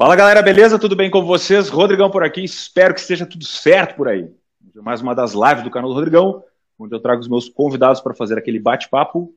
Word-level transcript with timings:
Fala 0.00 0.16
galera, 0.16 0.40
beleza? 0.40 0.78
Tudo 0.78 0.96
bem 0.96 1.10
com 1.10 1.22
vocês? 1.24 1.68
Rodrigão 1.68 2.10
por 2.10 2.24
aqui, 2.24 2.42
espero 2.42 2.94
que 2.94 3.00
esteja 3.00 3.26
tudo 3.26 3.44
certo 3.44 3.96
por 3.96 4.08
aí. 4.08 4.30
Mais 4.76 5.02
uma 5.02 5.14
das 5.14 5.34
lives 5.34 5.62
do 5.62 5.70
canal 5.70 5.90
do 5.90 5.94
Rodrigão, 5.94 6.42
onde 6.78 6.94
eu 6.94 7.00
trago 7.00 7.20
os 7.20 7.28
meus 7.28 7.50
convidados 7.50 8.00
para 8.00 8.14
fazer 8.14 8.38
aquele 8.38 8.58
bate-papo. 8.58 9.34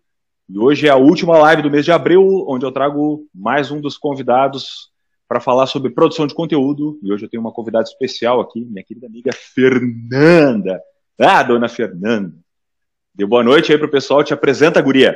E 0.50 0.58
hoje 0.58 0.88
é 0.88 0.90
a 0.90 0.96
última 0.96 1.38
live 1.38 1.62
do 1.62 1.70
mês 1.70 1.84
de 1.84 1.92
abril, 1.92 2.46
onde 2.48 2.66
eu 2.66 2.72
trago 2.72 3.26
mais 3.36 3.72
um 3.72 3.82
dos 3.82 3.98
convidados 3.98 4.90
para 5.28 5.42
falar 5.42 5.68
sobre 5.68 5.90
produção 5.90 6.28
de 6.28 6.34
conteúdo. 6.34 6.98
E 7.04 7.12
hoje 7.12 7.26
eu 7.26 7.30
tenho 7.30 7.42
uma 7.42 7.52
convidada 7.52 7.84
especial 7.84 8.40
aqui, 8.40 8.64
minha 8.64 8.86
querida 8.86 9.08
amiga 9.08 9.32
Fernanda. 9.34 10.82
Ah, 11.20 11.44
dona 11.44 11.68
Fernanda. 11.68 12.34
Dê 13.14 13.26
boa 13.26 13.44
noite 13.44 13.72
aí 13.72 13.78
pro 13.78 13.92
pessoal, 13.92 14.24
te 14.24 14.34
apresenta, 14.34 14.82
guria. 14.82 15.14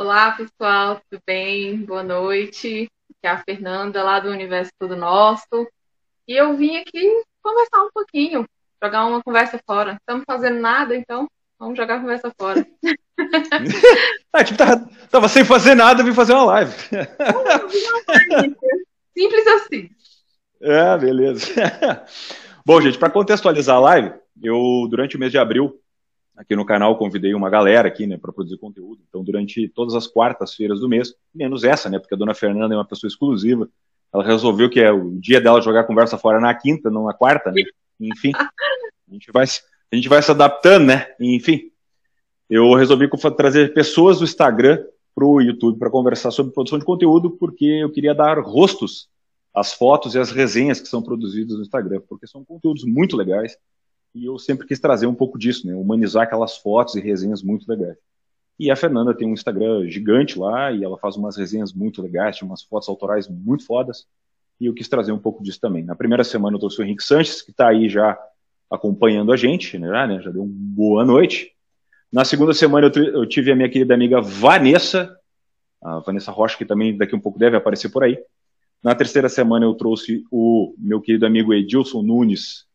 Olá, 0.00 0.30
pessoal, 0.30 1.00
tudo 1.10 1.20
bem? 1.26 1.84
Boa 1.84 2.04
noite 2.04 2.86
que 3.20 3.26
é 3.26 3.30
a 3.30 3.42
Fernanda, 3.42 4.00
lá 4.04 4.20
do 4.20 4.30
Universo 4.30 4.70
Tudo 4.78 4.94
Nosso. 4.94 5.66
E 6.28 6.34
eu 6.34 6.56
vim 6.56 6.76
aqui 6.76 7.02
conversar 7.42 7.82
um 7.82 7.90
pouquinho, 7.92 8.46
jogar 8.80 9.06
uma 9.06 9.20
conversa 9.20 9.58
fora. 9.66 9.94
Estamos 9.94 10.22
fazendo 10.24 10.60
nada, 10.60 10.94
então 10.94 11.26
vamos 11.58 11.76
jogar 11.76 11.96
a 11.96 12.00
conversa 12.00 12.32
fora. 12.40 12.64
ah, 14.32 14.44
tipo, 14.46 14.56
tava, 14.56 14.88
tava, 15.10 15.28
sem 15.28 15.44
fazer 15.44 15.74
nada, 15.74 16.04
vim 16.04 16.14
fazer 16.14 16.32
uma 16.34 16.44
live. 16.44 16.72
Simples 19.12 19.46
assim. 19.48 19.90
É, 20.60 20.96
beleza. 20.96 21.52
Bom, 22.64 22.80
gente, 22.80 22.98
para 22.98 23.10
contextualizar 23.10 23.74
a 23.74 23.80
live, 23.80 24.14
eu, 24.40 24.86
durante 24.88 25.16
o 25.16 25.18
mês 25.18 25.32
de 25.32 25.38
abril, 25.38 25.76
aqui 26.38 26.54
no 26.54 26.64
canal 26.64 26.96
convidei 26.96 27.34
uma 27.34 27.50
galera 27.50 27.88
aqui, 27.88 28.06
né, 28.06 28.16
para 28.16 28.32
produzir 28.32 28.56
conteúdo. 28.58 29.02
Então, 29.08 29.24
durante 29.24 29.68
todas 29.68 29.94
as 29.94 30.06
quartas-feiras 30.06 30.78
do 30.78 30.88
mês, 30.88 31.12
menos 31.34 31.64
essa, 31.64 31.90
né, 31.90 31.98
porque 31.98 32.14
a 32.14 32.18
dona 32.18 32.32
Fernanda 32.32 32.74
é 32.74 32.78
uma 32.78 32.86
pessoa 32.86 33.08
exclusiva. 33.08 33.68
Ela 34.14 34.24
resolveu 34.24 34.70
que 34.70 34.80
é 34.80 34.90
o 34.90 35.18
dia 35.18 35.40
dela 35.40 35.60
jogar 35.60 35.84
conversa 35.84 36.16
fora 36.16 36.40
na 36.40 36.54
quinta, 36.54 36.88
não 36.88 37.04
na 37.04 37.12
quarta, 37.12 37.50
né? 37.50 37.62
Enfim, 38.00 38.32
a 38.34 39.12
gente 39.12 39.30
vai, 39.30 39.44
a 39.44 39.96
gente 39.96 40.08
vai 40.08 40.22
se 40.22 40.30
adaptando, 40.30 40.86
né? 40.86 41.08
Enfim, 41.20 41.70
eu 42.48 42.72
resolvi 42.72 43.10
trazer 43.36 43.74
pessoas 43.74 44.18
do 44.18 44.24
Instagram 44.24 44.82
para 45.14 45.26
o 45.26 45.42
YouTube 45.42 45.78
para 45.78 45.90
conversar 45.90 46.30
sobre 46.30 46.54
produção 46.54 46.78
de 46.78 46.84
conteúdo, 46.84 47.32
porque 47.32 47.66
eu 47.66 47.90
queria 47.90 48.14
dar 48.14 48.38
rostos 48.38 49.08
às 49.52 49.74
fotos 49.74 50.14
e 50.14 50.18
às 50.18 50.30
resenhas 50.30 50.80
que 50.80 50.88
são 50.88 51.02
produzidas 51.02 51.56
no 51.56 51.62
Instagram, 51.62 52.00
porque 52.08 52.26
são 52.26 52.44
conteúdos 52.44 52.84
muito 52.84 53.16
legais 53.16 53.58
e 54.14 54.24
eu 54.24 54.38
sempre 54.38 54.66
quis 54.66 54.80
trazer 54.80 55.06
um 55.06 55.14
pouco 55.14 55.38
disso, 55.38 55.66
né? 55.66 55.74
Humanizar 55.74 56.24
aquelas 56.24 56.56
fotos 56.56 56.94
e 56.94 57.00
resenhas 57.00 57.42
muito 57.42 57.68
legais. 57.68 57.96
E 58.58 58.70
a 58.70 58.76
Fernanda 58.76 59.14
tem 59.14 59.28
um 59.28 59.32
Instagram 59.32 59.88
gigante 59.88 60.38
lá 60.38 60.72
e 60.72 60.82
ela 60.82 60.98
faz 60.98 61.16
umas 61.16 61.36
resenhas 61.36 61.72
muito 61.72 62.02
legais, 62.02 62.38
tem 62.38 62.48
umas 62.48 62.62
fotos 62.62 62.88
autorais 62.88 63.28
muito 63.28 63.64
fodas. 63.64 64.06
E 64.60 64.66
eu 64.66 64.74
quis 64.74 64.88
trazer 64.88 65.12
um 65.12 65.18
pouco 65.18 65.42
disso 65.42 65.60
também. 65.60 65.84
Na 65.84 65.94
primeira 65.94 66.24
semana 66.24 66.56
eu 66.56 66.58
trouxe 66.58 66.80
o 66.80 66.84
Henrique 66.84 67.04
Sanches, 67.04 67.40
que 67.40 67.52
está 67.52 67.68
aí 67.68 67.88
já 67.88 68.18
acompanhando 68.68 69.32
a 69.32 69.36
gente, 69.36 69.78
né? 69.78 70.06
né? 70.06 70.20
Já 70.20 70.30
deu 70.30 70.42
uma 70.42 70.52
boa 70.52 71.04
noite. 71.04 71.52
Na 72.12 72.24
segunda 72.24 72.52
semana 72.52 72.90
eu, 72.92 73.04
eu 73.04 73.26
tive 73.26 73.52
a 73.52 73.56
minha 73.56 73.68
querida 73.68 73.94
amiga 73.94 74.20
Vanessa, 74.20 75.16
a 75.80 76.00
Vanessa 76.00 76.32
Rocha, 76.32 76.58
que 76.58 76.64
também 76.64 76.96
daqui 76.96 77.14
um 77.14 77.20
pouco 77.20 77.38
deve 77.38 77.56
aparecer 77.56 77.90
por 77.90 78.02
aí. 78.02 78.18
Na 78.82 78.94
terceira 78.94 79.28
semana 79.28 79.64
eu 79.66 79.74
trouxe 79.74 80.24
o 80.30 80.74
meu 80.78 81.00
querido 81.00 81.26
amigo 81.26 81.54
Edilson 81.54 82.02
Nunes, 82.02 82.66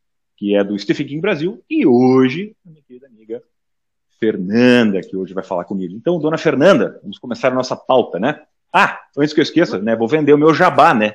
que 0.43 0.57
é 0.57 0.61
do 0.61 0.77
Stephen 0.77 1.07
King 1.07 1.21
Brasil, 1.21 1.63
e 1.69 1.87
hoje 1.87 2.53
a 2.65 2.69
minha 2.69 2.81
querida 2.81 3.07
amiga 3.07 3.41
Fernanda, 4.19 4.99
que 4.99 5.15
hoje 5.15 5.33
vai 5.33 5.41
falar 5.41 5.63
comigo. 5.63 5.95
Então, 5.95 6.19
dona 6.19 6.37
Fernanda, 6.37 6.99
vamos 7.01 7.17
começar 7.17 7.47
a 7.47 7.55
nossa 7.55 7.77
pauta, 7.77 8.19
né? 8.19 8.41
Ah, 8.73 8.99
antes 9.17 9.33
que 9.33 9.39
eu 9.39 9.43
esqueça, 9.43 9.79
né, 9.79 9.95
vou 9.95 10.05
vender 10.05 10.33
o 10.33 10.37
meu 10.37 10.53
jabá, 10.53 10.93
né? 10.93 11.11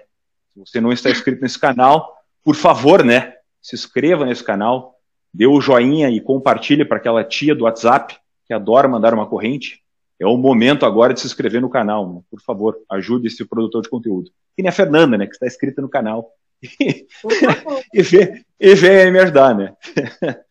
Se 0.54 0.58
você 0.58 0.80
não 0.80 0.90
está 0.90 1.10
inscrito 1.10 1.42
nesse 1.42 1.58
canal, 1.58 2.16
por 2.42 2.54
favor, 2.54 3.04
né, 3.04 3.34
se 3.60 3.76
inscreva 3.76 4.24
nesse 4.24 4.42
canal, 4.42 4.98
dê 5.34 5.46
o 5.46 5.60
joinha 5.60 6.08
e 6.08 6.22
compartilhe 6.22 6.82
para 6.82 6.96
aquela 6.96 7.22
tia 7.22 7.54
do 7.54 7.64
WhatsApp 7.64 8.16
que 8.46 8.54
adora 8.54 8.88
mandar 8.88 9.12
uma 9.12 9.26
corrente. 9.26 9.82
É 10.18 10.26
o 10.26 10.38
momento 10.38 10.86
agora 10.86 11.12
de 11.12 11.20
se 11.20 11.26
inscrever 11.26 11.60
no 11.60 11.68
canal, 11.68 12.14
né? 12.14 12.22
por 12.30 12.40
favor, 12.40 12.78
ajude 12.88 13.26
esse 13.26 13.44
produtor 13.44 13.82
de 13.82 13.90
conteúdo. 13.90 14.30
E 14.56 14.62
nem 14.62 14.70
a 14.70 14.72
Fernanda, 14.72 15.18
né, 15.18 15.26
que 15.26 15.34
está 15.34 15.46
inscrita 15.46 15.82
no 15.82 15.88
canal 15.90 16.32
e, 17.94 18.02
vem, 18.02 18.44
e 18.58 18.74
vem 18.74 19.12
me 19.12 19.20
ajudar, 19.20 19.54
né? 19.54 19.74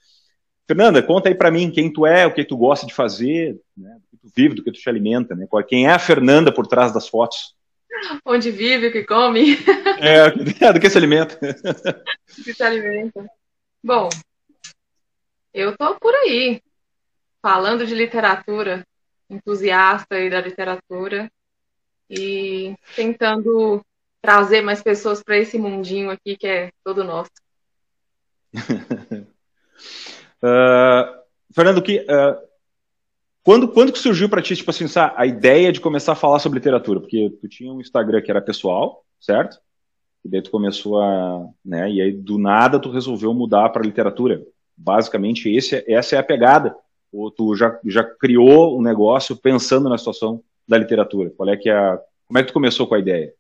Fernanda, 0.68 1.02
conta 1.02 1.30
aí 1.30 1.36
para 1.36 1.52
mim 1.52 1.72
quem 1.72 1.92
tu 1.92 2.06
é, 2.06 2.26
o 2.26 2.34
que 2.34 2.44
tu 2.44 2.58
gosta 2.58 2.86
de 2.86 2.94
fazer, 2.94 3.58
né? 3.76 3.98
do 4.00 4.08
que 4.10 4.18
tu 4.18 4.32
vive, 4.36 4.56
do 4.56 4.64
que 4.64 4.72
tu 4.72 4.80
te 4.80 4.90
alimenta, 4.90 5.34
né? 5.34 5.48
Quem 5.68 5.88
é 5.88 5.92
a 5.92 6.00
Fernanda 6.00 6.54
por 6.54 6.68
trás 6.68 6.94
das 6.94 7.08
fotos? 7.08 7.56
Onde 8.26 8.52
vive, 8.52 8.88
o 8.88 8.92
que 8.92 9.04
come. 9.04 9.58
É, 10.00 10.30
do 10.72 10.80
que 10.80 10.90
se 10.90 10.98
alimenta. 10.98 11.40
Do 11.40 12.44
que 12.44 12.54
se 12.54 12.62
alimenta. 12.62 13.26
Bom, 13.84 14.10
eu 15.52 15.76
tô 15.76 15.96
por 15.96 16.14
aí, 16.14 16.62
falando 17.42 17.88
de 17.88 17.96
literatura, 17.96 18.86
entusiasta 19.28 20.16
aí 20.16 20.30
da 20.30 20.40
literatura, 20.40 21.32
e 22.10 22.76
tentando 22.96 23.84
trazer 24.28 24.60
mais 24.60 24.84
pessoas 24.84 25.24
para 25.24 25.38
esse 25.38 25.58
mundinho 25.58 26.10
aqui 26.10 26.36
que 26.36 26.46
é 26.46 26.70
todo 26.84 27.02
nosso. 27.02 27.32
uh, 30.44 31.16
Fernando, 31.56 31.82
que, 31.82 32.00
uh, 32.00 32.38
quando, 33.42 33.70
quando 33.70 33.94
que 33.94 33.98
surgiu 33.98 34.28
para 34.28 34.42
ti 34.42 34.54
tipo 34.54 34.70
assim, 34.70 34.84
a 35.16 35.26
ideia 35.26 35.72
de 35.72 35.80
começar 35.80 36.12
a 36.12 36.16
falar 36.16 36.40
sobre 36.40 36.60
literatura? 36.60 37.00
Porque 37.00 37.30
tu 37.40 37.48
tinha 37.48 37.72
um 37.72 37.80
Instagram 37.80 38.22
que 38.22 38.30
era 38.30 38.42
pessoal, 38.42 39.06
certo? 39.18 39.62
E 40.26 40.28
daí 40.28 40.42
tu 40.42 40.52
começou 40.52 41.02
a, 41.02 41.48
né? 41.64 41.90
E 41.90 42.02
aí 42.02 42.12
do 42.12 42.38
nada 42.38 42.82
tu 42.82 42.92
resolveu 42.92 43.34
mudar 43.34 43.70
para 43.70 43.82
literatura. 43.82 44.46
Basicamente 44.76 45.50
esse, 45.50 45.86
essa 45.88 46.18
é 46.18 46.20
a 46.20 46.24
pegada. 46.24 46.76
Ou 47.14 47.32
tu 47.32 47.56
já, 47.56 47.80
já 47.86 48.04
criou 48.04 48.78
um 48.78 48.82
negócio 48.82 49.38
pensando 49.38 49.88
na 49.88 49.98
situação 49.98 50.44
da 50.68 50.78
literatura? 50.78 51.30
Qual 51.30 51.48
é 51.48 51.56
que 51.56 51.70
é 51.70 51.78
a, 51.78 51.98
como 52.28 52.40
é 52.40 52.42
que 52.42 52.50
tu 52.50 52.54
começou 52.54 52.86
com 52.86 52.96
a 52.96 53.00
ideia? 53.00 53.34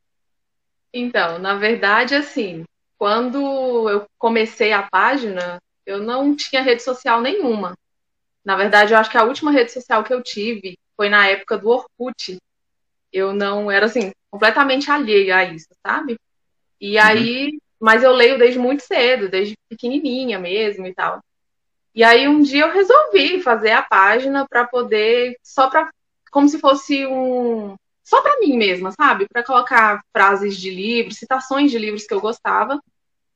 Então, 0.93 1.37
na 1.39 1.55
verdade, 1.55 2.15
assim, 2.15 2.63
quando 2.97 3.89
eu 3.89 4.05
comecei 4.17 4.73
a 4.73 4.83
página, 4.83 5.59
eu 5.85 5.99
não 5.99 6.35
tinha 6.35 6.61
rede 6.61 6.83
social 6.83 7.21
nenhuma. 7.21 7.77
Na 8.43 8.55
verdade, 8.55 8.93
eu 8.93 8.97
acho 8.97 9.09
que 9.09 9.17
a 9.17 9.23
última 9.23 9.51
rede 9.51 9.71
social 9.71 10.03
que 10.03 10.13
eu 10.13 10.23
tive 10.23 10.77
foi 10.95 11.09
na 11.09 11.27
época 11.27 11.57
do 11.57 11.69
Orkut. 11.69 12.37
Eu 13.11 13.33
não 13.33 13.69
era 13.69 13.85
assim, 13.85 14.11
completamente 14.31 14.89
alheia 14.89 15.37
a 15.37 15.43
isso, 15.43 15.67
sabe? 15.85 16.17
E 16.79 16.97
uhum. 16.97 17.03
aí, 17.03 17.59
mas 17.79 18.03
eu 18.03 18.11
leio 18.11 18.37
desde 18.37 18.59
muito 18.59 18.83
cedo, 18.83 19.29
desde 19.29 19.55
pequenininha 19.69 20.39
mesmo 20.39 20.87
e 20.87 20.93
tal. 20.93 21.21
E 21.93 22.03
aí 22.03 22.27
um 22.27 22.41
dia 22.41 22.63
eu 22.65 22.71
resolvi 22.71 23.41
fazer 23.41 23.71
a 23.71 23.81
página 23.81 24.47
para 24.47 24.65
poder 24.65 25.35
só 25.43 25.69
para 25.69 25.89
como 26.31 26.47
se 26.47 26.59
fosse 26.59 27.05
um 27.07 27.75
só 28.07 28.21
para 28.21 28.39
mim 28.39 28.57
mesma, 28.57 28.89
sabe? 28.91 29.27
Para 29.27 29.43
colocar 29.43 30.01
frases 30.15 30.55
de 30.55 30.69
livros, 30.71 31.17
citações 31.17 31.69
de 31.69 31.77
livros 31.77 32.05
que 32.07 32.13
eu 32.13 32.21
gostava. 32.21 32.81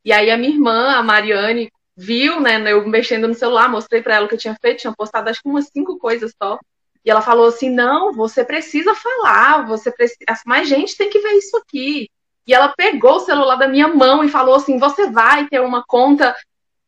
E 0.06 0.14
aí 0.14 0.32
a 0.32 0.38
minha 0.38 0.54
irmã, 0.54 0.96
a 0.96 1.04
Mariane, 1.04 1.70
viu, 1.96 2.40
né, 2.40 2.72
eu 2.72 2.88
mexendo 2.88 3.28
no 3.28 3.34
celular, 3.34 3.70
mostrei 3.70 4.02
para 4.02 4.16
ela 4.16 4.26
o 4.26 4.30
que 4.30 4.36
eu 4.36 4.40
tinha 4.40 4.56
feito, 4.62 4.80
tinha 4.80 4.94
postado 4.96 5.30
acho 5.30 5.42
que 5.44 5.50
umas 5.50 5.68
cinco 5.68 6.00
coisas 6.00 6.34
só. 6.42 6.58
E 7.04 7.12
ela 7.12 7.22
falou 7.22 7.48
assim: 7.48 7.70
"Não, 7.70 8.14
você 8.14 8.46
precisa 8.46 8.96
falar, 8.96 9.68
você 9.68 9.92
precisa, 9.92 10.20
mais 10.46 10.70
gente 10.70 10.96
tem 10.96 11.10
que 11.10 11.20
ver 11.20 11.34
isso 11.34 11.58
aqui". 11.58 12.10
E 12.48 12.54
ela 12.54 12.70
pegou 12.70 13.16
o 13.16 13.20
celular 13.20 13.58
da 13.58 13.68
minha 13.68 13.90
mão 13.90 14.24
e 14.24 14.30
falou 14.30 14.56
assim: 14.56 14.80
"Você 14.80 15.10
vai 15.10 15.48
ter 15.50 15.60
uma 15.60 15.84
conta 15.86 16.34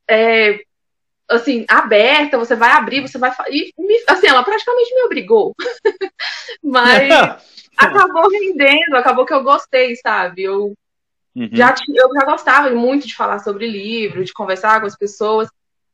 é, 0.10 0.62
assim, 1.30 1.66
aberta, 1.68 2.38
você 2.38 2.56
vai 2.56 2.72
abrir, 2.72 3.02
você 3.02 3.18
vai. 3.18 3.34
E, 3.52 3.74
assim, 4.08 4.28
ela 4.28 4.44
praticamente 4.44 4.96
me 4.96 5.04
obrigou. 5.04 5.54
Mas 6.64 7.10
acabou 7.78 8.30
rendendo, 8.30 8.96
acabou 8.96 9.26
que 9.26 9.34
eu 9.34 9.44
gostei, 9.44 9.96
sabe? 9.96 10.44
Eu, 10.44 10.74
uhum. 11.36 11.50
já, 11.52 11.76
eu 11.94 12.10
já 12.14 12.26
gostava 12.26 12.70
muito 12.72 13.08
de 13.08 13.16
falar 13.16 13.40
sobre 13.40 13.68
livro, 13.68 14.24
de 14.24 14.34
conversar 14.34 14.80
com 14.80 14.88
as 14.88 14.98
pessoas, 14.98 15.50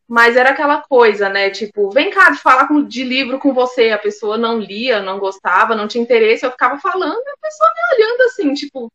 mas 0.07 0.35
era 0.35 0.49
aquela 0.49 0.81
coisa, 0.81 1.29
né? 1.29 1.49
Tipo, 1.49 1.91
vem 1.91 2.09
cá 2.09 2.31
de 2.31 2.39
falar 2.39 2.67
de 2.87 3.03
livro 3.03 3.37
com 3.37 3.53
você. 3.53 3.91
A 3.91 3.97
pessoa 3.97 4.37
não 4.37 4.59
lia, 4.59 5.01
não 5.01 5.19
gostava, 5.19 5.75
não 5.75 5.87
tinha 5.87 6.03
interesse, 6.03 6.45
eu 6.45 6.51
ficava 6.51 6.79
falando, 6.79 7.21
e 7.25 7.29
a 7.29 7.37
pessoa 7.41 7.69
me 7.75 7.95
olhando 7.95 8.21
assim, 8.21 8.53
tipo, 8.53 8.85
o 8.85 8.89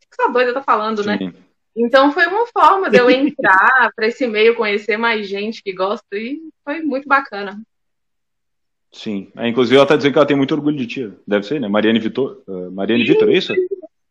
que 0.00 0.06
essa 0.10 0.30
doida 0.30 0.54
tá 0.54 0.62
falando, 0.62 1.04
né? 1.04 1.18
Sim. 1.18 1.26
né? 1.26 1.34
Então 1.74 2.12
foi 2.12 2.26
uma 2.26 2.46
forma 2.46 2.90
de 2.90 2.98
eu 2.98 3.08
entrar 3.10 3.90
para 3.94 4.06
esse 4.06 4.26
meio, 4.26 4.56
conhecer 4.56 4.96
mais 4.96 5.28
gente 5.28 5.62
que 5.62 5.72
gosta, 5.72 6.06
e 6.12 6.40
foi 6.64 6.80
muito 6.80 7.06
bacana. 7.06 7.60
Sim. 8.92 9.32
É, 9.36 9.48
inclusive, 9.48 9.76
ela 9.76 9.86
tá 9.86 9.96
dizendo 9.96 10.12
que 10.12 10.18
ela 10.18 10.26
tem 10.26 10.36
muito 10.36 10.54
orgulho 10.54 10.76
de 10.76 10.86
ti. 10.86 11.12
Deve 11.26 11.46
ser, 11.46 11.60
né? 11.60 11.66
Mariane 11.66 11.98
Vitor. 11.98 12.42
Uh, 12.46 12.70
Mariane 12.70 13.04
Vitor, 13.04 13.28
é 13.30 13.32
isso? 13.32 13.52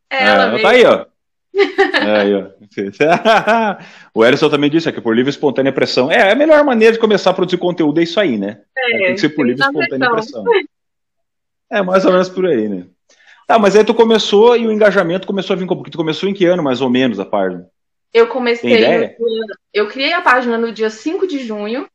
É, 0.10 0.26
ela, 0.26 0.44
ela 0.46 0.62
tá 0.62 0.70
aí, 0.72 0.86
ó. 0.86 1.06
é, 1.54 2.22
aí, 2.22 2.34
ó. 2.34 2.48
o 4.14 4.26
Erison 4.26 4.50
também 4.50 4.70
disse 4.70 4.90
é 4.90 4.92
que 4.92 5.00
por 5.00 5.16
livre 5.16 5.30
e 5.30 5.34
espontânea 5.34 5.72
pressão. 5.72 6.12
É, 6.12 6.32
a 6.32 6.36
melhor 6.36 6.64
maneira 6.64 6.94
de 6.94 7.00
começar 7.00 7.30
a 7.30 7.34
produzir 7.34 7.58
conteúdo 7.58 8.00
é 8.00 8.04
isso 8.04 8.20
aí, 8.20 8.38
né? 8.38 8.62
É, 8.76 8.98
tem 8.98 9.14
que 9.14 9.22
ser 9.22 9.30
por 9.30 9.46
livre 9.46 9.62
e 9.62 9.66
espontânea 9.66 10.10
pressão. 10.10 10.44
É, 11.70 11.82
mais 11.84 12.04
ou 12.04 12.12
menos 12.12 12.30
por 12.30 12.46
aí, 12.48 12.68
né? 12.68 12.86
Tá, 13.48 13.60
mas 13.60 13.76
aí 13.76 13.84
tu 13.84 13.94
começou 13.94 14.58
e 14.58 14.66
o 14.66 14.72
engajamento 14.72 15.28
começou 15.28 15.54
a 15.56 15.58
vir 15.58 15.68
porque 15.68 15.92
tu 15.92 15.98
começou 15.98 16.28
em 16.28 16.34
que 16.34 16.46
ano, 16.46 16.64
mais 16.64 16.82
ou 16.82 16.90
menos, 16.90 17.20
a 17.20 17.26
página? 17.26 17.68
Eu 18.14 18.28
comecei. 18.28 18.80
No, 19.20 19.46
eu 19.74 19.88
criei 19.88 20.14
a 20.14 20.22
página 20.22 20.58
no 20.58 20.72
dia 20.72 20.90
5 20.90 21.28
de 21.28 21.40
junho. 21.40 21.88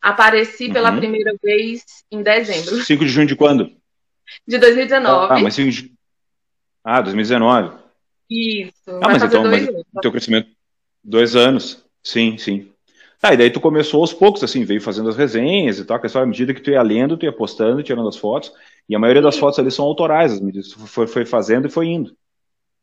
Apareci 0.00 0.66
uhum. 0.66 0.72
pela 0.72 0.92
primeira 0.92 1.34
vez 1.42 1.84
em 2.10 2.22
dezembro. 2.22 2.82
5 2.82 3.04
de 3.04 3.10
junho 3.10 3.26
de 3.26 3.36
quando? 3.36 3.72
De 4.46 4.58
2019. 4.58 5.32
Ah, 5.32 5.38
mas 5.40 5.54
5 5.54 5.70
de... 5.70 5.92
Ah, 6.84 7.00
2019. 7.00 7.76
Isso. 8.30 8.72
Ah, 9.02 9.08
mas 9.08 9.22
então, 9.22 9.42
mas 9.44 9.68
o 9.68 10.00
teu 10.00 10.10
crescimento. 10.10 10.50
Dois 11.02 11.34
anos. 11.34 11.84
Sim, 12.02 12.38
sim. 12.38 12.70
Ah, 13.22 13.34
e 13.34 13.36
daí 13.36 13.50
tu 13.50 13.60
começou 13.60 14.00
aos 14.00 14.12
poucos, 14.12 14.44
assim, 14.44 14.64
veio 14.64 14.80
fazendo 14.80 15.08
as 15.08 15.16
resenhas 15.16 15.78
e 15.78 15.84
tal, 15.84 15.98
que 15.98 16.06
é 16.06 16.08
só 16.08 16.22
à 16.22 16.26
medida 16.26 16.54
que 16.54 16.60
tu 16.60 16.70
ia 16.70 16.82
lendo, 16.82 17.16
tu 17.16 17.24
ia 17.24 17.32
postando, 17.32 17.82
tirando 17.82 18.08
as 18.08 18.16
fotos, 18.16 18.52
e 18.88 18.94
a 18.94 18.98
maioria 18.98 19.20
das 19.20 19.34
sim. 19.34 19.40
fotos 19.40 19.58
ali 19.58 19.70
são 19.70 19.84
autorais, 19.84 20.32
as 20.32 20.40
medidas 20.40 20.68
tu 20.68 20.78
foi, 20.86 21.06
foi 21.08 21.26
fazendo 21.26 21.66
e 21.66 21.70
foi 21.70 21.88
indo. 21.88 22.16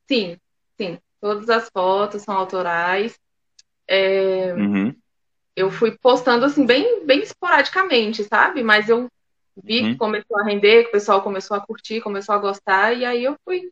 Sim, 0.07 0.37
sim. 0.77 0.99
Todas 1.21 1.49
as 1.49 1.69
fotos 1.71 2.21
são 2.21 2.35
autorais. 2.35 3.17
É... 3.87 4.53
Uhum. 4.53 4.93
Eu 5.55 5.71
fui 5.71 5.91
postando, 5.91 6.45
assim, 6.45 6.65
bem, 6.65 7.05
bem 7.05 7.21
esporadicamente, 7.21 8.23
sabe? 8.23 8.61
Mas 8.61 8.89
eu 8.89 9.07
vi 9.63 9.81
uhum. 9.81 9.91
que 9.91 9.97
começou 9.97 10.39
a 10.39 10.43
render, 10.43 10.83
que 10.83 10.89
o 10.89 10.93
pessoal 10.93 11.21
começou 11.21 11.55
a 11.55 11.61
curtir, 11.61 12.01
começou 12.01 12.35
a 12.35 12.39
gostar, 12.39 12.93
e 12.93 13.05
aí 13.05 13.23
eu 13.23 13.35
fui 13.45 13.69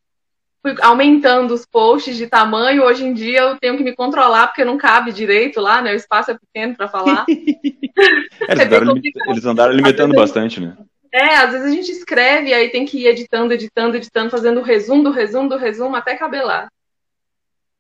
fui 0.63 0.75
aumentando 0.81 1.53
os 1.53 1.65
posts 1.65 2.15
de 2.15 2.25
tamanho. 2.25 2.83
Hoje 2.83 3.03
em 3.03 3.13
dia 3.13 3.41
eu 3.41 3.57
tenho 3.57 3.75
que 3.75 3.83
me 3.83 3.93
controlar 3.93 4.47
porque 4.47 4.63
não 4.63 4.77
cabe 4.77 5.11
direito 5.11 5.59
lá, 5.59 5.81
né? 5.81 5.91
O 5.91 5.95
espaço 5.95 6.31
é 6.31 6.37
pequeno 6.37 6.75
para 6.75 6.87
falar. 6.87 7.25
é, 8.47 8.53
eles, 8.53 8.65
andaram 8.65 9.01
eles, 9.27 9.45
andaram 9.45 9.73
limitando 9.73 10.15
bastante, 10.15 10.61
né? 10.61 10.77
É, 11.11 11.35
às 11.35 11.51
vezes 11.51 11.67
a 11.67 11.69
gente 11.69 11.91
escreve 11.91 12.49
e 12.49 12.53
aí 12.53 12.69
tem 12.69 12.85
que 12.85 12.97
ir 12.97 13.07
editando, 13.07 13.53
editando, 13.53 13.97
editando, 13.97 14.31
fazendo 14.31 14.61
o 14.61 14.63
resumo 14.63 15.03
do 15.03 15.11
resumo 15.11 15.47
do 15.47 15.57
resumo 15.57 15.95
até 15.95 16.15
cabelar. 16.15 16.71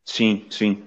Sim, 0.05 0.45
sim. 0.51 0.83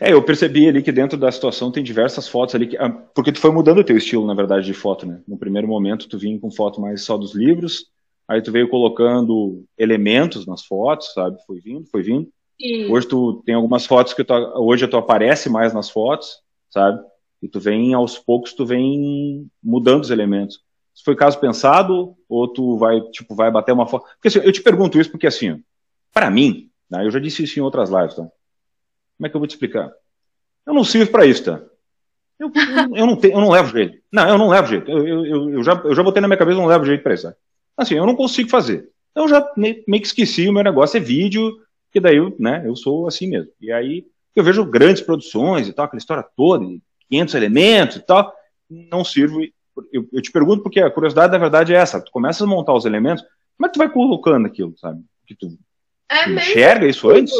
É, 0.00 0.12
eu 0.12 0.22
percebi 0.22 0.68
ali 0.68 0.82
que 0.82 0.92
dentro 0.92 1.18
da 1.18 1.30
situação 1.30 1.72
tem 1.72 1.82
diversas 1.82 2.28
fotos 2.28 2.54
ali, 2.54 2.68
que, 2.68 2.76
ah, 2.76 2.90
porque 2.90 3.32
tu 3.32 3.40
foi 3.40 3.50
mudando 3.50 3.78
o 3.78 3.84
teu 3.84 3.96
estilo, 3.96 4.26
na 4.26 4.34
verdade, 4.34 4.66
de 4.66 4.74
foto, 4.74 5.06
né? 5.06 5.20
No 5.26 5.36
primeiro 5.36 5.66
momento 5.66 6.08
tu 6.08 6.18
vinha 6.18 6.38
com 6.38 6.50
foto 6.50 6.80
mais 6.80 7.02
só 7.02 7.16
dos 7.16 7.34
livros, 7.34 7.86
aí 8.26 8.40
tu 8.40 8.52
veio 8.52 8.68
colocando 8.68 9.64
elementos 9.76 10.46
nas 10.46 10.64
fotos, 10.64 11.12
sabe? 11.12 11.38
Foi 11.46 11.60
vindo, 11.60 11.86
foi 11.90 12.02
vindo. 12.02 12.28
Sim. 12.60 12.90
Hoje 12.90 13.08
tu 13.08 13.42
tem 13.44 13.54
algumas 13.54 13.86
fotos 13.86 14.12
que 14.12 14.24
tu, 14.24 14.34
hoje 14.34 14.86
tu 14.86 14.96
aparece 14.96 15.48
mais 15.48 15.72
nas 15.72 15.90
fotos, 15.90 16.40
sabe? 16.70 17.00
E 17.42 17.48
tu 17.48 17.60
vem 17.60 17.94
aos 17.94 18.18
poucos 18.18 18.52
tu 18.52 18.66
vem 18.66 19.48
mudando 19.62 20.02
os 20.02 20.10
elementos. 20.10 20.60
Se 20.94 21.04
foi 21.04 21.14
caso 21.14 21.38
pensado 21.38 22.16
ou 22.28 22.48
tu 22.48 22.76
vai 22.76 23.00
tipo 23.12 23.34
vai 23.34 23.50
bater 23.50 23.72
uma 23.72 23.86
foto? 23.86 24.04
Porque 24.14 24.28
assim, 24.28 24.40
eu 24.40 24.52
te 24.52 24.60
pergunto 24.60 25.00
isso 25.00 25.10
porque 25.10 25.28
assim, 25.28 25.62
para 26.12 26.30
mim, 26.30 26.68
né, 26.90 27.06
eu 27.06 27.10
já 27.10 27.20
disse 27.20 27.44
isso 27.44 27.58
em 27.58 27.62
outras 27.62 27.90
lives, 27.90 28.16
tá? 28.16 28.28
Como 29.18 29.26
é 29.26 29.28
que 29.28 29.36
eu 29.36 29.40
vou 29.40 29.46
te 29.46 29.50
explicar? 29.50 29.92
Eu 30.64 30.72
não 30.72 30.84
sirvo 30.84 31.10
para 31.10 31.26
isso, 31.26 31.44
tá? 31.44 31.60
Eu, 32.38 32.52
eu, 32.54 32.96
eu, 32.96 33.06
não 33.06 33.16
tenho, 33.16 33.34
eu 33.34 33.40
não 33.40 33.50
levo 33.50 33.76
jeito. 33.76 33.98
Não, 34.12 34.28
eu 34.28 34.38
não 34.38 34.48
levo 34.48 34.68
jeito. 34.68 34.90
Eu, 34.90 35.26
eu, 35.26 35.50
eu, 35.50 35.62
já, 35.62 35.74
eu 35.84 35.94
já 35.94 36.02
botei 36.02 36.22
na 36.22 36.28
minha 36.28 36.38
cabeça, 36.38 36.56
eu 36.56 36.62
não 36.62 36.68
levo 36.68 36.84
jeito 36.84 37.02
para 37.02 37.14
isso. 37.14 37.28
Tá? 37.28 37.36
Assim, 37.76 37.96
eu 37.96 38.06
não 38.06 38.14
consigo 38.14 38.48
fazer. 38.48 38.88
Então 39.10 39.24
eu 39.24 39.28
já 39.28 39.52
meio 39.56 39.84
que 39.84 40.06
esqueci, 40.06 40.48
o 40.48 40.52
meu 40.52 40.62
negócio 40.62 40.96
é 40.96 41.00
vídeo, 41.00 41.60
que 41.90 41.98
daí, 41.98 42.18
né, 42.38 42.62
eu 42.64 42.76
sou 42.76 43.08
assim 43.08 43.28
mesmo. 43.28 43.50
E 43.60 43.72
aí 43.72 44.06
eu 44.36 44.44
vejo 44.44 44.64
grandes 44.64 45.02
produções 45.02 45.66
e 45.66 45.72
tal, 45.72 45.86
aquela 45.86 45.98
história 45.98 46.24
toda, 46.36 46.64
500 47.10 47.34
elementos 47.34 47.96
e 47.96 48.00
tal, 48.00 48.32
não 48.70 49.04
sirvo. 49.04 49.42
Eu, 49.92 50.08
eu 50.12 50.22
te 50.22 50.30
pergunto 50.30 50.62
porque 50.62 50.80
a 50.80 50.90
curiosidade, 50.90 51.32
na 51.32 51.38
verdade, 51.38 51.74
é 51.74 51.76
essa. 51.76 52.00
Tu 52.00 52.12
começas 52.12 52.42
a 52.42 52.46
montar 52.46 52.74
os 52.74 52.84
elementos, 52.84 53.24
como 53.56 53.66
é 53.66 53.68
que 53.68 53.74
tu 53.74 53.78
vai 53.78 53.90
colocando 53.90 54.46
aquilo, 54.46 54.76
sabe? 54.78 55.02
Que 55.26 55.34
tu, 55.34 55.58
é 56.08 56.24
tu 56.24 56.30
enxerga 56.30 56.86
isso 56.86 57.10
antes? 57.10 57.34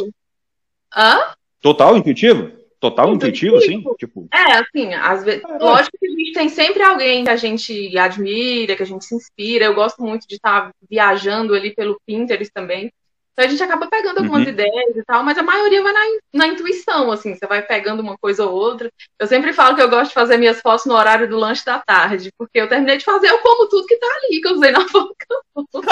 Hã? 0.97 1.19
Total 1.61 1.97
intuitivo? 1.97 2.53
Total 2.81 3.13
intuitivo, 3.13 3.57
assim? 3.57 3.83
Tipo... 3.99 4.29
É, 4.33 4.53
assim, 4.53 4.95
às 4.95 5.25
vezes. 5.25 5.43
É. 5.43 5.59
Lógico 5.59 5.99
que 5.99 6.07
a 6.07 6.11
gente 6.11 6.33
tem 6.33 6.49
sempre 6.49 6.83
alguém 6.83 7.25
que 7.25 7.31
a 7.31 7.37
gente 7.37 7.99
admira, 7.99 8.77
que 8.77 8.83
a 8.83 8.87
gente 8.87 9.05
se 9.05 9.15
inspira. 9.15 9.65
Eu 9.65 9.75
gosto 9.75 10.01
muito 10.01 10.29
de 10.29 10.37
estar 10.37 10.71
viajando 10.89 11.55
ali 11.55 11.75
pelo 11.75 12.01
Pinterest 12.07 12.53
também. 12.53 12.93
Então 13.39 13.47
a 13.47 13.49
gente 13.49 13.63
acaba 13.63 13.87
pegando 13.87 14.19
algumas 14.19 14.43
uhum. 14.43 14.49
ideias 14.49 14.97
e 14.97 15.05
tal, 15.05 15.23
mas 15.23 15.39
a 15.39 15.45
maioria 15.45 15.81
vai 15.81 15.93
na, 15.93 16.01
na 16.35 16.49
intuição, 16.49 17.13
assim, 17.13 17.37
você 17.37 17.47
vai 17.47 17.63
pegando 17.63 18.01
uma 18.01 18.19
coisa 18.19 18.45
ou 18.45 18.53
outra. 18.53 18.91
Eu 19.17 19.29
sempre 19.29 19.53
falo 19.53 19.77
que 19.77 19.83
eu 19.83 19.89
gosto 19.89 20.09
de 20.09 20.15
fazer 20.15 20.37
minhas 20.39 20.61
fotos 20.61 20.87
no 20.87 20.95
horário 20.95 21.29
do 21.29 21.37
lanche 21.37 21.65
da 21.65 21.79
tarde, 21.79 22.33
porque 22.37 22.61
eu 22.61 22.69
terminei 22.69 22.97
de 22.97 23.05
fazer, 23.05 23.29
eu 23.29 23.39
como 23.39 23.69
tudo 23.69 23.87
que 23.87 23.97
tá 23.97 24.09
ali, 24.25 24.41
que 24.41 24.49
eu 24.49 24.55
usei 24.55 24.73
na 24.73 24.81
foto. 24.91 25.15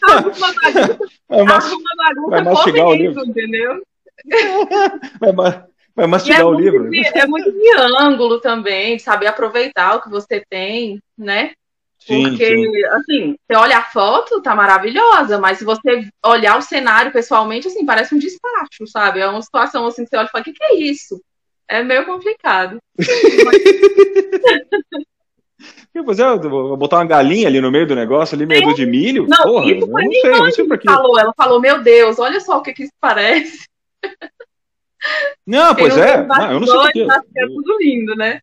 Arruma 0.00 0.52
bagunça, 0.52 0.98
arruma 1.28 2.30
bagunça 2.30 2.72
correndo, 2.72 3.26
entendeu? 3.26 3.82
Vai, 5.20 5.32
Vai 5.96 6.06
mastigar 6.06 6.42
é 6.42 6.44
o 6.44 6.52
livro. 6.52 6.90
De, 6.90 7.18
é 7.18 7.26
muito 7.26 7.50
de 7.50 7.76
ângulo 7.98 8.38
também, 8.38 8.96
de 8.96 9.02
saber 9.02 9.28
aproveitar 9.28 9.96
o 9.96 10.02
que 10.02 10.10
você 10.10 10.44
tem, 10.48 11.00
né? 11.16 11.52
Porque, 12.06 12.46
sim. 12.46 12.84
assim, 12.84 13.34
você 13.34 13.56
olha 13.56 13.78
a 13.78 13.82
foto, 13.82 14.42
tá 14.42 14.54
maravilhosa, 14.54 15.38
mas 15.38 15.58
se 15.58 15.64
você 15.64 16.06
olhar 16.24 16.58
o 16.58 16.62
cenário 16.62 17.10
pessoalmente, 17.10 17.66
assim, 17.66 17.86
parece 17.86 18.14
um 18.14 18.18
despacho, 18.18 18.86
sabe? 18.86 19.20
É 19.20 19.26
uma 19.26 19.40
situação 19.40 19.86
assim 19.86 20.04
que 20.04 20.10
você 20.10 20.18
olha 20.18 20.26
e 20.26 20.30
fala, 20.30 20.42
o 20.42 20.44
que, 20.44 20.52
que 20.52 20.62
é 20.62 20.76
isso? 20.76 21.18
É 21.66 21.82
meio 21.82 22.04
complicado. 22.04 22.76
Pois 26.04 26.18
é, 26.18 26.36
vou 26.36 26.76
botar 26.76 26.98
uma 26.98 27.06
galinha 27.06 27.48
ali 27.48 27.58
no 27.58 27.70
meio 27.70 27.86
do 27.86 27.94
negócio, 27.94 28.36
ali 28.36 28.44
meio 28.44 28.74
de 28.74 28.84
milho. 28.84 29.26
Não, 29.26 29.42
Porra, 29.42 29.72
isso 29.72 29.90
foi 29.90 30.04
não 30.04 30.12
sei, 30.12 30.30
não 30.30 30.50
sei 30.50 30.78
quê. 30.78 30.84
Falou, 30.84 31.18
ela 31.18 31.32
falou, 31.34 31.58
meu 31.58 31.82
Deus, 31.82 32.18
olha 32.18 32.38
só 32.38 32.58
o 32.58 32.62
que, 32.62 32.74
que 32.74 32.82
isso 32.82 32.92
parece. 33.00 33.64
Não, 35.46 35.74
pois 35.74 35.96
é. 35.96 36.26
Não, 36.26 36.52
eu 36.52 36.60
não 36.60 36.66
sei 36.66 36.76
porque. 36.76 37.06
É 37.36 37.46
tudo 37.46 37.78
lindo, 37.78 38.16
né? 38.16 38.40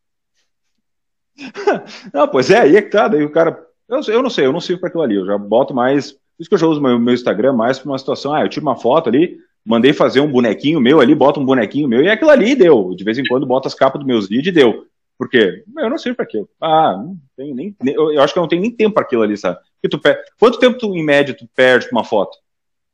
não, 2.14 2.28
pois 2.28 2.50
é, 2.50 2.60
aí 2.60 2.76
é 2.76 2.82
que 2.82 2.90
tá. 2.90 3.08
Daí 3.08 3.24
o 3.24 3.32
cara. 3.32 3.68
Eu, 3.90 4.00
eu 4.08 4.24
não 4.24 4.30
sei, 4.30 4.46
eu 4.46 4.54
não 4.54 4.62
sirvo 4.62 4.80
para 4.80 4.90
aquilo 4.90 5.04
ali. 5.04 5.16
Eu 5.16 5.26
já 5.26 5.38
boto 5.38 5.74
mais. 5.74 6.12
Por 6.12 6.20
isso 6.40 6.50
que 6.50 6.56
eu 6.56 6.60
já 6.60 6.68
uso 6.68 6.82
meu, 6.82 6.98
meu 7.00 7.14
Instagram 7.14 7.54
mais 7.54 7.78
para 7.78 7.92
uma 7.92 7.98
situação. 7.98 8.34
Ah, 8.34 8.42
eu 8.42 8.50
tiro 8.50 8.66
uma 8.66 8.76
foto 8.76 9.10
ali, 9.10 9.38
mandei 9.66 9.94
fazer 9.94 10.20
um 10.20 10.32
bonequinho 10.32 10.80
meu 10.80 11.00
ali, 11.00 11.14
boto 11.14 11.40
um 11.40 11.46
bonequinho 11.46 11.88
meu 11.88 12.02
e 12.02 12.10
aquilo 12.10 12.32
ali 12.32 12.56
deu. 12.56 12.94
De 12.96 13.04
vez 13.04 13.18
em 13.18 13.26
quando 13.26 13.46
boto 13.46 13.68
as 13.68 13.76
capas 13.76 14.00
dos 14.00 14.08
meus 14.08 14.28
vídeos 14.28 14.48
e 14.48 14.52
deu. 14.52 14.86
Por 15.18 15.30
quê? 15.30 15.64
Eu 15.78 15.90
não 15.90 15.98
sei 15.98 16.14
para 16.14 16.26
aquilo. 16.26 16.50
Ah, 16.60 16.98
não 16.98 17.18
tem 17.38 17.54
nem, 17.54 17.76
eu 17.86 18.22
acho 18.22 18.34
que 18.34 18.40
eu 18.40 18.42
não 18.42 18.48
tenho 18.48 18.62
nem 18.62 18.72
tempo 18.72 18.96
para 18.96 19.04
aquilo 19.04 19.22
ali, 19.22 19.38
sabe? 19.38 19.60
Que 19.82 19.88
tu 19.88 20.00
per... 20.00 20.20
Quanto 20.40 20.60
tempo 20.60 20.78
tu, 20.78 20.96
em 20.96 21.04
média 21.04 21.36
tu 21.38 21.48
perde 21.56 21.88
uma 21.92 22.04
foto? 22.04 22.36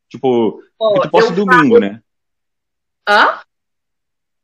Tipo, 0.10 0.62
oh, 0.78 1.00
tu 1.00 1.10
posta 1.10 1.32
domingo, 1.32 1.80
né? 1.80 2.02
Hã? 3.10 3.40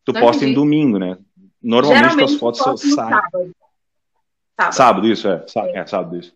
Tu 0.03 0.11
não 0.11 0.21
posta 0.21 0.37
entendi. 0.37 0.51
em 0.51 0.55
domingo, 0.55 0.97
né? 0.97 1.17
Normalmente 1.61 2.01
Geralmente, 2.01 2.39
tuas 2.39 2.57
fotos 2.57 2.81
saem. 2.81 2.95
Sábado. 2.95 3.55
sábado. 4.55 4.73
Sábado, 4.73 5.07
isso, 5.07 5.27
é. 5.27 5.45
é. 5.55 5.79
é 5.79 5.85
sábado, 5.85 6.17
isso. 6.17 6.33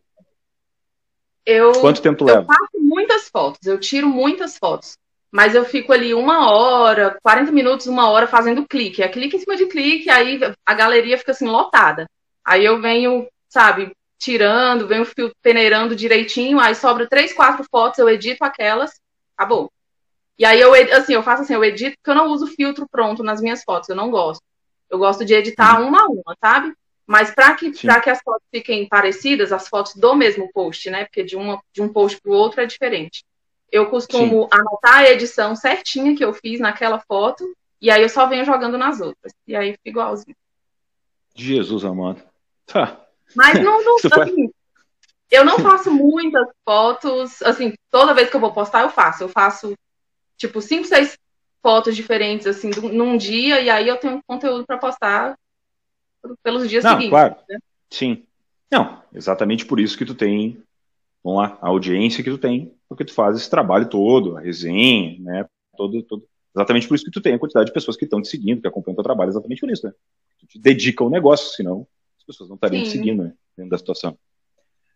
Eu, 1.44 1.72
Quanto 1.82 2.02
tempo 2.02 2.24
eu 2.24 2.28
leva? 2.28 2.42
Eu 2.42 2.46
faço 2.46 2.80
muitas 2.80 3.30
fotos, 3.30 3.66
eu 3.66 3.80
tiro 3.80 4.08
muitas 4.08 4.58
fotos. 4.60 4.96
Mas 5.32 5.56
eu 5.56 5.66
fico 5.66 5.92
ali 5.92 6.14
uma 6.14 6.52
hora, 6.52 7.18
40 7.24 7.52
minutos, 7.52 7.88
uma 7.88 8.10
hora 8.10 8.28
fazendo 8.28 8.68
clique. 8.68 9.02
É 9.02 9.08
clique 9.08 9.36
em 9.36 9.40
cima 9.40 9.56
de 9.56 9.66
clique, 9.66 10.10
aí 10.10 10.40
a 10.66 10.74
galeria 10.76 11.18
fica 11.18 11.32
assim 11.32 11.48
lotada. 11.48 12.08
Aí 12.46 12.66
eu 12.66 12.80
venho, 12.80 13.28
sabe, 13.48 13.92
tirando, 14.20 14.88
venho 14.88 15.06
peneirando 15.42 15.96
direitinho, 15.96 16.60
aí 16.60 16.76
sobra 16.76 17.08
três, 17.08 17.34
quatro 17.34 17.66
fotos, 17.70 18.00
eu 18.00 18.10
edito 18.10 18.44
aquelas, 18.44 19.00
acabou. 19.36 19.72
E 20.40 20.46
aí 20.46 20.62
eu, 20.62 20.74
assim, 20.96 21.14
eu 21.14 21.22
faço 21.22 21.42
assim, 21.42 21.54
eu 21.54 21.64
edito 21.66 21.98
porque 21.98 22.12
eu 22.12 22.16
não 22.16 22.32
uso 22.32 22.48
filtro 22.48 22.88
pronto 22.90 23.22
nas 23.22 23.42
minhas 23.42 23.62
fotos, 23.62 23.90
eu 23.90 23.96
não 23.96 24.10
gosto. 24.10 24.42
Eu 24.90 24.98
gosto 24.98 25.26
de 25.26 25.34
editar 25.34 25.82
uhum. 25.82 25.90
uma 25.90 26.04
a 26.04 26.06
uma, 26.06 26.38
sabe? 26.40 26.74
Mas 27.06 27.30
para 27.32 27.56
que, 27.56 27.72
pra 27.82 28.00
que 28.00 28.10
as 28.10 28.22
fotos 28.22 28.48
fiquem 28.50 28.88
parecidas, 28.88 29.52
as 29.52 29.68
fotos 29.68 29.96
do 29.96 30.16
mesmo 30.16 30.50
post, 30.54 30.90
né? 30.90 31.04
Porque 31.04 31.24
de, 31.24 31.36
uma, 31.36 31.62
de 31.74 31.82
um 31.82 31.92
post 31.92 32.22
para 32.22 32.32
o 32.32 32.36
outro 32.36 32.62
é 32.62 32.66
diferente. 32.66 33.26
Eu 33.70 33.90
costumo 33.90 34.44
Sim. 34.44 34.50
anotar 34.52 35.00
a 35.00 35.12
edição 35.12 35.56
certinha 35.56 36.16
que 36.16 36.24
eu 36.24 36.34
fiz 36.34 36.60
naquela 36.60 37.00
foto, 37.00 37.44
e 37.82 37.92
aí 37.92 38.02
eu 38.02 38.10
só 38.10 38.26
venho 38.26 38.46
jogando 38.46 38.78
nas 38.78 39.02
outras. 39.02 39.34
E 39.46 39.56
aí 39.56 39.74
fica 39.74 39.90
igualzinho. 39.90 40.36
Jesus 41.36 41.84
amado. 41.84 42.24
Tá. 42.66 43.06
Mas 43.36 43.62
não, 43.62 43.84
não 43.84 43.98
assim, 44.22 44.50
eu 45.30 45.44
não 45.44 45.60
faço 45.60 45.92
muitas 45.92 46.48
fotos, 46.64 47.42
assim, 47.42 47.74
toda 47.92 48.14
vez 48.14 48.30
que 48.30 48.36
eu 48.36 48.42
vou 48.42 48.54
postar, 48.54 48.84
eu 48.84 48.90
faço. 48.90 49.24
Eu 49.24 49.30
faço 49.30 49.76
tipo, 50.40 50.62
cinco, 50.62 50.88
seis 50.88 51.20
fotos 51.62 51.96
diferentes, 51.96 52.48
assim, 52.48 52.72
num 52.94 53.18
dia, 53.18 53.60
e 53.60 53.70
aí 53.70 53.88
eu 53.88 53.98
tenho 53.98 54.24
conteúdo 54.26 54.66
para 54.66 54.78
postar 54.78 55.38
pelos 56.42 56.70
dias 56.70 56.84
Não, 56.84 56.92
seguintes. 56.92 57.10
Claro. 57.10 57.36
Né? 57.48 57.60
Sim. 57.90 58.24
Não, 58.72 59.04
exatamente 59.14 59.66
por 59.66 59.80
isso 59.80 59.98
que 59.98 60.06
tu 60.06 60.16
tem, 60.16 60.62
vamos 61.24 61.42
lá, 61.42 61.58
a 61.62 61.68
audiência 61.68 62.24
que 62.24 62.30
tu 62.30 62.38
tem, 62.38 62.74
porque 62.88 63.04
tu 63.04 63.14
faz 63.14 63.36
esse 63.36 63.50
trabalho 63.50 63.90
todo, 63.90 64.38
a 64.38 64.40
resenha, 64.40 65.20
né, 65.20 65.46
todo, 65.76 66.02
todo, 66.04 66.24
exatamente 66.56 66.88
por 66.88 66.96
isso 66.96 67.04
que 67.04 67.12
tu 67.12 67.22
tem 67.22 67.34
a 67.34 67.40
quantidade 67.40 67.68
de 67.68 67.74
pessoas 67.74 67.98
que 67.98 68.06
estão 68.06 68.22
te 68.22 68.30
seguindo, 68.30 68.62
que 68.62 68.68
acompanham 68.68 68.94
o 68.94 68.98
teu 68.98 69.04
trabalho, 69.04 69.30
exatamente 69.30 69.60
por 69.60 69.70
isso, 69.70 69.86
né? 69.86 69.94
Tu 70.40 70.48
te 70.48 70.60
dedica 70.60 71.04
ao 71.04 71.10
negócio, 71.10 71.56
senão 71.56 71.86
as 72.18 72.26
pessoas 72.26 72.48
não 72.50 72.56
estariam 72.56 72.84
te 72.84 72.90
seguindo, 72.90 73.24
né, 73.24 73.34
dentro 73.58 73.72
da 73.72 73.78
situação. 73.78 74.18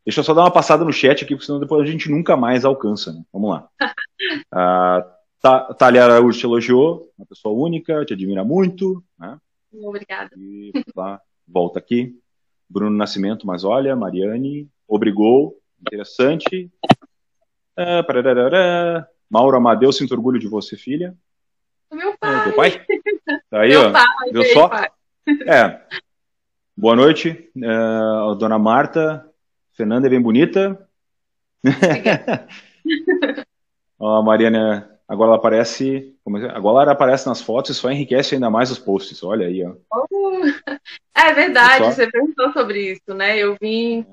Deixa 0.05 0.19
eu 0.19 0.23
só 0.23 0.33
dar 0.33 0.41
uma 0.41 0.51
passada 0.51 0.83
no 0.83 0.93
chat 0.93 1.23
aqui, 1.23 1.33
porque 1.33 1.45
senão 1.45 1.59
depois 1.59 1.81
a 1.81 1.91
gente 1.91 2.09
nunca 2.11 2.37
mais 2.37 2.63
alcança, 2.63 3.11
né? 3.11 3.23
Vamos 3.31 3.49
lá. 3.49 3.69
A 5.45 5.73
Thalia 5.73 6.05
Araújo 6.05 6.39
te 6.39 6.45
elogiou, 6.45 7.11
uma 7.17 7.25
pessoa 7.25 7.53
única, 7.53 8.05
te 8.05 8.13
admira 8.13 8.45
muito. 8.45 9.03
Né? 9.19 9.37
Obrigada. 9.73 10.29
E, 10.37 10.71
tá, 10.95 11.19
volta 11.45 11.79
aqui. 11.79 12.17
Bruno 12.69 12.95
Nascimento, 12.95 13.45
mas 13.45 13.65
olha, 13.65 13.93
Mariane, 13.93 14.69
obrigou, 14.87 15.59
interessante. 15.81 16.71
Uh, 17.77 19.05
Mauro 19.29 19.57
Amadeu, 19.57 19.91
sinto 19.91 20.13
orgulho 20.13 20.39
de 20.39 20.47
você, 20.47 20.77
filha. 20.77 21.13
Meu 21.91 22.17
pai. 22.17 22.35
É, 22.35 22.43
teu 22.43 22.55
pai? 22.55 22.85
Tá 23.49 23.61
aí, 23.61 23.69
Meu 23.69 23.81
ó. 23.81 23.91
Pai, 23.91 24.31
Viu 24.31 24.43
só? 24.45 24.69
Pai. 24.69 24.89
É. 25.45 25.81
Boa 26.75 26.95
noite, 26.95 27.51
uh, 27.57 28.33
dona 28.35 28.57
Marta. 28.57 29.29
Fernanda 29.73 30.07
é 30.07 30.09
bem 30.09 30.21
bonita. 30.21 30.87
ó, 33.99 34.19
a 34.19 34.23
Mariana, 34.23 34.92
agora 35.07 35.29
ela 35.29 35.37
aparece. 35.37 36.15
É? 36.25 36.55
Agora 36.55 36.83
ela 36.83 36.91
aparece 36.93 37.27
nas 37.27 37.41
fotos 37.41 37.71
e 37.71 37.79
só 37.79 37.91
enriquece 37.91 38.35
ainda 38.35 38.49
mais 38.49 38.71
os 38.71 38.79
posts. 38.79 39.23
Olha 39.23 39.47
aí, 39.47 39.63
ó. 39.65 39.73
Oh, 39.91 40.41
é 41.15 41.33
verdade, 41.33 41.85
você 41.85 42.09
perguntou 42.09 42.51
sobre 42.53 42.91
isso, 42.91 43.13
né? 43.13 43.37
Eu 43.37 43.55
vim. 43.59 44.05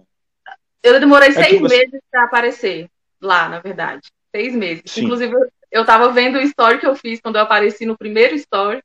Eu 0.83 0.99
demorei 0.99 1.29
é 1.29 1.33
seis 1.33 1.61
meses 1.61 2.01
para 2.11 2.25
aparecer 2.25 2.89
lá, 3.21 3.49
na 3.49 3.61
verdade. 3.61 4.09
Seis 4.35 4.55
meses. 4.55 4.83
Sim. 4.87 5.05
Inclusive, 5.05 5.35
eu 5.71 5.85
tava 5.85 6.11
vendo 6.11 6.39
o 6.39 6.43
story 6.43 6.79
que 6.79 6.87
eu 6.87 6.97
fiz 6.97 7.21
quando 7.21 7.37
eu 7.37 7.43
apareci 7.43 7.85
no 7.85 7.97
primeiro 7.97 8.35
story. 8.37 8.83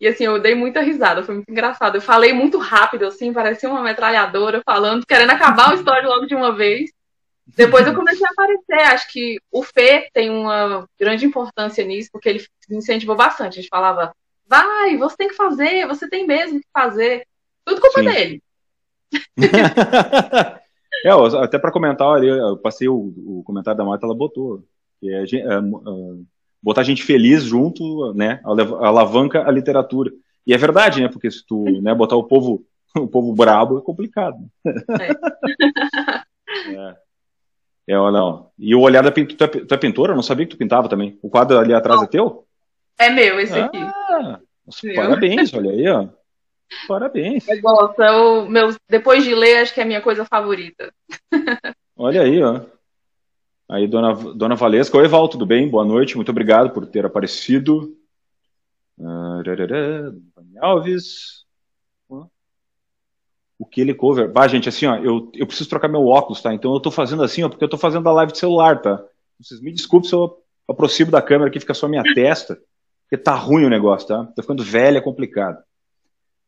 E 0.00 0.06
assim, 0.06 0.24
eu 0.24 0.40
dei 0.40 0.54
muita 0.54 0.80
risada, 0.80 1.24
foi 1.24 1.36
muito 1.36 1.50
engraçado. 1.50 1.96
Eu 1.96 2.00
falei 2.00 2.32
muito 2.32 2.56
rápido, 2.58 3.06
assim, 3.06 3.32
parecia 3.32 3.68
uma 3.68 3.82
metralhadora 3.82 4.62
falando, 4.64 5.04
querendo 5.04 5.30
acabar 5.30 5.72
o 5.72 5.74
story 5.74 6.06
logo 6.06 6.26
de 6.26 6.36
uma 6.36 6.54
vez. 6.54 6.90
Depois 7.56 7.86
eu 7.86 7.94
comecei 7.94 8.26
a 8.26 8.30
aparecer. 8.30 8.92
Acho 8.92 9.12
que 9.12 9.38
o 9.50 9.62
Fê 9.62 10.08
tem 10.12 10.30
uma 10.30 10.88
grande 10.98 11.26
importância 11.26 11.84
nisso, 11.84 12.10
porque 12.12 12.28
ele 12.28 12.44
me 12.68 12.76
incentivou 12.76 13.16
bastante. 13.16 13.58
A 13.58 13.62
gente 13.62 13.68
falava, 13.68 14.12
vai, 14.46 14.96
você 14.96 15.16
tem 15.16 15.28
que 15.28 15.34
fazer, 15.34 15.86
você 15.86 16.08
tem 16.08 16.26
mesmo 16.26 16.60
que 16.60 16.66
fazer. 16.72 17.26
Tudo 17.64 17.80
culpa 17.80 18.00
Sim. 18.00 18.08
dele. 18.08 18.42
é, 21.04 21.10
até 21.42 21.58
para 21.58 21.72
comentar 21.72 22.08
ali, 22.08 22.28
eu 22.28 22.56
passei 22.58 22.88
o, 22.88 23.12
o, 23.16 23.42
comentário 23.44 23.78
da 23.78 23.84
Marta, 23.84 24.06
ela 24.06 24.14
botou. 24.14 24.64
Que 25.00 25.10
é, 25.10 25.22
é, 25.22 25.36
é, 25.36 25.60
botar 26.62 26.80
a 26.80 26.84
gente 26.84 27.02
feliz 27.02 27.44
junto, 27.44 28.12
né? 28.14 28.40
Alavanca 28.44 29.46
a 29.46 29.50
literatura. 29.50 30.10
E 30.46 30.54
é 30.54 30.56
verdade, 30.56 31.00
né? 31.00 31.08
Porque 31.08 31.30
se 31.30 31.44
tu 31.46 31.64
né, 31.82 31.94
botar 31.94 32.16
o 32.16 32.24
povo, 32.24 32.64
o 32.96 33.06
povo 33.06 33.34
brabo 33.34 33.78
é 33.78 33.82
complicado. 33.82 34.38
É. 34.66 34.72
é. 36.74 37.07
É, 37.88 37.96
olha, 37.96 38.12
não. 38.12 38.50
E 38.58 38.74
o 38.74 38.80
olhar 38.80 39.02
da 39.02 39.10
pintura, 39.10 39.48
tu, 39.48 39.58
é, 39.58 39.64
tu 39.64 39.74
é 39.74 39.78
pintora? 39.78 40.12
Eu 40.12 40.16
não 40.16 40.22
sabia 40.22 40.44
que 40.44 40.54
tu 40.54 40.58
pintava 40.58 40.90
também. 40.90 41.18
O 41.22 41.30
quadro 41.30 41.58
ali 41.58 41.72
atrás 41.72 42.02
é 42.02 42.06
teu? 42.06 42.46
É 42.98 43.08
meu, 43.08 43.40
esse 43.40 43.58
ah, 43.58 43.64
aqui. 43.64 43.78
Nossa, 43.78 44.94
parabéns, 44.94 45.54
olha 45.54 45.70
aí, 45.70 45.88
ó. 45.88 46.06
Parabéns. 46.86 47.48
Eu 47.48 47.62
gosto, 47.62 48.02
o 48.02 48.46
meu, 48.46 48.74
depois 48.90 49.24
de 49.24 49.34
ler, 49.34 49.62
acho 49.62 49.72
que 49.72 49.80
é 49.80 49.84
a 49.84 49.86
minha 49.86 50.02
coisa 50.02 50.26
favorita. 50.26 50.92
olha 51.96 52.20
aí, 52.20 52.42
ó. 52.42 52.60
Aí, 53.70 53.86
dona, 53.86 54.14
dona 54.34 54.54
Valesca. 54.54 54.98
Oi, 54.98 55.08
Val, 55.08 55.26
tudo 55.28 55.46
bem? 55.46 55.68
Boa 55.68 55.84
noite, 55.84 56.16
muito 56.16 56.30
obrigado 56.30 56.70
por 56.70 56.86
ter 56.86 57.06
aparecido. 57.06 57.96
Uh, 58.98 59.42
Alves. 60.60 61.37
O 63.58 63.66
que 63.66 63.80
ele 63.80 63.92
cover. 63.92 64.30
Bah, 64.30 64.46
gente, 64.46 64.68
assim, 64.68 64.86
ó, 64.86 64.96
eu, 64.96 65.30
eu 65.34 65.46
preciso 65.46 65.68
trocar 65.68 65.88
meu 65.88 66.06
óculos, 66.06 66.40
tá? 66.40 66.54
Então 66.54 66.72
eu 66.72 66.80
tô 66.80 66.90
fazendo 66.90 67.22
assim, 67.22 67.42
ó, 67.42 67.48
porque 67.48 67.64
eu 67.64 67.68
tô 67.68 67.76
fazendo 67.76 68.08
a 68.08 68.12
live 68.12 68.32
de 68.32 68.38
celular, 68.38 68.80
tá? 68.80 69.02
Vocês 69.40 69.60
me 69.60 69.72
desculpem 69.72 70.08
se 70.08 70.14
eu 70.14 70.38
aproximo 70.68 71.10
da 71.10 71.22
câmera 71.22 71.48
aqui, 71.48 71.58
fica 71.58 71.74
só 71.74 71.86
a 71.86 71.88
minha 71.88 72.02
testa, 72.14 72.58
porque 73.02 73.22
tá 73.22 73.34
ruim 73.34 73.64
o 73.64 73.70
negócio, 73.70 74.06
tá? 74.06 74.24
Tá 74.36 74.42
ficando 74.42 74.62
velho, 74.62 74.98
é 74.98 75.00
complicado. 75.00 75.58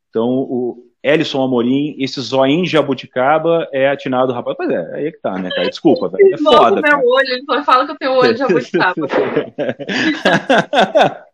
Então, 0.08 0.28
o, 0.28 0.90
Ellison 1.02 1.42
Amorim, 1.42 1.96
esse 1.98 2.20
zoinho 2.20 2.66
jabuticaba 2.66 3.66
é 3.72 3.88
atinado, 3.88 4.32
rapaz. 4.32 4.56
Pois 4.56 4.70
é, 4.70 4.94
aí 4.94 5.06
é 5.06 5.12
que 5.12 5.20
tá, 5.20 5.32
né, 5.38 5.48
cara? 5.48 5.68
Desculpa, 5.68 6.08
velho. 6.10 6.34
É 6.34 6.38
foda. 6.38 6.82
Meu 6.82 6.98
olho, 7.08 7.28
ele 7.28 7.44
só 7.44 7.64
fala 7.64 7.86
que 7.86 7.92
eu 7.92 7.96
tenho 7.96 8.12
olho 8.12 8.32
de 8.34 8.38
jabuticaba. 8.38 8.94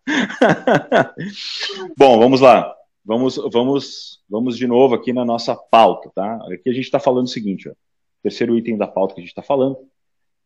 Bom, 1.99 2.19
vamos 2.19 2.41
lá. 2.41 2.73
Vamos, 3.07 3.37
vamos, 3.53 4.21
vamos 4.29 4.57
de 4.59 4.67
novo 4.67 4.97
aqui 4.97 5.13
na 5.13 5.25
nossa 5.25 5.55
pauta, 5.55 6.11
tá? 6.13 6.41
Aqui 6.53 6.69
a 6.69 6.73
gente 6.73 6.87
está 6.87 6.99
falando 6.99 7.27
o 7.27 7.31
seguinte, 7.31 7.69
ó. 7.69 7.73
Terceiro 8.21 8.59
item 8.59 8.77
da 8.77 8.89
pauta 8.89 9.15
que 9.15 9.21
a 9.21 9.23
gente 9.23 9.31
está 9.31 9.43
falando, 9.43 9.77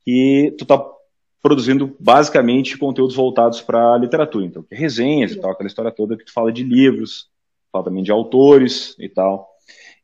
que 0.04 0.54
tu 0.58 0.66
tá 0.66 0.78
produzindo 1.40 1.96
basicamente 1.98 2.76
conteúdos 2.76 3.16
voltados 3.16 3.62
para 3.62 3.96
literatura, 3.96 4.44
então, 4.44 4.62
resenhas 4.70 5.32
e 5.32 5.40
tal, 5.40 5.52
aquela 5.52 5.68
história 5.68 5.90
toda 5.90 6.18
que 6.18 6.24
tu 6.26 6.32
fala 6.34 6.52
de 6.52 6.62
livros, 6.62 7.30
fala 7.72 7.86
também 7.86 8.02
de 8.02 8.12
autores 8.12 8.94
e 8.98 9.08
tal. 9.08 9.48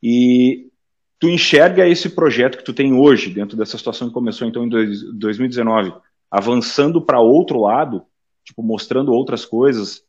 E 0.01 0.71
tu 1.19 1.29
enxerga 1.29 1.87
esse 1.87 2.09
projeto 2.09 2.57
que 2.57 2.63
tu 2.63 2.73
tem 2.73 2.91
hoje, 2.91 3.29
dentro 3.29 3.55
dessa 3.55 3.77
situação 3.77 4.07
que 4.07 4.13
começou 4.15 4.47
então 4.47 4.65
em 4.65 4.69
2019, 4.69 5.93
avançando 6.31 6.99
para 6.99 7.21
outro 7.21 7.61
lado, 7.61 8.03
tipo, 8.43 8.63
mostrando 8.63 9.13
outras 9.13 9.45
coisas, 9.45 10.06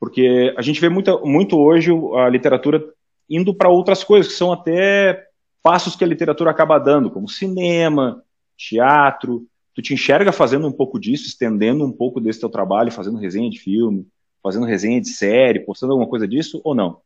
porque 0.00 0.54
a 0.56 0.62
gente 0.62 0.80
vê 0.80 0.88
muito, 0.88 1.20
muito 1.26 1.58
hoje 1.58 1.92
a 2.16 2.28
literatura 2.30 2.82
indo 3.28 3.54
para 3.54 3.68
outras 3.68 4.02
coisas, 4.02 4.32
que 4.32 4.38
são 4.38 4.50
até 4.50 5.26
passos 5.62 5.94
que 5.94 6.02
a 6.02 6.06
literatura 6.06 6.50
acaba 6.50 6.78
dando, 6.78 7.10
como 7.10 7.28
cinema, 7.28 8.24
teatro. 8.56 9.46
Tu 9.74 9.82
te 9.82 9.94
enxerga 9.94 10.32
fazendo 10.32 10.66
um 10.66 10.72
pouco 10.72 10.98
disso, 10.98 11.26
estendendo 11.26 11.84
um 11.84 11.92
pouco 11.92 12.18
desse 12.18 12.40
teu 12.40 12.48
trabalho, 12.48 12.90
fazendo 12.90 13.18
resenha 13.18 13.50
de 13.50 13.60
filme, 13.60 14.08
fazendo 14.42 14.64
resenha 14.64 15.00
de 15.00 15.10
série, 15.10 15.60
postando 15.60 15.92
alguma 15.92 16.08
coisa 16.08 16.26
disso 16.26 16.62
ou 16.64 16.74
não? 16.74 17.02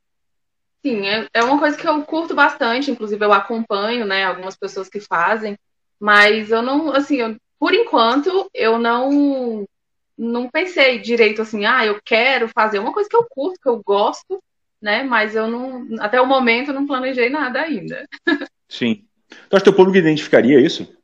Sim, 0.87 1.07
é, 1.07 1.27
é 1.35 1.43
uma 1.43 1.59
coisa 1.59 1.77
que 1.77 1.89
eu 1.89 2.03
curto 2.03 2.35
bastante, 2.35 2.91
inclusive 2.91 3.25
eu 3.25 3.33
acompanho, 3.33 4.07
né, 4.07 4.25
algumas 4.25 4.55
pessoas 4.55 4.89
que 4.89 5.01
fazem, 5.01 5.59
mas 5.99 6.51
eu 6.51 6.63
não, 6.63 6.93
assim, 6.93 7.17
eu, 7.17 7.37
por 7.59 7.73
enquanto, 7.73 8.51
eu 8.55 8.79
não 8.79 9.65
não 10.17 10.49
pensei 10.49 10.99
direito 10.99 11.43
assim, 11.43 11.65
ah, 11.65 11.85
eu 11.85 12.01
quero 12.05 12.49
fazer 12.49 12.79
uma 12.79 12.93
coisa 12.93 13.09
que 13.09 13.17
eu 13.17 13.27
curto, 13.29 13.61
que 13.61 13.69
eu 13.69 13.83
gosto, 13.83 14.43
né, 14.81 15.03
mas 15.03 15.35
eu 15.35 15.49
não, 15.49 15.87
até 16.01 16.21
o 16.21 16.27
momento, 16.27 16.73
não 16.73 16.87
planejei 16.87 17.29
nada 17.29 17.61
ainda. 17.61 18.07
Sim. 18.69 19.05
Tu 19.49 19.57
acha 19.57 19.65
que 19.65 19.71
o 19.71 19.75
público 19.75 19.99
identificaria 19.99 20.61
isso? 20.61 20.97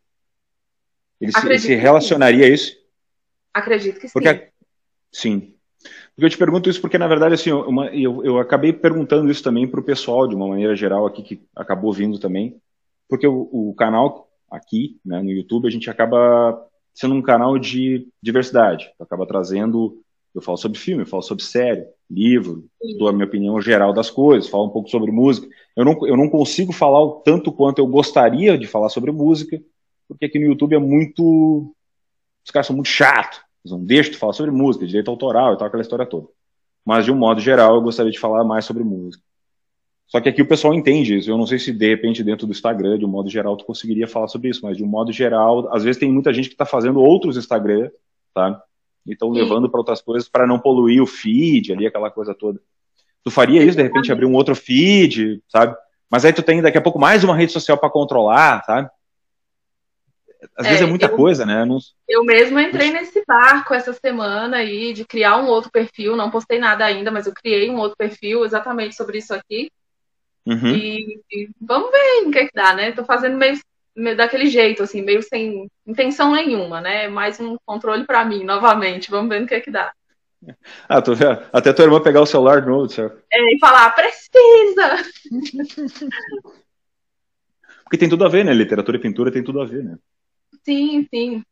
Ele 1.21 1.33
se, 1.33 1.59
se, 1.59 1.75
relacionaria 1.75 2.47
a 2.47 2.49
isso? 2.49 2.77
Acredito 3.53 4.01
que 4.01 4.09
Porque, 4.13 4.35
sim. 5.13 5.41
Sim. 5.41 5.55
Porque 6.15 6.27
eu 6.27 6.31
te 6.31 6.39
pergunto 6.39 6.69
isso 6.69 6.81
porque, 6.81 6.99
na 6.99 7.09
verdade, 7.09 7.35
assim, 7.35 7.51
uma, 7.51 7.87
eu, 7.87 8.23
eu 8.25 8.39
acabei 8.39 8.73
perguntando 8.73 9.31
isso 9.31 9.43
também 9.43 9.67
para 9.67 9.81
o 9.81 9.85
pessoal, 9.85 10.29
de 10.29 10.35
uma 10.35 10.47
maneira 10.47 10.77
geral, 10.77 11.07
aqui, 11.07 11.23
que 11.23 11.43
acabou 11.57 11.93
vindo 11.93 12.19
também, 12.19 12.61
porque 13.09 13.27
o, 13.27 13.49
o, 13.51 13.75
canal 13.75 14.29
aqui, 14.51 15.01
né, 15.05 15.23
no 15.23 15.31
YouTube, 15.31 15.67
a 15.67 15.71
gente 15.71 15.89
acaba 15.89 16.69
sendo 17.01 17.15
um 17.15 17.23
canal 17.23 17.59
de 17.59 18.07
diversidade, 18.23 18.93
acaba 19.01 19.27
trazendo, 19.27 20.03
eu 20.35 20.43
falo 20.43 20.59
sobre 20.59 20.79
filme, 20.79 21.03
eu 21.03 21.07
falo 21.07 21.23
sobre 21.23 21.43
série, 21.43 21.87
livro, 22.11 22.67
Sim. 22.83 22.99
dou 22.99 23.09
a 23.09 23.13
minha 23.13 23.25
opinião 23.25 23.59
geral 23.59 23.91
das 23.95 24.11
coisas, 24.11 24.51
falo 24.51 24.67
um 24.67 24.71
pouco 24.71 24.91
sobre 24.91 25.11
música. 25.11 25.49
Eu 25.75 25.83
não, 25.83 26.07
eu 26.07 26.15
não 26.15 26.29
consigo 26.29 26.75
falar 26.75 27.03
o 27.03 27.13
tanto 27.23 27.51
quanto 27.51 27.79
eu 27.79 27.87
gostaria 27.87 28.59
de 28.59 28.67
falar 28.67 28.91
sobre 28.91 29.11
música, 29.11 29.59
porque 30.07 30.27
aqui 30.27 30.39
no 30.39 30.45
YouTube 30.45 30.75
é 30.75 30.79
muito... 30.79 31.75
Os 32.45 32.51
caras 32.51 32.67
são 32.67 32.77
muito 32.77 32.91
chatos, 32.91 33.41
eles 33.65 33.73
não 33.73 33.83
deixam 33.83 34.13
de 34.13 34.19
falar 34.19 34.35
sobre 34.35 34.51
música, 34.51 34.87
direito 34.87 35.11
autoral 35.11 35.55
e 35.55 35.57
tal, 35.57 35.69
aquela 35.69 35.83
história 35.83 36.05
toda. 36.05 36.29
Mas, 36.85 37.07
de 37.07 37.13
um 37.13 37.17
modo 37.17 37.41
geral, 37.41 37.77
eu 37.77 37.81
gostaria 37.81 38.13
de 38.13 38.19
falar 38.19 38.45
mais 38.45 38.67
sobre 38.67 38.85
música. 38.85 39.25
Só 40.11 40.21
que 40.21 40.29
aqui 40.29 40.43
o 40.43 40.47
pessoal 40.47 40.75
entende 40.75 41.17
isso. 41.17 41.31
Eu 41.31 41.39
não 41.39 41.47
sei 41.47 41.59
se, 41.59 41.73
de 41.73 41.89
repente, 41.89 42.25
dentro 42.25 42.45
do 42.45 42.51
Instagram, 42.51 42.99
de 42.99 43.05
um 43.05 43.09
modo 43.09 43.31
geral, 43.31 43.57
tu 43.57 43.65
conseguiria 43.65 44.09
falar 44.09 44.27
sobre 44.27 44.51
isso. 44.51 44.61
Mas, 44.65 44.77
de 44.77 44.83
um 44.83 44.89
modo 44.89 45.13
geral, 45.13 45.73
às 45.73 45.85
vezes 45.85 46.01
tem 46.01 46.13
muita 46.13 46.35
gente 46.35 46.49
que 46.49 46.55
está 46.55 46.67
fazendo 46.67 47.01
outros 47.01 47.37
Instagram, 47.37 47.89
tá? 48.35 48.61
E 49.07 49.13
estão 49.13 49.31
levando 49.31 49.71
para 49.71 49.79
outras 49.79 50.03
coisas 50.03 50.29
para 50.29 50.49
não 50.49 50.59
poluir 50.59 51.01
o 51.01 51.07
feed 51.07 51.73
ali, 51.73 51.87
aquela 51.87 52.11
coisa 52.11 52.35
toda. 52.35 52.61
Tu 53.23 53.31
faria 53.31 53.63
isso, 53.63 53.77
de 53.77 53.85
repente, 53.85 54.11
abrir 54.11 54.27
um 54.27 54.35
outro 54.35 54.57
feed, 54.57 55.41
sabe? 55.49 55.77
Mas 56.11 56.25
aí 56.25 56.33
tu 56.33 56.43
tem 56.43 56.61
daqui 56.61 56.77
a 56.77 56.83
pouco 56.83 56.99
mais 56.99 57.23
uma 57.23 57.37
rede 57.37 57.53
social 57.53 57.79
para 57.79 57.89
controlar, 57.89 58.65
sabe? 58.65 58.91
às 60.57 60.67
é, 60.67 60.71
vezes 60.71 60.83
é 60.83 60.87
muita 60.87 61.07
eu, 61.07 61.17
coisa, 61.17 61.45
né? 61.45 61.65
Não... 61.65 61.79
Eu 62.09 62.25
mesmo 62.25 62.59
entrei 62.59 62.91
nesse 62.91 63.23
barco 63.27 63.75
essa 63.75 63.93
semana 63.93 64.59
aí 64.59 64.93
de 64.93 65.05
criar 65.05 65.37
um 65.37 65.47
outro 65.47 65.71
perfil, 65.71 66.17
não 66.17 66.31
postei 66.31 66.59
nada 66.59 66.85
ainda, 66.85 67.11
mas 67.11 67.27
eu 67.27 67.33
criei 67.33 67.71
um 67.71 67.79
outro 67.79 67.97
perfil 67.97 68.45
exatamente 68.45 68.95
sobre 68.95 69.19
isso 69.19 69.35
aqui. 69.35 69.71
Uhum. 70.51 70.75
E, 70.75 71.21
e, 71.31 71.49
vamos 71.61 71.93
ver 71.93 72.27
o 72.27 72.31
que, 72.33 72.39
é 72.39 72.47
que 72.47 72.53
dá, 72.53 72.75
né? 72.75 72.91
Tô 72.91 73.05
fazendo 73.05 73.37
meio, 73.37 73.57
meio, 73.95 74.17
daquele 74.17 74.47
jeito, 74.47 74.83
assim, 74.83 75.01
meio 75.01 75.23
sem 75.23 75.71
intenção 75.87 76.33
nenhuma, 76.33 76.81
né? 76.81 77.07
Mais 77.07 77.39
um 77.39 77.57
controle 77.65 78.05
para 78.05 78.25
mim, 78.25 78.43
novamente. 78.43 79.13
Vamos 79.13 79.29
ver 79.29 79.43
o 79.43 79.47
que 79.47 79.55
é 79.55 79.61
que 79.61 79.71
dá. 79.71 79.93
Ah, 80.89 81.01
tô 81.01 81.15
vendo. 81.15 81.41
Até 81.53 81.73
tua 81.73 81.85
irmã 81.85 82.03
pegar 82.03 82.21
o 82.21 82.27
celular 82.27 82.63
de 82.63 82.67
novo, 82.67 82.89
céu. 82.89 83.17
É, 83.33 83.55
e 83.55 83.59
falar, 83.61 83.95
precisa! 83.95 85.05
Porque 87.85 87.99
tem 87.99 88.09
tudo 88.09 88.25
a 88.25 88.29
ver, 88.29 88.45
né? 88.45 88.53
Literatura 88.53 88.97
e 88.97 89.01
pintura 89.01 89.31
tem 89.31 89.45
tudo 89.45 89.61
a 89.61 89.65
ver, 89.65 89.85
né? 89.85 89.97
Sim, 90.65 91.07
sim. 91.13 91.45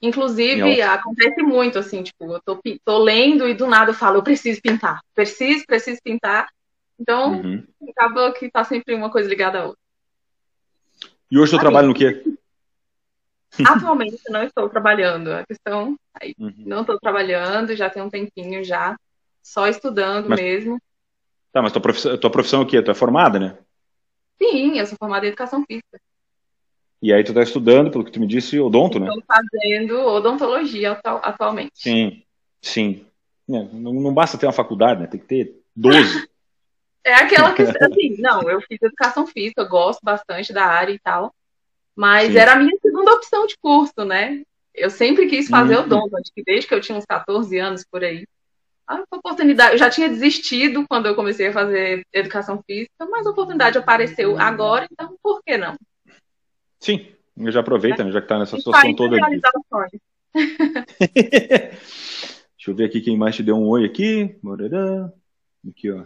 Inclusive, 0.00 0.82
acontece 0.82 1.42
muito, 1.42 1.78
assim, 1.78 2.02
tipo, 2.02 2.24
eu 2.24 2.40
tô, 2.44 2.60
tô, 2.84 2.98
lendo 2.98 3.46
e 3.48 3.54
do 3.54 3.66
nada 3.66 3.90
eu 3.90 3.94
falo, 3.94 4.18
eu 4.18 4.22
preciso 4.22 4.60
pintar. 4.60 5.00
Preciso, 5.14 5.64
preciso 5.66 6.00
pintar. 6.02 6.48
Então, 7.02 7.32
uhum. 7.32 7.66
acaba 7.90 8.32
que 8.32 8.48
tá 8.48 8.62
sempre 8.62 8.94
uma 8.94 9.10
coisa 9.10 9.28
ligada 9.28 9.58
à 9.58 9.64
outra. 9.64 9.78
E 11.28 11.36
hoje 11.36 11.54
eu 11.54 11.58
trabalho 11.58 11.88
no 11.88 11.94
quê? 11.94 12.22
Atualmente 13.66 14.22
não 14.30 14.44
estou 14.44 14.68
trabalhando. 14.68 15.32
A 15.32 15.44
questão, 15.44 15.96
aí, 16.14 16.34
uhum. 16.38 16.54
não 16.58 16.82
estou 16.82 16.98
trabalhando, 17.00 17.74
já 17.74 17.90
tem 17.90 18.02
um 18.02 18.08
tempinho 18.08 18.62
já, 18.62 18.96
só 19.42 19.66
estudando 19.66 20.28
mas, 20.28 20.40
mesmo. 20.40 20.80
Tá, 21.52 21.60
mas 21.60 21.72
tua 21.72 21.82
profissão, 21.82 22.16
tua 22.16 22.30
profissão 22.30 22.60
é 22.60 22.64
o 22.64 22.66
quê? 22.66 22.80
Tu 22.80 22.90
é 22.92 22.94
formada, 22.94 23.38
né? 23.38 23.58
Sim, 24.40 24.78
eu 24.78 24.86
sou 24.86 24.96
formada 24.96 25.26
em 25.26 25.28
educação 25.28 25.64
física. 25.66 26.00
E 27.02 27.12
aí 27.12 27.24
tu 27.24 27.32
está 27.32 27.42
estudando, 27.42 27.90
pelo 27.90 28.04
que 28.04 28.12
tu 28.12 28.20
me 28.20 28.28
disse, 28.28 28.60
odonto, 28.60 29.00
né? 29.00 29.08
Estou 29.08 29.24
fazendo 29.26 29.98
odontologia 30.06 30.92
atualmente. 31.02 31.72
Sim, 31.74 32.22
sim. 32.60 33.04
É, 33.50 33.64
não, 33.72 33.92
não, 33.92 34.14
basta 34.14 34.38
ter 34.38 34.46
uma 34.46 34.52
faculdade, 34.52 35.00
né? 35.00 35.08
Tem 35.08 35.18
que 35.18 35.26
ter 35.26 35.62
12. 35.74 36.28
é 37.04 37.14
aquela 37.14 37.52
questão, 37.52 37.80
assim, 37.86 38.16
não, 38.18 38.42
eu 38.48 38.60
fiz 38.62 38.80
educação 38.82 39.26
física, 39.26 39.64
gosto 39.64 40.00
bastante 40.02 40.52
da 40.52 40.64
área 40.64 40.92
e 40.92 40.98
tal, 40.98 41.34
mas 41.94 42.32
sim. 42.32 42.38
era 42.38 42.52
a 42.52 42.56
minha 42.56 42.76
segunda 42.80 43.12
opção 43.12 43.46
de 43.46 43.56
curso, 43.58 44.04
né? 44.04 44.42
Eu 44.74 44.88
sempre 44.88 45.26
quis 45.26 45.48
fazer 45.48 45.76
uhum. 45.76 45.82
odonto, 45.82 46.16
acho 46.16 46.32
que 46.34 46.42
desde 46.42 46.66
que 46.66 46.74
eu 46.74 46.80
tinha 46.80 46.96
uns 46.96 47.04
14 47.04 47.58
anos 47.58 47.84
por 47.84 48.02
aí. 48.02 48.26
A 48.86 49.02
oportunidade, 49.10 49.74
eu 49.74 49.78
já 49.78 49.90
tinha 49.90 50.08
desistido 50.08 50.86
quando 50.88 51.06
eu 51.06 51.14
comecei 51.14 51.48
a 51.48 51.52
fazer 51.52 52.04
educação 52.12 52.62
física, 52.66 53.06
mas 53.10 53.26
a 53.26 53.30
oportunidade 53.30 53.78
apareceu 53.78 54.38
agora, 54.38 54.86
então 54.90 55.16
por 55.22 55.42
que 55.42 55.56
não? 55.56 55.76
Sim, 56.80 57.06
já 57.48 57.60
aproveita, 57.60 58.02
né, 58.02 58.10
já 58.10 58.20
que 58.20 58.24
está 58.24 58.38
nessa 58.38 58.56
situação 58.56 58.94
toda. 58.94 59.16
Aqui. 59.16 60.00
Deixa 62.62 62.70
eu 62.70 62.74
ver 62.74 62.84
aqui 62.84 63.00
quem 63.00 63.16
mais 63.16 63.36
te 63.36 63.42
deu 63.42 63.56
um 63.56 63.68
oi 63.68 63.84
aqui. 63.84 64.36
Aqui, 65.68 65.90
ó. 65.90 66.04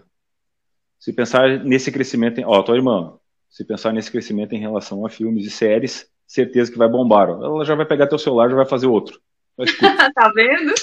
Se 1.06 1.12
pensar 1.12 1.64
nesse 1.64 1.92
crescimento, 1.92 2.40
em... 2.40 2.44
ó, 2.44 2.60
tua 2.64 2.74
irmã, 2.74 3.14
se 3.48 3.64
pensar 3.64 3.92
nesse 3.92 4.10
crescimento 4.10 4.56
em 4.56 4.58
relação 4.58 5.06
a 5.06 5.08
filmes 5.08 5.46
e 5.46 5.50
séries, 5.50 6.10
certeza 6.26 6.72
que 6.72 6.76
vai 6.76 6.88
bombar. 6.88 7.30
Ó. 7.30 7.44
Ela 7.44 7.64
já 7.64 7.76
vai 7.76 7.86
pegar 7.86 8.08
teu 8.08 8.18
celular, 8.18 8.50
já 8.50 8.56
vai 8.56 8.66
fazer 8.66 8.88
outro. 8.88 9.20
tá 10.16 10.32
vendo? 10.34 10.74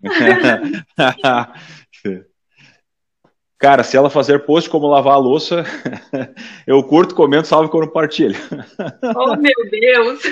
Cara, 3.58 3.82
se 3.82 3.96
ela 3.96 4.08
fazer 4.08 4.46
post 4.46 4.70
como 4.70 4.86
lavar 4.86 5.14
a 5.14 5.18
louça, 5.18 5.64
eu 6.68 6.80
curto, 6.84 7.12
comento, 7.12 7.48
salve 7.48 7.68
quando 7.68 7.90
partilho. 7.90 8.38
Oh, 9.16 9.34
meu 9.34 9.70
Deus! 9.72 10.22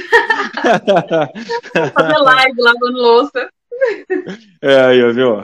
fazer 1.92 2.18
live 2.18 2.62
lavando 2.62 2.92
louça. 2.92 3.50
É, 4.62 4.82
aí, 4.82 5.12
viu? 5.12 5.42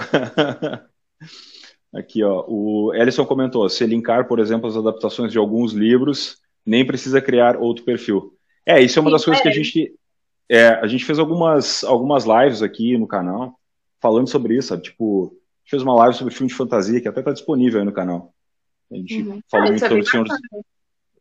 Aqui, 1.94 2.22
ó, 2.22 2.44
o 2.46 2.92
Ellison 2.94 3.24
comentou, 3.24 3.68
se 3.68 3.86
linkar, 3.86 4.28
por 4.28 4.38
exemplo, 4.38 4.68
as 4.68 4.76
adaptações 4.76 5.32
de 5.32 5.38
alguns 5.38 5.72
livros, 5.72 6.36
nem 6.64 6.86
precisa 6.86 7.20
criar 7.20 7.56
outro 7.56 7.84
perfil. 7.84 8.34
É, 8.66 8.80
isso 8.80 8.98
é 8.98 9.02
uma 9.02 9.10
das 9.10 9.24
coisas 9.24 9.40
é. 9.40 9.42
que 9.42 9.48
a 9.48 9.52
gente... 9.52 9.94
É, 10.50 10.68
a 10.68 10.86
gente 10.86 11.04
fez 11.04 11.18
algumas, 11.18 11.84
algumas 11.84 12.24
lives 12.24 12.62
aqui 12.62 12.96
no 12.96 13.06
canal, 13.06 13.58
falando 14.00 14.28
sobre 14.28 14.56
isso, 14.56 14.68
sabe? 14.68 14.82
Tipo, 14.82 15.36
fez 15.64 15.82
uma 15.82 15.94
live 15.96 16.16
sobre 16.16 16.32
filme 16.32 16.48
de 16.48 16.54
fantasia, 16.54 17.00
que 17.00 17.08
até 17.08 17.20
está 17.20 17.32
disponível 17.32 17.80
aí 17.80 17.84
no 17.84 17.92
canal. 17.92 18.32
A 18.90 18.96
gente 18.96 19.22
uhum. 19.22 19.40
falou 19.50 19.66
ah, 19.66 19.70
muito 19.70 19.84
é 19.84 19.88
sobre 19.88 20.02
o 20.02 20.06
Senhor 20.06 20.24
dos... 20.26 20.38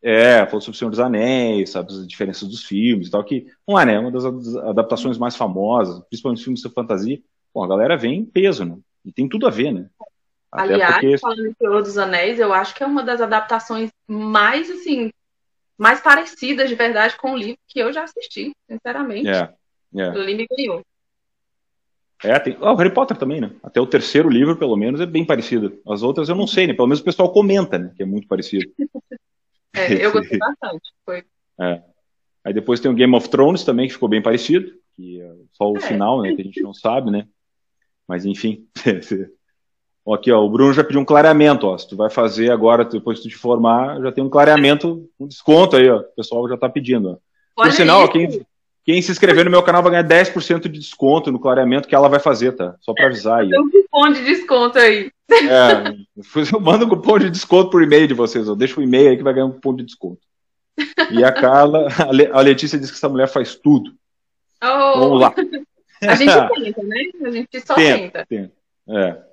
É, 0.02 0.46
falou 0.46 0.62
sobre 0.62 0.76
o 0.76 0.80
Senhor 0.80 0.92
dos 0.92 1.00
Anéis, 1.00 1.72
sabe, 1.72 1.92
as 1.92 2.08
diferenças 2.08 2.48
dos 2.48 2.64
filmes 2.64 3.08
e 3.08 3.12
tal, 3.12 3.24
que 3.24 3.48
não 3.68 3.78
é, 3.78 3.86
né, 3.86 4.00
uma 4.00 4.12
das 4.12 4.24
adaptações 4.58 5.18
mais 5.18 5.36
famosas, 5.36 6.02
principalmente 6.08 6.44
filmes 6.44 6.62
de 6.62 6.70
fantasia, 6.70 7.20
Bom, 7.54 7.64
a 7.64 7.68
galera 7.68 7.98
vem 7.98 8.20
em 8.20 8.26
peso, 8.26 8.64
né, 8.64 8.78
e 9.04 9.12
tem 9.12 9.28
tudo 9.28 9.48
a 9.48 9.50
ver, 9.50 9.74
né. 9.74 9.90
Até 10.52 10.74
Aliás, 10.74 10.94
porque... 10.94 11.18
falando 11.18 11.44
do 11.44 11.56
Senhor 11.58 11.84
dos 11.84 11.98
Anéis, 11.98 12.40
eu 12.40 12.54
acho 12.54 12.74
que 12.74 12.84
é 12.84 12.86
uma 12.86 13.04
das 13.04 13.22
adaptações 13.22 13.90
mais, 14.08 14.70
assim, 14.70 15.12
mais 15.78 16.00
parecidas 16.00 16.70
de 16.70 16.76
verdade 16.76 17.18
com 17.18 17.34
o 17.34 17.38
livro 17.38 17.60
que 17.68 17.80
eu 17.80 17.92
já 17.92 18.04
assisti, 18.04 18.56
sinceramente. 18.70 19.30
É, 19.30 19.54
é. 19.96 20.10
O 20.10 20.22
livro 20.22 20.46
ganhou. 20.50 20.86
É, 22.24 22.40
tem, 22.40 22.58
oh, 22.60 22.72
o 22.72 22.76
Harry 22.76 22.92
Potter 22.92 23.16
também, 23.16 23.40
né? 23.40 23.52
Até 23.62 23.80
o 23.80 23.86
terceiro 23.86 24.30
livro, 24.30 24.58
pelo 24.58 24.76
menos, 24.76 25.00
é 25.00 25.06
bem 25.06 25.24
parecido. 25.24 25.80
As 25.88 26.02
outras 26.02 26.30
eu 26.30 26.36
não 26.36 26.48
sei, 26.48 26.66
né? 26.66 26.74
Pelo 26.74 26.88
menos 26.88 27.00
o 27.00 27.04
pessoal 27.04 27.32
comenta, 27.32 27.78
né? 27.78 27.94
Que 27.96 28.04
é 28.04 28.06
muito 28.06 28.28
parecido. 28.28 28.66
é, 29.76 30.06
eu 30.06 30.12
gostei 30.12 30.38
bastante. 30.40 30.92
Foi. 31.06 31.24
É. 31.60 31.84
Aí 32.44 32.54
depois 32.54 32.80
tem 32.80 32.90
o 32.90 32.96
Game 32.96 33.16
of 33.16 33.30
Thrones 33.30 33.64
também, 33.64 33.88
que 33.88 33.94
ficou 33.94 34.10
bem 34.10 34.22
parecido, 34.22 34.72
que 34.96 35.22
é 35.22 35.36
só 35.54 35.72
o 35.72 35.78
é. 35.78 35.82
final, 35.82 36.22
né? 36.22 36.34
Que 36.34 36.42
a 36.42 36.46
gente 36.46 36.62
não 36.62 36.74
sabe, 36.74 37.12
né? 37.12 37.28
Mas 38.08 38.26
enfim. 38.26 38.68
Aqui, 40.14 40.32
ó, 40.32 40.44
o 40.44 40.50
Bruno 40.50 40.74
já 40.74 40.84
pediu 40.84 41.02
um 41.02 41.06
clareamento, 41.06 41.68
ó. 41.68 41.78
Se 41.78 41.88
tu 41.88 41.96
vai 41.96 42.10
fazer 42.10 42.52
agora, 42.52 42.86
depois 42.86 43.20
que 43.20 43.24
tu 43.24 43.30
te 43.30 43.38
formar, 43.38 44.02
já 44.02 44.12
tem 44.12 44.24
um 44.24 44.30
clareamento, 44.30 45.10
um 45.20 45.28
desconto 45.28 45.76
aí, 45.76 45.90
ó. 45.90 45.98
O 45.98 46.04
pessoal 46.16 46.48
já 46.48 46.58
tá 46.58 46.70
pedindo, 46.70 47.12
ó. 47.12 47.64
Por 47.64 47.72
sinal, 47.72 48.08
quem, 48.08 48.46
quem 48.86 49.02
se 49.02 49.12
inscrever 49.12 49.44
no 49.44 49.52
meu 49.52 49.62
canal 49.64 49.84
vai 49.84 49.92
ganhar 49.92 50.08
10% 50.08 50.62
de 50.62 50.80
desconto 50.80 51.32
no 51.32 51.40
clareamento 51.40 51.88
que 51.88 51.96
ela 51.96 52.08
vai 52.08 52.20
fazer, 52.20 52.54
tá? 52.54 52.76
Só 52.80 52.94
para 52.94 53.08
avisar 53.08 53.40
aí. 53.40 53.50
Tem 53.50 53.60
um 53.60 53.70
cupom 53.70 54.14
de 54.14 54.24
desconto 54.24 54.80
aí. 54.80 55.12
É, 55.30 55.94
eu 56.54 56.62
mando 56.62 56.86
um 56.86 56.90
cupom 56.90 57.20
de 57.20 57.30
desconto 57.30 57.70
por 57.70 57.84
e-mail 57.84 58.08
de 58.08 58.14
vocês. 58.14 58.48
Eu 58.48 58.56
deixo 58.56 58.80
o 58.80 58.82
um 58.82 58.86
e-mail 58.86 59.10
aí 59.10 59.18
que 59.18 59.24
vai 59.24 59.34
ganhar 59.34 59.46
um 59.46 59.52
cupom 59.52 59.76
de 59.76 59.84
desconto. 59.84 60.22
E 61.12 61.22
a 61.22 61.34
Carla, 61.34 61.88
a 62.32 62.40
Letícia 62.40 62.80
disse 62.80 62.94
que 62.94 62.98
essa 62.98 63.10
mulher 63.10 63.28
faz 63.28 63.56
tudo. 63.56 63.92
Oh. 64.64 65.00
Vamos 65.00 65.20
lá. 65.20 65.36
A 66.02 66.16
gente 66.16 66.32
tenta, 66.32 66.84
né? 66.84 66.98
A 67.26 67.30
gente 67.30 67.60
só 67.60 67.76
tenta. 67.76 68.26
tenta. 68.26 68.26
tenta. 68.30 68.54
É. 68.88 69.27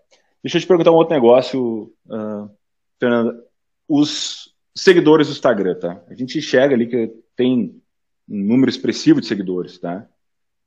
Deixa 0.44 0.58
eu 0.58 0.60
te 0.60 0.66
perguntar 0.66 0.90
um 0.90 0.96
outro 0.96 1.14
negócio, 1.14 1.90
uh, 2.06 2.50
Fernanda. 3.00 3.42
Os 3.88 4.54
seguidores 4.76 5.28
do 5.28 5.32
Instagram, 5.32 5.74
tá? 5.76 6.02
A 6.06 6.14
gente 6.14 6.36
enxerga 6.36 6.74
ali 6.74 6.86
que 6.86 7.14
tem 7.34 7.80
um 8.28 8.44
número 8.44 8.68
expressivo 8.68 9.22
de 9.22 9.26
seguidores, 9.26 9.78
tá? 9.78 10.06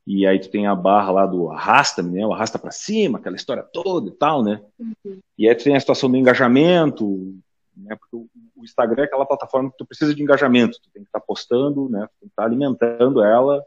E 0.04 0.26
aí 0.26 0.40
tu 0.40 0.50
tem 0.50 0.66
a 0.66 0.74
barra 0.74 1.12
lá 1.12 1.26
do 1.26 1.48
arrasta-me, 1.48 2.10
né? 2.10 2.26
O 2.26 2.32
arrasta 2.32 2.58
para 2.58 2.72
cima, 2.72 3.18
aquela 3.18 3.36
história 3.36 3.62
toda 3.62 4.08
e 4.08 4.12
tal, 4.12 4.42
né? 4.42 4.60
Uhum. 4.80 5.20
E 5.38 5.48
aí 5.48 5.54
tu 5.54 5.62
tem 5.62 5.76
a 5.76 5.80
situação 5.80 6.10
do 6.10 6.16
engajamento, 6.16 7.38
né? 7.76 7.94
Porque 7.94 8.16
o 8.16 8.64
Instagram 8.64 9.02
é 9.02 9.06
aquela 9.06 9.26
plataforma 9.26 9.70
que 9.70 9.76
tu 9.76 9.86
precisa 9.86 10.12
de 10.12 10.20
engajamento, 10.20 10.80
tu 10.82 10.90
tem 10.90 11.04
que 11.04 11.08
estar 11.08 11.20
tá 11.20 11.24
postando, 11.24 11.88
né? 11.88 12.00
Tu 12.00 12.20
tem 12.20 12.28
que 12.28 12.32
estar 12.32 12.42
tá 12.42 12.48
alimentando 12.48 13.22
ela 13.22 13.64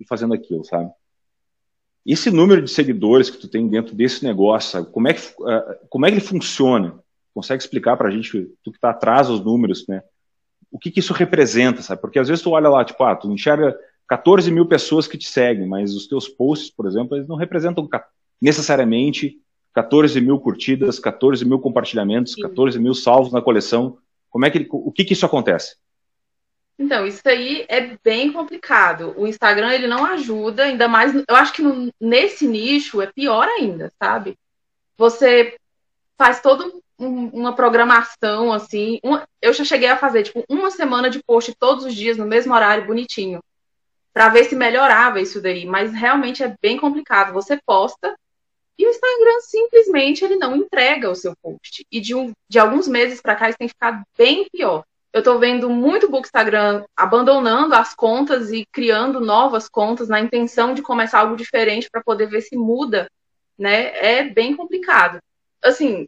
e 0.00 0.06
fazendo 0.06 0.32
aquilo, 0.32 0.64
sabe? 0.64 0.90
Esse 2.04 2.30
número 2.30 2.62
de 2.62 2.70
seguidores 2.70 3.28
que 3.28 3.38
tu 3.38 3.48
tem 3.48 3.68
dentro 3.68 3.94
desse 3.94 4.24
negócio, 4.24 4.70
sabe? 4.70 4.90
Como 4.90 5.08
é 5.08 5.14
que, 5.14 5.20
uh, 5.20 5.86
como 5.88 6.06
é 6.06 6.10
que 6.10 6.14
ele 6.16 6.24
funciona? 6.24 6.98
Consegue 7.34 7.62
explicar 7.62 7.96
para 7.96 8.08
a 8.08 8.10
gente, 8.10 8.48
tu 8.64 8.70
que 8.70 8.78
está 8.78 8.90
atrás 8.90 9.28
dos 9.28 9.44
números, 9.44 9.86
né? 9.86 10.02
o 10.70 10.78
que, 10.78 10.90
que, 10.90 11.00
isso 11.00 11.12
representa, 11.12 11.82
sabe? 11.82 12.00
Porque 12.00 12.18
às 12.18 12.28
vezes 12.28 12.42
tu 12.42 12.50
olha 12.50 12.68
lá, 12.68 12.84
tipo, 12.84 13.02
ah, 13.02 13.16
tu 13.16 13.30
enxerga 13.30 13.76
14 14.08 14.50
mil 14.50 14.66
pessoas 14.66 15.06
que 15.06 15.18
te 15.18 15.28
seguem, 15.28 15.66
mas 15.66 15.94
os 15.94 16.06
teus 16.06 16.28
posts, 16.28 16.70
por 16.70 16.86
exemplo, 16.86 17.16
eles 17.16 17.28
não 17.28 17.36
representam 17.36 17.88
necessariamente 18.40 19.38
14 19.74 20.20
mil 20.20 20.38
curtidas, 20.38 20.98
14 20.98 21.44
mil 21.44 21.58
compartilhamentos, 21.58 22.34
Sim. 22.34 22.42
14 22.42 22.78
mil 22.78 22.94
salvos 22.94 23.32
na 23.32 23.42
coleção. 23.42 23.98
Como 24.28 24.44
é 24.44 24.50
que, 24.50 24.66
o 24.70 24.92
que, 24.92 25.04
que 25.04 25.12
isso 25.12 25.26
acontece? 25.26 25.76
Então, 26.80 27.06
isso 27.06 27.20
aí 27.26 27.66
é 27.68 27.94
bem 28.02 28.32
complicado. 28.32 29.12
O 29.14 29.26
Instagram, 29.26 29.70
ele 29.74 29.86
não 29.86 30.06
ajuda, 30.06 30.64
ainda 30.64 30.88
mais, 30.88 31.14
eu 31.14 31.36
acho 31.36 31.52
que 31.52 31.60
no, 31.60 31.92
nesse 32.00 32.48
nicho 32.48 33.02
é 33.02 33.06
pior 33.06 33.46
ainda, 33.46 33.92
sabe? 34.02 34.34
Você 34.96 35.58
faz 36.16 36.40
todo 36.40 36.82
uma 36.98 37.54
programação 37.54 38.50
assim. 38.50 38.98
Eu 39.42 39.52
já 39.52 39.62
cheguei 39.62 39.90
a 39.90 39.98
fazer 39.98 40.22
tipo 40.22 40.42
uma 40.48 40.70
semana 40.70 41.10
de 41.10 41.22
post 41.22 41.54
todos 41.58 41.84
os 41.84 41.94
dias 41.94 42.16
no 42.16 42.24
mesmo 42.24 42.54
horário, 42.54 42.86
bonitinho, 42.86 43.44
para 44.10 44.30
ver 44.30 44.44
se 44.44 44.56
melhorava 44.56 45.20
isso 45.20 45.38
daí. 45.38 45.66
Mas 45.66 45.92
realmente 45.92 46.42
é 46.42 46.56
bem 46.62 46.78
complicado. 46.78 47.34
Você 47.34 47.60
posta 47.66 48.16
e 48.78 48.86
o 48.86 48.90
Instagram 48.90 49.40
simplesmente 49.42 50.24
ele 50.24 50.36
não 50.36 50.56
entrega 50.56 51.10
o 51.10 51.14
seu 51.14 51.34
post. 51.42 51.86
E 51.92 52.00
de, 52.00 52.14
um, 52.14 52.32
de 52.48 52.58
alguns 52.58 52.88
meses 52.88 53.20
para 53.20 53.36
cá 53.36 53.50
isso 53.50 53.58
tem 53.58 53.68
ficado 53.68 54.02
bem 54.16 54.48
pior. 54.50 54.82
Eu 55.12 55.22
tô 55.22 55.38
vendo 55.38 55.68
muito 55.68 56.08
book 56.08 56.26
Instagram 56.26 56.84
abandonando 56.96 57.74
as 57.74 57.94
contas 57.94 58.52
e 58.52 58.64
criando 58.72 59.20
novas 59.20 59.68
contas 59.68 60.08
na 60.08 60.20
intenção 60.20 60.72
de 60.72 60.82
começar 60.82 61.20
algo 61.20 61.36
diferente 61.36 61.88
para 61.90 62.02
poder 62.02 62.26
ver 62.26 62.42
se 62.42 62.56
muda, 62.56 63.10
né? 63.58 63.96
É 63.96 64.22
bem 64.22 64.54
complicado. 64.54 65.18
Assim, 65.62 66.06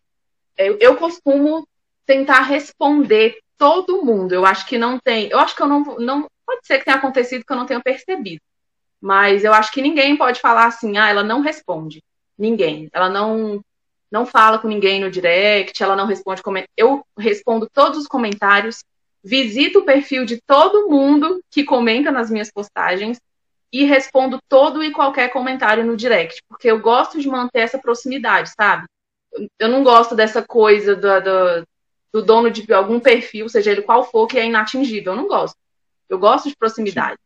eu, 0.56 0.78
eu 0.78 0.96
costumo 0.96 1.66
tentar 2.06 2.42
responder 2.42 3.38
todo 3.58 4.04
mundo. 4.04 4.32
Eu 4.32 4.46
acho 4.46 4.66
que 4.66 4.78
não 4.78 4.98
tem. 4.98 5.28
Eu 5.28 5.38
acho 5.38 5.56
que 5.56 5.62
eu 5.62 5.66
não, 5.66 5.82
não. 5.98 6.28
Pode 6.46 6.66
ser 6.66 6.78
que 6.78 6.84
tenha 6.84 6.96
acontecido 6.96 7.44
que 7.44 7.52
eu 7.52 7.56
não 7.56 7.66
tenha 7.66 7.80
percebido. 7.80 8.40
Mas 9.00 9.42
eu 9.42 9.52
acho 9.52 9.72
que 9.72 9.82
ninguém 9.82 10.16
pode 10.16 10.40
falar 10.40 10.66
assim, 10.66 10.96
ah, 10.96 11.08
ela 11.08 11.24
não 11.24 11.40
responde. 11.40 12.02
Ninguém. 12.38 12.88
Ela 12.92 13.08
não 13.08 13.60
não 14.10 14.26
fala 14.26 14.58
com 14.58 14.68
ninguém 14.68 15.00
no 15.00 15.10
direct, 15.10 15.82
ela 15.82 15.96
não 15.96 16.06
responde. 16.06 16.42
Eu 16.76 17.02
respondo 17.18 17.66
todos 17.72 17.98
os 17.98 18.06
comentários, 18.06 18.84
visito 19.22 19.80
o 19.80 19.84
perfil 19.84 20.24
de 20.24 20.40
todo 20.40 20.88
mundo 20.88 21.42
que 21.50 21.64
comenta 21.64 22.10
nas 22.10 22.30
minhas 22.30 22.50
postagens. 22.50 23.20
e 23.74 23.84
respondo 23.84 24.38
todo 24.50 24.84
e 24.84 24.92
qualquer 24.92 25.30
comentário 25.30 25.82
no 25.82 25.96
direct, 25.96 26.42
porque 26.46 26.70
eu 26.70 26.78
gosto 26.78 27.18
de 27.18 27.26
manter 27.26 27.60
essa 27.60 27.78
proximidade, 27.78 28.50
sabe? 28.54 28.84
Eu 29.58 29.68
não 29.70 29.82
gosto 29.82 30.14
dessa 30.14 30.42
coisa 30.42 30.94
do, 30.94 31.20
do, 31.22 31.66
do 32.12 32.22
dono 32.22 32.50
de 32.50 32.70
algum 32.74 33.00
perfil, 33.00 33.48
seja 33.48 33.70
ele 33.72 33.80
qual 33.80 34.04
for, 34.04 34.26
que 34.26 34.38
é 34.38 34.44
inatingível. 34.44 35.14
Eu 35.14 35.16
não 35.16 35.26
gosto. 35.26 35.56
Eu 36.06 36.18
gosto 36.18 36.50
de 36.50 36.56
proximidade. 36.56 37.18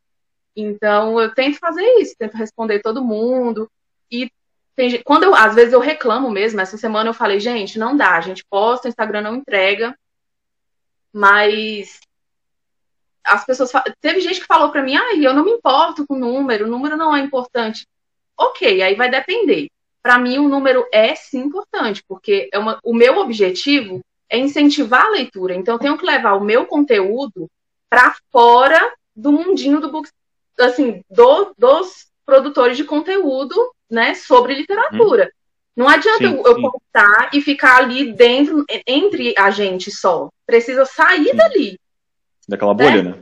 Então, 0.55 1.21
eu 1.21 1.35
tento 1.35 1.59
fazer 1.59 1.85
isso, 1.99 2.15
tento 2.17 2.37
responder 2.37 2.81
todo 2.81 3.05
mundo. 3.05 3.69
E 4.09 4.31
tem, 4.77 5.03
quando 5.03 5.25
eu, 5.25 5.35
às 5.35 5.55
vezes 5.55 5.73
eu 5.73 5.81
reclamo 5.81 6.31
mesmo, 6.31 6.61
essa 6.61 6.79
semana 6.79 7.11
eu 7.11 7.15
falei, 7.15 7.41
gente, 7.41 7.79
não 7.79 7.97
dá, 7.97 8.17
a 8.17 8.21
gente 8.21 8.45
posta, 8.49 8.87
o 8.87 8.89
Instagram 8.89 9.23
não 9.23 9.35
entrega, 9.35 9.99
mas 11.17 11.99
as 13.25 13.43
pessoas 13.47 13.73
teve 14.03 14.21
gente 14.21 14.39
que 14.39 14.47
falou 14.47 14.71
para 14.71 14.83
mim, 14.83 14.97
ah, 14.97 15.17
eu 15.17 15.33
não 15.33 15.47
me 15.47 15.51
importo 15.51 16.07
com 16.07 16.15
o 16.15 16.19
número, 16.19 16.67
o 16.67 16.71
número 16.71 16.95
não 16.95 17.17
é 17.17 17.21
importante. 17.21 17.87
Ok, 18.37 18.83
aí 18.83 18.95
vai 18.95 19.11
depender. 19.11 19.69
Para 20.03 20.19
mim, 20.19 20.37
o 20.37 20.47
número 20.47 20.87
é 20.93 21.15
sim 21.15 21.41
importante, 21.41 22.05
porque 22.07 22.51
é 22.53 22.59
uma, 22.59 22.79
o 22.85 22.95
meu 22.95 23.17
objetivo 23.17 24.03
é 24.29 24.37
incentivar 24.37 25.07
a 25.07 25.11
leitura. 25.11 25.55
Então, 25.55 25.77
eu 25.77 25.79
tenho 25.79 25.97
que 25.97 26.05
levar 26.05 26.35
o 26.35 26.45
meu 26.45 26.67
conteúdo 26.67 27.49
para 27.89 28.15
fora 28.31 28.93
do 29.15 29.33
mundinho 29.33 29.81
do 29.81 29.91
book, 29.91 30.11
assim, 30.61 31.03
do, 31.09 31.55
dos 31.57 32.09
produtores 32.27 32.77
de 32.77 32.85
conteúdo, 32.85 33.55
né, 33.91 34.15
sobre 34.15 34.55
literatura. 34.55 35.25
Hum. 35.25 35.36
Não 35.77 35.89
adianta 35.89 36.19
sim, 36.19 36.25
eu, 36.25 36.43
eu 36.43 36.63
contar 36.63 37.31
e 37.35 37.41
ficar 37.43 37.77
ali 37.77 38.13
dentro, 38.13 38.65
entre 38.87 39.35
a 39.37 39.51
gente 39.51 39.91
só. 39.91 40.29
Precisa 40.47 40.87
sair 40.87 41.29
sim. 41.31 41.37
dali. 41.37 41.81
Daquela 42.49 42.73
bolha, 42.73 43.03
né? 43.03 43.11
né? 43.11 43.19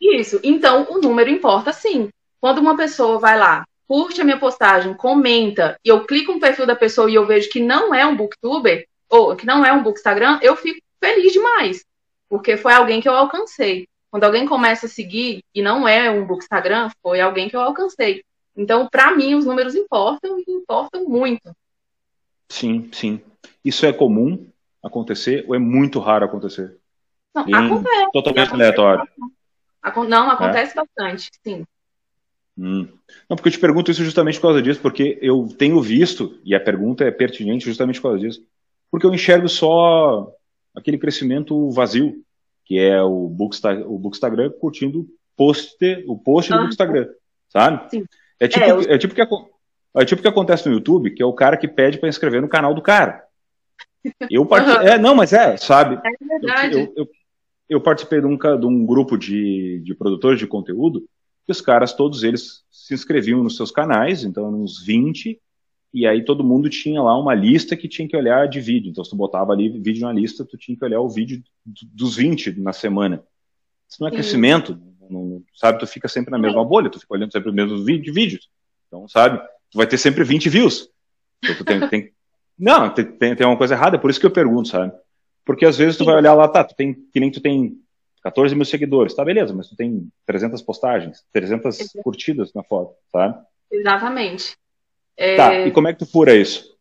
Isso. 0.00 0.40
Então, 0.42 0.86
o 0.90 1.00
número 1.00 1.28
importa 1.28 1.72
sim. 1.72 2.08
Quando 2.40 2.58
uma 2.58 2.76
pessoa 2.76 3.18
vai 3.18 3.38
lá, 3.38 3.64
curte 3.86 4.20
a 4.20 4.24
minha 4.24 4.38
postagem, 4.38 4.94
comenta, 4.94 5.78
e 5.84 5.88
eu 5.88 6.04
clico 6.06 6.32
no 6.32 6.40
perfil 6.40 6.66
da 6.66 6.76
pessoa 6.76 7.10
e 7.10 7.14
eu 7.14 7.26
vejo 7.26 7.50
que 7.50 7.60
não 7.60 7.94
é 7.94 8.06
um 8.06 8.16
booktuber, 8.16 8.86
ou 9.10 9.34
que 9.36 9.44
não 9.44 9.64
é 9.64 9.72
um 9.72 9.82
bookstagram, 9.82 10.38
eu 10.40 10.56
fico 10.56 10.80
feliz 11.00 11.32
demais. 11.32 11.84
Porque 12.28 12.56
foi 12.56 12.72
alguém 12.72 13.00
que 13.00 13.08
eu 13.08 13.14
alcancei. 13.14 13.86
Quando 14.10 14.24
alguém 14.24 14.46
começa 14.46 14.86
a 14.86 14.88
seguir 14.88 15.42
e 15.54 15.60
não 15.60 15.86
é 15.86 16.10
um 16.10 16.26
bookstagram, 16.26 16.90
foi 17.02 17.20
alguém 17.20 17.48
que 17.48 17.56
eu 17.56 17.60
alcancei. 17.60 18.22
Então, 18.56 18.88
para 18.88 19.14
mim, 19.14 19.34
os 19.34 19.44
números 19.44 19.74
importam 19.74 20.38
e 20.38 20.50
importam 20.50 21.04
muito. 21.04 21.54
Sim, 22.48 22.88
sim. 22.92 23.20
Isso 23.64 23.84
é 23.84 23.92
comum 23.92 24.46
acontecer 24.82 25.44
ou 25.48 25.54
é 25.54 25.58
muito 25.58 25.98
raro 25.98 26.24
acontecer? 26.24 26.76
Não, 27.34 27.42
acontece. 27.42 28.10
Totalmente 28.12 28.48
acontece 28.48 28.54
aleatório. 28.54 29.08
Não, 30.08 30.30
acontece 30.30 30.72
é? 30.72 30.82
bastante, 30.82 31.30
sim. 31.42 31.64
Hum. 32.56 32.88
Não, 33.28 33.36
porque 33.36 33.48
eu 33.48 33.52
te 33.52 33.60
pergunto 33.60 33.90
isso 33.90 34.02
justamente 34.02 34.36
por 34.40 34.48
causa 34.48 34.62
disso, 34.62 34.80
porque 34.80 35.18
eu 35.22 35.48
tenho 35.56 35.80
visto, 35.80 36.38
e 36.44 36.54
a 36.54 36.60
pergunta 36.60 37.04
é 37.04 37.10
pertinente 37.10 37.64
justamente 37.64 38.00
por 38.00 38.08
causa 38.08 38.18
disso, 38.18 38.44
porque 38.90 39.06
eu 39.06 39.14
enxergo 39.14 39.48
só 39.48 40.32
aquele 40.74 40.98
crescimento 40.98 41.70
vazio, 41.70 42.22
que 42.64 42.78
é 42.78 43.00
o 43.00 43.28
Booksta 43.28 43.72
o 43.86 43.98
Bookstagram 43.98 44.50
curtindo 44.50 45.06
post, 45.36 45.76
o 46.06 46.18
post 46.18 46.52
do 46.52 46.58
Bookstagram, 46.58 47.08
sabe? 47.48 47.90
Sim. 47.90 48.04
É 48.40 48.48
tipo, 48.48 48.64
é, 48.64 48.70
eu... 48.70 48.80
é 48.80 48.98
tipo 48.98 49.14
que 49.14 49.22
é 50.00 50.04
tipo 50.04 50.22
que 50.22 50.28
acontece 50.28 50.68
no 50.68 50.74
YouTube, 50.74 51.10
que 51.10 51.22
é 51.22 51.26
o 51.26 51.32
cara 51.32 51.56
que 51.56 51.68
pede 51.68 51.98
para 51.98 52.08
inscrever 52.08 52.40
no 52.40 52.48
canal 52.48 52.74
do 52.74 52.82
cara. 52.82 53.24
Eu 54.30 54.44
part... 54.46 54.66
uhum. 54.66 54.80
é, 54.80 54.98
não, 54.98 55.14
mas 55.14 55.32
é, 55.32 55.56
sabe? 55.56 55.96
É 55.96 56.26
verdade. 56.26 56.78
Eu, 56.78 56.92
eu, 56.96 57.08
eu 57.68 57.80
participei 57.80 58.20
de 58.20 58.26
um, 58.26 58.36
de 58.36 58.66
um 58.66 58.86
grupo 58.86 59.16
de, 59.16 59.80
de 59.84 59.94
produtores 59.94 60.38
de 60.38 60.46
conteúdo 60.46 61.04
que 61.44 61.52
os 61.52 61.60
caras, 61.62 61.94
todos 61.94 62.24
eles 62.24 62.62
se 62.70 62.92
inscreviam 62.92 63.42
nos 63.42 63.56
seus 63.56 63.70
canais, 63.70 64.22
então 64.22 64.50
uns 64.50 64.84
20, 64.84 65.40
e 65.94 66.06
aí 66.06 66.22
todo 66.22 66.44
mundo 66.44 66.68
tinha 66.68 67.02
lá 67.02 67.18
uma 67.18 67.34
lista 67.34 67.74
que 67.74 67.88
tinha 67.88 68.06
que 68.06 68.16
olhar 68.16 68.46
de 68.46 68.60
vídeo. 68.60 68.90
Então, 68.90 69.02
se 69.02 69.08
tu 69.08 69.16
botava 69.16 69.54
ali 69.54 69.70
vídeo 69.70 70.02
na 70.02 70.12
lista, 70.12 70.44
tu 70.44 70.58
tinha 70.58 70.76
que 70.76 70.84
olhar 70.84 71.00
o 71.00 71.08
vídeo 71.08 71.42
dos 71.64 72.16
20 72.16 72.60
na 72.60 72.74
semana. 72.74 73.24
Isso 73.88 73.98
não 73.98 74.08
é 74.08 74.10
Sim. 74.10 74.16
crescimento, 74.16 74.78
não, 75.08 75.42
sabe? 75.54 75.78
Tu 75.78 75.86
fica 75.86 76.06
sempre 76.06 76.30
na 76.30 76.38
mesma 76.38 76.62
bolha, 76.62 76.90
tu 76.90 77.00
fica 77.00 77.14
olhando 77.14 77.32
sempre 77.32 77.48
os 77.48 77.54
mesmos 77.54 77.86
vídeos. 77.86 78.50
Então, 78.86 79.08
sabe? 79.08 79.40
Tu 79.70 79.76
vai 79.76 79.86
ter 79.86 79.98
sempre 79.98 80.24
20 80.24 80.48
views. 80.48 80.88
Então, 81.42 81.64
tem, 81.64 81.88
tem... 81.88 82.12
Não, 82.58 82.92
tem, 82.92 83.06
tem 83.36 83.46
uma 83.46 83.56
coisa 83.56 83.74
errada, 83.74 83.96
é 83.96 84.00
por 84.00 84.10
isso 84.10 84.18
que 84.18 84.26
eu 84.26 84.30
pergunto, 84.30 84.68
sabe? 84.68 84.92
Porque 85.44 85.64
às 85.64 85.76
vezes 85.76 85.96
tu 85.96 86.04
vai 86.04 86.16
olhar 86.16 86.34
lá, 86.34 86.48
tá, 86.48 86.64
tu 86.64 86.74
tem, 86.74 86.92
que 86.92 87.20
nem 87.20 87.30
tu 87.30 87.40
tem 87.40 87.78
14 88.22 88.54
mil 88.54 88.64
seguidores, 88.64 89.14
tá, 89.14 89.24
beleza, 89.24 89.54
mas 89.54 89.68
tu 89.68 89.76
tem 89.76 90.08
300 90.26 90.60
postagens, 90.62 91.24
300 91.32 91.80
Exato. 91.80 92.02
curtidas 92.02 92.52
na 92.52 92.62
foto, 92.62 92.94
sabe? 93.12 93.38
Exatamente. 93.70 94.56
É... 95.16 95.36
Tá, 95.36 95.54
e 95.54 95.70
como 95.70 95.88
é 95.88 95.92
que 95.92 96.00
tu 96.00 96.06
fura 96.06 96.34
isso? 96.34 96.76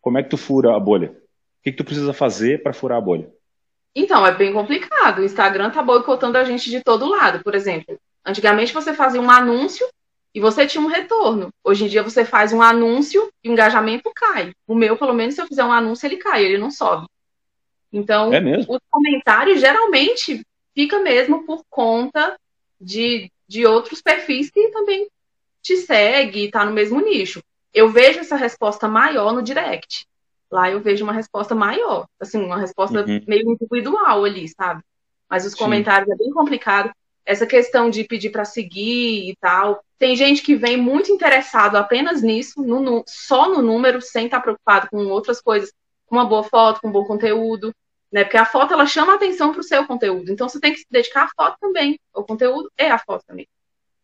Como 0.00 0.18
é 0.18 0.22
que 0.22 0.30
tu 0.30 0.36
fura 0.36 0.74
a 0.74 0.80
bolha? 0.80 1.10
O 1.10 1.62
que, 1.62 1.72
que 1.72 1.76
tu 1.76 1.84
precisa 1.84 2.12
fazer 2.12 2.62
para 2.62 2.72
furar 2.72 2.98
a 2.98 3.02
bolha? 3.02 3.28
Então, 3.94 4.26
é 4.26 4.32
bem 4.34 4.52
complicado. 4.52 5.18
O 5.18 5.24
Instagram 5.24 5.70
tá 5.70 5.82
boicotando 5.82 6.38
a 6.38 6.44
gente 6.44 6.70
de 6.70 6.82
todo 6.82 7.08
lado. 7.08 7.42
Por 7.42 7.54
exemplo, 7.54 7.98
antigamente 8.24 8.72
você 8.72 8.94
fazia 8.94 9.20
um 9.20 9.30
anúncio 9.30 9.86
e 10.34 10.40
você 10.40 10.66
tinha 10.66 10.82
um 10.82 10.86
retorno. 10.86 11.52
Hoje 11.64 11.84
em 11.84 11.88
dia 11.88 12.02
você 12.02 12.24
faz 12.24 12.52
um 12.52 12.62
anúncio 12.62 13.30
e 13.42 13.48
o 13.48 13.52
engajamento 13.52 14.10
cai. 14.14 14.52
O 14.66 14.74
meu, 14.74 14.96
pelo 14.96 15.12
menos, 15.12 15.34
se 15.34 15.42
eu 15.42 15.46
fizer 15.46 15.64
um 15.64 15.72
anúncio, 15.72 16.06
ele 16.06 16.16
cai, 16.16 16.44
ele 16.44 16.58
não 16.58 16.70
sobe. 16.70 17.06
Então, 17.92 18.32
é 18.32 18.40
os 18.68 18.78
comentários 18.88 19.60
geralmente 19.60 20.46
fica 20.74 21.00
mesmo 21.00 21.44
por 21.44 21.64
conta 21.68 22.38
de, 22.80 23.30
de 23.48 23.66
outros 23.66 24.00
perfis 24.00 24.50
que 24.50 24.68
também 24.68 25.08
te 25.60 25.76
segue 25.76 26.44
e 26.44 26.50
tá 26.50 26.64
no 26.64 26.72
mesmo 26.72 27.00
nicho. 27.00 27.42
Eu 27.74 27.90
vejo 27.90 28.20
essa 28.20 28.36
resposta 28.36 28.88
maior 28.88 29.32
no 29.32 29.42
direct. 29.42 30.06
Lá 30.50 30.70
eu 30.70 30.80
vejo 30.80 31.04
uma 31.04 31.12
resposta 31.12 31.54
maior, 31.54 32.06
assim, 32.18 32.42
uma 32.42 32.58
resposta 32.58 33.04
uhum. 33.04 33.22
meio 33.26 33.50
individual 33.52 34.24
ali, 34.24 34.48
sabe? 34.48 34.82
Mas 35.28 35.44
os 35.44 35.52
Sim. 35.52 35.58
comentários 35.58 36.10
é 36.10 36.16
bem 36.16 36.30
complicado. 36.30 36.90
Essa 37.30 37.46
questão 37.46 37.90
de 37.90 38.04
pedir 38.04 38.30
para 38.30 38.44
seguir 38.44 39.30
e 39.30 39.36
tal. 39.40 39.82
Tem 39.98 40.16
gente 40.16 40.42
que 40.42 40.56
vem 40.56 40.76
muito 40.76 41.12
interessado 41.12 41.76
apenas 41.76 42.22
nisso, 42.22 42.62
no, 42.62 42.80
no, 42.80 43.04
só 43.06 43.48
no 43.48 43.62
número, 43.62 44.00
sem 44.00 44.26
estar 44.26 44.38
tá 44.38 44.42
preocupado 44.42 44.88
com 44.90 45.04
outras 45.06 45.40
coisas, 45.40 45.72
com 46.06 46.16
uma 46.16 46.24
boa 46.24 46.42
foto, 46.42 46.80
com 46.80 46.88
um 46.88 46.92
bom 46.92 47.04
conteúdo 47.04 47.72
né? 48.12 48.24
Porque 48.24 48.36
a 48.36 48.44
foto 48.44 48.74
ela 48.74 48.86
chama 48.86 49.14
atenção 49.14 49.52
para 49.52 49.60
o 49.60 49.64
seu 49.64 49.86
conteúdo. 49.86 50.30
Então 50.32 50.48
você 50.48 50.58
tem 50.58 50.72
que 50.72 50.80
se 50.80 50.86
dedicar 50.90 51.24
à 51.24 51.28
foto 51.28 51.56
também. 51.60 51.98
O 52.12 52.24
conteúdo 52.24 52.70
é 52.76 52.90
a 52.90 52.98
foto 52.98 53.24
também. 53.26 53.46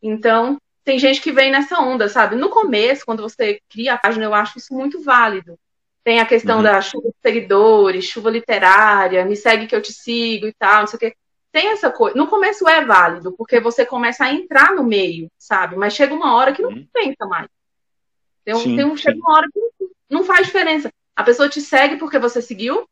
Então 0.01 0.59
tem 0.85 0.99
gente 0.99 1.21
que 1.21 1.33
vem 1.33 1.51
nessa 1.51 1.81
onda, 1.81 2.09
sabe? 2.09 2.37
No 2.37 2.49
começo, 2.49 3.05
quando 3.05 3.23
você 3.23 3.61
cria 3.69 3.95
a 3.95 3.99
página, 3.99 4.25
eu 4.25 4.35
acho 4.35 4.59
isso 4.59 4.73
muito 4.73 5.03
válido. 5.03 5.59
Tem 6.05 6.21
a 6.21 6.27
questão 6.27 6.59
uhum. 6.59 6.63
da 6.63 6.81
chuva 6.81 7.09
de 7.09 7.17
seguidores, 7.21 8.05
chuva 8.05 8.31
literária, 8.31 9.25
me 9.25 9.35
segue 9.35 9.67
que 9.67 9.75
eu 9.75 9.83
te 9.83 9.93
sigo 9.93 10.47
e 10.47 10.55
tal, 10.55 10.81
não 10.81 10.87
sei 10.87 10.97
o 10.97 11.01
quê. 11.01 11.17
Tem 11.57 11.69
essa 11.69 11.91
coisa. 11.91 12.15
No 12.15 12.27
começo 12.27 12.69
é 12.69 12.85
válido, 12.85 13.33
porque 13.33 13.59
você 13.59 13.87
começa 13.87 14.27
a 14.27 14.31
entrar 14.31 14.75
no 14.75 14.85
meio, 14.85 15.31
sabe? 15.39 15.75
Mas 15.75 15.95
chega 15.95 16.13
uma 16.13 16.35
hora 16.35 16.53
que 16.53 16.61
não 16.61 16.69
uhum. 16.69 16.87
pensa 16.93 17.25
mais. 17.25 17.49
Tem, 18.45 18.55
um, 18.55 18.59
sim, 18.59 18.77
tem 18.77 18.85
um, 18.85 18.95
chega 18.95 19.19
uma 19.19 19.33
hora 19.33 19.49
que 19.51 19.89
não 20.11 20.23
faz 20.23 20.49
diferença. 20.49 20.93
A 21.17 21.25
pessoa 21.25 21.49
te 21.49 21.63
segue 21.63 21.97
porque 21.97 22.19
você 22.19 22.43
seguiu, 22.43 22.87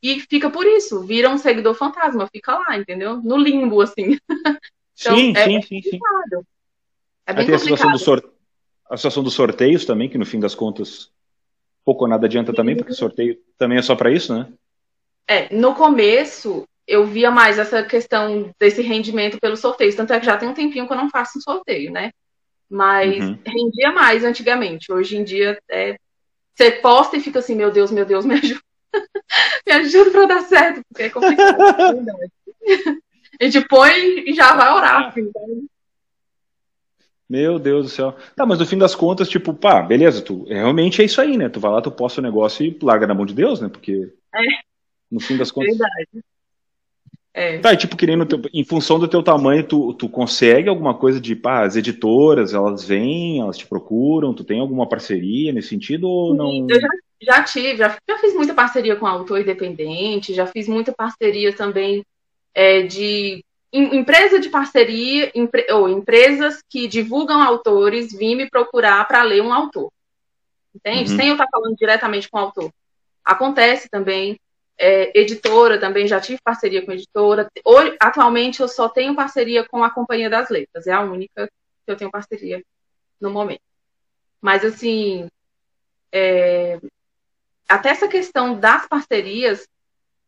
e 0.00 0.20
fica 0.20 0.48
por 0.48 0.64
isso, 0.64 1.02
vira 1.02 1.28
um 1.28 1.36
seguidor 1.36 1.74
fantasma, 1.74 2.28
fica 2.28 2.56
lá, 2.56 2.78
entendeu? 2.78 3.20
No 3.20 3.36
limbo, 3.36 3.80
assim. 3.80 4.20
então, 4.96 5.16
sim, 5.16 5.32
é, 5.36 5.44
sim, 5.44 5.62
sim, 5.62 5.82
sim. 5.82 5.98
É 7.26 7.32
bem 7.32 7.44
Aí 7.44 7.54
a 7.54 7.58
situação, 7.58 7.90
do 7.90 7.98
sor... 7.98 8.34
a 8.88 8.96
situação 8.96 9.24
dos 9.24 9.34
sorteios 9.34 9.84
também, 9.84 10.08
que 10.08 10.16
no 10.16 10.24
fim 10.24 10.38
das 10.38 10.54
contas 10.54 11.10
pouco 11.84 12.04
ou 12.04 12.08
nada 12.08 12.26
adianta 12.26 12.52
sim. 12.52 12.56
também, 12.56 12.76
porque 12.76 12.92
sorteio 12.92 13.36
também 13.58 13.78
é 13.78 13.82
só 13.82 13.96
para 13.96 14.12
isso, 14.12 14.32
né? 14.32 14.52
É, 15.26 15.52
no 15.52 15.74
começo 15.74 16.64
eu 16.86 17.06
via 17.06 17.30
mais 17.30 17.58
essa 17.58 17.82
questão 17.82 18.50
desse 18.58 18.82
rendimento 18.82 19.38
pelos 19.40 19.60
sorteios, 19.60 19.94
tanto 19.94 20.12
é 20.12 20.20
que 20.20 20.26
já 20.26 20.36
tem 20.36 20.48
um 20.48 20.54
tempinho 20.54 20.86
que 20.86 20.92
eu 20.92 20.96
não 20.96 21.10
faço 21.10 21.38
um 21.38 21.40
sorteio, 21.40 21.90
né? 21.90 22.10
Mas 22.68 23.24
uhum. 23.24 23.38
rendia 23.46 23.92
mais 23.92 24.24
antigamente. 24.24 24.92
Hoje 24.92 25.16
em 25.16 25.24
dia 25.24 25.58
é, 25.70 25.96
você 26.54 26.70
posta 26.70 27.16
e 27.16 27.20
fica 27.20 27.38
assim, 27.38 27.54
meu 27.54 27.70
Deus, 27.70 27.90
meu 27.90 28.04
Deus, 28.04 28.24
me 28.24 28.34
ajuda. 28.38 28.60
Me 29.66 29.72
ajuda 29.72 30.10
para 30.10 30.26
dar 30.26 30.42
certo, 30.42 30.82
porque 30.88 31.04
é 31.04 31.10
complicado. 31.10 31.58
a 33.40 33.44
gente 33.44 33.66
põe 33.66 34.28
e 34.28 34.32
já 34.34 34.54
vai 34.54 34.72
orar. 34.72 35.08
Assim, 35.08 35.30
tá? 35.32 35.40
Meu 37.28 37.58
Deus 37.58 37.86
do 37.86 37.90
céu. 37.90 38.16
Tá, 38.36 38.44
mas 38.44 38.58
no 38.58 38.66
fim 38.66 38.78
das 38.78 38.94
contas, 38.94 39.28
tipo, 39.28 39.54
pá, 39.54 39.82
beleza, 39.82 40.22
tu 40.22 40.44
realmente 40.44 41.00
é 41.00 41.04
isso 41.04 41.20
aí, 41.20 41.36
né? 41.36 41.48
Tu 41.48 41.58
vai 41.58 41.72
lá, 41.72 41.80
tu 41.80 41.90
posta 41.90 42.20
o 42.20 42.24
negócio 42.24 42.64
e 42.64 42.78
larga 42.82 43.06
na 43.06 43.14
mão 43.14 43.24
de 43.24 43.34
Deus, 43.34 43.60
né? 43.60 43.68
Porque 43.68 44.12
é. 44.34 44.40
no 45.10 45.18
fim 45.18 45.36
das 45.36 45.50
contas. 45.50 45.76
Verdade. 45.76 46.24
É. 47.36 47.58
Tá, 47.58 47.72
e 47.72 47.76
tipo, 47.76 47.96
querendo, 47.96 48.26
em 48.54 48.64
função 48.64 48.98
do 48.98 49.08
teu 49.08 49.20
tamanho, 49.20 49.66
tu, 49.66 49.92
tu 49.94 50.08
consegue 50.08 50.68
alguma 50.68 50.94
coisa 50.94 51.20
de, 51.20 51.34
pá, 51.34 51.64
as 51.64 51.74
editoras, 51.74 52.54
elas 52.54 52.84
vêm, 52.84 53.40
elas 53.40 53.58
te 53.58 53.66
procuram, 53.66 54.32
tu 54.32 54.44
tem 54.44 54.60
alguma 54.60 54.88
parceria 54.88 55.52
nesse 55.52 55.68
sentido 55.68 56.08
ou 56.08 56.32
não? 56.32 56.66
Eu 56.70 56.80
já 56.80 56.88
já 57.24 57.42
tive, 57.42 57.76
já, 57.76 57.96
já 58.08 58.18
fiz 58.18 58.34
muita 58.34 58.54
parceria 58.54 58.96
com 58.96 59.06
autor 59.06 59.40
independente, 59.40 60.34
já 60.34 60.46
fiz 60.46 60.68
muita 60.68 60.92
parceria 60.92 61.54
também 61.54 62.04
é, 62.54 62.82
de 62.82 63.44
empresa 63.72 64.38
de 64.38 64.48
parceria, 64.48 65.32
empre, 65.34 65.66
ou 65.72 65.88
empresas 65.88 66.62
que 66.68 66.86
divulgam 66.86 67.42
autores 67.42 68.12
vir 68.12 68.36
me 68.36 68.48
procurar 68.48 69.06
para 69.08 69.24
ler 69.24 69.42
um 69.42 69.52
autor. 69.52 69.90
Entende? 70.72 71.10
Uhum. 71.10 71.16
Sem 71.16 71.28
eu 71.28 71.34
estar 71.34 71.48
falando 71.50 71.74
diretamente 71.76 72.28
com 72.28 72.38
o 72.38 72.40
autor. 72.40 72.70
Acontece 73.24 73.88
também. 73.88 74.38
É, 74.76 75.18
editora 75.18 75.78
também, 75.78 76.06
já 76.06 76.20
tive 76.20 76.40
parceria 76.42 76.84
com 76.84 76.92
editora. 76.92 77.48
Hoje, 77.64 77.96
atualmente 78.00 78.60
eu 78.60 78.68
só 78.68 78.88
tenho 78.88 79.14
parceria 79.14 79.66
com 79.68 79.84
a 79.84 79.90
Companhia 79.90 80.28
das 80.28 80.50
Letras, 80.50 80.86
é 80.86 80.92
a 80.92 81.00
única 81.00 81.46
que 81.46 81.92
eu 81.92 81.96
tenho 81.96 82.10
parceria 82.10 82.62
no 83.20 83.30
momento. 83.30 83.62
Mas 84.40 84.64
assim, 84.64 85.28
é, 86.12 86.80
até 87.68 87.90
essa 87.90 88.08
questão 88.08 88.58
das 88.58 88.86
parcerias 88.86 89.66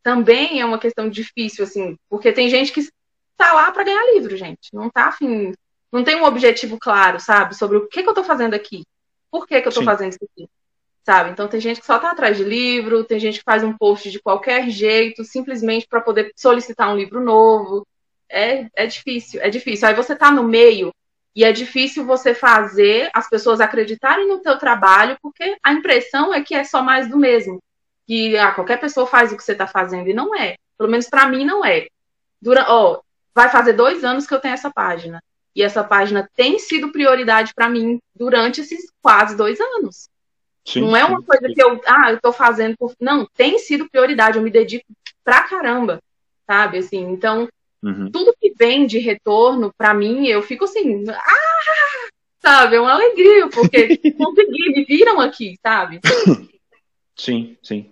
também 0.03 0.61
é 0.61 0.65
uma 0.65 0.79
questão 0.79 1.09
difícil, 1.09 1.65
assim, 1.65 1.97
porque 2.09 2.33
tem 2.33 2.49
gente 2.49 2.73
que 2.73 2.89
tá 3.37 3.53
lá 3.53 3.71
para 3.73 3.85
ganhar 3.85 4.15
livro, 4.15 4.37
gente. 4.37 4.73
Não 4.73 4.89
tá 4.89 5.07
afim, 5.07 5.53
não 5.93 6.05
tem 6.05 6.17
um 6.17 6.25
objetivo 6.25 6.79
claro, 6.79 7.19
sabe, 7.21 7.55
sobre 7.55 7.77
o 7.77 7.89
que, 7.89 8.03
que 8.03 8.09
eu 8.09 8.15
tô 8.15 8.25
fazendo 8.25 8.55
aqui. 8.55 8.85
Por 9.31 9.47
que, 9.47 9.61
que 9.61 9.69
eu 9.69 9.73
tô 9.73 9.81
Sim. 9.81 9.87
fazendo 9.87 10.11
isso 10.11 10.25
aqui? 10.25 10.49
Sabe? 11.07 11.31
Então 11.31 11.47
tem 11.47 11.61
gente 11.61 11.79
que 11.79 11.87
só 11.87 12.01
tá 12.01 12.11
atrás 12.11 12.37
de 12.37 12.43
livro, 12.43 13.05
tem 13.05 13.21
gente 13.21 13.39
que 13.39 13.45
faz 13.45 13.63
um 13.63 13.73
post 13.73 14.11
de 14.11 14.21
qualquer 14.21 14.69
jeito, 14.69 15.23
simplesmente 15.23 15.87
para 15.87 16.01
poder 16.01 16.33
solicitar 16.35 16.93
um 16.93 16.97
livro 16.97 17.23
novo. 17.23 17.87
É, 18.29 18.67
é 18.75 18.89
difícil, 18.89 19.41
é 19.41 19.49
difícil. 19.49 19.87
Aí 19.87 19.95
você 19.95 20.17
tá 20.17 20.33
no 20.33 20.43
meio 20.43 20.93
e 21.33 21.45
é 21.45 21.53
difícil 21.53 22.05
você 22.05 22.35
fazer 22.35 23.09
as 23.15 23.31
pessoas 23.31 23.61
acreditarem 23.61 24.27
no 24.27 24.41
teu 24.41 24.59
trabalho, 24.59 25.17
porque 25.23 25.57
a 25.63 25.73
impressão 25.73 26.35
é 26.35 26.43
que 26.43 26.57
é 26.57 26.65
só 26.65 26.83
mais 26.83 27.09
do 27.09 27.17
mesmo. 27.17 27.63
Que 28.05 28.37
ah, 28.37 28.51
qualquer 28.51 28.81
pessoa 28.81 29.07
faz 29.07 29.31
o 29.31 29.37
que 29.37 29.45
você 29.45 29.53
está 29.53 29.69
fazendo, 29.69 30.09
e 30.09 30.13
não 30.13 30.35
é. 30.35 30.57
Pelo 30.77 30.91
menos 30.91 31.09
para 31.09 31.29
mim 31.29 31.45
não 31.45 31.65
é. 31.65 31.87
Dura, 32.43 32.67
ó, 32.69 33.01
vai 33.33 33.49
fazer 33.49 33.75
dois 33.75 34.03
anos 34.03 34.27
que 34.27 34.35
eu 34.35 34.41
tenho 34.41 34.55
essa 34.55 34.73
página. 34.73 35.23
E 35.55 35.63
essa 35.63 35.85
página 35.85 36.29
tem 36.35 36.59
sido 36.59 36.91
prioridade 36.91 37.55
para 37.55 37.69
mim 37.69 38.01
durante 38.13 38.61
esses 38.61 38.91
quase 39.01 39.37
dois 39.37 39.61
anos. 39.61 40.09
Sim, 40.67 40.81
não 40.81 40.97
é 40.97 41.05
uma 41.05 41.21
sim, 41.21 41.27
coisa 41.27 41.47
sim. 41.47 41.55
que 41.55 41.63
eu, 41.63 41.81
ah, 41.87 42.11
eu 42.11 42.21
tô 42.21 42.33
fazendo 42.33 42.77
por. 42.77 42.93
Não, 43.01 43.25
tem 43.37 43.57
sido 43.59 43.89
prioridade, 43.89 44.37
eu 44.37 44.43
me 44.43 44.51
dedico 44.51 44.85
pra 45.25 45.45
caramba, 45.45 46.03
sabe? 46.45 46.79
Assim, 46.79 46.99
então, 46.99 47.49
uhum. 47.83 48.11
tudo 48.11 48.35
que 48.41 48.53
vem 48.59 48.85
de 48.85 48.99
retorno, 48.99 49.73
para 49.79 49.95
mim, 49.95 50.27
eu 50.27 50.43
fico 50.43 50.65
assim, 50.65 51.05
ah! 51.09 52.09
Sabe? 52.41 52.77
É 52.77 52.81
uma 52.81 52.93
alegria, 52.93 53.49
porque 53.49 53.97
consegui, 54.19 54.73
me 54.73 54.85
viram 54.85 55.21
aqui, 55.21 55.57
sabe? 55.63 56.01
Sim, 57.17 57.57
sim. 57.63 57.91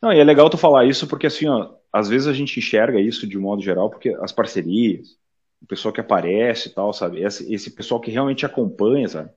Não, 0.00 0.12
e 0.12 0.18
é 0.18 0.24
legal 0.24 0.50
tu 0.50 0.56
falar 0.58 0.86
isso, 0.86 1.06
porque 1.06 1.26
assim, 1.26 1.48
ó, 1.48 1.74
às 1.92 2.08
vezes 2.08 2.26
a 2.26 2.32
gente 2.32 2.58
enxerga 2.58 3.00
isso 3.00 3.26
de 3.26 3.38
um 3.38 3.42
modo 3.42 3.62
geral, 3.62 3.88
porque 3.88 4.10
as 4.20 4.32
parcerias, 4.32 5.16
o 5.62 5.66
pessoal 5.66 5.92
que 5.92 6.00
aparece 6.00 6.68
e 6.68 6.72
tal, 6.72 6.92
sabe? 6.92 7.22
Esse, 7.22 7.52
esse 7.52 7.70
pessoal 7.70 8.00
que 8.00 8.10
realmente 8.10 8.44
acompanha, 8.44 9.08
sabe? 9.08 9.30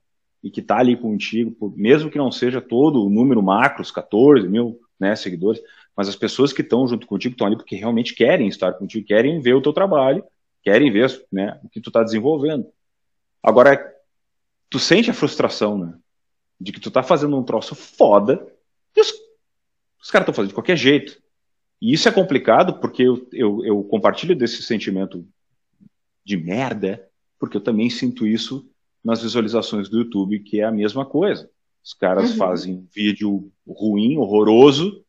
E 0.43 0.51
que 0.51 0.61
tá 0.61 0.77
ali 0.77 0.95
contigo, 0.95 1.73
mesmo 1.75 2.09
que 2.09 2.17
não 2.17 2.31
seja 2.31 2.61
todo 2.61 3.03
o 3.03 3.09
número 3.09 3.41
macro, 3.41 3.81
os 3.81 3.91
14 3.91 4.47
mil 4.47 4.79
né, 4.99 5.15
seguidores, 5.15 5.61
mas 5.95 6.07
as 6.07 6.15
pessoas 6.15 6.53
que 6.53 6.61
estão 6.61 6.87
junto 6.87 7.07
contigo 7.07 7.33
estão 7.33 7.47
ali 7.47 7.55
porque 7.55 7.75
realmente 7.75 8.13
querem 8.13 8.47
estar 8.47 8.73
contigo, 8.73 9.07
querem 9.07 9.41
ver 9.41 9.55
o 9.55 9.61
teu 9.61 9.73
trabalho, 9.73 10.23
querem 10.63 10.91
ver 10.91 11.25
né, 11.31 11.59
o 11.63 11.69
que 11.69 11.81
tu 11.81 11.89
está 11.89 12.03
desenvolvendo. 12.03 12.67
Agora, 13.41 13.95
tu 14.69 14.79
sente 14.79 15.09
a 15.09 15.13
frustração, 15.13 15.77
né? 15.77 15.93
De 16.59 16.71
que 16.71 16.79
tu 16.79 16.91
tá 16.91 17.03
fazendo 17.03 17.37
um 17.37 17.43
troço 17.43 17.75
foda 17.75 18.45
e 18.95 19.01
os, 19.01 19.13
os 20.01 20.11
caras 20.11 20.23
estão 20.23 20.33
fazendo 20.33 20.49
de 20.49 20.55
qualquer 20.55 20.75
jeito. 20.75 21.21
E 21.81 21.93
isso 21.93 22.09
é 22.09 22.11
complicado 22.11 22.79
porque 22.79 23.03
eu, 23.03 23.27
eu, 23.31 23.65
eu 23.65 23.83
compartilho 23.83 24.35
desse 24.35 24.63
sentimento 24.63 25.25
de 26.23 26.35
merda, 26.35 27.07
porque 27.39 27.57
eu 27.57 27.61
também 27.61 27.89
sinto 27.89 28.25
isso 28.25 28.69
nas 29.03 29.21
visualizações 29.21 29.89
do 29.89 29.99
YouTube, 29.99 30.39
que 30.39 30.59
é 30.59 30.63
a 30.63 30.71
mesma 30.71 31.05
coisa. 31.05 31.49
Os 31.83 31.93
caras 31.93 32.31
uhum. 32.31 32.37
fazem 32.37 32.87
vídeo 32.93 33.51
ruim, 33.67 34.17
horroroso, 34.17 35.03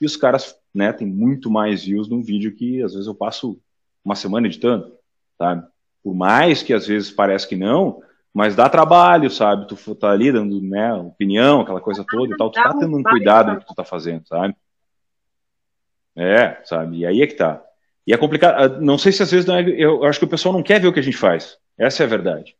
e 0.00 0.06
os 0.06 0.16
caras, 0.16 0.56
né, 0.74 0.92
tem 0.92 1.06
muito 1.06 1.50
mais 1.50 1.84
views 1.84 2.08
num 2.08 2.22
vídeo 2.22 2.54
que 2.54 2.82
às 2.82 2.92
vezes 2.92 3.06
eu 3.06 3.14
passo 3.14 3.58
uma 4.04 4.14
semana 4.14 4.46
editando, 4.46 4.92
sabe? 5.38 5.66
Por 6.02 6.14
mais 6.14 6.62
que 6.62 6.74
às 6.74 6.86
vezes 6.86 7.10
parece 7.10 7.48
que 7.48 7.56
não, 7.56 8.02
mas 8.32 8.56
dá 8.56 8.68
trabalho, 8.68 9.30
sabe? 9.30 9.68
Tu 9.68 9.94
tá 9.94 10.10
ali 10.10 10.32
dando, 10.32 10.60
né, 10.60 10.92
opinião, 10.94 11.60
aquela 11.60 11.80
coisa 11.80 12.04
toda 12.08 12.34
e 12.34 12.36
tal, 12.36 12.50
tu 12.50 12.60
tá 12.60 12.74
tendo 12.74 12.96
um 12.96 13.02
cuidado 13.02 13.52
no 13.52 13.60
que 13.60 13.66
tu 13.66 13.74
tá 13.74 13.84
fazendo, 13.84 14.26
sabe? 14.26 14.56
É, 16.16 16.60
sabe? 16.64 16.98
E 16.98 17.06
aí 17.06 17.22
é 17.22 17.26
que 17.26 17.34
tá. 17.34 17.62
E 18.06 18.12
é 18.12 18.16
complicado. 18.16 18.54
Ah, 18.60 18.80
não 18.80 18.98
sei 18.98 19.12
se 19.12 19.22
às 19.22 19.30
vezes 19.30 19.46
não 19.46 19.56
é, 19.56 19.68
eu 19.68 20.04
acho 20.04 20.18
que 20.18 20.24
o 20.24 20.28
pessoal 20.28 20.52
não 20.52 20.62
quer 20.62 20.80
ver 20.80 20.88
o 20.88 20.92
que 20.92 21.00
a 21.00 21.02
gente 21.02 21.16
faz. 21.16 21.58
Essa 21.78 22.02
é 22.02 22.06
a 22.06 22.08
verdade. 22.08 22.56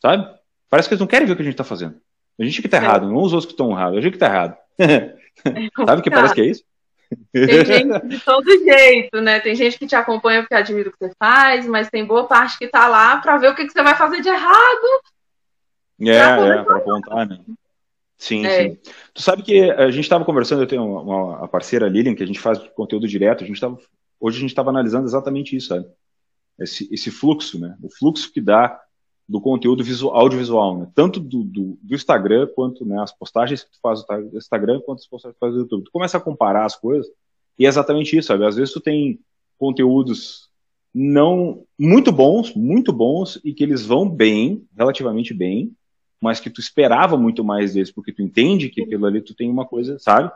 Sabe? 0.00 0.28
Parece 0.68 0.88
que 0.88 0.94
eles 0.94 1.00
não 1.00 1.06
querem 1.06 1.26
ver 1.26 1.32
o 1.32 1.36
que 1.36 1.42
a 1.42 1.44
gente 1.44 1.56
tá 1.56 1.64
fazendo. 1.64 2.00
A 2.38 2.44
gente 2.44 2.62
que 2.62 2.68
tá 2.68 2.78
é. 2.78 2.80
errado, 2.80 3.08
não 3.08 3.22
os 3.22 3.32
outros 3.32 3.46
que 3.46 3.52
estão 3.52 3.70
errados, 3.70 3.98
a 3.98 4.00
gente 4.00 4.12
que 4.12 4.18
tá 4.18 4.26
errado. 4.26 4.56
Sabe 5.86 6.02
que 6.02 6.10
parece 6.10 6.34
que 6.34 6.40
é 6.40 6.46
isso? 6.46 6.64
Tem 7.32 7.64
gente 7.64 8.06
de 8.06 8.20
todo 8.20 8.46
jeito, 8.46 9.20
né? 9.20 9.40
Tem 9.40 9.54
gente 9.54 9.78
que 9.78 9.86
te 9.86 9.96
acompanha 9.96 10.42
porque 10.42 10.54
admira 10.54 10.88
o 10.88 10.92
que 10.92 10.98
você 10.98 11.12
faz, 11.18 11.66
mas 11.66 11.90
tem 11.90 12.04
boa 12.04 12.26
parte 12.26 12.56
que 12.56 12.68
tá 12.68 12.88
lá 12.88 13.16
para 13.18 13.36
ver 13.36 13.50
o 13.50 13.54
que, 13.54 13.66
que 13.66 13.72
você 13.72 13.82
vai 13.82 13.96
fazer 13.96 14.22
de 14.22 14.28
errado. 14.28 15.02
É, 16.00 16.16
é, 16.16 16.62
para 16.62 16.76
apontar, 16.76 17.28
né? 17.28 17.40
Sim, 18.16 18.46
é. 18.46 18.62
sim. 18.62 18.78
Tu 19.12 19.22
sabe 19.22 19.42
que 19.42 19.70
a 19.70 19.90
gente 19.90 20.04
estava 20.04 20.24
conversando, 20.24 20.62
eu 20.62 20.66
tenho 20.66 20.84
uma, 20.84 21.38
uma 21.38 21.48
parceira 21.48 21.88
Lilian, 21.88 22.14
que 22.14 22.22
a 22.22 22.26
gente 22.26 22.40
faz 22.40 22.58
conteúdo 22.74 23.08
direto, 23.08 23.44
a 23.44 23.46
gente 23.46 23.60
tava, 23.60 23.78
hoje 24.20 24.38
a 24.38 24.40
gente 24.40 24.50
estava 24.50 24.70
analisando 24.70 25.06
exatamente 25.06 25.56
isso, 25.56 25.68
sabe? 25.68 25.86
Esse, 26.58 26.88
esse 26.92 27.10
fluxo, 27.10 27.58
né? 27.58 27.76
O 27.82 27.90
fluxo 27.90 28.32
que 28.32 28.40
dá 28.40 28.80
do 29.30 29.40
conteúdo 29.40 29.84
visual, 29.84 30.16
audiovisual, 30.16 30.76
né? 30.76 30.88
Tanto 30.92 31.20
do, 31.20 31.44
do, 31.44 31.78
do, 31.80 31.94
Instagram, 31.94 32.48
quanto 32.52 32.84
né, 32.84 33.00
as 33.00 33.16
postagens 33.16 33.62
que 33.62 33.70
tu 33.70 33.78
faz 33.80 34.04
no 34.08 34.36
Instagram, 34.36 34.80
quanto 34.80 34.98
as 34.98 35.06
postagens 35.06 35.36
que 35.36 35.38
tu 35.38 35.46
faz 35.46 35.54
no 35.54 35.60
YouTube. 35.60 35.84
Tu 35.84 35.92
começa 35.92 36.16
a 36.16 36.20
comparar 36.20 36.64
as 36.64 36.74
coisas, 36.74 37.06
e 37.56 37.64
é 37.64 37.68
exatamente 37.68 38.18
isso, 38.18 38.26
sabe? 38.26 38.44
Às 38.44 38.56
vezes 38.56 38.74
tu 38.74 38.80
tem 38.80 39.20
conteúdos 39.56 40.50
não 40.92 41.62
muito 41.78 42.10
bons, 42.10 42.52
muito 42.56 42.92
bons, 42.92 43.40
e 43.44 43.54
que 43.54 43.62
eles 43.62 43.86
vão 43.86 44.10
bem, 44.10 44.66
relativamente 44.76 45.32
bem, 45.32 45.72
mas 46.20 46.40
que 46.40 46.50
tu 46.50 46.60
esperava 46.60 47.16
muito 47.16 47.44
mais 47.44 47.74
deles, 47.74 47.92
porque 47.92 48.12
tu 48.12 48.22
entende 48.22 48.68
que 48.68 48.82
aquilo 48.82 49.06
ali 49.06 49.22
tu 49.22 49.32
tem 49.32 49.48
uma 49.48 49.64
coisa, 49.64 49.96
sabe? 50.00 50.28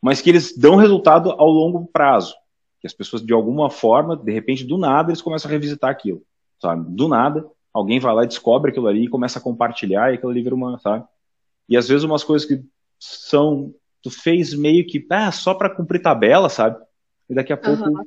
Mas 0.00 0.20
que 0.20 0.30
eles 0.30 0.56
dão 0.56 0.76
resultado 0.76 1.32
ao 1.32 1.50
longo 1.50 1.84
prazo. 1.92 2.32
Que 2.80 2.86
as 2.86 2.94
pessoas, 2.94 3.26
de 3.26 3.32
alguma 3.32 3.68
forma, 3.70 4.16
de 4.16 4.30
repente, 4.30 4.62
do 4.62 4.78
nada, 4.78 5.10
eles 5.10 5.20
começam 5.20 5.48
a 5.48 5.52
revisitar 5.52 5.90
aquilo, 5.90 6.22
sabe? 6.60 6.88
Do 6.94 7.08
nada, 7.08 7.44
alguém 7.76 8.00
vai 8.00 8.14
lá 8.14 8.24
e 8.24 8.28
descobre 8.28 8.70
aquilo 8.70 8.88
ali 8.88 9.04
e 9.04 9.08
começa 9.08 9.38
a 9.38 9.42
compartilhar 9.42 10.10
e 10.10 10.14
aquilo 10.14 10.30
ali 10.30 10.42
vira 10.42 10.54
uma, 10.54 10.78
sabe? 10.78 11.04
E 11.68 11.76
às 11.76 11.86
vezes 11.86 12.04
umas 12.04 12.24
coisas 12.24 12.46
que 12.46 12.62
são, 12.98 13.74
tu 14.02 14.10
fez 14.10 14.54
meio 14.54 14.86
que, 14.86 15.04
ah, 15.10 15.30
só 15.30 15.54
para 15.54 15.74
cumprir 15.74 16.00
tabela, 16.00 16.48
sabe? 16.48 16.78
E 17.28 17.34
daqui 17.34 17.52
a 17.52 17.56
pouco 17.56 17.84
uhum. 17.84 18.04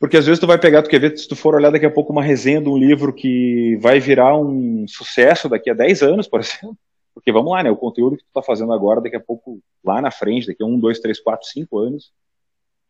Porque 0.00 0.16
às 0.16 0.24
vezes 0.24 0.40
tu 0.40 0.46
vai 0.46 0.58
pegar, 0.58 0.82
tu 0.82 0.88
quer 0.88 0.98
ver, 0.98 1.16
se 1.16 1.28
tu 1.28 1.36
for 1.36 1.54
olhar 1.54 1.70
daqui 1.70 1.84
a 1.84 1.90
pouco 1.90 2.10
uma 2.10 2.22
resenha 2.22 2.58
de 2.58 2.70
um 2.70 2.78
livro 2.78 3.12
que 3.12 3.76
vai 3.82 4.00
virar 4.00 4.34
um 4.34 4.88
sucesso 4.88 5.46
daqui 5.46 5.68
a 5.68 5.74
10 5.74 6.02
anos, 6.02 6.26
por 6.26 6.40
exemplo. 6.40 6.74
Porque 7.12 7.30
vamos 7.30 7.52
lá, 7.52 7.62
né? 7.62 7.70
O 7.70 7.76
conteúdo 7.76 8.16
que 8.16 8.24
tu 8.24 8.32
tá 8.32 8.42
fazendo 8.42 8.72
agora, 8.72 9.02
daqui 9.02 9.16
a 9.16 9.20
pouco, 9.20 9.60
lá 9.84 10.00
na 10.00 10.10
frente, 10.10 10.46
daqui 10.46 10.62
a 10.62 10.66
1, 10.66 10.80
2, 10.80 11.00
3, 11.00 11.20
4, 11.20 11.46
5 11.46 11.78
anos, 11.78 12.12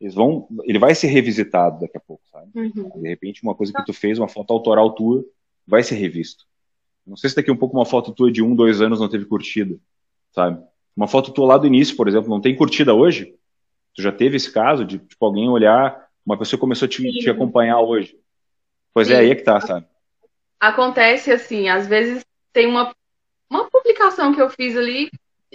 eles 0.01 0.15
vão, 0.15 0.47
ele 0.63 0.79
vai 0.79 0.95
ser 0.95 1.09
revisitado 1.09 1.81
daqui 1.81 1.97
a 1.97 2.01
pouco, 2.01 2.23
sabe? 2.31 2.49
Uhum. 2.55 3.03
De 3.03 3.09
repente, 3.09 3.43
uma 3.43 3.55
coisa 3.57 3.73
que 3.73 3.85
tu 3.85 3.93
fez, 3.93 4.17
uma 4.17 4.29
foto 4.29 4.53
autoral 4.53 4.95
tua, 4.95 5.25
vai 5.71 5.83
ser 5.83 5.95
revisto. 5.95 6.45
Não 7.07 7.17
sei 7.17 7.31
se 7.31 7.37
daqui 7.37 7.51
a 7.51 7.55
um 7.55 7.57
pouco 7.57 7.77
uma 7.77 7.87
foto 7.87 8.13
tua 8.13 8.31
de 8.31 8.43
um, 8.43 8.55
dois 8.55 8.83
anos 8.83 9.01
não 9.01 9.09
teve 9.09 9.25
curtida, 9.25 9.79
sabe? 10.33 10.63
Uma 10.95 11.09
foto 11.09 11.33
tua 11.33 11.47
lá 11.47 11.57
do 11.57 11.67
início, 11.67 11.97
por 11.97 12.09
exemplo, 12.09 12.29
não 12.29 12.41
tem 12.41 12.57
curtida 12.57 12.93
hoje? 12.93 13.35
Tu 13.95 14.03
já 14.03 14.13
teve 14.13 14.37
esse 14.37 14.53
caso 14.53 14.85
de, 14.85 14.99
tipo, 14.99 15.25
alguém 15.25 15.49
olhar 15.49 16.09
uma 16.27 16.37
pessoa 16.37 16.61
começou 16.61 16.87
a 16.87 16.89
te, 16.89 17.03
te 17.19 17.31
acompanhar 17.31 17.81
hoje. 17.81 18.17
Pois 18.93 19.09
Sim. 19.09 19.15
é, 19.15 19.19
aí 19.19 19.31
é 19.31 19.35
que 19.35 19.43
tá, 19.43 19.61
sabe? 19.61 19.87
Acontece 20.59 21.33
assim, 21.33 21.69
às 21.69 21.87
vezes 21.87 22.25
tem 22.53 22.67
uma, 22.67 22.95
uma 23.49 23.71
publicação 23.71 24.35
que 24.35 24.43
eu 24.43 24.51
fiz 24.51 24.77
ali, 24.77 25.09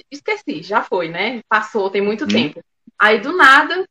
esqueci, 0.10 0.64
já 0.64 0.82
foi, 0.82 1.10
né? 1.10 1.42
Passou, 1.48 1.90
tem 1.90 2.02
muito 2.02 2.26
hum. 2.26 2.28
tempo. 2.28 2.62
Aí 2.98 3.20
do 3.20 3.36
nada, 3.36 3.86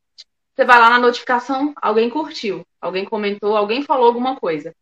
você 0.55 0.65
vai 0.65 0.79
lá 0.79 0.91
na 0.91 0.99
notificação, 0.99 1.73
alguém 1.81 2.11
curtiu, 2.11 2.67
alguém 2.81 3.05
comentou, 3.05 3.57
alguém 3.57 3.83
falou 3.83 4.07
alguma 4.07 4.37
coisa. 4.37 4.75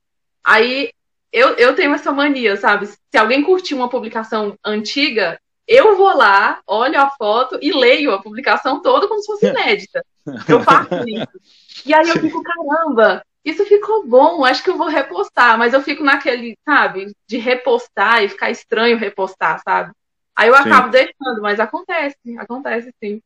Aí 0.43 0.91
eu, 1.33 1.51
eu 1.55 1.75
tenho 1.75 1.95
essa 1.95 2.13
mania, 2.13 2.57
sabe? 2.57 2.87
Se 2.87 3.19
alguém 3.19 3.43
curtiu 3.43 3.79
uma 3.79 3.89
publicação 3.89 4.55
antiga, 4.65 5.41
eu 5.67 5.97
vou 5.97 6.15
lá, 6.15 6.61
olho 6.67 7.01
a 7.01 7.11
foto 7.11 7.59
e 7.63 7.73
leio 7.73 8.13
a 8.13 8.23
publicação 8.23 8.83
toda 8.83 9.09
como 9.09 9.21
se 9.21 9.27
fosse 9.27 9.47
inédita. 9.47 10.05
Eu 10.49 10.61
faço 10.61 11.09
isso. 11.09 11.41
E 11.87 11.95
aí 11.95 12.09
eu 12.09 12.19
fico, 12.21 12.43
caramba, 12.43 13.25
isso 13.45 13.65
ficou 13.65 14.07
bom, 14.07 14.45
acho 14.45 14.63
que 14.63 14.71
eu 14.71 14.77
vou 14.77 14.89
repostar, 14.89 15.59
mas 15.59 15.73
eu 15.73 15.83
fico 15.83 16.05
naquele, 16.05 16.57
sabe, 16.65 17.13
de 17.27 17.39
repostar 17.39 18.23
e 18.23 18.29
ficar 18.29 18.51
estranho 18.51 18.99
repostar, 18.99 19.61
sabe? 19.65 19.93
Aí 20.37 20.49
eu 20.49 20.55
acabo 20.55 20.87
sim. 20.87 20.93
deixando, 20.93 21.43
mas 21.43 21.59
acontece, 21.59 22.17
acontece 22.39 22.93
sim. 23.03 23.21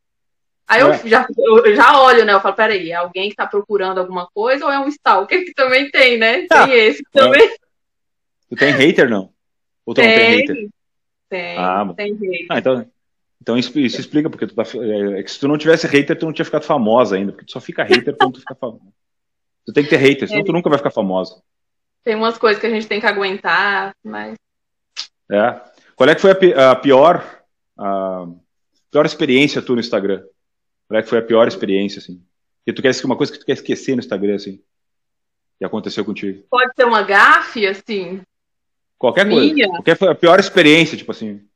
Aí 0.69 0.81
eu, 0.81 0.91
é. 0.91 0.99
já, 1.07 1.27
eu 1.39 1.77
já 1.77 2.01
olho, 2.01 2.25
né? 2.25 2.33
Eu 2.33 2.41
falo, 2.41 2.57
peraí, 2.57 2.91
é 2.91 2.95
alguém 2.95 3.31
que 3.31 3.37
tá 3.37 3.47
procurando 3.47 3.99
alguma 3.99 4.27
coisa 4.35 4.65
ou 4.65 4.71
é 4.71 4.79
um 4.79 4.89
stalker 4.89 5.45
que 5.45 5.55
também 5.55 5.91
tem, 5.91 6.19
né? 6.19 6.47
Tem 6.47 6.59
ah, 6.59 6.69
esse 6.69 7.03
também. 7.13 7.49
Tu 8.49 8.57
tem 8.57 8.73
hater, 8.73 9.09
não? 9.09 9.31
Ou 9.85 9.95
tu 9.95 10.01
tem, 10.01 10.09
não 10.09 10.17
tem 10.17 10.37
hater? 10.37 10.69
Tem, 11.29 11.59
ah, 11.59 11.95
tem 11.97 12.15
hater. 12.15 12.47
Ah, 12.51 12.59
então, 12.59 12.91
então 13.41 13.59
isso, 13.59 13.79
isso 13.79 14.01
explica, 14.01 14.31
porque 14.31 14.47
tu 14.47 14.55
tá, 14.55 14.63
é, 14.63 15.21
é, 15.21 15.23
que 15.23 15.31
se 15.31 15.39
tu 15.39 15.49
não 15.49 15.59
tivesse 15.59 15.87
hater, 15.87 16.19
tu 16.19 16.27
não 16.27 16.33
tinha 16.33 16.45
ficado 16.45 16.65
famosa 16.65 17.17
ainda, 17.17 17.33
porque 17.33 17.47
tu 17.47 17.53
só 17.53 17.61
fica 17.61 17.83
hater 17.85 18.17
quando 18.17 18.35
tu 18.35 18.41
fica 18.41 18.55
famosa. 18.55 18.93
Tu 19.65 19.73
tem 19.73 19.85
que 19.85 19.91
ter 19.91 19.97
hater, 19.97 20.29
senão 20.29 20.43
é. 20.43 20.45
tu 20.45 20.53
nunca 20.53 20.69
vai 20.69 20.79
ficar 20.79 20.91
famosa. 20.91 21.43
Tem 22.05 22.15
umas 22.15 22.39
coisas 22.39 22.61
que 22.61 22.67
a 22.67 22.71
gente 22.71 22.87
tem 22.87 23.01
que 23.01 23.07
aguentar, 23.07 23.93
mas. 24.05 24.35
É. 25.31 25.61
Qual 25.97 26.09
é 26.09 26.15
que 26.15 26.21
foi 26.21 26.31
a, 26.31 26.77
pior, 26.77 27.43
a 27.77 28.29
pior 28.91 29.07
experiência 29.07 29.61
tu 29.61 29.75
no 29.75 29.81
Instagram? 29.81 30.23
Qual 30.87 31.01
é 31.01 31.03
que 31.03 31.09
foi 31.09 31.19
a 31.19 31.23
pior 31.23 31.49
experiência, 31.49 31.99
assim? 31.99 32.23
Que 32.65 32.73
tu 32.73 32.81
quer 32.81 32.93
uma 33.05 33.17
coisa 33.17 33.33
que 33.33 33.39
tu 33.39 33.47
quer 33.47 33.55
esquecer 33.55 33.95
no 33.97 34.01
Instagram, 34.01 34.37
assim? 34.37 34.63
Que 35.59 35.65
aconteceu 35.65 36.05
contigo? 36.05 36.45
Pode 36.51 36.73
ser 36.77 36.85
uma 36.85 37.03
gafe, 37.03 37.67
assim. 37.67 38.21
Qualquer 38.99 39.29
coisa. 39.29 39.55
Minha. 39.55 39.69
Qualquer 39.69 39.97
foi 39.97 40.09
a 40.09 40.15
pior 40.15 40.41
experiência, 40.41 40.97
tipo 40.97 41.13
assim. 41.13 41.47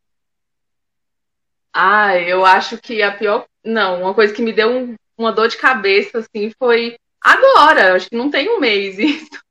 Ah, 1.72 2.18
eu 2.18 2.44
acho 2.44 2.78
que 2.78 3.02
a 3.02 3.12
pior. 3.12 3.46
Não, 3.64 4.02
uma 4.02 4.14
coisa 4.14 4.32
que 4.32 4.42
me 4.42 4.52
deu 4.52 4.70
um, 4.70 4.94
uma 5.16 5.32
dor 5.32 5.48
de 5.48 5.56
cabeça, 5.56 6.18
assim, 6.18 6.52
foi 6.58 6.96
agora. 7.20 7.94
Acho 7.94 8.08
que 8.08 8.16
não 8.16 8.30
tem 8.30 8.48
um 8.48 8.60
mês 8.60 8.98
isso. 8.98 9.28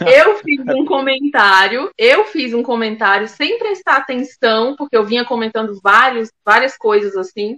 Eu 0.00 0.38
fiz 0.38 0.60
um 0.66 0.84
comentário, 0.84 1.88
eu 1.96 2.24
fiz 2.24 2.52
um 2.52 2.64
comentário 2.64 3.28
sem 3.28 3.60
prestar 3.60 3.98
atenção, 3.98 4.74
porque 4.74 4.96
eu 4.96 5.04
vinha 5.04 5.24
comentando 5.24 5.78
vários, 5.80 6.30
várias 6.44 6.76
coisas 6.76 7.16
assim, 7.16 7.56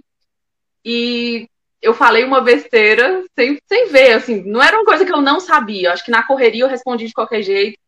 e 0.83 1.49
eu 1.81 1.95
falei 1.95 2.23
uma 2.23 2.41
besteira 2.41 3.23
sem, 3.35 3.59
sem 3.67 3.87
ver, 3.87 4.13
assim, 4.13 4.43
não 4.43 4.61
era 4.61 4.77
uma 4.77 4.85
coisa 4.85 5.03
que 5.03 5.11
eu 5.11 5.19
não 5.19 5.39
sabia, 5.39 5.93
acho 5.93 6.05
que 6.05 6.11
na 6.11 6.21
correria 6.21 6.65
eu 6.65 6.69
respondi 6.69 7.07
de 7.07 7.13
qualquer 7.13 7.41
jeito, 7.41 7.79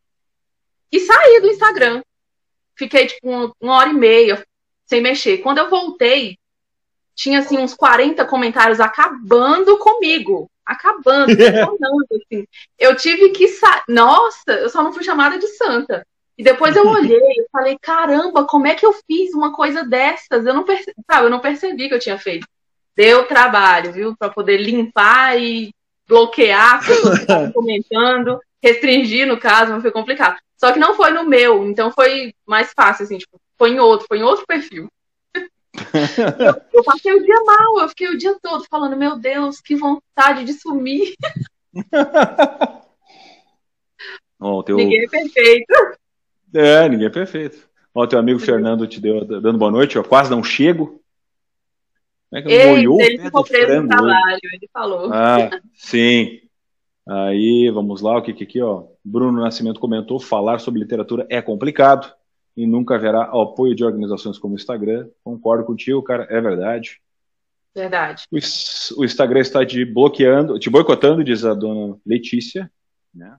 e 0.91 0.99
saí 0.99 1.41
do 1.41 1.47
Instagram. 1.47 2.01
Fiquei, 2.75 3.07
tipo, 3.07 3.27
uma, 3.29 3.53
uma 3.59 3.75
hora 3.77 3.89
e 3.89 3.93
meia 3.93 4.43
sem 4.85 5.01
mexer. 5.01 5.39
Quando 5.39 5.57
eu 5.57 5.69
voltei, 5.69 6.37
tinha, 7.15 7.39
assim, 7.39 7.57
uns 7.57 7.73
40 7.73 8.23
comentários 8.25 8.79
acabando 8.79 9.77
comigo 9.77 10.49
acabando, 10.67 11.27
falando, 11.65 12.05
assim. 12.11 12.45
Eu 12.77 12.95
tive 12.95 13.29
que 13.29 13.47
sair. 13.47 13.81
Nossa, 13.87 14.51
eu 14.51 14.69
só 14.69 14.83
não 14.83 14.91
fui 14.91 15.03
chamada 15.03 15.39
de 15.39 15.47
santa. 15.47 16.05
E 16.37 16.43
depois 16.43 16.75
eu 16.75 16.85
olhei 16.87 17.17
e 17.17 17.47
falei, 17.51 17.77
caramba, 17.81 18.45
como 18.45 18.67
é 18.67 18.75
que 18.75 18.85
eu 18.85 18.93
fiz 18.93 19.33
uma 19.33 19.53
coisa 19.53 19.83
dessas? 19.83 20.45
Eu 20.45 20.53
não 20.53 20.65
percebi, 20.65 20.93
sabe, 21.09 21.25
eu 21.25 21.29
não 21.29 21.39
percebi 21.39 21.87
que 21.87 21.95
eu 21.95 21.99
tinha 21.99 22.19
feito. 22.19 22.45
Deu 22.95 23.25
trabalho, 23.25 23.93
viu? 23.93 24.15
Para 24.17 24.29
poder 24.29 24.57
limpar 24.57 25.39
e 25.39 25.73
bloquear 26.07 26.85
pessoas 26.85 27.15
que 27.15 27.21
estavam 27.21 27.51
comentando, 27.51 28.39
restringir, 28.61 29.27
no 29.27 29.37
caso, 29.37 29.71
não 29.71 29.81
foi 29.81 29.91
complicado. 29.91 30.37
Só 30.57 30.71
que 30.71 30.79
não 30.79 30.95
foi 30.95 31.11
no 31.11 31.25
meu, 31.25 31.65
então 31.65 31.91
foi 31.91 32.33
mais 32.45 32.71
fácil, 32.75 33.05
assim, 33.05 33.17
tipo, 33.17 33.39
foi 33.57 33.71
em 33.71 33.79
outro, 33.79 34.07
foi 34.07 34.19
em 34.19 34.23
outro 34.23 34.45
perfil 34.45 34.89
eu, 35.77 35.77
eu, 36.73 36.83
passei 36.83 37.13
o 37.13 37.23
dia 37.23 37.43
mal, 37.43 37.79
eu 37.79 37.89
fiquei 37.89 38.09
o 38.09 38.17
dia 38.17 38.35
todo 38.41 38.65
falando, 38.69 38.97
meu 38.97 39.17
Deus, 39.17 39.61
que 39.61 39.75
vontade 39.75 40.43
de 40.43 40.53
sumir. 40.53 41.13
oh, 44.39 44.63
teu... 44.63 44.77
Ninguém 44.77 45.03
é 45.03 45.07
perfeito. 45.07 45.73
É, 46.53 46.89
ninguém 46.89 47.07
é 47.07 47.11
perfeito. 47.11 47.67
Ó, 47.93 48.05
teu 48.07 48.19
amigo 48.19 48.39
Fernando 48.39 48.87
te 48.87 48.99
deu 48.99 49.25
dando 49.25 49.57
boa 49.57 49.71
noite, 49.71 49.95
eu 49.95 50.03
quase 50.03 50.29
não 50.29 50.43
chego. 50.43 51.01
Como 52.29 52.39
é 52.39 52.41
que 52.41 52.49
Ei, 52.49 52.67
molhou 52.67 53.01
ele 53.01 53.19
ficou 53.19 53.43
preso 53.43 53.81
no 53.81 53.87
trabalho, 53.87 54.39
ele 54.43 54.69
falou. 54.71 55.13
Ah, 55.13 55.49
sim. 55.73 56.41
Aí, 57.07 57.71
vamos 57.73 58.01
lá, 58.01 58.17
o 58.17 58.21
que 58.21 58.33
que 58.33 58.43
aqui, 58.43 58.61
ó. 58.61 58.85
Bruno 59.03 59.41
Nascimento 59.41 59.79
comentou, 59.79 60.19
falar 60.19 60.59
sobre 60.59 60.81
literatura 60.81 61.25
é 61.29 61.41
complicado 61.41 62.13
e 62.55 62.67
nunca 62.67 62.95
haverá 62.95 63.23
apoio 63.23 63.73
de 63.73 63.85
organizações 63.85 64.37
como 64.37 64.53
o 64.53 64.57
Instagram. 64.57 65.07
Concordo 65.23 65.63
contigo, 65.63 66.03
cara, 66.03 66.27
é 66.29 66.41
verdade. 66.41 66.99
Verdade. 67.73 68.25
O, 68.31 68.37
o 68.99 69.05
Instagram 69.05 69.39
está 69.39 69.65
te 69.65 69.85
bloqueando, 69.85 70.59
te 70.59 70.69
boicotando, 70.69 71.23
diz 71.23 71.45
a 71.45 71.53
dona 71.53 71.97
Letícia. 72.05 72.69
Né? 73.13 73.37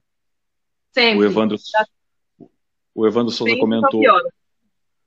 Sempre. 0.92 1.18
O 1.18 1.24
Evandro, 1.24 1.58
o 2.94 3.06
Evandro 3.06 3.32
Souza 3.32 3.50
Sempre 3.50 3.60
comentou. 3.60 4.02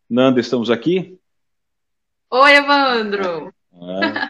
Nanda, 0.09 0.39
estamos 0.39 0.69
aqui? 0.69 1.17
Oi, 2.29 2.55
Evandro! 2.57 3.53
É. 3.73 4.29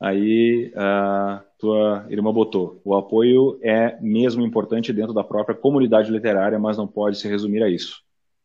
Aí 0.00 0.72
a 0.76 1.44
tua 1.58 2.06
irmã 2.10 2.32
botou: 2.32 2.80
o 2.84 2.94
apoio 2.94 3.58
é 3.62 3.98
mesmo 4.00 4.44
importante 4.44 4.92
dentro 4.92 5.12
da 5.12 5.24
própria 5.24 5.56
comunidade 5.56 6.10
literária, 6.10 6.58
mas 6.58 6.76
não 6.76 6.86
pode 6.86 7.18
se 7.18 7.28
resumir 7.28 7.62
a 7.62 7.68
isso 7.68 8.04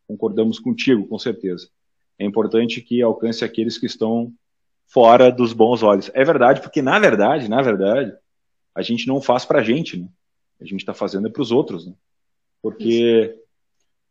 concordamos 0.10 0.58
contigo, 0.58 1.08
com 1.08 1.20
certeza. 1.20 1.70
É 2.18 2.26
importante 2.26 2.82
que 2.82 3.00
alcance 3.00 3.46
aqueles 3.46 3.78
que 3.78 3.86
estão 3.86 4.34
fora 4.88 5.32
dos 5.32 5.54
bons 5.54 5.84
olhos. 5.84 6.10
É 6.16 6.26
verdade, 6.26 6.62
porque 6.62 6.82
na 6.82 6.98
verdade, 6.98 7.48
na 7.48 7.62
verdade, 7.62 8.12
a 8.74 8.82
gente 8.82 9.08
não 9.08 9.22
faz 9.22 9.46
pra 9.46 9.62
gente, 9.62 9.98
né? 9.98 10.10
A 10.60 10.66
gente 10.66 10.80
está 10.80 10.96
fazendo 10.96 11.28
é 11.28 11.30
para 11.32 11.44
os 11.44 11.52
outros, 11.52 11.86
né? 11.86 11.94
Porque 12.60 13.36
Isso. 13.36 13.44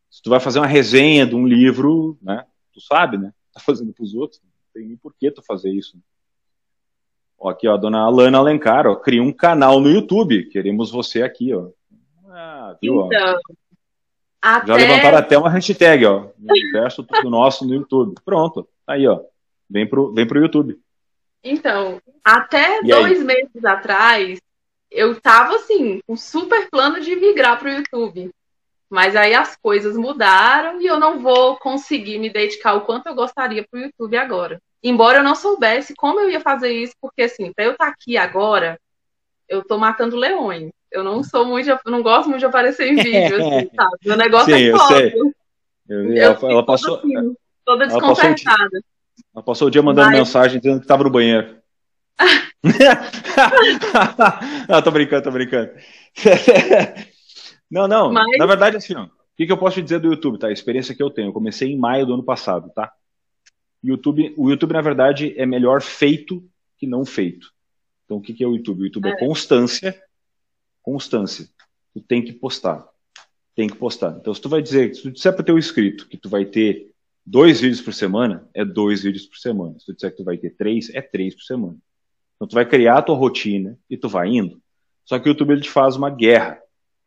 se 0.09 0.21
tu 0.23 0.29
vai 0.29 0.39
fazer 0.39 0.59
uma 0.59 0.65
resenha 0.65 1.27
de 1.27 1.35
um 1.35 1.45
livro, 1.45 2.17
né? 2.21 2.45
Tu 2.71 2.79
sabe, 2.79 3.17
né? 3.17 3.33
Tá 3.53 3.59
fazendo 3.59 3.91
para 3.91 4.03
os 4.03 4.15
outros. 4.15 4.41
Tem 4.73 4.87
nem 4.87 4.97
por 4.97 5.13
que 5.13 5.31
tu 5.31 5.41
fazer 5.41 5.69
isso. 5.71 5.97
Né? 5.97 6.01
Ó, 7.37 7.49
aqui, 7.49 7.67
ó, 7.67 7.73
a 7.73 7.77
dona 7.77 8.01
Alana 8.01 8.37
Alencar, 8.37 8.87
ó, 8.87 8.95
cria 8.95 9.23
um 9.23 9.31
canal 9.31 9.79
no 9.79 9.89
YouTube. 9.89 10.49
Queremos 10.49 10.91
você 10.91 11.21
aqui, 11.21 11.53
ó. 11.53 11.69
Ah, 12.27 12.75
viu? 12.81 13.05
Então, 13.05 13.35
ó. 13.35 13.39
Até... 14.41 14.67
Já 14.67 14.75
levantaram 14.75 15.17
até 15.17 15.37
uma 15.37 15.49
hashtag, 15.49 16.05
ó. 16.05 16.29
Universo 16.39 17.03
tudo 17.03 17.29
nosso 17.29 17.65
no 17.65 17.73
YouTube. 17.73 18.15
Pronto. 18.23 18.67
Aí, 18.87 19.07
ó. 19.07 19.21
Vem 19.69 19.87
pro, 19.87 20.13
vem 20.13 20.25
pro 20.25 20.39
YouTube. 20.39 20.79
Então, 21.43 22.01
até 22.23 22.79
e 22.79 22.87
dois 22.87 23.19
aí? 23.19 23.23
meses 23.23 23.63
atrás, 23.65 24.39
eu 24.91 25.19
tava 25.19 25.55
assim, 25.55 25.99
com 26.05 26.13
um 26.13 26.17
super 26.17 26.69
plano 26.69 26.99
de 26.99 27.15
migrar 27.15 27.59
pro 27.59 27.69
YouTube. 27.69 28.31
Mas 28.89 29.15
aí 29.15 29.35
as 29.35 29.55
coisas 29.55 29.95
mudaram 29.95 30.81
e 30.81 30.87
eu 30.87 30.99
não 30.99 31.19
vou 31.19 31.57
conseguir 31.57 32.17
me 32.17 32.29
dedicar 32.29 32.73
o 32.73 32.81
quanto 32.81 33.07
eu 33.07 33.15
gostaria 33.15 33.65
pro 33.69 33.79
YouTube 33.79 34.17
agora. 34.17 34.59
Embora 34.83 35.19
eu 35.19 35.23
não 35.23 35.35
soubesse 35.35 35.93
como 35.95 36.19
eu 36.19 36.29
ia 36.29 36.39
fazer 36.39 36.71
isso, 36.71 36.95
porque 36.99 37.23
assim, 37.23 37.53
para 37.53 37.65
eu 37.65 37.73
estar 37.73 37.85
tá 37.85 37.91
aqui 37.91 38.17
agora, 38.17 38.79
eu 39.47 39.63
tô 39.63 39.77
matando 39.77 40.15
leões. 40.15 40.71
Eu 40.91 41.03
não 41.03 41.23
sou 41.23 41.45
muito, 41.45 41.69
eu 41.69 41.79
não 41.85 42.01
gosto 42.01 42.29
muito 42.29 42.39
de 42.39 42.47
aparecer 42.47 42.87
em 42.87 42.95
vídeo, 42.97 43.35
assim, 43.35 43.69
sabe? 43.75 43.97
Meu 44.05 44.17
negócio 44.17 44.55
Sim, 44.55 44.69
é 44.69 44.71
foto. 44.71 45.35
Eu, 45.87 45.87
eu, 45.87 46.17
ela, 46.17 46.39
ela 46.41 46.65
passou, 46.65 46.97
assim, 46.97 47.35
toda 47.63 47.85
desconcertada. 47.85 48.81
Ela 49.35 49.43
passou 49.43 49.67
o 49.67 49.71
dia 49.71 49.83
mandando 49.83 50.09
Mas... 50.09 50.19
mensagem 50.19 50.59
dizendo 50.59 50.79
que 50.79 50.85
estava 50.85 51.03
no 51.03 51.11
banheiro. 51.11 51.59
não, 54.67 54.81
tô 54.81 54.91
brincando, 54.91 55.23
tô 55.23 55.31
brincando. 55.31 55.71
Não, 57.69 57.87
não. 57.87 58.11
Mas... 58.11 58.37
Na 58.37 58.45
verdade, 58.45 58.77
assim, 58.77 58.95
ó, 58.95 59.05
o 59.05 59.09
que, 59.37 59.45
que 59.45 59.51
eu 59.51 59.57
posso 59.57 59.75
te 59.75 59.83
dizer 59.83 59.99
do 59.99 60.09
YouTube, 60.09 60.39
tá? 60.39 60.47
A 60.47 60.51
experiência 60.51 60.95
que 60.95 61.03
eu 61.03 61.09
tenho. 61.09 61.29
Eu 61.29 61.33
comecei 61.33 61.71
em 61.71 61.77
maio 61.77 62.05
do 62.05 62.13
ano 62.13 62.23
passado, 62.23 62.71
tá? 62.73 62.91
YouTube, 63.83 64.33
o 64.37 64.49
YouTube, 64.49 64.73
na 64.73 64.81
verdade, 64.81 65.33
é 65.37 65.45
melhor 65.45 65.81
feito 65.81 66.43
que 66.77 66.85
não 66.85 67.05
feito. 67.05 67.51
Então, 68.05 68.17
o 68.17 68.21
que, 68.21 68.33
que 68.33 68.43
é 68.43 68.47
o 68.47 68.55
YouTube? 68.55 68.81
O 68.81 68.85
YouTube 68.85 69.07
é, 69.07 69.11
é 69.11 69.17
constância 69.17 69.95
constância. 70.89 71.47
Tu 71.93 72.01
tem 72.01 72.23
que 72.23 72.33
postar. 72.33 72.87
Tem 73.55 73.67
que 73.67 73.75
postar. 73.75 74.17
Então, 74.19 74.33
se 74.33 74.41
tu 74.41 74.49
vai 74.49 74.61
dizer, 74.61 74.95
se 74.95 75.03
tu 75.03 75.11
disser 75.11 75.33
para 75.33 75.41
o 75.41 75.45
teu 75.45 75.57
inscrito 75.57 76.07
que 76.07 76.17
tu 76.17 76.29
vai 76.29 76.45
ter 76.45 76.91
dois 77.25 77.61
vídeos 77.61 77.81
por 77.81 77.93
semana, 77.93 78.47
é 78.53 78.65
dois 78.65 79.03
vídeos 79.03 79.25
por 79.25 79.37
semana. 79.37 79.77
Se 79.79 79.85
tu 79.85 79.93
disser 79.93 80.11
que 80.11 80.17
tu 80.17 80.23
vai 80.23 80.37
ter 80.37 80.51
três, 80.51 80.89
é 80.93 81.01
três 81.01 81.35
por 81.35 81.43
semana. 81.43 81.77
Então, 82.35 82.47
tu 82.47 82.55
vai 82.55 82.65
criar 82.65 82.97
a 82.97 83.01
tua 83.01 83.15
rotina 83.15 83.77
e 83.89 83.97
tu 83.97 84.09
vai 84.09 84.29
indo. 84.29 84.61
Só 85.05 85.19
que 85.19 85.27
o 85.27 85.31
YouTube 85.31 85.51
ele 85.51 85.61
te 85.61 85.69
faz 85.69 85.95
uma 85.95 86.09
guerra 86.09 86.59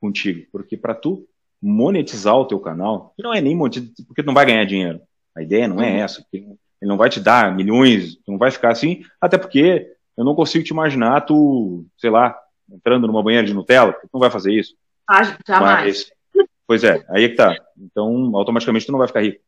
contigo, 0.03 0.47
porque 0.51 0.77
para 0.77 0.95
tu 0.95 1.27
monetizar 1.63 2.37
o 2.37 2.45
teu 2.45 2.59
canal, 2.59 3.15
que 3.17 3.23
não 3.23 3.33
é 3.33 3.41
nem 3.41 3.55
monetizar, 3.55 3.89
porque 4.07 4.23
tu 4.23 4.27
não 4.27 4.35
vai 4.35 4.45
ganhar 4.45 4.65
dinheiro. 4.65 5.01
A 5.35 5.43
ideia 5.43 5.69
não 5.69 5.81
é 5.81 6.01
essa. 6.01 6.27
Ele 6.33 6.59
não 6.83 6.97
vai 6.97 7.09
te 7.09 7.21
dar 7.21 7.55
milhões, 7.55 8.17
tu 8.17 8.33
não 8.33 8.39
vai 8.39 8.51
ficar 8.51 8.73
assim, 8.73 9.05
até 9.21 9.39
porque 9.39 9.89
eu 10.17 10.25
não 10.25 10.35
consigo 10.35 10.65
te 10.65 10.71
imaginar 10.71 11.21
tu, 11.21 11.87
sei 11.97 12.11
lá, 12.11 12.37
entrando 12.69 13.07
numa 13.07 13.23
banheira 13.23 13.47
de 13.47 13.55
Nutella, 13.55 13.93
tu 13.93 14.09
não 14.13 14.21
vai 14.21 14.31
fazer 14.31 14.53
isso. 14.53 14.75
Ah, 15.09 15.23
jamais. 15.47 16.11
Mas, 16.35 16.47
pois 16.67 16.83
é, 16.83 17.05
aí 17.09 17.25
é 17.25 17.29
que 17.29 17.37
tá. 17.37 17.57
Então, 17.79 18.35
automaticamente 18.35 18.85
tu 18.85 18.93
não 18.93 18.99
vai 18.99 19.07
ficar 19.07 19.23
rico. 19.23 19.41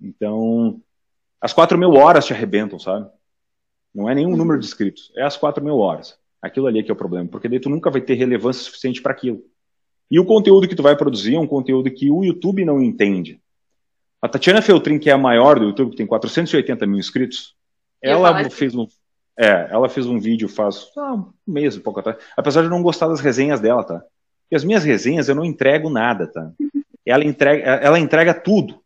Então, 0.00 0.80
as 1.40 1.52
4 1.52 1.76
mil 1.76 1.92
horas 1.92 2.24
te 2.24 2.32
arrebentam, 2.32 2.78
sabe? 2.78 3.08
Não 3.94 4.08
é 4.08 4.14
nenhum 4.14 4.36
número 4.36 4.58
de 4.58 4.66
inscritos, 4.66 5.12
é 5.16 5.22
as 5.22 5.36
4 5.36 5.62
mil 5.62 5.78
horas. 5.78 6.18
Aquilo 6.40 6.66
ali 6.66 6.78
é 6.78 6.82
que 6.82 6.90
é 6.90 6.94
o 6.94 6.96
problema, 6.96 7.28
porque 7.28 7.48
daí 7.48 7.60
tu 7.60 7.68
nunca 7.68 7.90
vai 7.90 8.00
ter 8.00 8.14
relevância 8.14 8.62
suficiente 8.62 9.02
para 9.02 9.12
aquilo. 9.12 9.42
E 10.10 10.18
o 10.18 10.24
conteúdo 10.24 10.66
que 10.66 10.74
tu 10.74 10.82
vai 10.82 10.96
produzir 10.96 11.34
é 11.34 11.40
um 11.40 11.46
conteúdo 11.46 11.90
que 11.90 12.10
o 12.10 12.24
YouTube 12.24 12.64
não 12.64 12.82
entende. 12.82 13.40
A 14.20 14.28
Tatiana 14.28 14.62
Feltrin, 14.62 14.98
que 14.98 15.10
é 15.10 15.12
a 15.12 15.18
maior 15.18 15.58
do 15.58 15.66
YouTube, 15.66 15.90
que 15.90 15.96
tem 15.96 16.06
480 16.06 16.86
mil 16.86 16.98
inscritos, 16.98 17.54
ela 18.02 18.48
fez 18.50 18.74
um, 18.74 18.86
É, 19.38 19.68
ela 19.70 19.88
fez 19.88 20.06
um 20.06 20.18
vídeo 20.18 20.48
faz 20.48 20.90
ah, 20.96 21.14
um 21.14 21.32
mês, 21.46 21.76
um 21.76 21.80
pouco 21.80 22.00
atrás. 22.00 22.18
Apesar 22.36 22.62
de 22.62 22.66
eu 22.66 22.70
não 22.70 22.82
gostar 22.82 23.08
das 23.08 23.20
resenhas 23.20 23.60
dela, 23.60 23.84
tá? 23.84 24.02
Porque 24.42 24.56
as 24.56 24.64
minhas 24.64 24.84
resenhas 24.84 25.28
eu 25.28 25.34
não 25.34 25.44
entrego 25.44 25.90
nada, 25.90 26.26
tá? 26.26 26.50
Ela 27.06 27.24
entrega, 27.24 27.62
ela 27.62 27.98
entrega 27.98 28.34
tudo. 28.34 28.82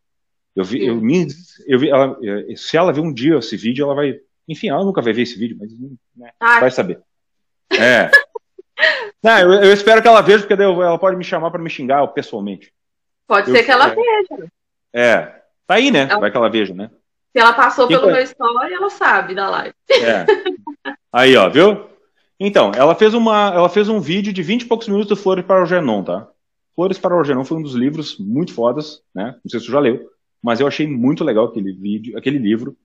Eu 0.55 0.63
vi, 0.63 0.85
eu, 0.85 0.95
me, 0.95 1.27
eu 1.67 1.77
vi, 1.77 1.89
ela, 1.89 2.17
se 2.55 2.77
ela 2.77 2.93
ver 2.93 3.01
um 3.01 3.11
dia 3.11 3.37
esse 3.37 3.57
vídeo, 3.57 3.83
ela 3.83 3.93
vai. 3.93 4.17
Enfim, 4.47 4.69
ela 4.69 4.85
nunca 4.85 5.01
vai 5.01 5.11
ver 5.11 5.23
esse 5.23 5.37
vídeo, 5.37 5.57
mas 5.59 5.69
né, 6.15 6.31
vai 6.39 6.71
saber. 6.71 7.01
É. 7.69 8.09
Não, 9.23 9.39
eu, 9.39 9.53
eu, 9.53 9.73
espero 9.73 10.01
que 10.01 10.07
ela 10.07 10.21
veja, 10.21 10.39
porque 10.39 10.55
daí 10.55 10.65
ela 10.65 10.97
pode 10.97 11.15
me 11.15 11.23
chamar 11.23 11.51
para 11.51 11.61
me 11.61 11.69
xingar 11.69 12.05
pessoalmente. 12.07 12.73
Pode 13.27 13.49
eu, 13.49 13.55
ser 13.55 13.63
que 13.63 13.71
ela 13.71 13.89
é, 13.89 13.95
veja. 13.95 14.51
É. 14.91 15.25
Tá 15.65 15.75
aí, 15.75 15.91
né? 15.91 16.07
Ela, 16.09 16.19
vai 16.19 16.31
que 16.31 16.37
ela 16.37 16.49
veja, 16.49 16.73
né? 16.73 16.89
Se 17.31 17.39
ela 17.39 17.53
passou 17.53 17.87
pelo 17.87 18.07
meu 18.07 18.21
story, 18.21 18.73
ela 18.73 18.89
sabe 18.89 19.33
da 19.33 19.49
live. 19.49 19.75
É. 19.89 20.25
Aí, 21.11 21.35
ó, 21.35 21.49
viu? 21.49 21.89
Então, 22.39 22.71
ela 22.75 22.93
fez, 22.95 23.13
uma, 23.13 23.53
ela 23.53 23.69
fez 23.69 23.87
um 23.87 23.99
vídeo 23.99 24.33
de 24.33 24.43
20 24.43 24.63
e 24.63 24.65
poucos 24.65 24.87
minutos 24.87 25.07
do 25.07 25.15
Flores 25.15 25.45
para 25.45 25.63
o 25.63 25.65
Genon, 25.65 26.03
tá? 26.03 26.27
Flores 26.75 26.97
para 26.97 27.15
o 27.15 27.23
Genon 27.23 27.45
foi 27.45 27.57
um 27.57 27.61
dos 27.61 27.73
livros 27.73 28.17
muito 28.19 28.53
fodas, 28.53 29.01
né? 29.13 29.35
Não 29.43 29.49
sei 29.49 29.59
se 29.59 29.67
você 29.67 29.71
já 29.71 29.79
leu, 29.79 30.09
mas 30.41 30.59
eu 30.59 30.67
achei 30.67 30.87
muito 30.87 31.23
legal 31.23 31.45
aquele 31.45 31.71
vídeo, 31.71 32.17
aquele 32.17 32.37
livro. 32.37 32.75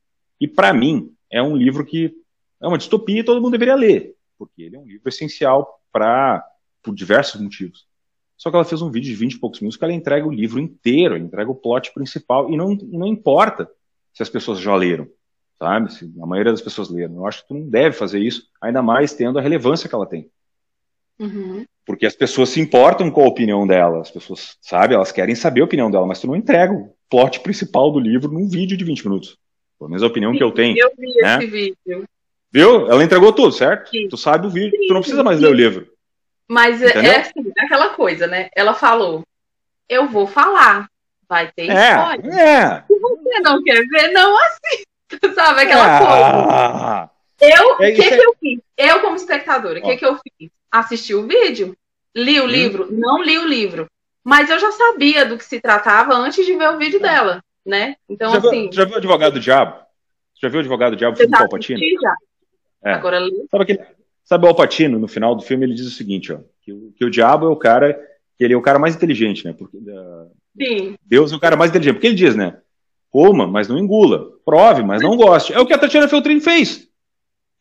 E 0.41 0.47
para 0.47 0.73
mim, 0.73 1.13
é 1.31 1.43
um 1.43 1.57
livro 1.57 1.85
que 1.85 2.15
é 2.61 2.69
uma 2.69 2.79
distopia 2.79 3.21
e 3.21 3.25
todo 3.25 3.41
mundo 3.41 3.53
deveria 3.53 3.75
ler, 3.75 4.15
porque 4.39 4.63
ele 4.63 4.77
é 4.77 4.79
um 4.79 4.87
livro 4.87 5.09
essencial 5.09 5.78
para 5.93 6.45
por 6.83 6.95
diversos 6.95 7.41
motivos. 7.41 7.87
Só 8.37 8.51
que 8.51 8.57
ela 8.57 8.65
fez 8.65 8.81
um 8.81 8.91
vídeo 8.91 9.11
de 9.11 9.17
20 9.17 9.33
e 9.33 9.39
poucos 9.39 9.61
minutos 9.61 9.77
que 9.77 9.85
ela 9.85 9.93
entrega 9.93 10.27
o 10.27 10.33
livro 10.33 10.61
inteiro, 10.61 11.17
ela 11.17 11.25
entrega 11.25 11.51
o 11.51 11.55
plot 11.55 11.93
principal, 11.93 12.51
e 12.51 12.57
não, 12.57 12.75
não 12.75 13.07
importa 13.07 13.69
se 14.15 14.23
as 14.23 14.29
pessoas 14.29 14.61
já 14.61 14.75
leram, 14.77 15.09
sabe? 15.59 15.93
Se 15.93 16.13
a 16.21 16.27
maioria 16.27 16.53
das 16.53 16.63
pessoas 16.63 16.89
leram. 16.89 17.17
Eu 17.17 17.27
acho 17.27 17.43
que 17.43 17.49
tu 17.49 17.55
não 17.55 17.69
deve 17.69 17.97
fazer 17.97 18.21
isso, 18.21 18.49
ainda 18.61 18.81
mais 18.81 19.13
tendo 19.13 19.39
a 19.39 19.43
relevância 19.43 19.89
que 19.89 19.95
ela 19.95 20.07
tem. 20.07 20.31
Uhum. 21.19 21.65
Porque 21.85 22.07
as 22.07 22.15
pessoas 22.15 22.51
se 22.51 22.61
importam 22.61 23.11
com 23.11 23.23
a 23.23 23.29
opinião 23.29 23.67
dela, 23.67 24.01
as 24.01 24.11
pessoas, 24.11 24.57
sabe, 24.61 24.95
elas 24.95 25.11
querem 25.11 25.35
saber 25.35 25.63
a 25.63 25.65
opinião 25.65 25.91
dela, 25.91 26.07
mas 26.07 26.21
tu 26.21 26.29
não 26.29 26.37
entrega 26.37 26.73
o 26.73 26.95
plot 27.11 27.41
principal 27.41 27.91
do 27.91 27.99
livro 27.99 28.31
num 28.31 28.49
vídeo 28.49 28.77
de 28.77 28.85
20 28.85 29.05
minutos. 29.05 29.37
Pelo 29.79 29.91
menos 29.91 30.03
a 30.03 30.07
opinião 30.07 30.33
Sim, 30.33 30.39
que 30.39 30.45
eu 30.45 30.53
tenho. 30.53 30.77
Eu 30.79 30.91
vi 30.97 31.15
né? 31.23 31.39
esse 31.39 31.47
vídeo. 31.47 32.09
Viu? 32.51 32.91
Ela 32.91 33.05
entregou 33.05 33.33
tudo, 33.33 33.53
certo? 33.53 33.91
Sim. 33.91 34.09
Tu 34.09 34.17
sabe 34.17 34.47
o 34.47 34.51
vídeo, 34.51 34.79
Sim. 34.79 34.87
tu 34.87 34.95
não 34.95 35.01
precisa 35.01 35.23
mais 35.23 35.41
ler 35.41 35.49
o 35.49 35.55
livro. 35.55 35.87
Mas 36.49 36.83
é, 36.83 37.07
é 37.07 37.17
assim, 37.19 37.53
é 37.57 37.65
aquela 37.65 37.91
coisa, 37.91 38.27
né? 38.27 38.49
Ela 38.57 38.73
falou, 38.73 39.23
eu 39.89 40.09
vou 40.09 40.27
falar, 40.27 40.89
vai 41.29 41.53
ter 41.53 41.71
é, 41.71 41.91
spoiler. 41.91 42.39
É. 42.39 42.85
Se 42.87 42.99
você 42.99 43.41
não 43.41 43.63
quer 43.63 43.85
ver, 43.87 44.13
não 44.13 44.35
assista, 44.37 45.35
sabe? 45.35 45.61
Aquela 45.63 45.97
ah, 45.97 47.11
coisa. 47.39 47.55
Eu, 47.55 47.77
o 47.77 47.83
é, 47.83 47.93
que, 47.93 48.03
é... 48.03 48.17
que 48.17 48.27
eu 48.27 48.35
fiz? 48.41 48.61
Eu, 48.77 49.01
como 49.01 49.17
espectadora, 49.17 49.79
o 49.79 49.83
que, 49.83 49.97
que 49.97 50.07
eu 50.07 50.17
fiz? 50.17 50.51
Assisti 50.71 51.15
o 51.15 51.27
vídeo, 51.27 51.77
li 52.17 52.41
o 52.41 52.45
hum. 52.45 52.47
livro, 52.47 52.89
não 52.91 53.23
li 53.23 53.39
o 53.39 53.47
livro. 53.47 53.87
Mas 54.25 54.51
eu 54.51 54.59
já 54.59 54.73
sabia 54.73 55.25
do 55.25 55.39
que 55.39 55.45
se 55.45 55.61
tratava 55.61 56.15
antes 56.15 56.45
de 56.45 56.57
ver 56.57 56.69
o 56.69 56.79
vídeo 56.79 57.01
dela, 57.01 57.43
né? 57.65 57.97
Então, 58.09 58.31
já 58.33 58.39
assim. 58.39 58.63
Viu, 58.65 58.73
já 58.73 58.85
viu 58.85 58.95
o 58.95 58.99
Advogado 58.99 59.35
do 59.35 59.41
Diabo? 59.41 59.81
Já 60.41 60.49
viu 60.49 60.59
o 60.59 60.61
Advogado 60.61 60.91
do 60.93 60.97
Diabo, 60.97 61.17
filme 61.17 61.33
do 61.33 61.39
Palpatine? 61.39 61.81
Já. 62.01 62.15
É. 62.85 62.93
Agora. 62.93 63.21
Sabe 63.51 63.63
aquele, 63.63 63.81
Sabe 64.29 64.45
o 64.45 64.49
Alpatino, 64.49 64.99
no 64.99 65.09
final 65.09 65.35
do 65.35 65.43
filme, 65.43 65.65
ele 65.65 65.73
diz 65.73 65.87
o 65.87 65.91
seguinte, 65.91 66.31
ó, 66.31 66.41
que, 66.61 66.93
que 66.99 67.03
o 67.03 67.11
diabo 67.11 67.47
é 67.47 67.49
o 67.49 67.57
cara, 67.57 67.99
que 68.37 68.45
ele 68.45 68.53
é 68.53 68.57
o 68.59 68.61
cara 68.61 68.79
mais 68.79 68.95
inteligente, 68.95 69.43
né? 69.43 69.55
Porque, 69.55 69.79
uh, 69.79 70.31
Sim. 70.55 70.97
Deus 71.03 71.33
é 71.33 71.37
o 71.37 71.41
cara 71.41 71.57
mais 71.57 71.71
inteligente. 71.71 71.95
Porque 71.95 72.09
ele 72.09 72.15
diz, 72.15 72.37
né? 72.37 72.59
Coma, 73.11 73.47
mas 73.47 73.69
não 73.69 73.79
engula. 73.79 74.33
Prove, 74.45 74.83
mas 74.83 75.01
não 75.01 75.17
goste. 75.17 75.55
É 75.55 75.59
o 75.59 75.65
que 75.65 75.73
a 75.73 75.79
Tatiana 75.79 76.09
Feltrin 76.09 76.43
fez. 76.43 76.87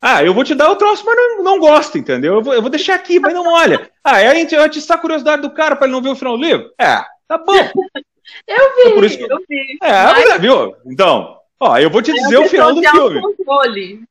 Ah, 0.01 0.26
eu 0.26 0.34
vou 0.34 0.43
te 0.43 0.53
dar 0.53 0.70
o 0.70 0.76
troço, 0.76 1.05
mas 1.05 1.15
não, 1.15 1.41
não 1.41 1.59
gosto, 1.59 1.97
entendeu? 1.97 2.34
Eu 2.34 2.43
vou, 2.43 2.53
eu 2.53 2.61
vou 2.61 2.70
deixar 2.70 2.95
aqui, 2.95 3.18
mas 3.18 3.34
não 3.34 3.47
olha. 3.47 3.89
Ah, 4.03 4.18
aí 4.18 4.28
a 4.28 4.36
gente 4.36 4.53
vai 4.53 4.65
atiçar 4.65 4.97
a 4.97 5.01
curiosidade 5.01 5.41
do 5.41 5.51
cara 5.51 5.74
para 5.74 5.88
ele 5.88 5.95
não 5.95 6.01
ver 6.01 6.09
o 6.09 6.15
final 6.18 6.38
do 6.38 6.43
livro? 6.43 6.70
É, 6.78 6.97
tá 7.30 7.38
bom. 7.38 7.53
eu 8.45 8.76
vi, 8.76 8.91
é 8.91 8.93
por 8.93 9.03
isso 9.05 9.18
que... 9.18 9.24
eu 9.24 9.39
vi. 9.49 9.78
É, 9.82 10.03
mas... 10.03 10.41
viu? 10.41 10.76
Então, 10.86 11.39
ó, 11.61 11.78
eu 11.78 11.89
vou 11.89 12.01
te 12.01 12.11
dizer 12.11 12.38
o 12.39 12.49
final 12.49 12.76
do 12.76 12.82
filme. 12.82 13.22
Controle. 13.22 14.05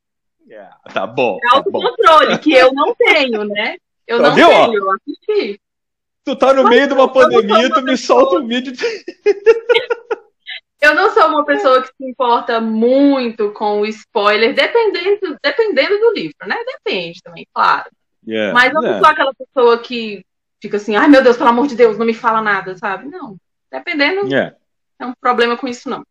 É, 0.51 0.69
tá 0.93 1.07
bom. 1.07 1.39
É 1.43 1.57
autocontrole, 1.57 2.29
tá 2.29 2.39
que 2.39 2.53
eu 2.53 2.73
não 2.73 2.95
tenho, 2.95 3.45
né? 3.45 3.77
Eu 4.07 4.19
tá 4.19 4.29
não 4.29 4.35
viu, 4.35 4.49
tenho, 4.49 4.75
eu 4.75 4.91
assisti. 4.93 5.61
Tu 6.25 6.37
tá 6.37 6.53
no 6.53 6.65
Mas 6.65 6.71
meio 6.71 6.89
de 6.89 6.95
uma 6.95 7.13
pandemia, 7.13 7.71
tu 7.71 7.83
me 7.83 7.97
solta 7.97 8.37
um 8.37 8.47
vídeo. 8.47 8.73
De... 8.73 8.85
eu 10.81 10.95
não 10.95 11.11
sou 11.13 11.29
uma 11.29 11.45
pessoa 11.45 11.83
que 11.83 11.89
se 11.89 12.05
importa 12.05 12.61
muito 12.61 13.51
com 13.53 13.81
o 13.81 13.87
spoiler, 13.87 14.55
dependendo, 14.55 15.37
dependendo 15.43 15.99
do 15.99 16.13
livro, 16.13 16.47
né? 16.47 16.57
Depende 16.65 17.21
também, 17.23 17.47
claro. 17.53 17.91
Yeah, 18.27 18.53
Mas 18.53 18.75
eu 18.75 18.83
não 18.83 18.99
sou 18.99 19.07
aquela 19.07 19.33
pessoa 19.35 19.79
que 19.79 20.25
fica 20.61 20.79
assim, 20.79 20.97
ai 20.97 21.07
meu 21.07 21.23
Deus, 21.23 21.37
pelo 21.37 21.51
amor 21.51 21.69
de 21.69 21.77
Deus, 21.77 21.97
não 21.97 22.07
me 22.07 22.15
fala 22.15 22.43
nada, 22.43 22.77
sabe? 22.77 23.07
Não. 23.09 23.37
Dependendo. 23.71 24.27
Yeah. 24.27 24.57
É 24.99 25.07
um 25.07 25.13
problema 25.21 25.57
com 25.57 25.69
isso, 25.69 25.91
não. 25.91 26.05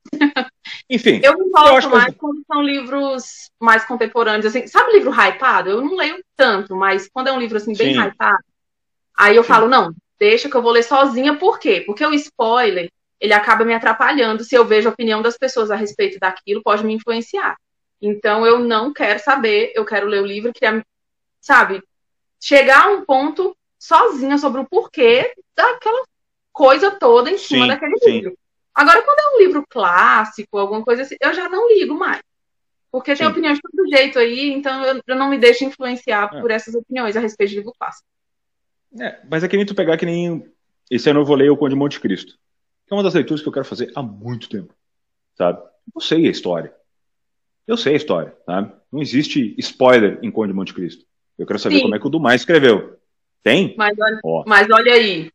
Enfim. 0.89 1.19
Eu 1.23 1.37
me 1.37 1.49
gosto 1.49 1.89
mais 1.89 2.13
que... 2.13 2.19
quando 2.19 2.43
são 2.45 2.61
livros 2.61 3.49
mais 3.59 3.83
contemporâneos, 3.85 4.45
assim. 4.45 4.67
Sabe 4.67 4.93
livro 4.93 5.11
hypado? 5.11 5.69
Eu 5.69 5.81
não 5.81 5.95
leio 5.95 6.23
tanto, 6.35 6.75
mas 6.75 7.09
quando 7.11 7.27
é 7.27 7.31
um 7.31 7.39
livro 7.39 7.57
assim, 7.57 7.73
bem 7.75 7.93
Sim. 7.93 7.99
hypado, 7.99 8.43
aí 9.17 9.35
eu 9.35 9.43
Sim. 9.43 9.47
falo, 9.47 9.67
não, 9.67 9.93
deixa 10.19 10.49
que 10.49 10.55
eu 10.55 10.61
vou 10.61 10.71
ler 10.71 10.83
sozinha, 10.83 11.35
por 11.37 11.59
quê? 11.59 11.83
Porque 11.85 12.05
o 12.05 12.13
spoiler, 12.13 12.91
ele 13.19 13.33
acaba 13.33 13.65
me 13.65 13.73
atrapalhando. 13.73 14.43
Se 14.43 14.55
eu 14.55 14.65
vejo 14.65 14.89
a 14.89 14.91
opinião 14.91 15.21
das 15.21 15.37
pessoas 15.37 15.71
a 15.71 15.75
respeito 15.75 16.19
daquilo, 16.19 16.61
pode 16.63 16.85
me 16.85 16.93
influenciar. 16.93 17.57
Então 18.01 18.45
eu 18.45 18.59
não 18.59 18.93
quero 18.93 19.19
saber, 19.19 19.71
eu 19.73 19.83
quero 19.83 20.07
ler 20.07 20.21
o 20.21 20.25
livro, 20.25 20.53
queria, 20.53 20.85
sabe, 21.41 21.81
chegar 22.39 22.83
a 22.83 22.89
um 22.89 23.03
ponto 23.03 23.57
sozinha 23.79 24.37
sobre 24.37 24.61
o 24.61 24.65
porquê 24.65 25.33
daquela 25.55 26.03
coisa 26.51 26.91
toda 26.91 27.31
em 27.31 27.37
cima 27.37 27.63
sim, 27.63 27.67
daquele 27.67 27.97
sim. 27.97 28.11
livro. 28.11 28.37
Agora, 28.75 29.01
quando 29.01 29.19
é 29.19 29.35
um 29.35 29.39
livro 29.39 29.65
clássico, 29.69 30.57
alguma 30.57 30.83
coisa 30.83 31.03
assim, 31.03 31.15
eu 31.21 31.33
já 31.33 31.47
não 31.47 31.69
ligo 31.69 31.95
mais. 31.95 32.21
Porque 32.91 33.15
Sim. 33.15 33.23
tem 33.23 33.27
opiniões 33.27 33.55
de 33.57 33.61
todo 33.61 33.89
jeito 33.89 34.19
aí, 34.19 34.51
então 34.51 34.83
eu, 34.83 35.01
eu 35.07 35.15
não 35.15 35.29
me 35.29 35.37
deixo 35.37 35.63
influenciar 35.63 36.29
é. 36.33 36.41
por 36.41 36.51
essas 36.51 36.75
opiniões 36.75 37.15
a 37.15 37.19
respeito 37.19 37.51
de 37.51 37.55
livro 37.57 37.73
clássico. 37.79 38.07
É, 38.99 39.19
mas 39.29 39.43
é 39.43 39.47
que 39.47 39.57
nem 39.57 39.65
tu 39.65 39.75
pegar 39.75 39.97
que 39.97 40.05
nem. 40.05 40.45
Esse 40.89 41.09
ano 41.09 41.21
eu 41.21 41.25
vou 41.25 41.35
ler 41.35 41.49
O 41.49 41.57
Conde 41.57 41.73
de 41.73 41.79
Monte 41.79 41.99
Cristo. 41.99 42.37
Que 42.87 42.93
é 42.93 42.95
uma 42.95 43.03
das 43.03 43.13
leituras 43.13 43.41
que 43.41 43.47
eu 43.47 43.51
quero 43.51 43.65
fazer 43.65 43.91
há 43.95 44.01
muito 44.01 44.47
tempo. 44.47 44.73
Sabe? 45.35 45.61
Eu 45.93 46.01
sei 46.01 46.27
a 46.27 46.31
história. 46.31 46.73
Eu 47.67 47.75
sei 47.75 47.93
a 47.93 47.97
história, 47.97 48.35
sabe? 48.45 48.71
Não 48.91 49.01
existe 49.01 49.55
spoiler 49.57 50.19
em 50.21 50.29
Conde 50.29 50.51
de 50.51 50.55
Monte 50.55 50.73
Cristo. 50.73 51.03
Eu 51.37 51.45
quero 51.45 51.59
saber 51.59 51.77
Sim. 51.77 51.81
como 51.83 51.95
é 51.95 51.99
que 51.99 52.07
o 52.07 52.09
Dumas 52.09 52.35
escreveu. 52.35 52.97
Tem? 53.43 53.75
Mas 53.77 53.97
olha, 53.99 54.43
mas 54.45 54.69
olha 54.69 54.93
aí. 54.93 55.31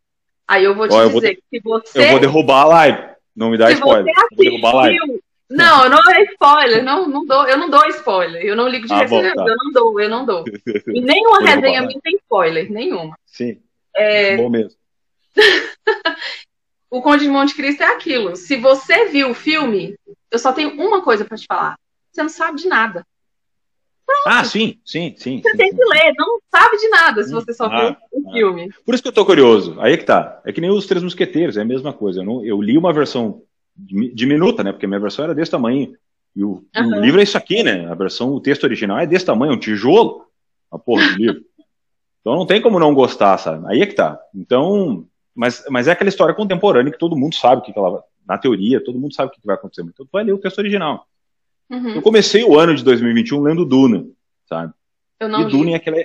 Aí 0.47 0.65
eu 0.65 0.75
vou 0.75 0.89
te 0.89 0.95
Ó, 0.95 1.07
dizer 1.07 1.13
vou, 1.13 1.21
que 1.21 1.43
se 1.51 1.61
você. 1.63 1.99
Eu 1.99 2.11
vou 2.11 2.21
derrubar 2.21 2.63
a 2.63 2.65
live. 2.65 3.10
Não 3.41 3.49
me 3.49 3.57
dá 3.57 3.69
Se 3.69 3.73
spoiler. 3.73 4.15
Assistiu... 4.19 5.23
Não, 5.49 5.89
não 5.89 5.99
é 6.13 6.23
spoiler, 6.25 6.85
não, 6.85 7.09
não 7.09 7.25
dou, 7.25 7.49
eu 7.49 7.57
não 7.57 7.71
dou 7.71 7.85
spoiler. 7.89 8.45
Eu 8.45 8.55
não 8.55 8.69
ligo 8.69 8.87
de 8.87 8.93
ah, 8.93 8.99
resenha, 8.99 9.35
tá. 9.35 9.47
eu 9.49 9.57
não 9.57 9.73
dou, 9.73 10.01
eu 10.01 10.09
não 10.11 10.27
dou. 10.27 10.45
E 10.95 11.01
nenhuma 11.01 11.41
resenha 11.41 11.81
minha 11.81 11.99
tem 12.03 12.17
spoiler, 12.17 12.71
nenhuma. 12.71 13.19
Sim. 13.25 13.59
É... 13.97 14.37
Bom 14.37 14.51
mesmo. 14.51 14.79
o 16.91 17.01
Conde 17.01 17.25
de 17.25 17.31
Monte 17.31 17.55
Cristo 17.55 17.83
é 17.83 17.87
aquilo. 17.87 18.37
Se 18.37 18.57
você 18.57 19.07
viu 19.07 19.31
o 19.31 19.35
filme, 19.35 19.97
eu 20.31 20.39
só 20.39 20.53
tenho 20.53 20.79
uma 20.79 21.01
coisa 21.01 21.25
para 21.25 21.39
te 21.39 21.47
falar. 21.47 21.79
Você 22.13 22.23
não 22.23 22.29
sabe 22.29 22.59
de 22.59 22.69
nada. 22.69 23.07
Pronto. 24.11 24.37
Ah, 24.37 24.45
sim, 24.45 24.79
sim, 24.85 25.15
sim. 25.17 25.41
Você 25.41 25.51
sim, 25.51 25.57
tem 25.57 25.71
sim. 25.71 25.77
que 25.77 25.85
ler, 25.85 26.13
não 26.17 26.41
sabe 26.51 26.77
de 26.77 26.89
nada 26.89 27.23
se 27.23 27.33
você 27.33 27.55
só 27.55 27.67
ah, 27.67 27.81
viu 27.81 27.97
o 28.13 28.29
ah. 28.29 28.33
filme. 28.33 28.73
Por 28.85 28.95
isso 28.95 29.03
que 29.03 29.09
eu 29.09 29.13
tô 29.13 29.25
curioso. 29.25 29.77
Aí 29.81 29.93
é 29.93 29.97
que 29.97 30.05
tá. 30.05 30.41
É 30.45 30.53
que 30.53 30.61
nem 30.61 30.71
os 30.71 30.87
Três 30.87 31.03
Mosqueteiros, 31.03 31.57
é 31.57 31.63
a 31.63 31.65
mesma 31.65 31.93
coisa. 31.93 32.21
Eu, 32.21 32.25
não, 32.25 32.45
eu 32.45 32.61
li 32.61 32.77
uma 32.77 32.93
versão 32.93 33.43
diminuta, 33.77 34.65
né? 34.65 34.73
Porque 34.73 34.87
a 34.87 34.89
minha 34.89 35.01
versão 35.01 35.25
era 35.25 35.35
desse 35.35 35.53
tamanho. 35.53 35.95
E 36.35 36.45
o, 36.45 36.65
uhum. 36.77 36.99
o, 36.99 37.01
livro 37.01 37.21
é 37.21 37.23
isso 37.23 37.39
aqui, 37.39 37.63
né? 37.63 37.91
A 37.91 37.95
versão, 37.95 38.33
o 38.33 38.41
texto 38.41 38.65
original 38.65 38.99
é 38.99 39.07
desse 39.07 39.25
tamanho, 39.25 39.53
um 39.53 39.59
tijolo. 39.59 40.27
A 40.71 40.79
porra 40.79 41.07
do 41.09 41.17
livro. 41.17 41.43
Então 42.21 42.37
não 42.37 42.45
tem 42.45 42.61
como 42.61 42.79
não 42.79 42.93
gostar, 42.93 43.39
sabe? 43.39 43.65
Aí 43.67 43.81
é 43.81 43.87
que 43.87 43.95
tá. 43.95 44.21
Então, 44.35 45.07
mas, 45.35 45.65
mas 45.71 45.89
é 45.89 45.93
aquela 45.93 46.11
história 46.11 46.35
contemporânea 46.35 46.93
que 46.93 46.99
todo 46.99 47.17
mundo 47.17 47.35
sabe 47.35 47.63
o 47.63 47.65
que, 47.65 47.73
que 47.73 47.79
ela 47.79 48.05
na 48.29 48.37
teoria, 48.37 48.85
todo 48.85 48.99
mundo 48.99 49.15
sabe 49.15 49.31
o 49.31 49.33
que, 49.33 49.41
que 49.41 49.47
vai 49.47 49.57
acontecer. 49.57 49.81
Então 49.81 50.05
tu 50.05 50.11
vai 50.13 50.23
ler 50.23 50.35
o 50.35 50.39
texto 50.39 50.59
original. 50.59 51.07
Uhum. 51.71 51.95
Eu 51.95 52.03
comecei 52.03 52.43
o 52.43 52.59
ano 52.59 52.75
de 52.75 52.83
2021 52.83 53.41
lendo 53.41 53.65
Duna, 53.65 54.05
sabe? 54.49 54.73
Eu 55.21 55.29
não 55.29 55.49
e 55.49 55.51
Duna 55.51 55.71
é 55.71 55.75
aquela. 55.75 55.97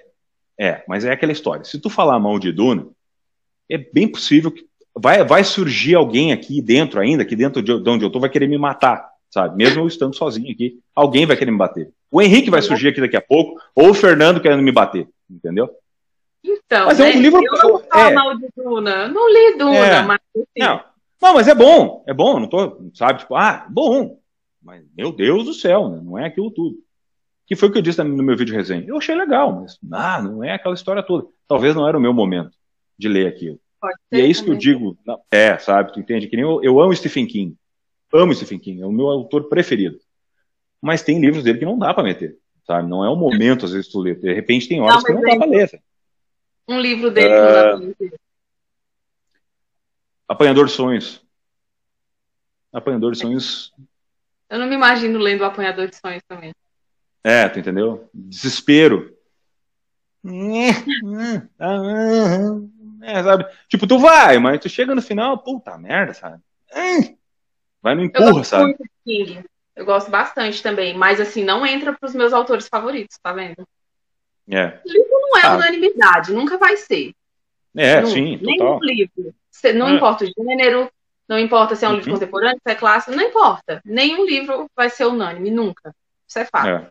É, 0.58 0.84
mas 0.88 1.04
é 1.04 1.12
aquela 1.12 1.32
história. 1.32 1.66
Se 1.66 1.80
tu 1.80 1.90
falar 1.90 2.20
mal 2.20 2.38
de 2.38 2.52
Duna, 2.52 2.88
é 3.70 3.78
bem 3.78 4.08
possível 4.08 4.52
que 4.52 4.66
vai, 4.96 5.24
vai 5.24 5.44
surgir 5.44 5.96
alguém 5.96 6.32
aqui 6.32 6.62
dentro 6.62 7.00
ainda, 7.00 7.24
aqui 7.24 7.36
dentro 7.36 7.62
de, 7.62 7.74
onde 7.74 8.06
eu 8.06 8.10
tô, 8.10 8.20
vai 8.20 8.30
querer 8.30 8.48
me 8.48 8.58
matar, 8.58 9.10
sabe? 9.30 9.58
Mesmo 9.58 9.82
eu 9.82 9.88
estando 9.88 10.16
sozinho 10.16 10.52
aqui, 10.52 10.80
alguém 10.96 11.26
vai 11.26 11.36
querer 11.36 11.52
me 11.52 11.58
bater. 11.58 11.90
O 12.12 12.22
Henrique 12.22 12.50
vai 12.50 12.62
surgir 12.62 12.90
aqui 12.90 13.02
daqui 13.02 13.18
a 13.18 13.22
pouco, 13.22 13.60
ou 13.74 13.90
o 13.90 13.94
Fernando 13.94 14.40
querendo 14.40 14.62
me 14.62 14.72
bater, 14.72 15.08
entendeu? 15.30 15.70
Então, 16.44 16.86
mas 16.86 17.00
é 17.00 17.06
um 17.06 17.08
né? 17.08 17.16
livro. 17.16 17.42
Eu 17.44 17.70
não 17.70 17.80
falo 17.80 18.10
é, 18.10 18.14
mal 18.14 18.38
de 18.38 18.48
Duna, 18.56 19.08
não 19.08 19.28
li 19.28 19.58
Duna, 19.58 19.76
é, 19.76 20.02
mas. 20.04 20.20
Assim... 20.36 20.46
Não, 20.60 20.82
não, 21.22 21.34
mas 21.34 21.48
é 21.48 21.56
bom, 21.56 22.04
é 22.08 22.14
bom, 22.14 22.40
não 22.40 22.48
tô, 22.48 22.78
sabe, 22.94 23.20
tipo, 23.20 23.36
ah, 23.36 23.66
bom. 23.68 24.20
Mas, 24.66 24.84
meu 24.98 25.12
Deus 25.12 25.46
do 25.46 25.54
céu, 25.54 25.90
né? 25.90 26.02
não 26.04 26.18
é 26.18 26.26
aquilo 26.26 26.50
tudo. 26.50 26.76
Que 27.46 27.56
foi 27.56 27.70
o 27.70 27.72
que 27.72 27.78
eu 27.78 27.84
disse 27.84 28.04
no 28.04 28.24
meu 28.24 28.36
vídeo 28.36 28.56
resenha. 28.56 28.84
Eu 28.88 28.98
achei 28.98 29.14
legal, 29.14 29.62
mas 29.62 29.78
ah, 29.92 30.20
não 30.20 30.44
é 30.44 30.54
aquela 30.54 30.74
história 30.74 31.04
toda. 31.04 31.28
Talvez 31.48 31.76
não 31.76 31.88
era 31.88 31.96
o 31.96 32.02
meu 32.02 32.12
momento 32.12 32.58
de 32.98 33.08
ler 33.08 33.28
aquilo. 33.28 33.60
e 34.12 34.20
é 34.20 34.26
isso 34.26 34.44
também. 34.44 34.58
que 34.58 34.68
eu 34.68 34.74
digo. 34.74 34.98
É, 35.30 35.56
sabe, 35.60 35.94
tu 35.94 36.00
entende? 36.00 36.28
Que 36.28 36.36
nem 36.36 36.44
eu, 36.44 36.64
eu 36.64 36.82
amo 36.82 36.96
Stephen 36.96 37.28
King. 37.28 37.56
Amo 38.12 38.34
Stephen 38.34 38.58
King, 38.58 38.82
é 38.82 38.86
o 38.88 38.92
meu 38.92 39.06
autor 39.06 39.48
preferido. 39.48 40.00
Mas 40.82 41.04
tem 41.04 41.22
livros 41.22 41.44
dele 41.44 41.60
que 41.60 41.66
não 41.66 41.78
dá 41.78 41.94
para 41.94 42.04
meter, 42.04 42.36
sabe? 42.66 42.90
Não 42.90 43.06
é 43.06 43.10
o 43.10 43.16
momento, 43.16 43.66
às 43.66 43.72
vezes, 43.72 43.88
tu 43.88 44.00
ler. 44.00 44.20
De 44.20 44.34
repente 44.34 44.68
tem 44.68 44.82
horas 44.82 44.96
não, 44.96 45.04
que 45.04 45.14
não 45.14 45.22
dá 45.22 45.38
pra 45.38 45.46
ler. 45.46 45.70
Sabe? 45.70 45.84
Um 46.68 46.80
livro 46.80 47.12
dele 47.12 47.28
uh... 47.28 47.38
não 47.38 47.54
dá 47.54 47.64
pra 47.64 47.76
ler. 47.76 48.20
Apanhador 50.28 50.66
de 50.66 50.72
Sonhos. 50.72 51.24
Apanhador 52.74 53.12
de 53.12 53.20
Sonhos. 53.20 53.72
Eu 54.50 54.60
não 54.60 54.68
me 54.68 54.76
imagino 54.76 55.20
lendo 55.20 55.42
o 55.42 55.46
Apanhador 55.46 55.88
de 55.88 55.96
Sonhos 55.96 56.24
também. 56.28 56.54
É, 57.24 57.50
tu 57.50 57.60
entendeu? 57.60 58.10
Desespero. 58.14 59.16
É, 63.02 63.24
sabe? 63.24 63.46
Tipo, 63.68 63.86
tu 63.88 64.00
vai, 64.00 64.38
mas 64.40 64.60
tu 64.60 64.70
chega 64.70 64.96
no 64.96 65.02
final, 65.02 65.38
puta 65.38 65.78
merda, 65.78 66.14
sabe? 66.14 66.42
Vai 67.82 67.96
no 67.96 68.04
empurra, 68.04 68.44
sabe? 68.44 68.76
Eu 69.76 69.86
gosto 69.86 70.10
bastante 70.10 70.64
também, 70.64 70.98
mas 70.98 71.20
assim, 71.20 71.44
não 71.44 71.66
entra 71.66 71.94
pros 71.94 72.16
meus 72.16 72.32
autores 72.32 72.68
favoritos, 72.68 73.18
tá 73.22 73.34
vendo? 73.34 73.68
É. 74.50 74.80
O 74.86 74.92
livro 74.92 75.10
não 75.12 75.38
é 75.38 75.46
ah. 75.46 75.56
unanimidade, 75.56 76.34
nunca 76.34 76.58
vai 76.58 76.78
ser. 76.78 77.14
É, 77.76 78.02
nunca. 78.02 78.14
sim, 78.14 78.38
total. 78.38 78.56
Nenhum 78.58 78.80
livro. 78.80 79.36
Não 79.76 79.88
é. 79.90 79.92
importa 79.96 80.26
o 80.26 80.28
gênero, 80.28 80.90
não 81.28 81.40
importa 81.40 81.76
se 81.76 81.86
é 81.86 81.88
um 81.88 81.92
uhum. 81.92 81.98
livro 81.98 82.14
contemporâneo, 82.14 82.60
se 82.66 82.72
é 82.72 82.76
clássico, 82.76 83.16
não 83.16 83.24
importa. 83.24 83.82
Nenhum 83.84 84.26
livro 84.26 84.66
vai 84.76 84.90
ser 84.90 85.06
unânime, 85.06 85.50
nunca. 85.50 85.94
Isso 86.28 86.40
é 86.40 86.46
fato. 86.46 86.68
É. 86.68 86.90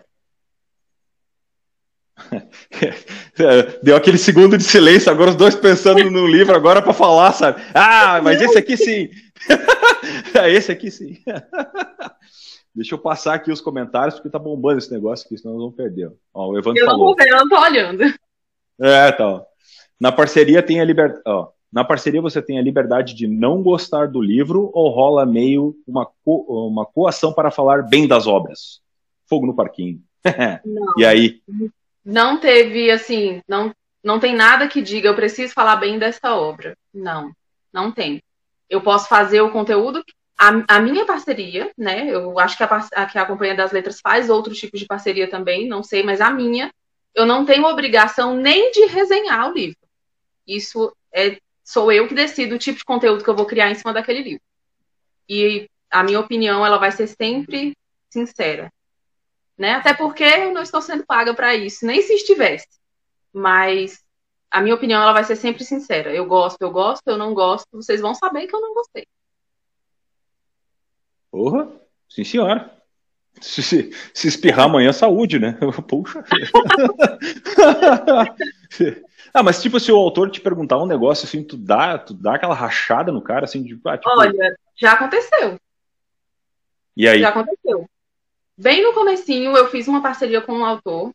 Deu 3.82 3.96
aquele 3.96 4.18
segundo 4.18 4.56
de 4.56 4.64
silêncio, 4.64 5.10
agora 5.10 5.30
os 5.30 5.36
dois 5.36 5.54
pensando 5.54 6.10
no 6.10 6.26
livro 6.26 6.54
agora 6.54 6.80
para 6.80 6.92
falar, 6.92 7.32
sabe? 7.32 7.60
Ah, 7.74 8.20
mas 8.22 8.40
esse 8.40 8.56
aqui 8.58 8.76
sim. 8.76 9.10
esse 10.48 10.70
aqui 10.70 10.90
sim. 10.90 11.22
Deixa 12.74 12.94
eu 12.94 12.98
passar 12.98 13.34
aqui 13.34 13.52
os 13.52 13.60
comentários, 13.60 14.14
porque 14.16 14.30
tá 14.30 14.38
bombando 14.38 14.78
esse 14.78 14.90
negócio 14.90 15.24
aqui, 15.26 15.38
senão 15.38 15.54
nós 15.54 15.62
vamos 15.62 15.76
perder. 15.76 16.10
Ó, 16.32 16.50
o 16.50 16.58
Evandro 16.58 16.82
eu 16.82 16.86
não 16.86 16.98
vou 16.98 17.14
ver, 17.14 17.28
eu 17.28 17.36
não 17.36 17.48
tô 17.48 17.60
olhando. 17.60 18.02
É, 18.80 19.12
tá. 19.12 19.44
Na 20.00 20.10
parceria 20.10 20.60
tem 20.60 20.80
a 20.80 20.84
liberdade. 20.84 21.22
Na 21.74 21.82
parceria 21.82 22.22
você 22.22 22.40
tem 22.40 22.56
a 22.56 22.62
liberdade 22.62 23.14
de 23.14 23.26
não 23.26 23.60
gostar 23.60 24.06
do 24.06 24.22
livro 24.22 24.70
ou 24.72 24.90
rola 24.90 25.26
meio 25.26 25.76
uma, 25.84 26.06
co... 26.24 26.68
uma 26.68 26.86
coação 26.86 27.32
para 27.32 27.50
falar 27.50 27.82
bem 27.82 28.06
das 28.06 28.28
obras? 28.28 28.80
Fogo 29.28 29.44
no 29.44 29.56
parquinho. 29.56 30.00
e 30.96 31.04
aí? 31.04 31.42
Não 32.04 32.38
teve, 32.38 32.92
assim, 32.92 33.42
não, 33.48 33.74
não 34.04 34.20
tem 34.20 34.36
nada 34.36 34.68
que 34.68 34.80
diga 34.80 35.08
eu 35.08 35.16
preciso 35.16 35.52
falar 35.52 35.74
bem 35.74 35.98
dessa 35.98 36.36
obra. 36.36 36.78
Não, 36.94 37.32
não 37.72 37.90
tem. 37.90 38.22
Eu 38.70 38.80
posso 38.80 39.08
fazer 39.08 39.40
o 39.40 39.50
conteúdo 39.50 40.04
a, 40.38 40.76
a, 40.76 40.80
minha 40.80 41.04
parceria, 41.04 41.72
né? 41.76 42.08
Eu 42.08 42.38
acho 42.38 42.56
que 42.56 42.62
a, 42.62 42.88
a, 42.94 43.06
que 43.06 43.18
a 43.18 43.26
Companhia 43.26 43.56
das 43.56 43.72
Letras 43.72 44.00
faz 44.00 44.30
outros 44.30 44.60
tipos 44.60 44.78
de 44.78 44.86
parceria 44.86 45.28
também, 45.28 45.66
não 45.66 45.82
sei, 45.82 46.04
mas 46.04 46.20
a 46.20 46.30
minha, 46.30 46.72
eu 47.16 47.26
não 47.26 47.44
tenho 47.44 47.64
obrigação 47.64 48.36
nem 48.36 48.70
de 48.70 48.86
resenhar 48.86 49.50
o 49.50 49.54
livro. 49.54 49.78
Isso 50.46 50.94
é 51.12 51.38
sou 51.64 51.90
eu 51.90 52.06
que 52.06 52.14
decido 52.14 52.54
o 52.54 52.58
tipo 52.58 52.78
de 52.78 52.84
conteúdo 52.84 53.24
que 53.24 53.30
eu 53.30 53.34
vou 53.34 53.46
criar 53.46 53.70
em 53.70 53.74
cima 53.74 53.92
daquele 53.92 54.22
livro. 54.22 54.42
E 55.28 55.68
a 55.90 56.04
minha 56.04 56.20
opinião, 56.20 56.64
ela 56.64 56.78
vai 56.78 56.92
ser 56.92 57.06
sempre 57.06 57.76
sincera. 58.10 58.70
Né? 59.56 59.72
Até 59.72 59.94
porque 59.94 60.24
eu 60.24 60.52
não 60.52 60.62
estou 60.62 60.82
sendo 60.82 61.06
paga 61.06 61.32
para 61.32 61.54
isso, 61.54 61.86
nem 61.86 62.02
se 62.02 62.12
estivesse. 62.14 62.68
Mas 63.32 64.04
a 64.50 64.60
minha 64.60 64.74
opinião, 64.74 65.02
ela 65.02 65.12
vai 65.12 65.24
ser 65.24 65.36
sempre 65.36 65.64
sincera. 65.64 66.14
Eu 66.14 66.26
gosto, 66.26 66.60
eu 66.60 66.70
gosto, 66.70 67.02
eu 67.06 67.16
não 67.16 67.34
gosto, 67.34 67.66
vocês 67.72 68.00
vão 68.00 68.14
saber 68.14 68.46
que 68.46 68.54
eu 68.54 68.60
não 68.60 68.74
gostei. 68.74 69.06
Porra, 71.30 71.68
sim 72.08 72.22
senhora. 72.22 72.72
Se, 73.40 73.62
se, 73.62 73.90
se 74.12 74.28
espirrar 74.28 74.66
amanhã, 74.66 74.92
saúde, 74.92 75.40
né? 75.40 75.58
Puxa. 75.88 76.22
ah, 79.32 79.42
mas 79.42 79.60
tipo, 79.60 79.78
se 79.78 79.90
o 79.90 79.96
autor 79.96 80.30
te 80.30 80.40
perguntar 80.40 80.78
um 80.78 80.86
negócio 80.86 81.26
assim, 81.26 81.42
tu 81.42 81.56
dá, 81.56 81.98
tu 81.98 82.14
dá 82.14 82.34
aquela 82.34 82.54
rachada 82.54 83.10
no 83.12 83.22
cara, 83.22 83.44
assim, 83.44 83.62
de, 83.62 83.78
ah, 83.86 83.96
tipo... 83.96 84.10
Olha, 84.10 84.56
já 84.76 84.92
aconteceu. 84.92 85.58
E 86.96 87.08
aí? 87.08 87.20
Já 87.20 87.30
aconteceu. 87.30 87.88
Bem 88.56 88.82
no 88.82 88.92
comecinho, 88.92 89.56
eu 89.56 89.68
fiz 89.68 89.88
uma 89.88 90.00
parceria 90.00 90.40
com 90.40 90.52
um 90.52 90.64
autor, 90.64 91.12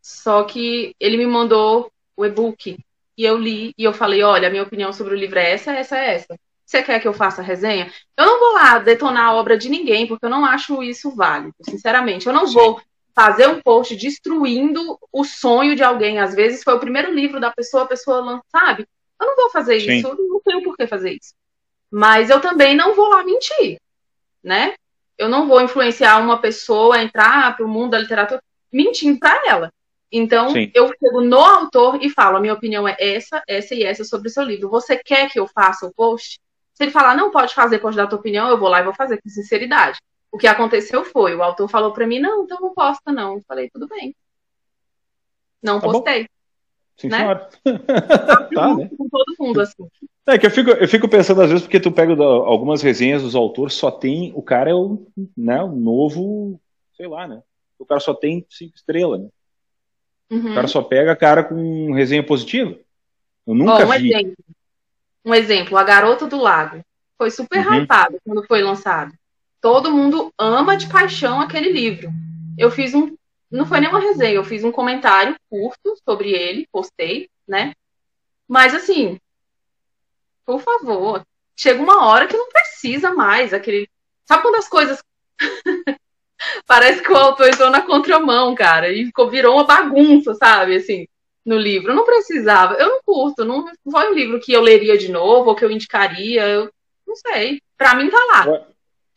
só 0.00 0.44
que 0.44 0.94
ele 0.98 1.18
me 1.18 1.26
mandou 1.26 1.92
o 2.16 2.24
e-book 2.24 2.78
e 3.16 3.24
eu 3.24 3.36
li 3.36 3.74
e 3.76 3.84
eu 3.84 3.92
falei, 3.92 4.22
olha, 4.22 4.48
a 4.48 4.50
minha 4.50 4.62
opinião 4.62 4.92
sobre 4.92 5.14
o 5.14 5.18
livro 5.18 5.38
é 5.38 5.52
essa, 5.52 5.72
essa, 5.72 5.98
essa. 5.98 6.38
Você 6.64 6.82
quer 6.82 7.00
que 7.00 7.08
eu 7.08 7.14
faça 7.14 7.42
resenha? 7.42 7.90
Eu 8.16 8.26
não 8.26 8.38
vou 8.38 8.52
lá 8.52 8.78
detonar 8.78 9.24
a 9.24 9.34
obra 9.34 9.56
de 9.56 9.68
ninguém, 9.68 10.06
porque 10.06 10.24
eu 10.24 10.30
não 10.30 10.44
acho 10.44 10.82
isso 10.82 11.14
válido, 11.14 11.54
sinceramente. 11.62 12.26
Eu 12.26 12.32
não 12.32 12.46
Sim. 12.46 12.54
vou 12.54 12.80
fazer 13.18 13.48
um 13.48 13.60
post 13.60 13.96
destruindo 13.96 14.96
o 15.12 15.24
sonho 15.24 15.74
de 15.74 15.82
alguém. 15.82 16.20
Às 16.20 16.36
vezes 16.36 16.62
foi 16.62 16.74
o 16.74 16.78
primeiro 16.78 17.12
livro 17.12 17.40
da 17.40 17.50
pessoa, 17.50 17.82
a 17.82 17.88
pessoa 17.88 18.20
lança, 18.20 18.44
sabe? 18.48 18.86
Eu 19.20 19.26
não 19.26 19.34
vou 19.34 19.50
fazer 19.50 19.80
Sim. 19.80 19.98
isso, 19.98 20.06
eu 20.06 20.14
não 20.14 20.40
tenho 20.40 20.62
por 20.62 20.76
que 20.76 20.86
fazer 20.86 21.10
isso. 21.20 21.34
Mas 21.90 22.30
eu 22.30 22.40
também 22.40 22.76
não 22.76 22.94
vou 22.94 23.08
lá 23.08 23.24
mentir, 23.24 23.80
né? 24.40 24.74
Eu 25.18 25.28
não 25.28 25.48
vou 25.48 25.60
influenciar 25.60 26.18
uma 26.18 26.40
pessoa 26.40 26.94
a 26.94 27.02
entrar 27.02 27.56
para 27.56 27.66
o 27.66 27.68
mundo 27.68 27.90
da 27.90 27.98
literatura 27.98 28.40
mentindo 28.72 29.18
para 29.18 29.42
ela. 29.48 29.72
Então, 30.12 30.50
Sim. 30.50 30.70
eu 30.72 30.86
chego 30.86 31.20
no 31.20 31.40
autor 31.40 31.98
e 32.00 32.08
falo: 32.10 32.36
a 32.36 32.40
minha 32.40 32.54
opinião 32.54 32.86
é 32.86 32.94
essa, 33.00 33.42
essa 33.48 33.74
e 33.74 33.82
essa 33.82 34.04
sobre 34.04 34.28
o 34.28 34.30
seu 34.30 34.44
livro. 34.44 34.70
Você 34.70 34.96
quer 34.96 35.28
que 35.28 35.40
eu 35.40 35.48
faça 35.48 35.84
o 35.84 35.92
post? 35.92 36.38
Se 36.72 36.84
ele 36.84 36.92
falar, 36.92 37.16
não 37.16 37.32
pode 37.32 37.52
fazer, 37.52 37.80
pode 37.80 37.96
dar 37.96 38.04
a 38.04 38.06
tua 38.06 38.20
opinião, 38.20 38.48
eu 38.48 38.56
vou 38.56 38.68
lá 38.68 38.78
e 38.78 38.84
vou 38.84 38.94
fazer 38.94 39.20
com 39.20 39.28
sinceridade. 39.28 39.98
O 40.30 40.38
que 40.38 40.46
aconteceu 40.46 41.04
foi, 41.04 41.34
o 41.34 41.42
autor 41.42 41.68
falou 41.68 41.92
para 41.92 42.06
mim, 42.06 42.18
não, 42.18 42.44
então 42.44 42.58
não 42.60 42.74
posta 42.74 43.12
não. 43.12 43.34
Eu 43.34 43.44
falei, 43.46 43.70
tudo 43.70 43.88
bem. 43.88 44.14
Não 45.62 45.80
tá 45.80 45.86
postei. 45.86 46.22
Bom. 46.22 46.28
Sim, 46.96 47.08
né? 47.08 47.34
tá, 48.54 48.76
né? 48.76 48.90
Com 48.96 49.08
todo 49.08 49.34
mundo, 49.38 49.60
assim. 49.60 49.88
É 50.26 50.36
que 50.36 50.46
eu 50.46 50.50
fico, 50.50 50.70
eu 50.70 50.88
fico 50.88 51.08
pensando 51.08 51.40
às 51.40 51.48
vezes, 51.48 51.62
porque 51.64 51.80
tu 51.80 51.90
pega 51.90 52.12
algumas 52.22 52.82
resenhas 52.82 53.22
dos 53.22 53.34
autores, 53.34 53.74
só 53.74 53.90
tem, 53.90 54.32
o 54.34 54.42
cara 54.42 54.70
é 54.70 54.74
o, 54.74 55.06
né, 55.36 55.62
o 55.62 55.74
novo, 55.74 56.60
sei 56.96 57.06
lá, 57.06 57.26
né? 57.26 57.42
O 57.78 57.86
cara 57.86 58.00
só 58.00 58.12
tem 58.12 58.44
cinco 58.50 58.76
estrelas, 58.76 59.20
né? 59.20 59.28
Uhum. 60.30 60.50
O 60.50 60.54
cara 60.54 60.68
só 60.68 60.82
pega 60.82 61.16
cara 61.16 61.42
com 61.44 61.92
resenha 61.92 62.22
positiva. 62.22 62.76
Eu 63.46 63.54
nunca 63.54 63.86
Bom, 63.86 63.94
um 63.94 63.98
vi. 63.98 64.12
Exemplo 64.12 64.44
um 65.28 65.34
exemplo, 65.34 65.76
A 65.76 65.84
Garota 65.84 66.26
do 66.26 66.38
Lago. 66.38 66.82
Foi 67.16 67.30
super 67.30 67.66
uhum. 67.66 67.82
hypado 67.82 68.18
quando 68.24 68.46
foi 68.46 68.62
lançado. 68.62 69.12
Todo 69.60 69.92
mundo 69.92 70.32
ama 70.38 70.76
de 70.76 70.88
paixão 70.88 71.40
aquele 71.40 71.70
livro. 71.70 72.10
Eu 72.56 72.70
fiz 72.70 72.94
um. 72.94 73.16
Não 73.50 73.66
foi 73.66 73.80
nenhuma 73.80 74.00
resenha, 74.00 74.34
eu 74.34 74.44
fiz 74.44 74.62
um 74.62 74.70
comentário 74.70 75.34
curto 75.48 75.96
sobre 76.04 76.30
ele, 76.32 76.68
postei, 76.70 77.30
né? 77.46 77.72
Mas 78.46 78.74
assim, 78.74 79.18
por 80.44 80.60
favor, 80.60 81.22
chega 81.56 81.82
uma 81.82 82.06
hora 82.06 82.26
que 82.26 82.36
não 82.36 82.48
precisa 82.48 83.12
mais 83.12 83.54
aquele. 83.54 83.88
Sabe 84.26 84.42
quando 84.42 84.56
as 84.56 84.68
coisas. 84.68 85.02
Parece 86.66 87.02
que 87.02 87.10
o 87.10 87.16
autor 87.16 87.48
entrou 87.48 87.70
na 87.70 87.82
contramão, 87.82 88.54
cara, 88.54 88.92
e 88.92 89.06
ficou, 89.06 89.28
virou 89.28 89.56
uma 89.56 89.64
bagunça, 89.64 90.34
sabe? 90.34 90.76
Assim, 90.76 91.06
no 91.48 91.58
livro. 91.58 91.90
Eu 91.90 91.96
não 91.96 92.04
precisava. 92.04 92.74
Eu 92.74 92.88
não 92.88 93.00
curto. 93.04 93.44
Não 93.44 93.64
foi 93.90 94.10
um 94.10 94.14
livro 94.14 94.38
que 94.38 94.52
eu 94.52 94.60
leria 94.60 94.96
de 94.98 95.10
novo 95.10 95.50
ou 95.50 95.56
que 95.56 95.64
eu 95.64 95.70
indicaria. 95.70 96.46
Eu 96.46 96.70
não 97.06 97.16
sei. 97.16 97.60
Pra 97.76 97.94
mim 97.94 98.10
tá 98.10 98.18
lá. 98.30 98.46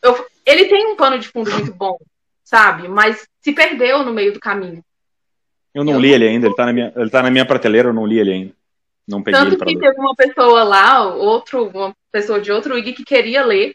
Eu, 0.01 0.25
ele 0.45 0.65
tem 0.65 0.87
um 0.87 0.95
pano 0.95 1.19
de 1.19 1.27
fundo 1.27 1.51
muito 1.51 1.73
bom, 1.73 1.97
sabe? 2.43 2.87
Mas 2.87 3.27
se 3.41 3.51
perdeu 3.51 4.03
no 4.03 4.13
meio 4.13 4.33
do 4.33 4.39
caminho. 4.39 4.83
Eu 5.73 5.83
não 5.83 5.93
eu 5.93 5.99
li 5.99 6.09
não... 6.09 6.15
ele 6.15 6.27
ainda. 6.27 6.47
Ele 6.47 6.55
tá, 6.55 6.65
na 6.65 6.73
minha, 6.73 6.93
ele 6.95 7.09
tá 7.09 7.23
na 7.23 7.31
minha 7.31 7.45
prateleira. 7.45 7.89
Eu 7.89 7.93
não 7.93 8.05
li 8.05 8.19
ele 8.19 8.31
ainda. 8.31 8.53
Não 9.07 9.21
peguei 9.21 9.39
Tanto 9.39 9.53
ele 9.53 9.65
que 9.65 9.75
ler. 9.75 9.89
teve 9.89 9.99
uma 9.99 10.15
pessoa 10.15 10.63
lá, 10.63 11.05
outro, 11.07 11.67
uma 11.69 11.93
pessoa 12.11 12.39
de 12.39 12.51
outro 12.51 12.77
IG 12.77 12.93
que 12.93 13.03
queria 13.03 13.43
ler. 13.43 13.73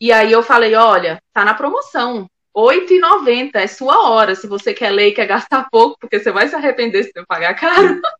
E 0.00 0.12
aí 0.12 0.32
eu 0.32 0.42
falei, 0.42 0.74
olha, 0.74 1.20
tá 1.32 1.44
na 1.44 1.54
promoção. 1.54 2.26
8,90 2.56 3.50
é 3.54 3.66
sua 3.66 4.08
hora. 4.08 4.34
Se 4.34 4.46
você 4.46 4.74
quer 4.74 4.90
ler 4.90 5.08
e 5.08 5.12
quer 5.12 5.26
gastar 5.26 5.68
pouco, 5.70 5.96
porque 6.00 6.18
você 6.18 6.32
vai 6.32 6.48
se 6.48 6.54
arrepender 6.54 7.04
se 7.04 7.12
você 7.12 7.24
pagar 7.26 7.54
caro. 7.54 8.00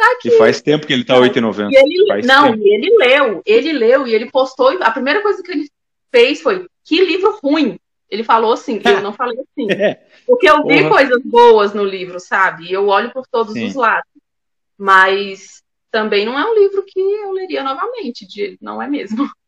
Tá 0.00 0.12
aqui. 0.12 0.28
E 0.28 0.38
faz 0.38 0.62
tempo 0.62 0.86
que 0.86 0.94
ele 0.94 1.04
tá 1.04 1.14
8,90. 1.14 1.68
Ele, 1.70 2.26
não, 2.26 2.52
tempo. 2.52 2.62
e 2.62 2.74
ele 2.74 2.96
leu, 2.96 3.42
ele 3.44 3.72
leu 3.74 4.06
e 4.06 4.14
ele 4.14 4.30
postou. 4.30 4.82
A 4.82 4.90
primeira 4.90 5.20
coisa 5.20 5.42
que 5.42 5.52
ele 5.52 5.68
fez 6.10 6.40
foi: 6.40 6.66
que 6.84 7.04
livro 7.04 7.38
ruim. 7.42 7.78
Ele 8.10 8.24
falou 8.24 8.52
assim, 8.52 8.80
eu 8.84 9.02
não 9.02 9.12
falei 9.12 9.38
assim. 9.38 9.70
É. 9.70 10.02
Porque 10.26 10.48
eu 10.48 10.66
vi 10.66 10.82
Porra. 10.82 10.90
coisas 10.90 11.22
boas 11.22 11.72
no 11.72 11.84
livro, 11.84 12.18
sabe? 12.18 12.64
E 12.64 12.72
eu 12.72 12.88
olho 12.88 13.12
por 13.12 13.24
todos 13.26 13.54
Sim. 13.54 13.66
os 13.66 13.74
lados. 13.74 14.10
Mas 14.76 15.62
também 15.90 16.24
não 16.24 16.38
é 16.38 16.44
um 16.44 16.54
livro 16.54 16.84
que 16.86 16.98
eu 16.98 17.32
leria 17.32 17.62
novamente, 17.62 18.26
de, 18.26 18.58
não 18.60 18.82
é 18.82 18.88
mesmo. 18.88 19.28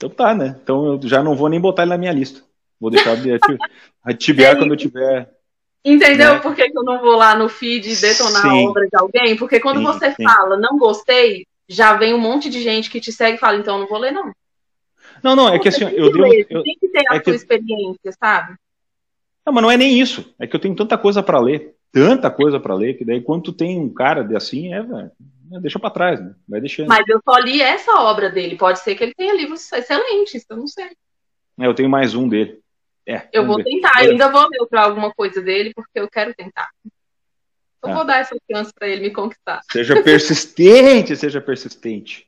Então 0.00 0.10
tá, 0.10 0.32
né? 0.32 0.56
Então 0.62 0.92
eu 0.92 1.00
já 1.08 1.24
não 1.24 1.34
vou 1.34 1.48
nem 1.48 1.60
botar 1.60 1.82
ele 1.82 1.90
na 1.90 1.98
minha 1.98 2.12
lista. 2.12 2.40
Vou 2.78 2.88
deixar 2.88 3.16
de 3.16 3.32
ativar 4.04 4.52
é 4.54 4.54
quando 4.54 4.70
eu 4.70 4.76
tiver. 4.76 5.28
Entendeu 5.84 6.34
né? 6.34 6.38
por 6.38 6.54
que, 6.54 6.70
eu 6.72 6.84
não 6.84 7.00
vou 7.00 7.16
lá 7.16 7.34
no 7.34 7.48
feed 7.48 8.00
detonar 8.00 8.42
sim. 8.42 8.48
a 8.48 8.54
obra 8.70 8.86
de 8.86 8.96
alguém? 8.96 9.36
Porque 9.36 9.58
quando 9.58 9.78
sim, 9.78 9.84
você 9.84 10.14
sim. 10.14 10.22
fala, 10.22 10.56
não 10.56 10.78
gostei, 10.78 11.44
já 11.68 11.94
vem 11.94 12.14
um 12.14 12.20
monte 12.20 12.48
de 12.48 12.62
gente 12.62 12.88
que 12.88 13.00
te 13.00 13.10
segue 13.10 13.36
e 13.36 13.40
fala, 13.40 13.56
então 13.56 13.76
não 13.76 13.88
vou 13.88 13.98
ler, 13.98 14.12
não. 14.12 14.32
Não, 15.22 15.36
não, 15.36 15.48
é 15.48 15.58
que 15.58 15.68
assim, 15.68 15.84
eu, 15.84 16.10
ler, 16.10 16.46
eu, 16.48 16.62
tem 16.62 16.76
que 16.80 16.88
ter 16.88 17.04
a 17.08 17.16
é 17.16 17.22
sua 17.22 17.22
que... 17.22 17.30
experiência, 17.30 18.12
sabe? 18.18 18.56
Não, 19.44 19.52
mas 19.52 19.62
não 19.62 19.70
é 19.70 19.76
nem 19.76 19.98
isso. 19.98 20.34
É 20.38 20.46
que 20.46 20.54
eu 20.54 20.60
tenho 20.60 20.76
tanta 20.76 20.98
coisa 20.98 21.22
para 21.22 21.40
ler, 21.40 21.74
tanta 21.92 22.30
coisa 22.30 22.60
para 22.60 22.74
ler, 22.74 22.98
que 22.98 23.04
daí 23.04 23.20
quando 23.20 23.44
tu 23.44 23.52
tem 23.52 23.78
um 23.78 23.92
cara 23.92 24.22
de 24.22 24.36
assim, 24.36 24.72
é, 24.74 24.82
velho, 24.82 25.10
é, 25.52 25.60
deixa 25.60 25.78
para 25.78 25.90
trás, 25.90 26.20
né? 26.20 26.34
Vai 26.46 26.60
deixando. 26.60 26.88
Mas 26.88 27.06
eu 27.08 27.20
só 27.24 27.38
li 27.38 27.62
essa 27.62 27.92
obra 28.00 28.30
dele. 28.30 28.56
Pode 28.56 28.80
ser 28.80 28.94
que 28.94 29.04
ele 29.04 29.14
tenha 29.14 29.34
livros 29.34 29.72
excelentes, 29.72 30.44
eu 30.48 30.56
não 30.56 30.66
sei. 30.66 30.90
É, 31.58 31.66
eu 31.66 31.74
tenho 31.74 31.88
mais 31.88 32.14
um 32.14 32.28
dele. 32.28 32.60
É, 33.06 33.26
eu 33.32 33.46
vou 33.46 33.56
ver. 33.56 33.64
tentar, 33.64 34.04
eu 34.04 34.10
ainda 34.10 34.30
vou 34.30 34.46
ler 34.48 34.66
para 34.68 34.82
alguma 34.82 35.10
coisa 35.12 35.40
dele, 35.40 35.72
porque 35.74 35.98
eu 35.98 36.08
quero 36.10 36.34
tentar. 36.34 36.68
Eu 37.82 37.90
ah. 37.90 37.94
vou 37.94 38.04
dar 38.04 38.18
essa 38.18 38.36
chance 38.50 38.70
para 38.72 38.86
ele 38.86 39.00
me 39.00 39.10
conquistar. 39.10 39.62
Seja 39.72 40.02
persistente, 40.02 41.16
seja 41.16 41.40
persistente. 41.40 42.27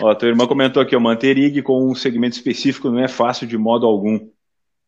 Ó, 0.00 0.14
tua 0.14 0.28
irmã 0.28 0.46
comentou 0.46 0.82
aqui, 0.82 0.94
ó, 0.94 1.00
manter 1.00 1.38
IG 1.38 1.62
com 1.62 1.90
um 1.90 1.94
segmento 1.94 2.36
específico 2.36 2.90
não 2.90 3.00
é 3.00 3.08
fácil 3.08 3.46
de 3.46 3.56
modo 3.56 3.86
algum. 3.86 4.28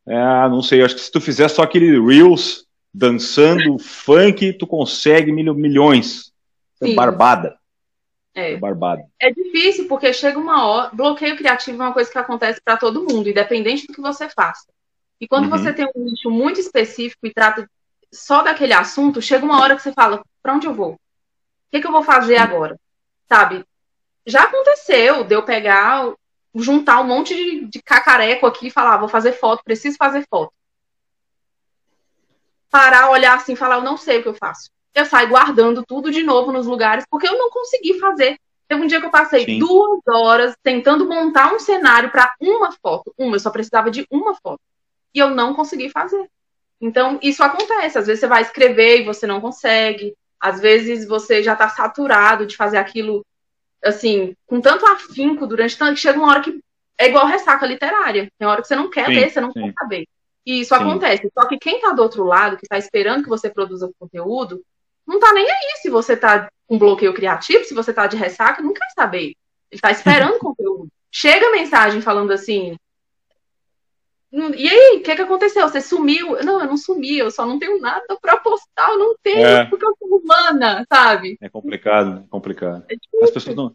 É, 0.07 0.49
não 0.49 0.63
sei, 0.63 0.83
acho 0.83 0.95
que 0.95 1.01
se 1.01 1.13
tu 1.13 1.21
fizer 1.21 1.49
só 1.49 1.63
aquele 1.63 2.01
Reels 2.01 2.67
dançando 2.93 3.79
funk, 3.79 4.53
tu 4.55 4.67
consegue 4.67 5.33
mil, 5.33 5.55
milhões. 5.55 6.33
É 6.81 6.95
barbada. 6.95 7.57
É. 8.35 8.53
é 8.53 8.57
barbada. 8.57 9.03
É 9.21 9.31
difícil, 9.31 9.87
porque 9.87 10.13
chega 10.13 10.39
uma 10.39 10.67
hora. 10.67 10.91
Bloqueio 10.93 11.37
criativo 11.37 11.83
é 11.83 11.87
uma 11.87 11.93
coisa 11.93 12.11
que 12.11 12.19
acontece 12.19 12.61
para 12.63 12.77
todo 12.77 13.05
mundo, 13.05 13.29
independente 13.29 13.87
do 13.87 13.93
que 13.93 14.01
você 14.01 14.29
faça. 14.29 14.67
E 15.21 15.29
quando 15.29 15.45
uhum. 15.45 15.51
você 15.51 15.73
tem 15.73 15.87
um 15.95 16.05
nicho 16.05 16.31
muito 16.31 16.59
específico 16.59 17.27
e 17.27 17.33
trata 17.33 17.69
só 18.13 18.43
daquele 18.43 18.73
assunto, 18.73 19.23
chega 19.23 19.45
uma 19.45 19.61
hora 19.61 19.77
que 19.77 19.83
você 19.83 19.93
fala: 19.93 20.23
para 20.43 20.55
onde 20.55 20.67
eu 20.67 20.75
vou? 20.75 20.95
O 20.95 20.99
que, 21.71 21.81
que 21.81 21.87
eu 21.87 21.93
vou 21.93 22.03
fazer 22.03 22.37
agora? 22.37 22.79
Sabe? 23.29 23.65
Já 24.27 24.45
aconteceu 24.45 25.25
de 25.25 25.35
eu 25.35 25.43
pegar, 25.43 26.13
juntar 26.55 27.01
um 27.01 27.07
monte 27.07 27.35
de, 27.35 27.67
de 27.67 27.83
cacareco 27.83 28.47
aqui 28.47 28.69
e 28.69 28.71
falar: 28.71 28.99
vou 28.99 29.09
fazer 29.09 29.33
foto, 29.33 29.65
preciso 29.65 29.97
fazer 29.97 30.27
foto. 30.29 30.53
Parar, 32.71 33.11
olhar 33.11 33.37
assim 33.37 33.53
e 33.53 33.57
falar: 33.57 33.77
eu 33.77 33.83
não 33.83 33.97
sei 33.97 34.19
o 34.19 34.23
que 34.23 34.29
eu 34.29 34.35
faço. 34.35 34.71
Eu 34.95 35.07
saio 35.07 35.29
guardando 35.29 35.85
tudo 35.85 36.11
de 36.11 36.23
novo 36.23 36.53
nos 36.53 36.67
lugares, 36.67 37.05
porque 37.11 37.27
eu 37.27 37.39
não 37.39 37.51
consegui 37.51 37.99
fazer. 37.99 38.39
Teve 38.69 38.83
um 38.83 38.87
dia 38.87 39.01
que 39.01 39.07
eu 39.07 39.11
passei 39.11 39.45
Sim. 39.45 39.59
duas 39.59 40.01
horas 40.09 40.55
tentando 40.63 41.07
montar 41.07 41.53
um 41.53 41.59
cenário 41.59 42.11
para 42.11 42.33
uma 42.41 42.73
foto. 42.73 43.13
Uma, 43.19 43.37
eu 43.37 43.41
só 43.41 43.51
precisava 43.51 43.91
de 43.91 44.07
uma 44.11 44.35
foto 44.35 44.61
e 45.15 45.19
eu 45.19 45.31
não 45.31 45.55
consegui 45.55 45.91
fazer. 45.91 46.27
Então, 46.81 47.19
isso 47.23 47.43
acontece. 47.43 47.99
Às 47.99 48.07
vezes 48.07 48.21
você 48.21 48.27
vai 48.27 48.43
escrever 48.43 49.01
e 49.01 49.05
você 49.05 49.27
não 49.27 49.41
consegue. 49.41 50.15
Às 50.41 50.61
vezes 50.61 51.07
você 51.07 51.43
já 51.43 51.53
está 51.53 51.69
saturado 51.69 52.47
de 52.47 52.57
fazer 52.57 52.79
aquilo, 52.79 53.25
assim, 53.85 54.35
com 54.47 54.61
tanto 54.61 54.87
afinco 54.87 55.47
durante 55.47 55.77
tanto 55.77 55.95
que 55.95 56.01
chega 56.01 56.19
uma 56.19 56.29
hora 56.29 56.43
que 56.43 56.61
é 56.99 57.09
igual 57.09 57.27
ressaca 57.27 57.67
literária. 57.67 58.29
Tem 58.39 58.47
hora 58.47 58.63
que 58.63 58.69
você 58.69 58.77
não 58.77 58.91
quer 58.91 59.07
sim, 59.07 59.15
ler, 59.15 59.31
você 59.31 59.41
não 59.41 59.51
sim. 59.53 59.63
quer 59.63 59.73
saber. 59.73 60.07
E 60.47 60.61
isso 60.61 60.75
sim. 60.75 60.81
acontece. 60.81 61.31
Só 61.37 61.47
que 61.47 61.59
quem 61.59 61.77
está 61.77 61.93
do 61.93 62.03
outro 62.03 62.25
lado, 62.25 62.57
que 62.57 62.65
está 62.65 62.79
esperando 62.79 63.23
que 63.23 63.29
você 63.29 63.51
produza 63.51 63.91
conteúdo, 63.99 64.63
não 65.07 65.17
está 65.17 65.33
nem 65.33 65.49
aí 65.49 65.77
se 65.81 65.91
você 65.91 66.13
está 66.15 66.49
com 66.67 66.79
bloqueio 66.79 67.15
criativo, 67.15 67.65
se 67.65 67.75
você 67.75 67.91
está 67.91 68.07
de 68.07 68.17
ressaca, 68.17 68.63
não 68.63 68.73
quer 68.73 68.89
saber. 68.95 69.25
Ele 69.25 69.37
está 69.73 69.91
esperando 69.91 70.39
conteúdo. 70.39 70.89
Chega 71.11 71.51
mensagem 71.51 72.01
falando 72.01 72.31
assim: 72.33 72.77
e 74.33 74.69
aí, 74.69 74.97
o 74.99 75.03
que, 75.03 75.15
que 75.15 75.23
aconteceu? 75.23 75.69
Você 75.69 75.81
sumiu? 75.81 76.43
Não, 76.43 76.61
eu 76.61 76.67
não 76.67 76.77
sumi, 76.77 77.19
eu 77.19 77.31
só 77.31 77.47
não 77.47 77.59
tenho 77.59 77.79
nada 77.81 78.17
para 78.21 78.39
postar, 78.39 78.89
eu 78.91 78.99
não 78.99 79.15
tenho, 79.23 79.47
é. 79.47 79.67
porque 79.67 79.85
eu 79.85 79.95
sou 79.99 80.19
humana, 80.19 80.87
sabe? 80.91 81.37
É 81.41 81.51
complicado, 81.51 82.25
é 82.25 82.31
complicado. 82.31 82.85
É 82.91 83.25
As 83.25 83.31
pessoas 83.31 83.55
não. 83.55 83.75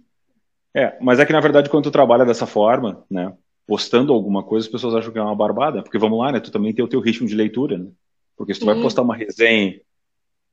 É, 0.73 0.97
mas 0.99 1.19
é 1.19 1.25
que 1.25 1.33
na 1.33 1.39
verdade, 1.39 1.69
quando 1.69 1.85
tu 1.85 1.91
trabalha 1.91 2.25
dessa 2.25 2.47
forma, 2.47 3.05
né? 3.09 3.33
Postando 3.67 4.13
alguma 4.13 4.43
coisa, 4.43 4.65
as 4.65 4.71
pessoas 4.71 4.95
acham 4.95 5.11
que 5.11 5.19
é 5.19 5.21
uma 5.21 5.35
barbada. 5.35 5.83
Porque 5.83 5.97
vamos 5.97 6.19
lá, 6.19 6.31
né? 6.31 6.39
Tu 6.39 6.51
também 6.51 6.73
tem 6.73 6.83
o 6.83 6.87
teu 6.87 7.01
ritmo 7.01 7.27
de 7.27 7.35
leitura, 7.35 7.77
né? 7.77 7.91
Porque 8.35 8.53
se 8.53 8.59
tu 8.59 8.65
Sim. 8.65 8.73
vai 8.73 8.81
postar 8.81 9.01
uma 9.01 9.15
resenha 9.15 9.79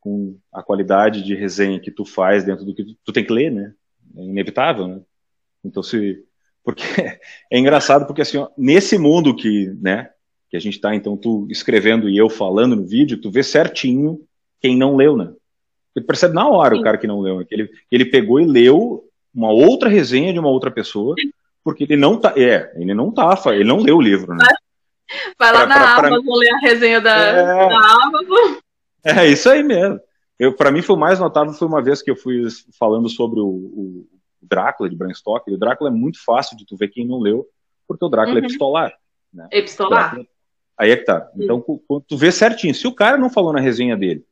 com 0.01 0.37
a 0.53 0.63
qualidade 0.63 1.23
de 1.23 1.35
resenha 1.35 1.81
que 1.81 1.91
tu 1.91 2.05
faz 2.05 2.45
dentro 2.45 2.65
do 2.65 2.75
que 2.75 2.85
tu, 2.85 2.97
tu 3.05 3.13
tem 3.13 3.25
que 3.25 3.33
ler, 3.33 3.51
né? 3.51 3.73
É 4.17 4.23
inevitável, 4.23 4.87
né? 4.87 5.01
Então, 5.65 5.83
se 5.83 6.23
porque 6.65 6.83
é 7.51 7.59
engraçado 7.59 8.07
porque 8.07 8.23
assim, 8.23 8.39
ó, 8.39 8.49
nesse 8.57 8.99
mundo 8.99 9.37
que, 9.37 9.73
né, 9.81 10.11
que 10.51 10.57
a 10.57 10.61
gente 10.61 10.75
está, 10.75 10.95
então 10.95 11.17
tu 11.17 11.47
escrevendo 11.51 12.09
e 12.09 12.17
eu 12.17 12.31
falando 12.31 12.75
no 12.75 12.87
vídeo, 12.87 13.21
tu 13.21 13.31
vê 13.31 13.43
certinho 13.43 14.21
quem 14.61 14.77
não 14.77 14.97
leu, 14.97 15.17
né? 15.17 15.31
Tu 15.95 16.03
percebe 16.03 16.35
na 16.35 16.49
hora 16.49 16.75
Sim. 16.75 16.81
o 16.81 16.85
cara 16.85 16.99
que 16.99 17.07
não 17.07 17.21
leu, 17.21 17.39
né? 17.39 17.45
que 17.47 17.55
ele, 17.55 17.71
ele 17.91 18.05
pegou 18.07 18.41
e 18.41 18.47
leu 18.47 19.05
uma 19.35 19.53
outra 19.53 19.89
resenha 19.89 20.33
de 20.33 20.39
uma 20.39 20.49
outra 20.49 20.71
pessoa, 20.71 21.15
porque 21.63 21.85
ele 21.85 21.97
não 21.97 22.19
tá, 22.19 22.33
é, 22.37 22.73
ele 22.77 22.95
não 22.95 23.13
tá, 23.13 23.41
ele 23.49 23.65
não 23.65 23.79
leu 23.79 23.97
o 23.97 24.03
livro, 24.03 24.35
né? 24.35 24.45
Vai 25.39 25.53
lá 25.53 25.67
pra, 25.67 25.67
na 25.67 25.75
pra, 25.75 26.09
Amazon 26.09 26.25
pra... 26.25 26.37
ler 26.37 26.51
a 26.51 26.59
resenha 26.59 27.01
da, 27.01 27.17
é... 27.17 27.45
da 27.45 27.97
Amazon. 28.05 28.57
É 29.05 29.27
isso 29.29 29.51
aí 29.51 29.63
mesmo. 29.63 30.01
Eu, 30.39 30.55
para 30.55 30.73
mim 30.73 30.83
foi 30.83 30.97
o 30.97 30.99
mais 30.99 31.21
notável 31.21 31.53
foi 31.53 31.69
uma 31.69 31.83
vez 31.83 32.03
que 32.03 32.11
eu 32.11 32.17
fui 32.17 32.47
falando 32.79 33.09
sobre 33.09 33.39
o, 33.41 33.47
o 33.47 34.07
Drácula 34.49 34.89
de 34.89 34.97
Bram 34.97 35.13
Stoker, 35.13 35.55
o 35.55 35.59
Drácula 35.59 35.91
é 35.91 35.93
muito 35.93 36.23
fácil 36.25 36.57
de 36.57 36.65
tu 36.67 36.77
ver 36.77 36.89
quem 36.89 37.07
não 37.07 37.19
leu, 37.19 37.47
porque 37.87 38.05
o 38.05 38.09
Drácula 38.09 38.39
é 38.39 38.41
uhum. 38.41 38.45
é 38.45 38.47
epistolar. 38.47 38.95
Né? 39.33 39.49
Epistolar? 39.51 40.11
Drácula... 40.11 40.27
Aí 40.79 40.91
é 40.91 40.97
que 40.97 41.05
tá. 41.05 41.31
Sim. 41.37 41.45
Então, 41.45 41.65
tu 42.07 42.17
vê 42.17 42.33
certinho, 42.33 42.75
se 42.75 42.87
o 42.87 42.95
cara 42.95 43.17
não 43.17 43.31
falou 43.31 43.53
na 43.53 43.61
resenha 43.61 43.97
dele 43.97 44.25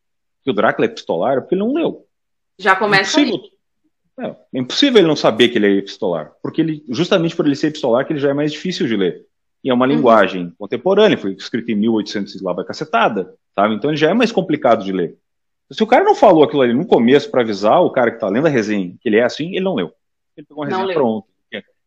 que 0.42 0.50
o 0.50 0.54
Drácula 0.54 0.86
é 0.86 0.90
epistolar, 0.90 1.36
é 1.36 1.40
porque 1.40 1.54
ele 1.54 1.62
não 1.62 1.72
leu. 1.72 2.06
Já 2.58 2.76
começa 2.76 3.20
é 3.20 3.22
impossível, 3.22 3.50
aí. 4.18 4.26
É, 4.26 4.36
é 4.54 4.60
impossível 4.60 4.98
ele 4.98 5.08
não 5.08 5.16
saber 5.16 5.48
que 5.48 5.58
ele 5.58 5.66
é 5.66 5.78
epistolar, 5.78 6.32
porque 6.42 6.60
ele, 6.60 6.84
justamente 6.88 7.34
por 7.34 7.46
ele 7.46 7.56
ser 7.56 7.68
epistolar, 7.68 8.06
que 8.06 8.12
ele 8.12 8.20
já 8.20 8.30
é 8.30 8.34
mais 8.34 8.52
difícil 8.52 8.86
de 8.86 8.96
ler. 8.96 9.24
E 9.64 9.70
é 9.70 9.74
uma 9.74 9.86
uhum. 9.86 9.92
linguagem 9.92 10.52
contemporânea, 10.58 11.16
foi 11.16 11.32
escrito 11.32 11.70
em 11.70 11.76
1800 11.76 12.34
e 12.34 12.42
lá 12.42 12.52
vai 12.52 12.64
cacetada, 12.64 13.34
sabe? 13.54 13.74
Então 13.74 13.90
ele 13.90 13.96
já 13.96 14.10
é 14.10 14.14
mais 14.14 14.32
complicado 14.32 14.84
de 14.84 14.92
ler. 14.92 15.16
Se 15.70 15.82
o 15.82 15.86
cara 15.86 16.04
não 16.04 16.14
falou 16.14 16.42
aquilo 16.42 16.62
ali 16.62 16.74
no 16.74 16.84
começo 16.84 17.30
para 17.30 17.40
avisar 17.40 17.80
o 17.80 17.90
cara 17.90 18.10
que 18.10 18.18
tá 18.18 18.28
lendo 18.28 18.46
a 18.46 18.50
resenha 18.50 18.94
que 19.00 19.08
ele 19.08 19.16
é 19.16 19.22
assim, 19.22 19.50
ele 19.50 19.64
não 19.64 19.74
leu. 19.74 19.92
Ele 20.36 20.46
pegou 20.46 20.64
uma 20.64 20.70
resenha 20.70 20.94
pronta. 20.94 21.26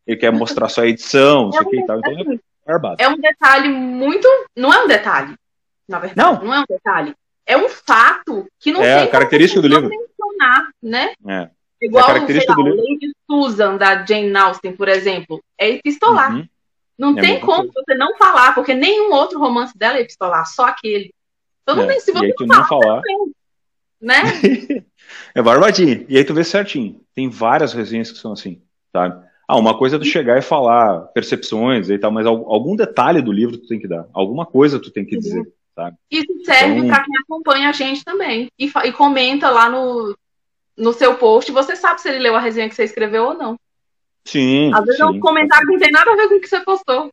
Ele 0.08 0.18
quer 0.18 0.32
mostrar 0.32 0.70
sua 0.70 0.88
edição, 0.88 1.46
não 1.46 1.52
sei 1.52 1.62
o 1.62 1.70
que 1.70 1.80
e 1.80 1.86
tal. 1.86 1.98
Então 2.00 2.12
é 2.12 2.40
barbado. 2.66 2.96
É 3.00 3.10
um 3.10 3.18
detalhe 3.18 3.70
muito. 3.70 4.28
Não 4.56 4.72
é 4.72 4.84
um 4.84 4.88
detalhe, 4.88 5.36
na 5.88 6.00
verdade. 6.00 6.20
Não, 6.20 6.46
não 6.46 6.54
é 6.54 6.60
um 6.60 6.66
detalhe. 6.70 7.16
É 7.46 7.58
um 7.58 7.70
fato 7.70 8.48
que 8.60 8.72
não 8.72 8.84
é 8.84 8.98
tem 8.98 9.08
a 9.08 9.12
característica 9.12 9.62
do 9.62 9.68
livro. 9.68 9.90
mencionar, 9.90 10.70
né? 10.82 11.14
É. 11.28 11.50
Igual, 11.82 12.04
é 12.04 12.06
a 12.06 12.14
característica 12.14 12.54
sei 12.54 12.64
lá, 12.64 12.70
do 12.70 12.76
livro. 12.76 12.94
Lady 12.94 13.14
Susan, 13.30 13.78
da 13.78 14.06
Jane 14.06 14.36
Austen, 14.36 14.76
por 14.76 14.88
exemplo, 14.88 15.44
é 15.58 15.70
epistolar. 15.72 16.34
Uhum. 16.34 16.48
Não 16.98 17.18
é 17.18 17.22
tem 17.22 17.40
como 17.40 17.64
coisa. 17.64 17.74
você 17.74 17.96
não 17.96 18.16
falar, 18.18 18.56
porque 18.56 18.74
nenhum 18.74 19.12
outro 19.12 19.40
romance 19.40 19.78
dela 19.78 19.98
é 19.98 20.02
epistolar, 20.02 20.46
só 20.48 20.68
aquele. 20.68 21.14
Então 21.64 21.76
não 21.76 21.84
é. 21.84 21.88
tem, 21.88 22.00
se 22.00 22.12
você 22.12 22.34
não 22.42 22.66
falar, 22.66 23.02
né? 24.02 24.22
é 25.34 25.42
barbadinho. 25.42 26.06
E 26.08 26.18
aí 26.18 26.24
tu 26.24 26.34
vê 26.34 26.44
certinho. 26.44 27.02
Tem 27.14 27.30
várias 27.30 27.74
resenhas 27.74 28.12
que 28.12 28.18
são 28.18 28.34
assim, 28.34 28.62
sabe? 28.92 29.24
Ah, 29.48 29.58
uma 29.58 29.78
coisa 29.78 29.96
é 29.96 30.00
tu 30.00 30.06
chegar 30.06 30.38
e 30.38 30.42
falar 30.42 31.02
percepções 31.14 31.90
e 31.90 31.98
tal, 31.98 32.12
mas 32.12 32.26
algum 32.26 32.76
detalhe 32.76 33.22
do 33.22 33.32
livro 33.32 33.58
tu 33.58 33.68
tem 33.68 33.80
que 33.80 33.88
dar. 33.88 34.08
Alguma 34.12 34.46
coisa 34.46 34.80
tu 34.80 34.90
tem 34.90 35.06
que 35.06 35.18
dizer, 35.18 35.46
sabe? 35.76 35.96
Isso 36.10 36.34
serve 36.44 36.80
então... 36.80 36.88
para 36.88 37.04
quem 37.04 37.18
acompanha 37.20 37.70
a 37.70 37.72
gente 37.72 38.04
também. 38.04 38.50
E, 38.58 38.66
e, 38.66 38.92
comenta 38.92 39.52
lá 39.52 39.70
no, 39.70 40.18
no 40.76 40.94
seu 40.94 41.16
post. 41.16 41.52
Você 41.52 41.76
sabe 41.76 42.02
se 42.02 42.10
ele 42.10 42.20
leu 42.20 42.36
a 42.36 42.40
resenha 42.40 42.68
que 42.68 42.74
você 42.74 42.84
escreveu 42.84 43.26
ou 43.26 43.34
não. 43.36 43.60
Sim. 44.26 44.74
Às 44.74 44.84
vezes 44.84 44.98
sim. 44.98 45.04
é 45.04 45.06
um 45.06 45.20
comentário 45.20 45.68
que 45.68 45.74
não 45.74 45.80
tem 45.80 45.92
nada 45.92 46.12
a 46.12 46.16
ver 46.16 46.28
com 46.28 46.36
o 46.36 46.42
que 46.42 46.48
você 46.48 46.60
postou. 46.62 47.12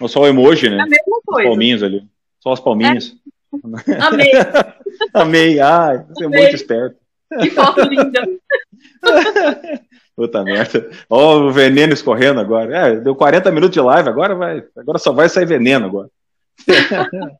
Ou 0.00 0.08
só 0.08 0.20
o 0.20 0.26
emoji, 0.28 0.70
né? 0.70 0.76
É 0.76 0.82
a 0.82 0.86
mesma 0.86 1.20
coisa. 1.26 1.48
Os 1.48 1.54
palminhos 1.54 1.82
ali. 1.82 2.08
Só 2.38 2.52
as 2.52 2.60
palminhas. 2.60 3.16
É. 3.26 3.28
Amei. 4.00 4.32
Amei. 5.14 5.60
Ai, 5.60 6.04
você 6.08 6.24
é 6.24 6.28
muito 6.28 6.54
esperto. 6.54 6.96
Que 7.40 7.50
foto 7.50 7.82
linda. 7.82 8.26
Puta 10.16 10.42
merda. 10.42 10.90
Ó, 11.08 11.38
o 11.38 11.52
veneno 11.52 11.92
escorrendo 11.92 12.40
agora. 12.40 12.76
É, 12.76 12.96
deu 12.96 13.14
40 13.14 13.50
minutos 13.50 13.74
de 13.74 13.80
live, 13.80 14.08
agora 14.08 14.34
vai. 14.34 14.64
Agora 14.76 14.98
só 14.98 15.12
vai 15.12 15.28
sair 15.28 15.46
veneno 15.46 15.86
agora. 15.86 16.10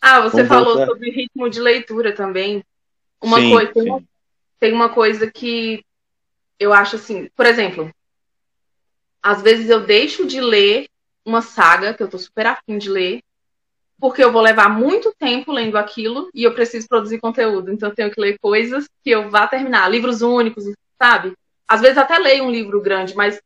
ah, 0.00 0.20
você 0.22 0.42
Vamos 0.42 0.48
falou 0.48 0.76
voltar. 0.76 0.86
sobre 0.86 1.10
ritmo 1.10 1.48
de 1.48 1.60
leitura 1.60 2.12
também. 2.12 2.64
Uma 3.22 3.38
sim, 3.38 3.50
coisa, 3.50 3.72
uma, 3.76 4.02
tem 4.58 4.72
uma 4.72 4.88
coisa 4.88 5.30
que 5.30 5.84
eu 6.58 6.72
acho 6.72 6.96
assim, 6.96 7.28
por 7.36 7.46
exemplo, 7.46 7.90
às 9.22 9.42
vezes 9.42 9.68
eu 9.68 9.84
deixo 9.84 10.26
de 10.26 10.40
ler 10.40 10.88
uma 11.24 11.42
saga 11.42 11.94
que 11.94 12.02
eu 12.02 12.08
tô 12.08 12.18
super 12.18 12.46
afim 12.46 12.78
de 12.78 12.88
ler, 12.88 13.20
porque 14.00 14.22
eu 14.22 14.32
vou 14.32 14.40
levar 14.40 14.68
muito 14.68 15.12
tempo 15.18 15.52
lendo 15.52 15.76
aquilo 15.76 16.30
e 16.32 16.44
eu 16.44 16.54
preciso 16.54 16.88
produzir 16.88 17.18
conteúdo. 17.18 17.72
Então 17.72 17.88
eu 17.88 17.94
tenho 17.94 18.10
que 18.10 18.20
ler 18.20 18.38
coisas 18.38 18.88
que 19.02 19.10
eu 19.10 19.28
vá 19.28 19.46
terminar, 19.46 19.90
livros 19.90 20.22
únicos, 20.22 20.64
sabe? 21.00 21.34
Às 21.66 21.80
vezes 21.80 21.98
até 21.98 22.18
leio 22.18 22.44
um 22.44 22.50
livro 22.50 22.80
grande, 22.80 23.14
mas 23.14 23.40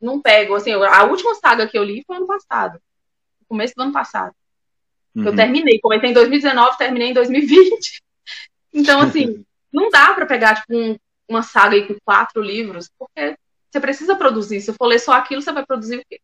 não 0.00 0.20
pego. 0.20 0.54
Assim, 0.54 0.72
a 0.72 1.04
última 1.04 1.34
saga 1.36 1.66
que 1.66 1.78
eu 1.78 1.84
li 1.84 2.02
foi 2.06 2.16
ano 2.16 2.26
passado, 2.26 2.74
no 3.40 3.46
começo 3.46 3.74
do 3.76 3.82
ano 3.82 3.92
passado. 3.92 4.34
Uhum. 5.14 5.26
Eu 5.26 5.36
terminei, 5.36 5.78
comecei 5.80 6.10
em 6.10 6.14
2019, 6.14 6.78
terminei 6.78 7.10
em 7.10 7.14
2020. 7.14 8.02
Então, 8.70 9.00
assim, 9.00 9.42
não 9.72 9.88
dá 9.88 10.12
para 10.12 10.26
pegar, 10.26 10.56
tipo, 10.56 10.76
um, 10.76 10.94
uma 11.26 11.42
saga 11.42 11.74
aí 11.74 11.86
com 11.86 11.96
quatro 12.04 12.42
livros, 12.42 12.90
porque 12.98 13.34
você 13.70 13.80
precisa 13.80 14.14
produzir. 14.14 14.60
Se 14.60 14.70
eu 14.70 14.74
for 14.74 14.86
ler 14.86 14.98
só 14.98 15.14
aquilo, 15.14 15.40
você 15.40 15.50
vai 15.50 15.64
produzir 15.64 15.96
o 15.96 16.02
quê? 16.06 16.20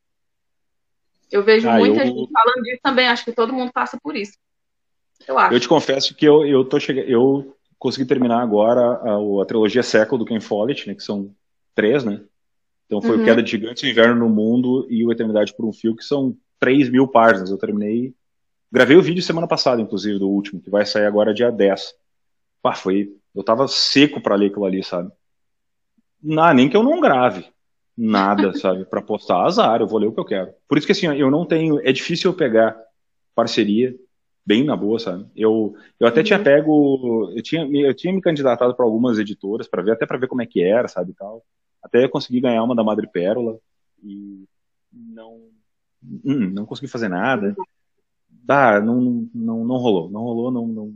Eu 1.35 1.43
vejo 1.43 1.69
ah, 1.69 1.77
muita 1.77 2.01
eu... 2.01 2.07
gente 2.07 2.31
falando 2.33 2.63
disso 2.63 2.81
também, 2.81 3.09
acho 3.09 3.25
que 3.25 3.33
todo 3.33 3.53
mundo 3.53 3.73
passa 3.73 3.99
por 4.01 4.15
isso. 4.15 4.39
Eu 5.27 5.37
acho. 5.37 5.53
Eu 5.53 5.59
te 5.59 5.69
confesso 5.69 6.15
que 6.15 6.25
eu, 6.25 6.47
eu 6.47 6.65
tô 6.65 6.79
chegando. 6.79 7.09
Eu 7.09 7.57
consegui 7.77 8.07
terminar 8.07 8.41
agora 8.41 8.81
a, 8.81 9.43
a 9.43 9.45
trilogia 9.45 9.83
Século 9.83 10.21
do 10.21 10.25
Ken 10.25 10.39
Follett, 10.39 10.87
né? 10.87 10.95
Que 10.95 11.03
são 11.03 11.35
três, 11.75 12.05
né? 12.05 12.23
Então 12.87 13.03
foi 13.03 13.17
uhum. 13.17 13.23
o 13.23 13.25
Queda 13.25 13.43
de 13.43 13.51
Gigantes, 13.51 13.83
o 13.83 13.87
Inverno 13.89 14.15
no 14.15 14.29
Mundo 14.29 14.87
e 14.89 15.05
o 15.05 15.11
Eternidade 15.11 15.53
por 15.57 15.67
um 15.67 15.73
Fio, 15.73 15.97
que 15.97 16.05
são 16.05 16.37
3 16.61 16.89
mil 16.89 17.09
páginas. 17.09 17.51
Eu 17.51 17.59
terminei. 17.59 18.15
Gravei 18.71 18.97
o 18.97 19.03
vídeo 19.03 19.21
semana 19.21 19.49
passada, 19.49 19.83
inclusive, 19.83 20.21
do 20.21 20.29
último, 20.29 20.61
que 20.61 20.71
vai 20.71 20.87
sair 20.87 21.07
agora 21.07 21.35
dia 21.35 21.51
10. 21.51 21.95
Pá, 22.63 22.77
foi. 22.77 23.13
Eu 23.35 23.43
tava 23.43 23.67
seco 23.67 24.21
para 24.21 24.37
ler 24.37 24.47
aquilo 24.47 24.67
ali, 24.67 24.85
sabe? 24.85 25.11
Não, 26.23 26.55
nem 26.55 26.69
que 26.69 26.77
eu 26.77 26.85
não 26.85 27.01
grave 27.01 27.53
nada, 27.97 28.53
sabe? 28.55 28.85
Para 28.85 29.03
postar 29.03 29.45
azar, 29.45 29.81
eu 29.81 29.87
vou 29.87 29.99
ler 29.99 30.07
o 30.07 30.13
que 30.13 30.21
eu 30.21 30.25
quero. 30.25 30.53
Por 30.69 30.79
isso 30.79 30.87
que 30.87 30.93
assim, 30.93 31.07
eu 31.07 31.31
não 31.31 31.47
tenho. 31.47 31.81
É 31.87 31.93
difícil 31.93 32.31
eu 32.31 32.37
pegar 32.37 32.77
parceria 33.35 33.95
bem 34.47 34.65
na 34.65 34.77
boa, 34.77 34.99
sabe? 34.99 35.27
Eu, 35.35 35.75
eu 35.99 36.07
até 36.07 36.21
uhum. 36.21 36.25
tinha 36.25 36.43
pego. 36.43 37.33
Eu 37.35 37.43
tinha, 37.43 37.65
eu 37.65 37.95
tinha 37.95 38.13
me 38.13 38.21
candidatado 38.21 38.75
para 38.75 38.85
algumas 38.85 39.19
editoras 39.19 39.69
para 39.69 39.83
ver, 39.83 39.93
até 39.93 40.07
para 40.07 40.19
ver 40.19 40.29
como 40.29 40.43
é 40.43 40.47
que 40.47 40.63
era, 40.63 40.89
sabe? 40.89 41.13
E 41.13 41.15
tal. 41.15 41.45
Até 41.83 42.09
consegui 42.09 42.41
ganhar 42.41 42.63
uma 42.63 42.75
da 42.75 42.85
Madre 42.85 43.07
Pérola 43.07 43.59
e 44.03 44.45
não. 44.93 45.49
Hum, 46.25 46.51
não 46.51 46.67
consegui 46.67 46.89
fazer 46.89 47.09
nada. 47.09 47.55
Dá, 48.29 48.81
não, 48.81 49.29
não, 49.35 49.65
não 49.65 49.77
rolou. 49.77 50.11
Não 50.11 50.23
rolou, 50.23 50.51
não. 50.51 50.67
não 50.67 50.95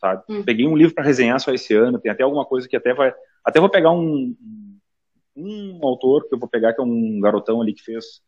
sabe? 0.00 0.22
Uhum. 0.28 0.42
Peguei 0.42 0.66
um 0.66 0.76
livro 0.76 0.94
para 0.94 1.04
resenhar 1.04 1.38
só 1.38 1.52
esse 1.52 1.74
ano, 1.74 2.00
tem 2.00 2.10
até 2.10 2.22
alguma 2.22 2.44
coisa 2.44 2.66
que 2.66 2.76
até 2.76 2.94
vai. 2.94 3.12
Até 3.44 3.60
vou 3.60 3.68
pegar 3.68 3.90
um, 3.92 4.34
um 5.36 5.78
autor 5.82 6.28
que 6.28 6.34
eu 6.34 6.38
vou 6.38 6.48
pegar, 6.48 6.72
que 6.72 6.80
é 6.80 6.84
um 6.84 7.20
garotão 7.20 7.60
ali 7.60 7.72
que 7.72 7.82
fez 7.82 8.20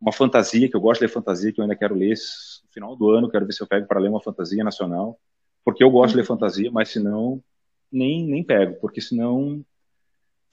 uma 0.00 0.12
fantasia, 0.12 0.68
que 0.68 0.76
eu 0.76 0.80
gosto 0.80 1.00
de 1.00 1.06
ler 1.06 1.12
fantasia, 1.12 1.52
que 1.52 1.60
eu 1.60 1.62
ainda 1.62 1.76
quero 1.76 1.94
ler 1.94 2.14
no 2.64 2.72
final 2.72 2.96
do 2.96 3.10
ano, 3.10 3.30
quero 3.30 3.46
ver 3.46 3.52
se 3.52 3.62
eu 3.62 3.66
pego 3.66 3.86
para 3.86 4.00
ler 4.00 4.08
uma 4.08 4.22
fantasia 4.22 4.62
nacional, 4.62 5.18
porque 5.64 5.82
eu 5.82 5.90
gosto 5.90 6.12
de 6.12 6.18
ler 6.18 6.26
fantasia, 6.26 6.70
mas 6.70 6.90
se 6.90 7.00
não, 7.00 7.42
nem, 7.90 8.24
nem 8.24 8.44
pego, 8.44 8.74
porque 8.80 9.00
senão 9.00 9.64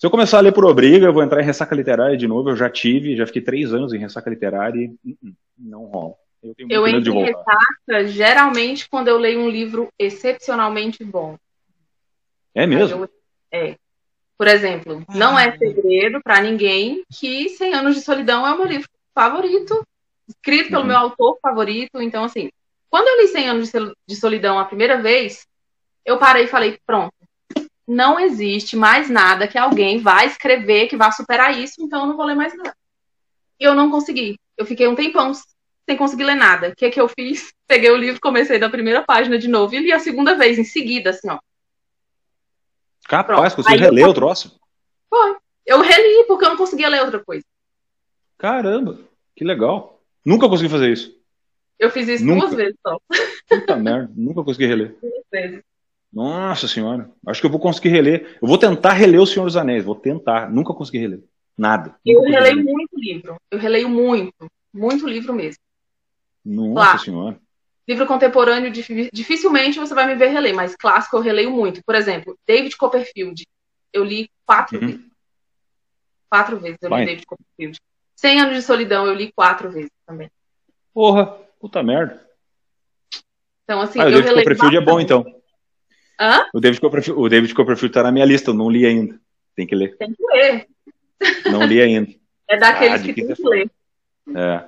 se 0.02 0.08
eu 0.08 0.10
começar 0.10 0.40
a 0.40 0.42
ler 0.42 0.52
por 0.52 0.66
obriga, 0.66 1.06
eu 1.06 1.14
vou 1.14 1.22
entrar 1.22 1.44
em 1.44 1.46
ressaca 1.46 1.76
literária 1.76 2.18
de 2.18 2.28
novo. 2.28 2.50
Eu 2.50 2.56
já 2.56 2.68
tive, 2.68 3.16
já 3.16 3.28
fiquei 3.28 3.44
três 3.44 3.72
anos 3.72 3.94
em 3.94 4.00
ressaca 4.00 4.32
literária 4.32 4.80
e 4.80 5.12
uh, 5.12 5.30
uh, 5.30 5.36
não 5.56 5.86
rola. 5.86 6.16
Eu, 6.42 6.56
tenho 6.56 6.72
eu 6.72 6.88
entro 6.88 7.14
em 7.14 7.26
ressaca 7.26 8.08
geralmente 8.08 8.90
quando 8.90 9.10
eu 9.10 9.20
leio 9.20 9.42
um 9.42 9.48
livro 9.48 9.90
excepcionalmente 10.00 11.04
bom. 11.04 11.38
É 12.56 12.66
mesmo? 12.66 13.04
Eu, 13.04 13.10
é. 13.52 13.76
Por 14.42 14.48
exemplo, 14.48 15.06
ah. 15.08 15.16
não 15.16 15.38
é 15.38 15.56
segredo 15.56 16.20
para 16.20 16.42
ninguém 16.42 17.04
que 17.14 17.48
100 17.50 17.76
Anos 17.76 17.94
de 17.94 18.02
Solidão 18.02 18.44
é 18.48 18.52
o 18.52 18.58
meu 18.58 18.66
livro 18.66 18.90
favorito, 19.14 19.86
escrito 20.28 20.72
pelo 20.72 20.82
uhum. 20.82 20.88
meu 20.88 20.98
autor 20.98 21.38
favorito. 21.40 22.02
Então, 22.02 22.24
assim, 22.24 22.50
quando 22.90 23.08
eu 23.08 23.22
li 23.22 23.28
100 23.28 23.50
Anos 23.50 23.72
de 24.08 24.16
Solidão 24.16 24.58
a 24.58 24.66
primeira 24.66 25.00
vez, 25.00 25.46
eu 26.04 26.18
parei 26.18 26.46
e 26.46 26.48
falei: 26.48 26.80
pronto, 26.88 27.14
não 27.88 28.20
existe 28.20 28.76
mais 28.76 29.12
nada 29.12 29.48
que 29.48 29.60
alguém 29.60 30.00
vai 30.00 30.26
escrever 30.26 30.88
que 30.88 30.98
vá 30.98 31.12
superar 31.12 31.56
isso, 31.56 31.76
então 31.80 32.02
eu 32.02 32.08
não 32.08 32.18
vou 32.18 32.26
ler 32.26 32.36
mais 32.36 32.58
nada. 32.58 32.76
E 33.60 33.64
eu 33.64 33.76
não 33.76 33.92
consegui. 33.92 34.40
Eu 34.58 34.66
fiquei 34.66 34.88
um 34.88 34.96
tempão 34.96 35.34
sem 35.88 35.96
conseguir 35.96 36.24
ler 36.24 36.34
nada. 36.34 36.70
O 36.70 36.76
que, 36.76 36.90
que 36.90 37.00
eu 37.00 37.08
fiz? 37.08 37.54
Peguei 37.68 37.92
o 37.92 37.96
livro, 37.96 38.20
comecei 38.20 38.58
da 38.58 38.72
primeira 38.72 39.04
página 39.04 39.38
de 39.38 39.48
novo 39.48 39.76
e 39.76 39.82
li 39.82 39.92
a 39.92 40.00
segunda 40.00 40.36
vez, 40.36 40.58
em 40.58 40.64
seguida, 40.64 41.12
assim, 41.12 41.30
ó. 41.30 41.38
Capaz, 43.08 43.54
você 43.54 43.76
releu 43.76 44.10
o 44.10 44.14
troço? 44.14 44.60
Foi. 45.10 45.36
Eu 45.66 45.82
reli 45.82 46.26
porque 46.28 46.46
eu 46.46 46.50
não 46.50 46.58
conseguia 46.58 46.90
ler 46.90 47.02
outra 47.02 47.24
coisa. 47.24 47.44
Caramba, 48.38 49.00
que 49.36 49.44
legal. 49.44 50.02
Nunca 50.26 50.48
consegui 50.50 50.70
fazer 50.70 50.92
isso. 50.92 51.16
Eu 51.78 51.90
fiz 51.90 52.08
isso 52.08 52.26
Nunca. 52.26 52.42
duas 52.42 52.56
vezes 52.56 52.76
só. 52.86 52.98
Puta 53.48 53.76
merda, 53.76 54.12
nunca 54.16 54.44
consegui 54.44 54.68
reler. 54.68 54.96
Duas 55.02 55.24
vezes. 55.32 55.64
Nossa 56.14 56.68
senhora. 56.68 57.10
Acho 57.26 57.40
que 57.40 57.48
eu 57.48 57.52
vou 57.52 57.60
conseguir 57.60 57.90
reler. 57.90 58.38
Eu 58.42 58.48
vou 58.48 58.58
tentar 58.58 58.92
reler 58.94 59.22
O 59.22 59.26
Senhor 59.26 59.46
dos 59.46 59.56
Anéis. 59.56 59.84
Vou 59.86 59.96
tentar. 59.96 60.52
Nunca 60.52 60.74
consegui 60.74 60.98
reler. 60.98 61.24
Nada. 61.58 61.96
Eu 62.06 62.22
releio 62.22 62.58
reler. 62.58 62.64
muito 62.66 63.00
livro. 63.00 63.36
Eu 63.50 63.58
releio 63.58 63.90
muito. 63.90 64.34
Muito 64.74 65.08
livro 65.08 65.34
mesmo. 65.34 65.58
Nossa 66.44 66.74
claro. 66.74 67.00
senhora. 67.00 67.40
Livro 67.88 68.06
contemporâneo, 68.06 68.72
dificilmente 68.72 69.80
você 69.80 69.94
vai 69.94 70.06
me 70.06 70.16
ver 70.16 70.28
reler, 70.28 70.54
mas 70.54 70.76
clássico 70.76 71.18
eu 71.18 71.22
releio 71.22 71.52
muito. 71.52 71.82
Por 71.84 71.96
exemplo, 71.96 72.38
David 72.48 72.76
Copperfield. 72.78 73.44
Eu 73.92 74.04
li 74.04 74.30
quatro 74.46 74.80
uhum. 74.80 74.88
vezes. 74.88 75.06
Quatro 76.30 76.60
vezes 76.60 76.78
eu 76.82 76.88
li 76.88 76.96
vai. 76.96 77.06
David 77.06 77.26
Copperfield. 77.26 77.80
Cem 78.16 78.40
Anos 78.40 78.56
de 78.56 78.62
Solidão 78.62 79.06
eu 79.08 79.14
li 79.14 79.32
quatro 79.32 79.72
vezes 79.72 79.92
também. 80.06 80.30
Porra, 80.94 81.26
puta 81.60 81.82
merda. 81.82 82.26
Então, 83.64 83.82
assim, 83.82 84.00
ah, 84.00 84.06
o 84.06 84.12
David 84.12 84.34
Copperfield 84.34 84.78
é 84.78 84.82
bom, 84.82 85.00
então. 85.00 85.26
Hã? 86.20 86.46
O 86.54 86.60
David 86.60 86.80
Copperfield, 86.80 87.22
o 87.22 87.30
David 87.30 87.54
Copperfield 87.54 87.94
tá 87.94 88.04
na 88.04 88.12
minha 88.12 88.26
lista, 88.26 88.52
eu 88.52 88.54
não 88.54 88.70
li 88.70 88.86
ainda. 88.86 89.20
Tem 89.56 89.66
que 89.66 89.76
ler. 89.76 89.98
Tem 89.98 90.14
que 90.14 90.24
ler. 90.24 90.68
Não 91.52 91.64
li 91.64 91.82
ainda. 91.82 92.12
É 92.52 92.58
daqueles 92.58 93.00
ah, 93.00 93.06
que 93.06 93.14
tem 93.14 93.34
que 93.34 93.48
ler. 93.48 93.72
É. 94.36 94.66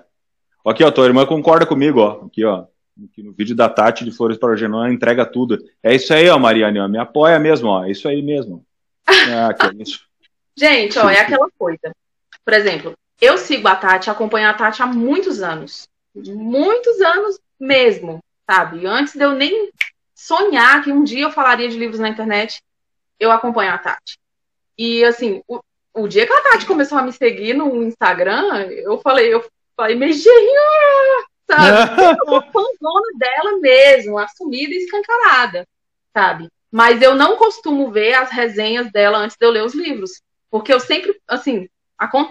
Aqui, 0.65 0.85
ó, 0.85 0.89
tua 0.89 1.05
irmã 1.05 1.25
concorda 1.25 1.65
comigo, 1.65 1.99
ó. 1.99 2.25
Aqui, 2.25 2.45
ó. 2.45 2.65
Aqui 3.01 3.23
no 3.23 3.31
vídeo 3.33 3.55
da 3.55 3.67
Tati 3.67 4.05
de 4.05 4.11
Flores 4.11 4.37
para 4.37 4.53
o 4.53 4.57
Genoa, 4.57 4.91
entrega 4.91 5.25
tudo. 5.25 5.57
É 5.81 5.95
isso 5.95 6.13
aí, 6.13 6.29
ó, 6.29 6.37
Mariane. 6.37 6.87
Me 6.87 6.99
apoia 6.99 7.39
mesmo, 7.39 7.69
ó. 7.69 7.83
É 7.83 7.91
isso 7.91 8.07
aí 8.07 8.21
mesmo. 8.21 8.63
Ah, 9.07 9.53
que 9.53 9.65
é 9.65 9.81
isso. 9.81 10.05
Gente, 10.55 10.99
ó, 10.99 11.09
é 11.09 11.19
aquela 11.19 11.49
coisa. 11.57 11.91
Por 12.45 12.53
exemplo, 12.53 12.93
eu 13.19 13.37
sigo 13.37 13.67
a 13.67 13.75
Tati, 13.75 14.09
acompanho 14.09 14.47
a 14.47 14.53
Tati 14.53 14.83
há 14.83 14.85
muitos 14.85 15.41
anos. 15.41 15.87
Muitos 16.15 17.01
anos 17.01 17.39
mesmo, 17.59 18.23
sabe? 18.49 18.85
Antes 18.85 19.15
de 19.15 19.23
eu 19.23 19.31
nem 19.33 19.71
sonhar 20.13 20.83
que 20.83 20.91
um 20.91 21.03
dia 21.03 21.23
eu 21.23 21.31
falaria 21.31 21.67
de 21.67 21.77
livros 21.77 21.99
na 21.99 22.09
internet, 22.09 22.61
eu 23.19 23.31
acompanho 23.31 23.73
a 23.73 23.77
Tati. 23.79 24.19
E 24.77 25.03
assim, 25.03 25.41
o, 25.47 25.59
o 25.95 26.07
dia 26.07 26.27
que 26.27 26.33
a 26.33 26.41
Tati 26.41 26.67
começou 26.67 26.99
a 26.99 27.01
me 27.01 27.11
seguir 27.11 27.55
no 27.55 27.83
Instagram, 27.83 28.67
eu 28.69 28.99
falei, 28.99 29.33
eu 29.33 29.43
falei, 29.75 29.97
sabe? 31.49 31.91
eu 32.27 32.41
fãzona 32.51 33.17
dela 33.17 33.59
mesmo, 33.59 34.17
assumida 34.17 34.73
e 34.73 34.77
escancarada, 34.77 35.67
sabe? 36.13 36.49
Mas 36.71 37.01
eu 37.01 37.15
não 37.15 37.37
costumo 37.37 37.91
ver 37.91 38.13
as 38.15 38.31
resenhas 38.31 38.91
dela 38.91 39.19
antes 39.19 39.37
de 39.37 39.45
eu 39.45 39.51
ler 39.51 39.63
os 39.63 39.75
livros. 39.75 40.21
Porque 40.49 40.73
eu 40.73 40.79
sempre, 40.79 41.19
assim, 41.27 41.67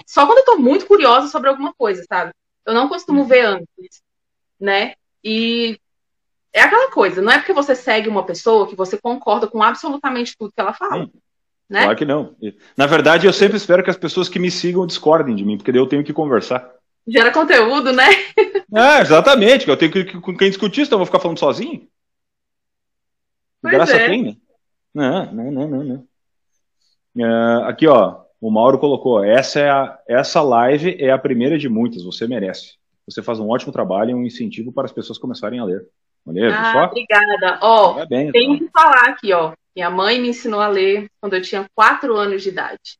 só 0.07 0.27
quando 0.27 0.39
eu 0.39 0.45
tô 0.45 0.57
muito 0.59 0.87
curiosa 0.87 1.29
sobre 1.29 1.49
alguma 1.49 1.73
coisa, 1.75 2.05
sabe? 2.09 2.33
Eu 2.65 2.75
não 2.75 2.89
costumo 2.89 3.25
ver 3.25 3.45
antes, 3.45 4.03
né? 4.61 4.95
E 5.25 5.79
é 6.53 6.61
aquela 6.61 6.91
coisa, 6.91 7.23
não 7.23 7.33
é 7.33 7.39
porque 7.39 7.53
você 7.53 7.75
segue 7.75 8.09
uma 8.09 8.25
pessoa 8.25 8.69
que 8.69 8.77
você 8.77 8.99
concorda 8.99 9.47
com 9.47 9.63
absolutamente 9.63 10.37
tudo 10.37 10.53
que 10.53 10.61
ela 10.61 10.75
fala. 10.75 11.09
Né? 11.69 11.85
Claro 11.85 11.97
que 11.97 12.05
não. 12.05 12.37
Na 12.77 12.87
verdade, 12.87 13.27
eu 13.27 13.33
sempre 13.33 13.57
espero 13.57 13.83
que 13.83 13.91
as 13.91 13.97
pessoas 13.97 14.29
que 14.29 14.39
me 14.39 14.51
sigam 14.51 14.87
discordem 14.87 15.35
de 15.35 15.45
mim, 15.45 15.57
porque 15.57 15.73
daí 15.73 15.81
eu 15.81 15.89
tenho 15.89 16.05
que 16.05 16.13
conversar. 16.13 16.71
Gera 17.07 17.33
conteúdo, 17.33 17.93
né? 17.93 18.05
É, 18.75 19.01
exatamente. 19.01 19.69
Eu 19.69 19.77
tenho 19.77 19.93
que 19.93 20.05
com 20.21 20.37
quem 20.37 20.49
discutir, 20.49 20.83
então 20.83 20.97
eu 20.97 21.01
vou 21.01 21.07
ficar 21.07 21.19
falando 21.19 21.39
sozinho. 21.39 21.89
Pois 23.61 23.75
Graça 23.75 23.97
é. 23.97 24.09
tem, 24.09 24.23
né? 24.25 24.37
Não, 24.95 25.33
não, 25.33 25.51
não, 25.51 25.69
não, 25.69 25.85
não. 25.85 26.07
Uh, 27.15 27.65
aqui, 27.65 27.87
ó, 27.87 28.23
o 28.41 28.51
Mauro 28.51 28.79
colocou: 28.79 29.23
essa, 29.23 29.61
é 29.61 29.71
a, 29.71 29.99
essa 30.09 30.43
live 30.43 30.97
é 30.99 31.11
a 31.11 31.19
primeira 31.19 31.59
de 31.59 31.69
muitas, 31.69 32.03
você 32.03 32.27
merece. 32.27 32.75
Você 33.07 33.23
faz 33.23 33.39
um 33.39 33.49
ótimo 33.49 33.73
trabalho 33.73 34.11
e 34.11 34.15
um 34.15 34.25
incentivo 34.25 34.73
para 34.73 34.85
as 34.85 34.93
pessoas 34.93 35.19
começarem 35.19 35.59
a 35.59 35.65
ler. 35.65 35.87
Maneiro, 36.25 36.55
ah, 36.55 36.73
só? 36.73 36.85
obrigada. 36.85 37.59
Ó, 37.61 38.01
oh, 38.01 38.07
tenho 38.07 38.31
então. 38.31 38.59
que 38.59 38.71
falar 38.73 39.09
aqui, 39.09 39.33
ó. 39.33 39.53
Minha 39.75 39.91
mãe 39.91 40.21
me 40.21 40.29
ensinou 40.29 40.61
a 40.61 40.69
ler 40.69 41.09
quando 41.21 41.35
eu 41.35 41.43
tinha 41.43 41.67
quatro 41.75 42.17
anos 42.17 42.43
de 42.43 42.51
idade. 42.51 42.99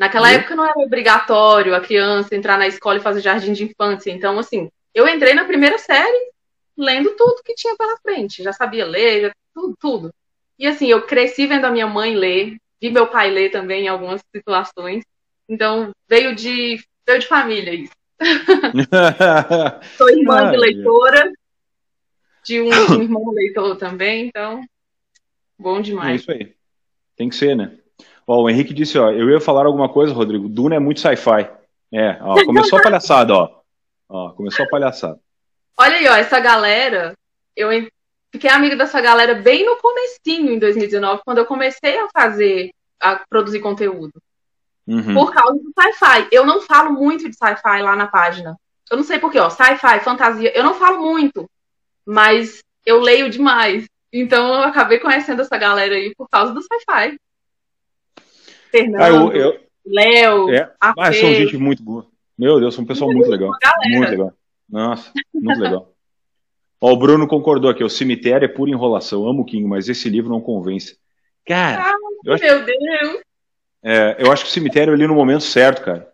Naquela 0.00 0.32
e? 0.32 0.36
época 0.36 0.56
não 0.56 0.64
era 0.64 0.78
obrigatório 0.78 1.74
a 1.74 1.80
criança 1.80 2.34
entrar 2.34 2.56
na 2.56 2.66
escola 2.66 2.96
e 2.96 3.02
fazer 3.02 3.20
jardim 3.20 3.52
de 3.52 3.64
infância. 3.64 4.10
Então, 4.10 4.38
assim, 4.38 4.70
eu 4.94 5.06
entrei 5.06 5.34
na 5.34 5.44
primeira 5.44 5.76
série 5.76 6.30
lendo 6.74 7.10
tudo 7.10 7.42
que 7.44 7.54
tinha 7.54 7.76
pela 7.76 7.98
frente. 7.98 8.42
Já 8.42 8.50
sabia 8.50 8.86
ler, 8.86 9.20
já, 9.20 9.32
tudo, 9.52 9.76
tudo. 9.78 10.14
E 10.58 10.66
assim, 10.66 10.86
eu 10.86 11.02
cresci 11.02 11.46
vendo 11.46 11.66
a 11.66 11.70
minha 11.70 11.86
mãe 11.86 12.16
ler, 12.16 12.56
vi 12.80 12.88
meu 12.88 13.08
pai 13.08 13.30
ler 13.30 13.50
também 13.50 13.84
em 13.84 13.88
algumas 13.88 14.22
situações. 14.34 15.04
Então, 15.46 15.90
veio 16.08 16.34
de, 16.34 16.82
veio 17.06 17.18
de 17.18 17.26
família 17.26 17.74
isso. 17.74 17.92
Sou 19.98 20.08
irmã 20.08 20.50
de 20.50 20.56
leitora 20.56 21.30
de 22.42 22.58
um, 22.62 22.70
um 22.70 23.02
irmão 23.02 23.30
leitor 23.32 23.76
também, 23.76 24.28
então, 24.28 24.62
bom 25.58 25.82
demais. 25.82 26.12
É 26.12 26.14
isso 26.14 26.32
aí. 26.32 26.54
Tem 27.16 27.28
que 27.28 27.36
ser, 27.36 27.54
né? 27.54 27.76
Ó, 28.30 28.42
o 28.42 28.48
Henrique 28.48 28.72
disse, 28.72 28.96
ó, 28.96 29.10
eu 29.10 29.28
ia 29.28 29.40
falar 29.40 29.66
alguma 29.66 29.88
coisa, 29.88 30.14
Rodrigo, 30.14 30.48
Duna 30.48 30.76
é 30.76 30.78
muito 30.78 31.00
sci-fi. 31.00 31.50
É, 31.92 32.16
ó, 32.20 32.36
começou 32.46 32.78
a 32.78 32.82
palhaçada, 32.82 33.34
ó. 33.34 33.60
Ó, 34.08 34.30
começou 34.30 34.64
a 34.64 34.68
palhaçada. 34.68 35.18
Olha 35.76 35.96
aí, 35.96 36.06
ó, 36.06 36.14
essa 36.14 36.38
galera, 36.38 37.12
eu 37.56 37.70
fiquei 38.30 38.48
amiga 38.48 38.76
dessa 38.76 39.00
galera 39.00 39.34
bem 39.34 39.66
no 39.66 39.74
comecinho, 39.78 40.52
em 40.52 40.60
2019, 40.60 41.22
quando 41.24 41.38
eu 41.38 41.44
comecei 41.44 41.98
a 41.98 42.08
fazer, 42.08 42.70
a 43.00 43.20
produzir 43.28 43.58
conteúdo. 43.58 44.12
Uhum. 44.86 45.12
Por 45.12 45.32
causa 45.32 45.54
do 45.54 45.72
sci-fi. 45.76 46.28
Eu 46.30 46.46
não 46.46 46.60
falo 46.60 46.92
muito 46.92 47.28
de 47.28 47.36
sci-fi 47.36 47.82
lá 47.82 47.96
na 47.96 48.06
página. 48.06 48.56
Eu 48.88 48.96
não 48.96 49.02
sei 49.02 49.18
porquê, 49.18 49.40
ó, 49.40 49.50
sci-fi, 49.50 49.98
fantasia, 50.04 50.56
eu 50.56 50.62
não 50.62 50.74
falo 50.74 51.00
muito, 51.00 51.50
mas 52.06 52.60
eu 52.86 53.00
leio 53.00 53.28
demais. 53.28 53.86
Então 54.12 54.54
eu 54.54 54.62
acabei 54.62 55.00
conhecendo 55.00 55.42
essa 55.42 55.56
galera 55.56 55.96
aí 55.96 56.14
por 56.14 56.28
causa 56.28 56.54
do 56.54 56.62
sci-fi. 56.62 57.18
Fernando, 58.70 59.02
ah, 59.02 59.08
eu, 59.08 59.32
eu... 59.32 59.60
Léo, 59.84 60.50
é. 60.50 60.72
Ah, 60.80 61.12
são 61.12 61.34
gente 61.34 61.56
muito 61.56 61.82
boa. 61.82 62.06
Meu 62.38 62.60
Deus, 62.60 62.74
são 62.74 62.84
um 62.84 62.86
pessoal 62.86 63.12
muito 63.12 63.28
legal. 63.28 63.50
Muito 63.86 64.10
legal. 64.10 64.32
Nossa, 64.68 65.12
muito 65.34 65.58
legal. 65.60 65.92
Ó, 66.80 66.92
o 66.92 66.96
Bruno 66.96 67.26
concordou 67.26 67.70
aqui, 67.70 67.84
o 67.84 67.90
cemitério 67.90 68.46
é 68.46 68.48
pura 68.48 68.70
enrolação. 68.70 69.28
Amo 69.28 69.42
o 69.42 69.44
King, 69.44 69.66
mas 69.66 69.88
esse 69.88 70.08
livro 70.08 70.30
não 70.30 70.40
convence. 70.40 70.98
Cara, 71.46 71.90
ah, 71.90 71.96
meu 72.24 72.34
acho, 72.34 72.44
Deus. 72.44 73.20
É, 73.82 74.16
eu 74.18 74.32
acho 74.32 74.44
que 74.44 74.50
o 74.50 74.52
cemitério 74.52 74.92
é 74.92 74.94
ali 74.94 75.06
no 75.06 75.14
momento 75.14 75.44
certo, 75.44 75.82
cara. 75.82 76.10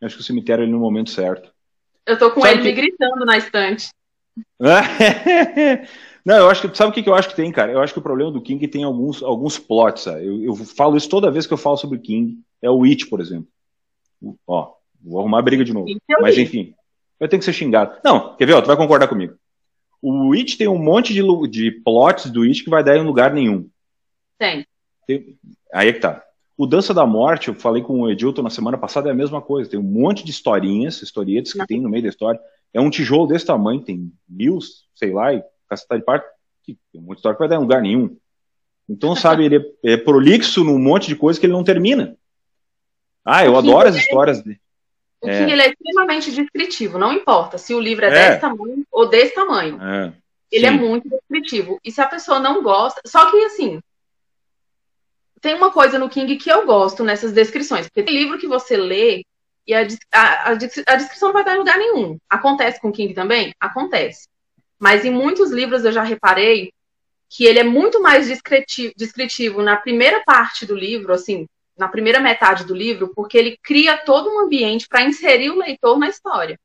Eu 0.00 0.06
acho 0.06 0.16
que 0.16 0.22
o 0.22 0.24
cemitério 0.24 0.62
é 0.62 0.64
ali 0.64 0.72
no 0.72 0.78
momento 0.78 1.10
certo. 1.10 1.52
Eu 2.06 2.18
tô 2.18 2.30
com 2.30 2.40
sabe 2.40 2.54
ele 2.54 2.62
que... 2.62 2.68
me 2.68 2.72
gritando 2.72 3.24
na 3.26 3.36
estante. 3.36 3.88
Não, 6.28 6.36
eu 6.36 6.50
acho 6.50 6.60
que. 6.60 6.76
Sabe 6.76 6.90
o 6.90 6.92
que, 6.92 7.02
que 7.02 7.08
eu 7.08 7.14
acho 7.14 7.30
que 7.30 7.34
tem, 7.34 7.50
cara? 7.50 7.72
Eu 7.72 7.80
acho 7.80 7.94
que 7.94 7.98
o 7.98 8.02
problema 8.02 8.30
do 8.30 8.42
King 8.42 8.68
tem 8.68 8.84
alguns, 8.84 9.22
alguns 9.22 9.58
plots. 9.58 10.04
Eu, 10.04 10.44
eu 10.44 10.54
falo 10.54 10.94
isso 10.94 11.08
toda 11.08 11.30
vez 11.30 11.46
que 11.46 11.54
eu 11.54 11.56
falo 11.56 11.78
sobre 11.78 11.98
King. 11.98 12.38
É 12.60 12.68
o 12.70 12.84
It, 12.84 13.06
por 13.06 13.18
exemplo. 13.18 13.48
Ó, 14.46 14.74
vou 15.02 15.20
arrumar 15.20 15.40
briga 15.40 15.64
de 15.64 15.72
novo. 15.72 15.88
Mas 16.20 16.36
enfim, 16.36 16.74
eu 17.18 17.28
tenho 17.30 17.40
que 17.40 17.46
ser 17.46 17.54
xingado. 17.54 17.96
Não, 18.04 18.36
quer 18.36 18.44
ver? 18.44 18.52
Ó, 18.52 18.60
tu 18.60 18.66
vai 18.66 18.76
concordar 18.76 19.08
comigo. 19.08 19.36
O 20.02 20.34
It 20.34 20.58
tem 20.58 20.68
um 20.68 20.76
monte 20.76 21.14
de, 21.14 21.22
de 21.48 21.70
plots 21.82 22.30
do 22.30 22.42
It 22.42 22.62
que 22.62 22.68
vai 22.68 22.84
dar 22.84 22.98
em 22.98 23.06
lugar 23.06 23.32
nenhum. 23.32 23.66
Tem. 24.38 24.66
tem. 25.06 25.34
Aí 25.72 25.88
é 25.88 25.92
que 25.94 26.00
tá. 26.00 26.22
O 26.58 26.66
Dança 26.66 26.92
da 26.92 27.06
Morte, 27.06 27.48
eu 27.48 27.54
falei 27.54 27.82
com 27.82 28.02
o 28.02 28.10
Edilton 28.10 28.42
na 28.42 28.50
semana 28.50 28.76
passada, 28.76 29.08
é 29.08 29.12
a 29.12 29.14
mesma 29.14 29.40
coisa. 29.40 29.70
Tem 29.70 29.80
um 29.80 29.82
monte 29.82 30.22
de 30.26 30.30
historinhas, 30.30 31.00
historietas 31.00 31.54
que 31.54 31.66
tem 31.66 31.80
no 31.80 31.88
meio 31.88 32.02
da 32.02 32.10
história. 32.10 32.38
É 32.74 32.80
um 32.82 32.90
tijolo 32.90 33.26
desse 33.26 33.46
tamanho, 33.46 33.80
tem 33.80 34.12
mil, 34.28 34.58
sei 34.94 35.10
lá, 35.10 35.32
e 35.32 35.42
caceta 35.68 35.98
de 35.98 36.04
parte, 36.04 36.26
que 36.62 36.78
tem 36.92 37.00
muita 37.00 37.20
história 37.20 37.36
que 37.36 37.40
vai 37.40 37.48
dar 37.48 37.56
em 37.56 37.60
lugar 37.60 37.82
nenhum. 37.82 38.16
Então, 38.88 39.14
sabe, 39.14 39.44
ele 39.44 39.56
é, 39.56 39.92
é 39.92 39.96
prolixo 39.96 40.64
num 40.64 40.78
monte 40.78 41.08
de 41.08 41.16
coisa 41.16 41.38
que 41.38 41.46
ele 41.46 41.52
não 41.52 41.64
termina. 41.64 42.16
Ah, 43.24 43.44
eu 43.44 43.56
adoro 43.56 43.88
as 43.88 43.96
é 43.96 43.98
histórias 43.98 44.42
dele. 44.42 44.60
O 45.20 45.28
é. 45.28 45.38
King 45.38 45.52
ele 45.52 45.62
é 45.62 45.68
extremamente 45.68 46.32
descritivo, 46.32 46.96
não 46.96 47.12
importa 47.12 47.58
se 47.58 47.74
o 47.74 47.80
livro 47.80 48.04
é, 48.04 48.08
é. 48.08 48.10
desse 48.10 48.40
tamanho 48.40 48.86
ou 48.90 49.08
desse 49.08 49.34
tamanho. 49.34 49.82
É. 49.82 50.12
Ele 50.50 50.64
é 50.64 50.70
Sim. 50.70 50.76
é 50.76 50.78
muito 50.78 51.08
descritivo. 51.08 51.78
E 51.84 51.92
se 51.92 52.00
a 52.00 52.06
pessoa 52.06 52.40
não 52.40 52.62
gosta. 52.62 53.00
Só 53.06 53.30
que, 53.30 53.36
assim, 53.44 53.80
tem 55.40 55.54
uma 55.54 55.70
coisa 55.70 55.98
no 55.98 56.08
King 56.08 56.36
que 56.36 56.50
eu 56.50 56.64
gosto 56.64 57.04
nessas 57.04 57.32
descrições. 57.32 57.86
Porque 57.86 58.02
tem 58.02 58.14
livro 58.14 58.38
que 58.38 58.46
você 58.46 58.76
lê 58.76 59.24
e 59.66 59.74
a, 59.74 59.86
a, 60.12 60.50
a, 60.50 60.54
descrição 60.54 61.28
não 61.28 61.34
vai 61.34 61.44
dar 61.44 61.54
em 61.54 61.58
lugar 61.58 61.76
nenhum. 61.76 62.18
Acontece 62.30 62.80
com 62.80 62.88
o 62.88 62.92
King 62.92 63.12
também? 63.12 63.52
Acontece. 63.60 64.26
Mas 64.78 65.04
em 65.04 65.10
muitos 65.10 65.50
livros 65.50 65.84
eu 65.84 65.92
já 65.92 66.02
reparei 66.02 66.72
que 67.28 67.44
ele 67.44 67.58
é 67.58 67.64
muito 67.64 68.00
mais 68.00 68.26
descritivo, 68.26 68.92
descritivo 68.96 69.62
na 69.62 69.76
primeira 69.76 70.22
parte 70.24 70.64
do 70.64 70.74
livro, 70.74 71.12
assim, 71.12 71.46
na 71.76 71.88
primeira 71.88 72.20
metade 72.20 72.64
do 72.64 72.74
livro, 72.74 73.12
porque 73.14 73.36
ele 73.36 73.58
cria 73.62 73.96
todo 73.98 74.30
um 74.30 74.40
ambiente 74.40 74.88
para 74.88 75.02
inserir 75.02 75.50
o 75.50 75.58
leitor 75.58 75.98
na 75.98 76.08
história. 76.08 76.58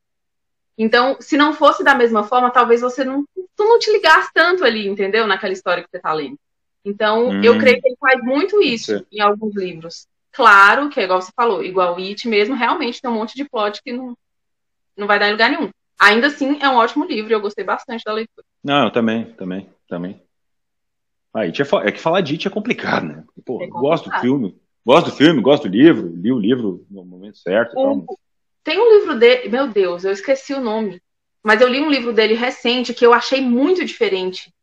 Então, 0.78 1.18
se 1.20 1.38
não 1.38 1.54
fosse 1.54 1.84
da 1.84 1.94
mesma 1.94 2.24
forma, 2.24 2.50
talvez 2.50 2.82
você 2.82 3.04
não, 3.04 3.24
tu 3.56 3.64
não 3.64 3.78
te 3.78 3.92
ligasse 3.92 4.30
tanto 4.34 4.66
ali, 4.66 4.88
entendeu? 4.88 5.28
Naquela 5.28 5.54
história 5.54 5.84
que 5.84 5.90
você 5.90 5.98
está 5.98 6.14
lendo. 6.14 6.38
Então, 6.84 7.30
hum, 7.30 7.44
eu 7.44 7.58
creio 7.58 7.80
que 7.80 7.88
ele 7.88 7.98
faz 8.00 8.22
muito 8.24 8.62
isso 8.62 9.06
em 9.12 9.22
alguns 9.22 9.56
livros. 9.56 10.08
Claro 10.32 10.90
que 10.90 11.00
é 11.00 11.04
igual 11.04 11.22
você 11.22 11.32
falou, 11.36 11.64
igual 11.64 11.96
o 11.96 12.00
It 12.00 12.28
mesmo, 12.28 12.56
realmente 12.56 13.00
tem 13.00 13.10
um 13.10 13.14
monte 13.14 13.36
de 13.36 13.48
plot 13.48 13.82
que 13.84 13.94
não, 13.94 14.18
não 14.98 15.06
vai 15.06 15.20
dar 15.20 15.30
em 15.30 15.34
lugar 15.34 15.50
nenhum. 15.52 15.70
Ainda 16.04 16.28
assim, 16.28 16.60
é 16.62 16.70
um 16.70 16.76
ótimo 16.76 17.06
livro 17.06 17.32
e 17.32 17.34
eu 17.34 17.42
gostei 17.42 17.64
bastante 17.64 18.04
da 18.04 18.14
leitura. 18.14 18.46
Não, 18.64 18.86
eu 18.86 18.92
também, 18.92 19.26
também, 19.34 19.70
também. 19.88 20.22
Ah, 21.34 21.42
It 21.42 21.62
é, 21.62 21.92
que 21.92 22.00
falar 22.00 22.22
de 22.22 22.34
It 22.34 22.48
é 22.48 22.52
complicado, 22.52 23.06
né? 23.06 23.24
Pô, 23.46 23.56
é 23.56 23.68
complicado. 23.68 23.82
gosto 23.82 24.10
do 24.10 24.20
filme, 24.20 24.56
gosto 24.86 25.10
do 25.10 25.16
filme, 25.16 25.42
gosto 25.42 25.68
do 25.68 25.76
livro, 25.76 26.14
li 26.16 26.32
o 26.32 26.40
livro 26.40 26.86
no 26.90 27.04
momento 27.04 27.38
certo. 27.38 27.78
Um, 27.78 28.06
tem 28.64 28.80
um 28.80 29.00
livro 29.00 29.18
dele, 29.18 29.50
meu 29.50 29.68
Deus, 29.68 30.04
eu 30.04 30.12
esqueci 30.12 30.54
o 30.54 30.62
nome. 30.62 31.02
Mas 31.44 31.60
eu 31.60 31.68
li 31.68 31.82
um 31.82 31.90
livro 31.90 32.14
dele 32.14 32.36
recente 32.36 32.94
que 32.94 33.06
eu 33.06 33.14
achei 33.14 33.42
muito 33.42 33.84
diferente 33.84 34.54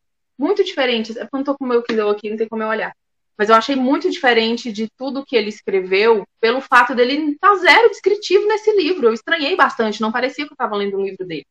muito 0.41 0.65
diferentes. 0.65 1.17
É 1.17 1.25
eu 1.25 1.29
não 1.31 1.45
tô 1.45 1.57
com 1.57 1.67
o 1.67 1.69
meu 1.69 1.83
Kindle 1.83 2.09
aqui, 2.09 2.31
não 2.31 2.37
tem 2.39 2.49
como 2.49 2.63
eu 2.63 2.69
olhar. 2.69 2.97
Mas 3.41 3.49
eu 3.49 3.55
achei 3.55 3.75
muito 3.75 4.11
diferente 4.11 4.71
de 4.71 4.87
tudo 4.99 5.25
que 5.25 5.35
ele 5.35 5.49
escreveu, 5.49 6.27
pelo 6.39 6.61
fato 6.61 6.95
dele 6.95 7.15
estar 7.31 7.49
tá 7.49 7.57
zero 7.57 7.89
descritivo 7.89 8.47
nesse 8.47 8.71
livro. 8.77 9.07
Eu 9.07 9.15
estranhei 9.15 9.57
bastante, 9.57 10.03
não 10.03 10.13
parecia 10.13 10.45
que 10.45 10.53
eu 10.53 10.55
estava 10.55 10.77
lendo 10.77 10.99
um 10.99 11.03
livro 11.03 11.27
dele. 11.27 11.47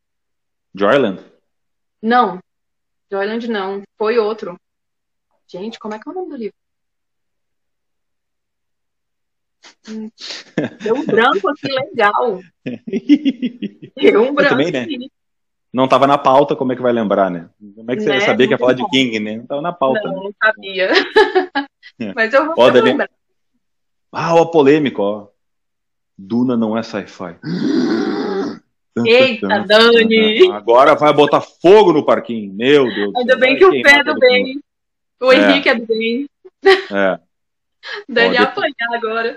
Joyland? 0.72 1.20
Não. 2.00 2.38
Joyland 3.10 3.48
não. 3.48 3.82
Foi 3.98 4.20
outro. 4.20 4.56
Gente, 5.48 5.80
como 5.80 5.92
é 5.92 5.98
que 5.98 6.08
é 6.08 6.12
o 6.12 6.14
nome 6.14 6.28
do 6.28 6.36
livro? 6.36 6.54
Hum. 9.88 10.10
Deu 10.84 10.94
um 10.94 11.04
branco 11.04 11.48
aqui 11.48 11.72
legal. 11.72 12.40
Deu 13.96 14.22
um 14.22 14.32
branco. 14.32 14.62
Eu 14.62 14.70
também, 14.70 14.70
né? 14.70 15.08
Não 15.72 15.84
estava 15.84 16.06
na 16.06 16.18
pauta, 16.18 16.56
como 16.56 16.72
é 16.72 16.76
que 16.76 16.82
vai 16.82 16.92
lembrar, 16.92 17.30
né? 17.30 17.48
Como 17.76 17.90
é 17.90 17.96
que 17.96 18.02
você 18.02 18.08
né? 18.08 18.16
ia 18.16 18.20
saber 18.22 18.46
que 18.46 18.54
ia 18.54 18.58
falar 18.58 18.72
de 18.72 18.86
King, 18.88 19.20
né? 19.20 19.36
Não 19.36 19.42
estava 19.42 19.62
na 19.62 19.72
pauta. 19.72 20.02
Não, 20.04 20.14
né? 20.14 20.20
não 20.24 20.32
sabia. 20.42 20.90
É. 21.98 22.12
Mas 22.14 22.32
eu 22.32 22.46
vou 22.46 22.54
Pode 22.54 22.80
lembrar. 22.80 23.10
Ah, 24.10 24.34
o 24.34 24.46
polêmico, 24.46 25.02
ó. 25.02 25.28
Duna 26.16 26.56
não 26.56 26.76
é 26.76 26.82
sci-fi. 26.82 27.36
Eita, 29.06 29.46
Dani! 29.66 30.50
Agora 30.52 30.94
vai 30.94 31.12
botar 31.12 31.40
fogo 31.40 31.92
no 31.92 32.04
parquinho, 32.04 32.52
meu 32.54 32.84
Deus. 32.84 33.14
Ainda 33.16 33.36
bem 33.36 33.56
que 33.56 33.64
o 33.64 33.82
pé 33.82 33.98
é 33.98 34.04
do 34.04 34.18
bem. 34.18 34.60
O 35.20 35.32
Henrique 35.32 35.68
é, 35.68 35.72
é 35.72 35.74
do 35.74 35.86
bem. 35.86 36.26
É. 36.64 37.20
Dani 38.08 38.38
ó, 38.38 38.42
apanhar 38.42 38.94
agora. 38.94 39.36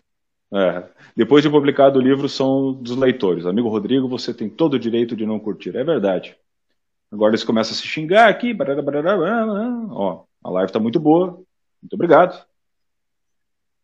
É. 0.54 0.88
Depois 1.16 1.43
de 1.43 1.49
publicado 1.49 1.97
o 1.97 2.01
livro, 2.01 2.30
são 2.30 2.74
dos 2.74 2.95
leitores. 2.95 3.45
Amigo 3.45 3.70
Rodrigo, 3.70 4.08
você 4.08 4.34
tem 4.34 4.47
todo 4.47 4.76
o 4.76 4.80
direito 4.80 5.16
de 5.16 5.26
não 5.26 5.39
curtir. 5.39 5.76
É 5.76 5.84
verdade. 5.84 6.38
Agora 7.12 7.32
eles 7.32 7.43
começam 7.43 7.74
a 7.74 7.76
se 7.76 7.88
xingar 7.88 8.30
aqui. 8.30 8.54
Barará, 8.54 8.82
barará, 8.82 9.18
barará. 9.18 9.88
Ó, 9.89 10.26
a 10.43 10.49
live 10.51 10.70
está 10.70 10.80
muito 10.80 10.99
boa. 10.99 11.41
Muito 11.82 11.93
obrigado. 11.93 12.45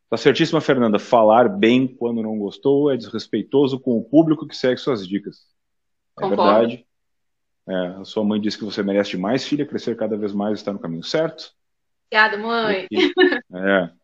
Tá 0.10 0.18
certíssima, 0.18 0.62
Fernanda. 0.62 0.98
Falar 0.98 1.50
bem 1.50 1.88
quando 1.88 2.22
não 2.22 2.38
gostou 2.38 2.92
é 2.92 2.98
desrespeitoso 2.98 3.80
com 3.80 3.98
o 3.98 4.04
público 4.04 4.48
que 4.48 4.56
segue 4.56 4.80
suas 4.80 5.08
dicas. 5.08 5.48
É 6.18 6.22
Concordo. 6.22 6.44
verdade. 6.44 6.86
É, 7.68 7.88
a 8.02 8.04
sua 8.04 8.24
mãe 8.24 8.42
disse 8.42 8.58
que 8.58 8.66
você 8.66 8.82
merece 8.82 9.16
mais, 9.16 9.48
filha, 9.48 9.66
crescer 9.66 9.96
cada 9.96 10.18
vez 10.18 10.34
mais 10.34 10.58
está 10.58 10.74
no 10.74 10.80
caminho 10.80 11.04
certo. 11.04 11.52
Obrigada, 12.12 12.38
mãe. 12.38 12.88
E, 12.90 13.14
é. 13.54 13.92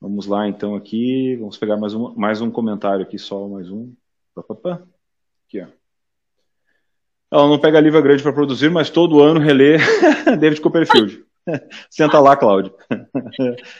Vamos 0.00 0.26
lá, 0.26 0.46
então, 0.46 0.76
aqui. 0.76 1.36
Vamos 1.36 1.56
pegar 1.56 1.76
mais 1.76 1.92
um, 1.92 2.14
mais 2.14 2.40
um 2.40 2.50
comentário 2.50 3.02
aqui, 3.02 3.18
só 3.18 3.48
mais 3.48 3.70
um. 3.70 3.92
Aqui, 4.36 5.60
ó. 5.60 5.66
Ela 7.30 7.48
não 7.48 7.58
pega 7.58 7.80
livro 7.80 8.02
grande 8.02 8.22
para 8.22 8.32
produzir, 8.32 8.70
mas 8.70 8.88
todo 8.88 9.20
ano 9.20 9.40
relê 9.40 9.76
David 10.38 10.60
Copperfield. 10.60 11.24
Senta 11.90 12.20
lá, 12.20 12.36
Cláudio. 12.36 12.74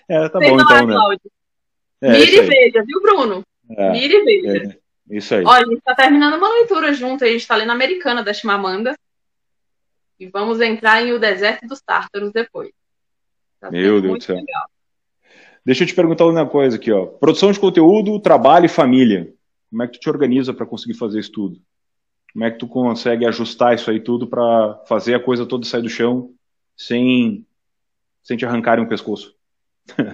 é, 0.08 0.28
tá 0.28 0.38
Senta 0.38 0.50
bom, 0.50 0.60
então, 0.60 0.86
lá, 0.86 1.08
né? 1.10 1.16
É, 2.00 2.12
Mire 2.12 2.36
e 2.36 2.42
veja, 2.42 2.84
viu, 2.84 3.00
Bruno? 3.00 3.42
É, 3.70 3.92
Mire 3.92 4.14
e 4.14 4.24
veja. 4.24 4.78
É, 5.10 5.16
isso 5.16 5.34
aí. 5.34 5.44
Olha, 5.44 5.64
a 5.64 5.68
gente 5.68 5.78
está 5.78 5.94
terminando 5.94 6.34
uma 6.34 6.52
leitura 6.52 6.92
junto, 6.92 7.24
a 7.24 7.28
gente 7.28 7.40
está 7.40 7.56
lendo 7.56 7.72
Americana 7.72 8.22
da 8.22 8.34
Chimamanda. 8.34 8.94
E 10.20 10.26
vamos 10.26 10.60
entrar 10.60 11.00
em 11.00 11.12
O 11.12 11.18
Deserto 11.18 11.66
dos 11.66 11.80
Tártaros 11.80 12.32
depois. 12.32 12.70
Tá 13.60 13.70
Meu 13.70 14.00
Deus 14.02 14.18
do 14.18 14.24
céu. 14.24 14.36
Legal. 14.36 14.68
Deixa 15.68 15.84
eu 15.84 15.86
te 15.86 15.94
perguntar 15.94 16.24
uma 16.24 16.46
coisa 16.46 16.76
aqui, 16.76 16.90
ó. 16.90 17.04
Produção 17.04 17.52
de 17.52 17.60
conteúdo, 17.60 18.18
trabalho 18.18 18.64
e 18.64 18.70
família. 18.70 19.34
Como 19.68 19.82
é 19.82 19.86
que 19.86 19.98
tu 19.98 20.00
te 20.00 20.08
organiza 20.08 20.54
para 20.54 20.64
conseguir 20.64 20.94
fazer 20.94 21.20
isso 21.20 21.30
tudo? 21.30 21.60
Como 22.32 22.42
é 22.42 22.50
que 22.50 22.56
tu 22.56 22.66
consegue 22.66 23.26
ajustar 23.26 23.74
isso 23.74 23.90
aí 23.90 24.00
tudo 24.00 24.26
para 24.26 24.82
fazer 24.88 25.14
a 25.14 25.22
coisa 25.22 25.44
toda 25.44 25.66
sair 25.66 25.82
do 25.82 25.90
chão 25.90 26.30
sem, 26.74 27.46
sem 28.22 28.34
te 28.34 28.46
arrancarem 28.46 28.82
o 28.82 28.88
pescoço? 28.88 29.34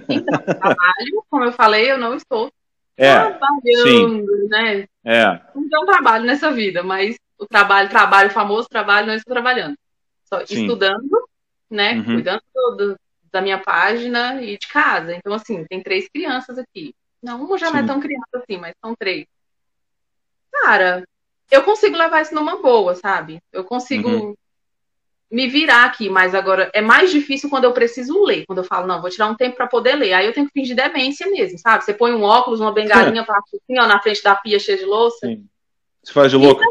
Então, 0.09 0.41
trabalho, 0.43 1.23
como 1.29 1.45
eu 1.45 1.53
falei, 1.53 1.89
eu 1.89 1.97
não 1.97 2.15
estou 2.15 2.51
é, 2.97 3.15
trabalhando, 3.17 4.27
sim. 4.27 4.47
né? 4.49 4.87
É. 5.05 5.25
Não 5.55 5.69
tem 5.69 5.79
um 5.81 5.85
trabalho 5.85 6.25
nessa 6.25 6.51
vida, 6.51 6.83
mas 6.83 7.15
o 7.39 7.45
trabalho, 7.45 7.87
trabalho, 7.87 8.27
o 8.27 8.33
famoso 8.33 8.67
trabalho, 8.67 9.07
não 9.07 9.13
estou 9.13 9.33
trabalhando. 9.33 9.77
Só 10.25 10.45
sim. 10.45 10.63
estudando, 10.63 11.29
né? 11.69 11.93
Uhum. 11.93 12.03
Cuidando 12.03 12.41
do, 12.77 12.97
da 13.35 13.41
minha 13.41 13.59
página 13.59 14.41
e 14.41 14.57
de 14.57 14.67
casa. 14.67 15.13
Então, 15.13 15.33
assim, 15.33 15.65
tem 15.65 15.83
três 15.83 16.07
crianças 16.07 16.57
aqui. 16.57 16.95
Não, 17.21 17.43
uma 17.43 17.57
já 17.57 17.67
Sim. 17.67 17.73
não 17.73 17.79
é 17.81 17.85
tão 17.85 17.99
criança 17.99 18.29
assim, 18.35 18.57
mas 18.57 18.73
são 18.83 18.95
três. 18.95 19.25
Cara, 20.49 21.03
eu 21.51 21.63
consigo 21.63 21.97
levar 21.97 22.21
isso 22.21 22.33
numa 22.33 22.61
boa, 22.61 22.95
sabe? 22.95 23.39
Eu 23.51 23.65
consigo 23.65 24.09
uhum. 24.09 24.35
me 25.29 25.49
virar 25.49 25.83
aqui, 25.83 26.09
mas 26.09 26.33
agora 26.33 26.71
é 26.73 26.81
mais 26.81 27.11
difícil 27.11 27.49
quando 27.49 27.65
eu 27.65 27.73
preciso 27.73 28.23
ler. 28.23 28.45
Quando 28.45 28.59
eu 28.59 28.63
falo, 28.63 28.87
não, 28.87 29.01
vou 29.01 29.09
tirar 29.09 29.27
um 29.27 29.35
tempo 29.35 29.57
para 29.57 29.67
poder 29.67 29.95
ler. 29.95 30.13
Aí 30.13 30.25
eu 30.25 30.33
tenho 30.33 30.47
que 30.47 30.53
fingir 30.53 30.77
demência 30.77 31.29
mesmo, 31.29 31.59
sabe? 31.59 31.83
Você 31.83 31.93
põe 31.93 32.13
um 32.13 32.23
óculos, 32.23 32.61
uma 32.61 32.71
bengalinha 32.71 33.21
é. 33.21 33.25
pra, 33.25 33.37
assim, 33.37 33.77
ó, 33.77 33.85
na 33.85 34.01
frente 34.01 34.23
da 34.23 34.33
pia 34.33 34.59
cheia 34.59 34.77
de 34.77 34.85
louça. 34.85 35.27
Sim. 35.27 35.45
Você 36.01 36.13
faz 36.13 36.31
de 36.31 36.37
louco? 36.37 36.61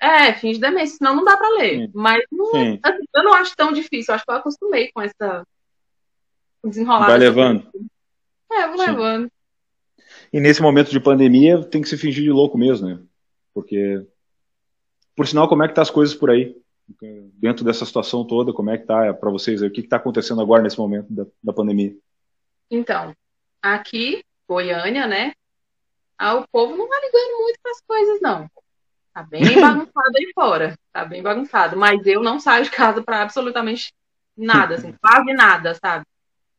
É, 0.00 0.32
finge 0.32 0.58
demência, 0.58 0.96
senão 0.96 1.14
não 1.14 1.24
dá 1.24 1.36
para 1.36 1.50
ler. 1.50 1.82
Sim. 1.82 1.90
Mas 1.94 2.24
não, 2.32 2.80
assim, 2.82 3.04
eu 3.14 3.22
não 3.22 3.34
acho 3.34 3.54
tão 3.54 3.72
difícil. 3.72 4.10
Eu 4.10 4.16
acho 4.16 4.24
que 4.24 4.30
eu 4.32 4.36
acostumei 4.36 4.90
com 4.92 5.02
essa 5.02 5.46
desenrolada. 6.68 7.06
Vai 7.06 7.18
levando. 7.18 7.68
É, 8.52 8.66
vou 8.68 8.78
Sim. 8.78 8.86
levando. 8.86 9.32
E 10.32 10.40
nesse 10.40 10.62
momento 10.62 10.90
de 10.90 11.00
pandemia 11.00 11.62
tem 11.64 11.82
que 11.82 11.88
se 11.88 11.96
fingir 11.96 12.22
de 12.22 12.30
louco 12.30 12.58
mesmo, 12.58 12.88
né? 12.88 13.00
Porque, 13.54 14.06
por 15.16 15.26
sinal, 15.26 15.48
como 15.48 15.62
é 15.62 15.68
que 15.68 15.74
tá 15.74 15.82
as 15.82 15.90
coisas 15.90 16.14
por 16.14 16.30
aí? 16.30 16.56
Dentro 17.34 17.64
dessa 17.64 17.84
situação 17.84 18.24
toda, 18.24 18.52
como 18.52 18.70
é 18.70 18.78
que 18.78 18.86
tá 18.86 19.12
para 19.14 19.30
vocês? 19.30 19.62
O 19.62 19.70
que 19.70 19.80
está 19.80 19.96
acontecendo 19.96 20.40
agora 20.40 20.62
nesse 20.62 20.78
momento 20.78 21.06
da, 21.12 21.26
da 21.42 21.52
pandemia? 21.52 21.96
Então, 22.70 23.14
aqui, 23.62 24.22
Goiânia, 24.48 25.06
né? 25.06 25.32
Ah, 26.18 26.34
o 26.34 26.46
povo 26.48 26.76
não 26.76 26.88
tá 26.88 27.00
ligando 27.00 27.42
muito 27.42 27.58
para 27.62 27.72
as 27.72 27.80
coisas, 27.80 28.20
não. 28.20 28.50
Tá 29.12 29.22
bem 29.22 29.42
bagunçado 29.60 30.16
aí 30.16 30.30
fora. 30.34 30.78
Tá 30.92 31.04
bem 31.04 31.22
bagunçado. 31.22 31.76
Mas 31.76 32.04
eu 32.06 32.22
não 32.22 32.38
saio 32.38 32.64
de 32.64 32.70
casa 32.70 33.02
para 33.02 33.22
absolutamente 33.22 33.92
nada, 34.36 34.74
assim, 34.74 34.92
quase 35.00 35.32
nada, 35.32 35.74
sabe? 35.74 36.04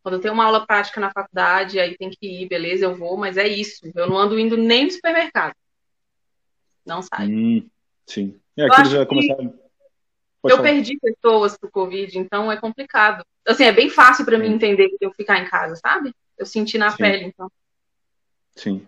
Quando 0.04 0.16
eu 0.16 0.22
tenho 0.22 0.34
uma 0.34 0.45
aula 0.45 0.66
prática 0.66 0.99
na 0.99 1.12
faculdade, 1.12 1.80
aí 1.80 1.95
tem 1.95 2.10
que 2.10 2.43
ir, 2.43 2.47
beleza, 2.47 2.86
eu 2.86 2.95
vou, 2.95 3.18
mas 3.18 3.38
é 3.38 3.47
isso. 3.47 3.80
Eu 3.95 4.10
não 4.10 4.18
ando 4.18 4.39
indo 4.39 4.58
nem 4.58 4.86
no 4.86 4.91
supermercado. 4.91 5.54
Não 6.86 7.02
sai. 7.02 7.28
Hum, 7.28 7.70
sim. 8.06 8.39
É, 8.58 8.68
já 8.86 9.06
começaram. 9.06 9.54
eu 10.43 10.49
falar. 10.58 10.64
perdi 10.64 10.97
pessoas 10.99 11.58
pro 11.58 11.70
Covid, 11.70 12.18
então 12.18 12.52
é 12.52 12.58
complicado. 12.58 13.24
Assim, 13.47 13.64
é 13.64 13.72
bem 13.72 13.89
fácil 13.89 14.26
para 14.26 14.38
mim 14.38 14.54
entender 14.54 14.89
que 14.89 14.97
eu 15.06 15.12
ficar 15.14 15.39
em 15.39 15.45
casa, 15.45 15.76
sabe? 15.76 16.14
Eu 16.38 16.45
senti 16.45 16.78
na 16.78 16.89
sim. 16.89 16.97
pele, 16.97 17.26
então. 17.26 17.52
Sim. 18.56 18.88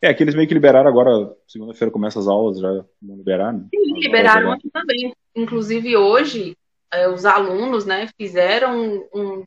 É, 0.00 0.08
aqui 0.08 0.22
eles 0.22 0.34
meio 0.34 0.48
que 0.48 0.54
liberaram 0.54 0.88
agora, 0.88 1.34
segunda-feira 1.46 1.90
começa 1.90 2.18
as 2.18 2.26
aulas, 2.26 2.58
já 2.58 2.68
vão 3.02 3.16
liberar, 3.16 3.52
né? 3.52 3.66
Sim, 3.74 3.98
liberaram 3.98 4.52
aqui 4.52 4.70
também. 4.70 5.14
Inclusive 5.34 5.96
hoje, 5.96 6.56
é, 6.92 7.08
os 7.08 7.24
alunos, 7.24 7.84
né, 7.84 8.08
fizeram 8.16 9.06
um, 9.12 9.44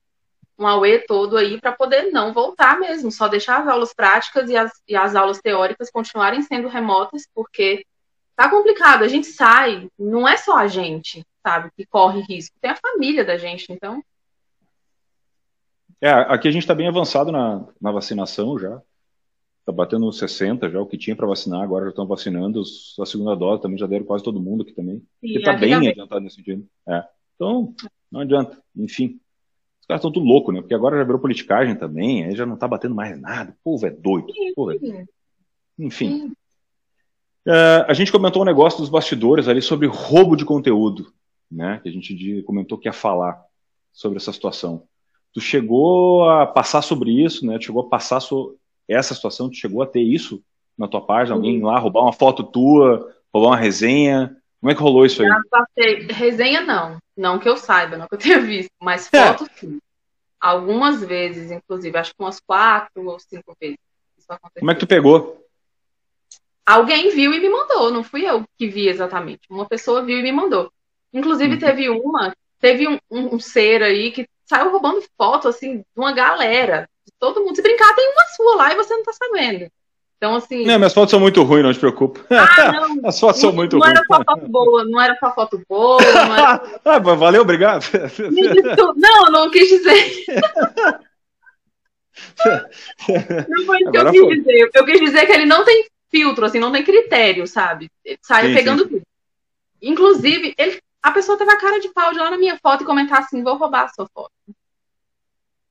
um 0.59 0.67
AUE 0.67 0.99
todo 1.07 1.37
aí 1.37 1.59
para 1.59 1.71
poder 1.71 2.11
não 2.11 2.33
voltar 2.33 2.77
mesmo, 2.79 3.09
só 3.11 3.27
deixar 3.29 3.61
as 3.61 3.67
aulas 3.67 3.93
práticas 3.93 4.49
e 4.49 4.57
as, 4.57 4.71
e 4.87 4.95
as 4.95 5.15
aulas 5.15 5.39
teóricas 5.39 5.89
continuarem 5.89 6.41
sendo 6.41 6.67
remotas, 6.67 7.23
porque 7.33 7.85
tá 8.35 8.49
complicado, 8.49 9.03
a 9.03 9.07
gente 9.07 9.27
sai, 9.27 9.87
não 9.97 10.27
é 10.27 10.35
só 10.35 10.57
a 10.57 10.67
gente, 10.67 11.25
sabe, 11.41 11.71
que 11.75 11.85
corre 11.85 12.21
risco, 12.21 12.55
tem 12.59 12.71
a 12.71 12.75
família 12.75 13.23
da 13.23 13.37
gente, 13.37 13.71
então. 13.71 14.03
É, 16.01 16.11
aqui 16.11 16.47
a 16.47 16.51
gente 16.51 16.63
está 16.63 16.75
bem 16.75 16.87
avançado 16.87 17.31
na, 17.31 17.65
na 17.81 17.91
vacinação 17.91 18.57
já. 18.59 18.81
Está 19.59 19.71
batendo 19.73 20.11
60 20.11 20.69
já, 20.69 20.81
o 20.81 20.85
que 20.85 20.97
tinha 20.97 21.15
para 21.15 21.27
vacinar, 21.27 21.61
agora 21.61 21.85
já 21.85 21.89
estão 21.89 22.07
vacinando. 22.07 22.61
A 22.61 23.05
segunda 23.05 23.35
dose 23.35 23.61
também 23.61 23.77
já 23.77 23.85
deram 23.85 24.05
quase 24.05 24.23
todo 24.23 24.39
mundo 24.39 24.63
aqui 24.63 24.71
também. 24.71 24.99
Sim, 25.19 25.37
está 25.37 25.53
bem 25.53 25.73
adiantado 25.73 26.21
nesse 26.21 26.37
sentido. 26.37 26.65
É. 26.87 27.03
Então, 27.35 27.75
não 28.09 28.21
adianta. 28.21 28.57
Enfim 28.75 29.19
caras 29.89 30.01
estão 30.01 30.11
tudo 30.11 30.25
louco, 30.25 30.51
né? 30.51 30.61
Porque 30.61 30.75
agora 30.75 30.97
já 30.97 31.03
virou 31.03 31.19
politicagem 31.19 31.75
também, 31.75 32.23
aí 32.23 32.35
já 32.35 32.45
não 32.45 32.55
tá 32.55 32.67
batendo 32.67 32.93
mais 32.93 33.19
nada. 33.19 33.51
O 33.51 33.63
povo 33.63 33.87
é 33.87 33.89
doido. 33.89 34.27
Povo 34.55 34.71
é... 34.71 35.05
Enfim. 35.77 36.31
Uh, 37.47 37.83
a 37.87 37.93
gente 37.93 38.11
comentou 38.11 38.43
um 38.43 38.45
negócio 38.45 38.79
dos 38.79 38.89
bastidores 38.89 39.47
ali 39.47 39.61
sobre 39.61 39.87
roubo 39.87 40.35
de 40.35 40.45
conteúdo, 40.45 41.11
né? 41.51 41.79
Que 41.81 41.89
a 41.89 41.91
gente 41.91 42.43
comentou 42.43 42.77
que 42.77 42.87
ia 42.87 42.93
falar 42.93 43.43
sobre 43.91 44.17
essa 44.17 44.31
situação. 44.31 44.83
Tu 45.33 45.41
chegou 45.41 46.29
a 46.29 46.45
passar 46.45 46.83
sobre 46.83 47.11
isso, 47.11 47.45
né? 47.45 47.57
Tu 47.57 47.65
chegou 47.65 47.81
a 47.81 47.89
passar 47.89 48.19
sobre 48.19 48.57
essa 48.87 49.15
situação, 49.15 49.49
tu 49.49 49.55
chegou 49.55 49.81
a 49.81 49.87
ter 49.87 50.01
isso 50.01 50.43
na 50.77 50.87
tua 50.87 51.01
página, 51.01 51.35
alguém 51.35 51.61
lá 51.61 51.79
roubar 51.79 52.03
uma 52.03 52.13
foto 52.13 52.43
tua, 52.43 53.11
roubar 53.33 53.49
uma 53.49 53.57
resenha. 53.57 54.35
Como 54.59 54.71
é 54.71 54.75
que 54.75 54.81
rolou 54.81 55.05
isso 55.05 55.23
aí? 55.23 55.29
Passei... 55.49 56.07
Resenha 56.07 56.61
não, 56.61 56.97
não 57.15 57.39
que 57.39 57.47
eu 57.47 57.55
saiba, 57.55 57.97
não 57.97 58.07
que 58.07 58.15
eu 58.15 58.19
tenha 58.19 58.39
visto, 58.39 58.71
mas 58.81 59.11
é. 59.13 59.27
foto 59.27 59.45
é. 59.45 59.59
sim. 59.59 59.79
Algumas 60.39 61.03
vezes, 61.03 61.51
inclusive, 61.51 61.97
acho 61.97 62.11
que 62.11 62.23
umas 62.23 62.39
quatro 62.39 63.05
ou 63.05 63.19
cinco 63.19 63.55
vezes. 63.59 63.77
Como 64.57 64.71
é 64.71 64.75
que 64.75 64.79
tu 64.81 64.87
pegou? 64.87 65.45
Alguém 66.65 67.09
viu 67.09 67.33
e 67.33 67.39
me 67.39 67.49
mandou, 67.49 67.91
não 67.91 68.03
fui 68.03 68.29
eu 68.29 68.45
que 68.57 68.67
vi 68.67 68.87
exatamente. 68.87 69.41
Uma 69.49 69.65
pessoa 69.65 70.03
viu 70.03 70.19
e 70.19 70.21
me 70.23 70.31
mandou. 70.31 70.71
Inclusive, 71.11 71.53
uhum. 71.53 71.59
teve 71.59 71.89
uma, 71.89 72.33
teve 72.59 72.87
um, 72.87 72.99
um, 73.09 73.35
um, 73.35 73.39
ser 73.39 73.81
aí 73.81 74.11
que 74.11 74.27
saiu 74.45 74.71
roubando 74.71 75.03
foto, 75.17 75.47
assim, 75.47 75.79
de 75.79 75.85
uma 75.97 76.11
galera. 76.11 76.87
De 77.05 77.11
todo 77.19 77.41
mundo. 77.41 77.55
Se 77.55 77.63
brincar, 77.63 77.95
tem 77.95 78.11
uma 78.11 78.25
sua 78.35 78.55
lá 78.55 78.71
e 78.71 78.75
você 78.75 78.93
não 78.93 79.03
tá 79.03 79.11
sabendo. 79.13 79.69
Então, 80.19 80.35
assim. 80.35 80.65
Não, 80.65 80.77
minhas 80.77 80.93
fotos 80.93 81.11
são 81.11 81.19
muito 81.19 81.41
ruins, 81.43 81.63
não 81.63 81.71
te 81.71 81.79
preocupa. 81.79 82.19
Ah, 82.29 82.73
não. 82.73 82.99
As 83.07 83.17
fotos 83.17 83.39
são 83.39 83.53
muito 83.53 83.77
não 83.77 83.87
ruins. 83.87 84.01
Não 84.01 84.01
era 84.01 84.05
só 84.05 84.21
foto 84.25 84.49
boa, 84.49 84.83
não 84.83 85.01
era 85.01 85.17
só 85.17 85.33
foto 85.33 85.63
boa. 85.67 86.03
Era... 86.03 86.61
ah, 86.83 86.99
valeu, 86.99 87.41
obrigado. 87.41 87.85
Não, 88.97 89.31
não 89.31 89.49
quis 89.49 89.69
dizer. 89.69 90.25
não 93.47 93.65
foi 93.65 93.79
isso 93.79 93.91
que 93.91 93.97
eu 93.97 94.11
quis 94.11 94.19
foi. 94.19 94.37
dizer. 94.39 94.69
Eu 94.73 94.85
quis 94.85 94.99
dizer 94.99 95.25
que 95.25 95.31
ele 95.31 95.45
não 95.45 95.63
tem 95.63 95.87
filtro, 96.11 96.45
assim, 96.45 96.59
não 96.59 96.73
tem 96.73 96.83
critério, 96.83 97.47
sabe? 97.47 97.89
Ele 98.03 98.19
sai 98.21 98.47
sim, 98.47 98.53
pegando 98.53 98.83
sim. 98.83 98.89
tudo. 98.89 99.01
Inclusive, 99.81 100.53
ele, 100.57 100.81
a 101.01 101.11
pessoa 101.11 101.37
teve 101.37 101.51
a 101.51 101.57
cara 101.57 101.79
de 101.79 101.87
pau 101.93 102.11
de 102.11 102.19
lá 102.19 102.29
na 102.29 102.37
minha 102.37 102.57
foto 102.57 102.83
e 102.83 102.85
comentar 102.85 103.19
assim: 103.19 103.41
vou 103.41 103.55
roubar 103.55 103.85
a 103.85 103.87
sua 103.87 104.05
foto. 104.13 104.33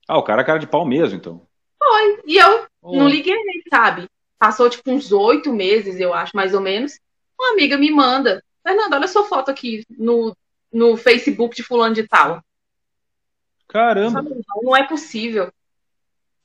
Ah, 0.07 0.17
o 0.17 0.23
cara 0.23 0.41
é 0.41 0.45
cara 0.45 0.57
de 0.57 0.65
pau 0.65 0.87
mesmo, 0.87 1.17
então. 1.17 1.45
Foi. 1.77 2.19
E 2.25 2.35
eu 2.35 2.65
oh. 2.81 2.97
não 2.97 3.07
liguei, 3.07 3.37
sabe? 3.69 4.09
Passou 4.39 4.69
tipo 4.69 4.89
uns 4.89 5.11
oito 5.11 5.53
meses, 5.53 5.99
eu 5.99 6.13
acho, 6.13 6.35
mais 6.35 6.53
ou 6.53 6.61
menos. 6.61 6.99
Uma 7.37 7.51
amiga 7.51 7.77
me 7.77 7.91
manda, 7.91 8.43
Fernanda, 8.63 8.95
olha 8.95 9.07
sua 9.07 9.25
foto 9.25 9.51
aqui 9.51 9.85
no, 9.89 10.35
no 10.71 10.97
Facebook 10.97 11.55
de 11.55 11.63
fulano 11.63 11.93
de 11.93 12.07
tal. 12.07 12.41
Caramba! 13.67 14.21
Não, 14.21 14.41
não 14.63 14.75
é 14.75 14.87
possível. 14.87 15.51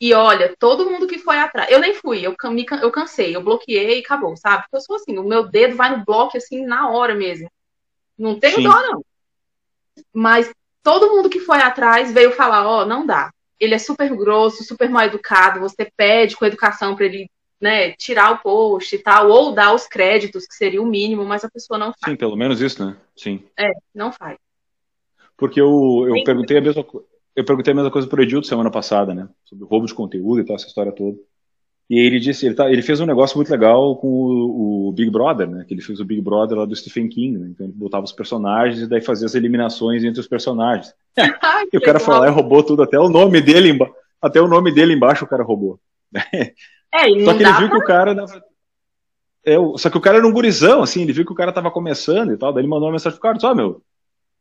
E 0.01 0.13
olha, 0.13 0.55
todo 0.59 0.91
mundo 0.91 1.07
que 1.07 1.19
foi 1.19 1.39
atrás. 1.39 1.71
Eu 1.71 1.79
nem 1.79 1.95
fui, 1.95 2.21
eu, 2.21 2.35
me, 2.51 2.67
eu 2.83 2.91
cansei, 2.91 3.35
eu 3.35 3.43
bloqueei 3.43 3.99
e 3.99 4.01
acabou, 4.01 4.37
sabe? 4.37 4.65
Porque 4.65 4.77
eu 4.77 4.81
sou 4.81 4.97
assim, 4.97 5.17
o 5.17 5.25
meu 5.25 5.49
dedo 5.49 5.77
vai 5.77 5.97
no 5.97 6.05
bloco 6.05 6.37
assim 6.37 6.67
na 6.67 6.91
hora 6.91 7.15
mesmo. 7.15 7.51
Não 8.19 8.39
tenho 8.39 8.57
Sim. 8.57 8.65
dó, 8.65 8.83
não. 8.83 9.05
Mas 10.13 10.53
todo 10.83 11.11
mundo 11.11 11.31
que 11.31 11.41
foi 11.41 11.59
atrás 11.59 12.13
veio 12.13 12.33
falar: 12.33 12.67
ó, 12.67 12.83
oh, 12.83 12.85
não 12.85 13.07
dá. 13.07 13.33
Ele 13.59 13.75
é 13.75 13.79
super 13.79 14.15
grosso, 14.15 14.65
super 14.65 14.91
mal 14.91 15.05
educado. 15.05 15.61
Você 15.61 15.91
pede 15.97 16.37
com 16.37 16.45
educação 16.45 16.95
para 16.95 17.07
ele 17.07 17.31
né, 17.61 17.93
tirar 17.93 18.33
o 18.33 18.39
post 18.39 18.95
e 18.95 18.99
tal, 18.99 19.31
ou 19.31 19.53
dar 19.53 19.75
os 19.75 19.87
créditos, 19.87 20.47
que 20.47 20.55
seria 20.55 20.83
o 20.83 20.87
mínimo, 20.87 21.25
mas 21.25 21.45
a 21.45 21.51
pessoa 21.51 21.79
não 21.79 21.87
faz. 21.87 22.11
Sim, 22.13 22.17
pelo 22.17 22.37
menos 22.37 22.61
isso, 22.61 22.85
né? 22.85 22.97
Sim. 23.17 23.43
É, 23.59 23.71
não 23.95 24.13
faz. 24.13 24.37
Porque 25.37 25.61
eu, 25.61 26.07
eu 26.09 26.25
perguntei 26.25 26.59
a 26.59 26.61
mesma 26.61 26.85
eu 27.35 27.45
perguntei 27.45 27.73
a 27.73 27.75
mesma 27.75 27.91
coisa 27.91 28.07
pro 28.07 28.23
Edildo 28.23 28.47
semana 28.47 28.71
passada, 28.71 29.13
né? 29.13 29.29
Sobre 29.45 29.65
o 29.65 29.67
roubo 29.67 29.87
de 29.87 29.95
conteúdo 29.95 30.41
e 30.41 30.45
tal, 30.45 30.55
essa 30.55 30.67
história 30.67 30.93
toda. 30.93 31.19
E 31.91 31.99
ele 31.99 32.19
disse, 32.19 32.47
ele, 32.47 32.55
tá, 32.55 32.71
ele 32.71 32.81
fez 32.81 33.01
um 33.01 33.07
negócio 33.07 33.37
muito 33.37 33.51
legal 33.51 33.97
com 33.97 34.09
o, 34.09 34.89
o, 34.89 34.93
Big 34.93 35.11
Brother, 35.11 35.51
né? 35.51 35.65
Que 35.67 35.75
ele 35.75 35.83
fez 35.83 36.01
o 36.01 36.05
Big 36.05 36.21
Brother 36.21 36.57
lá 36.57 36.65
do 36.65 36.75
Stephen 36.75 37.09
King, 37.09 37.37
né? 37.37 37.49
Então 37.51 37.67
ele 37.67 37.75
botava 37.75 38.05
os 38.05 38.13
personagens 38.13 38.81
e 38.81 38.87
daí 38.87 39.03
fazia 39.03 39.27
as 39.27 39.35
eliminações 39.35 40.03
entre 40.05 40.21
os 40.21 40.29
personagens. 40.29 40.95
Ai, 41.43 41.67
e 41.73 41.77
o 41.77 41.81
cara 41.81 42.01
foi 42.01 42.15
lá 42.19 42.29
e 42.29 42.31
roubou 42.31 42.63
tudo, 42.63 42.83
até 42.83 42.99
o 42.99 43.09
nome 43.09 43.41
dele, 43.43 43.77
até 44.23 44.41
o 44.41 44.49
nome 44.49 44.73
dele 44.73 44.95
embaixo 44.95 45.25
o 45.25 45.29
cara 45.29 45.43
roubou. 45.43 45.79
É, 46.95 47.11
e 47.11 47.25
só 47.25 47.35
que 47.35 47.43
ele 47.43 47.53
viu 47.53 47.69
pra... 47.69 47.77
que 47.77 47.77
o 47.77 47.87
cara. 47.87 48.25
É, 49.45 49.57
só 49.77 49.91
que 49.91 49.99
o 49.99 50.01
cara 50.01 50.19
era 50.19 50.27
um 50.27 50.33
gurizão, 50.33 50.83
assim, 50.83 51.03
ele 51.03 51.13
viu 51.13 51.27
que 51.27 51.33
o 51.33 51.37
cara 51.37 51.53
tava 51.53 51.71
começando 51.71 52.33
e 52.33 52.37
tal, 52.37 52.53
daí 52.53 52.63
ele 52.63 52.69
mandou 52.69 52.87
uma 52.87 52.93
mensagem 52.93 53.19
pro 53.19 53.29
cara, 53.29 53.39
só, 53.39 53.55
meu, 53.55 53.83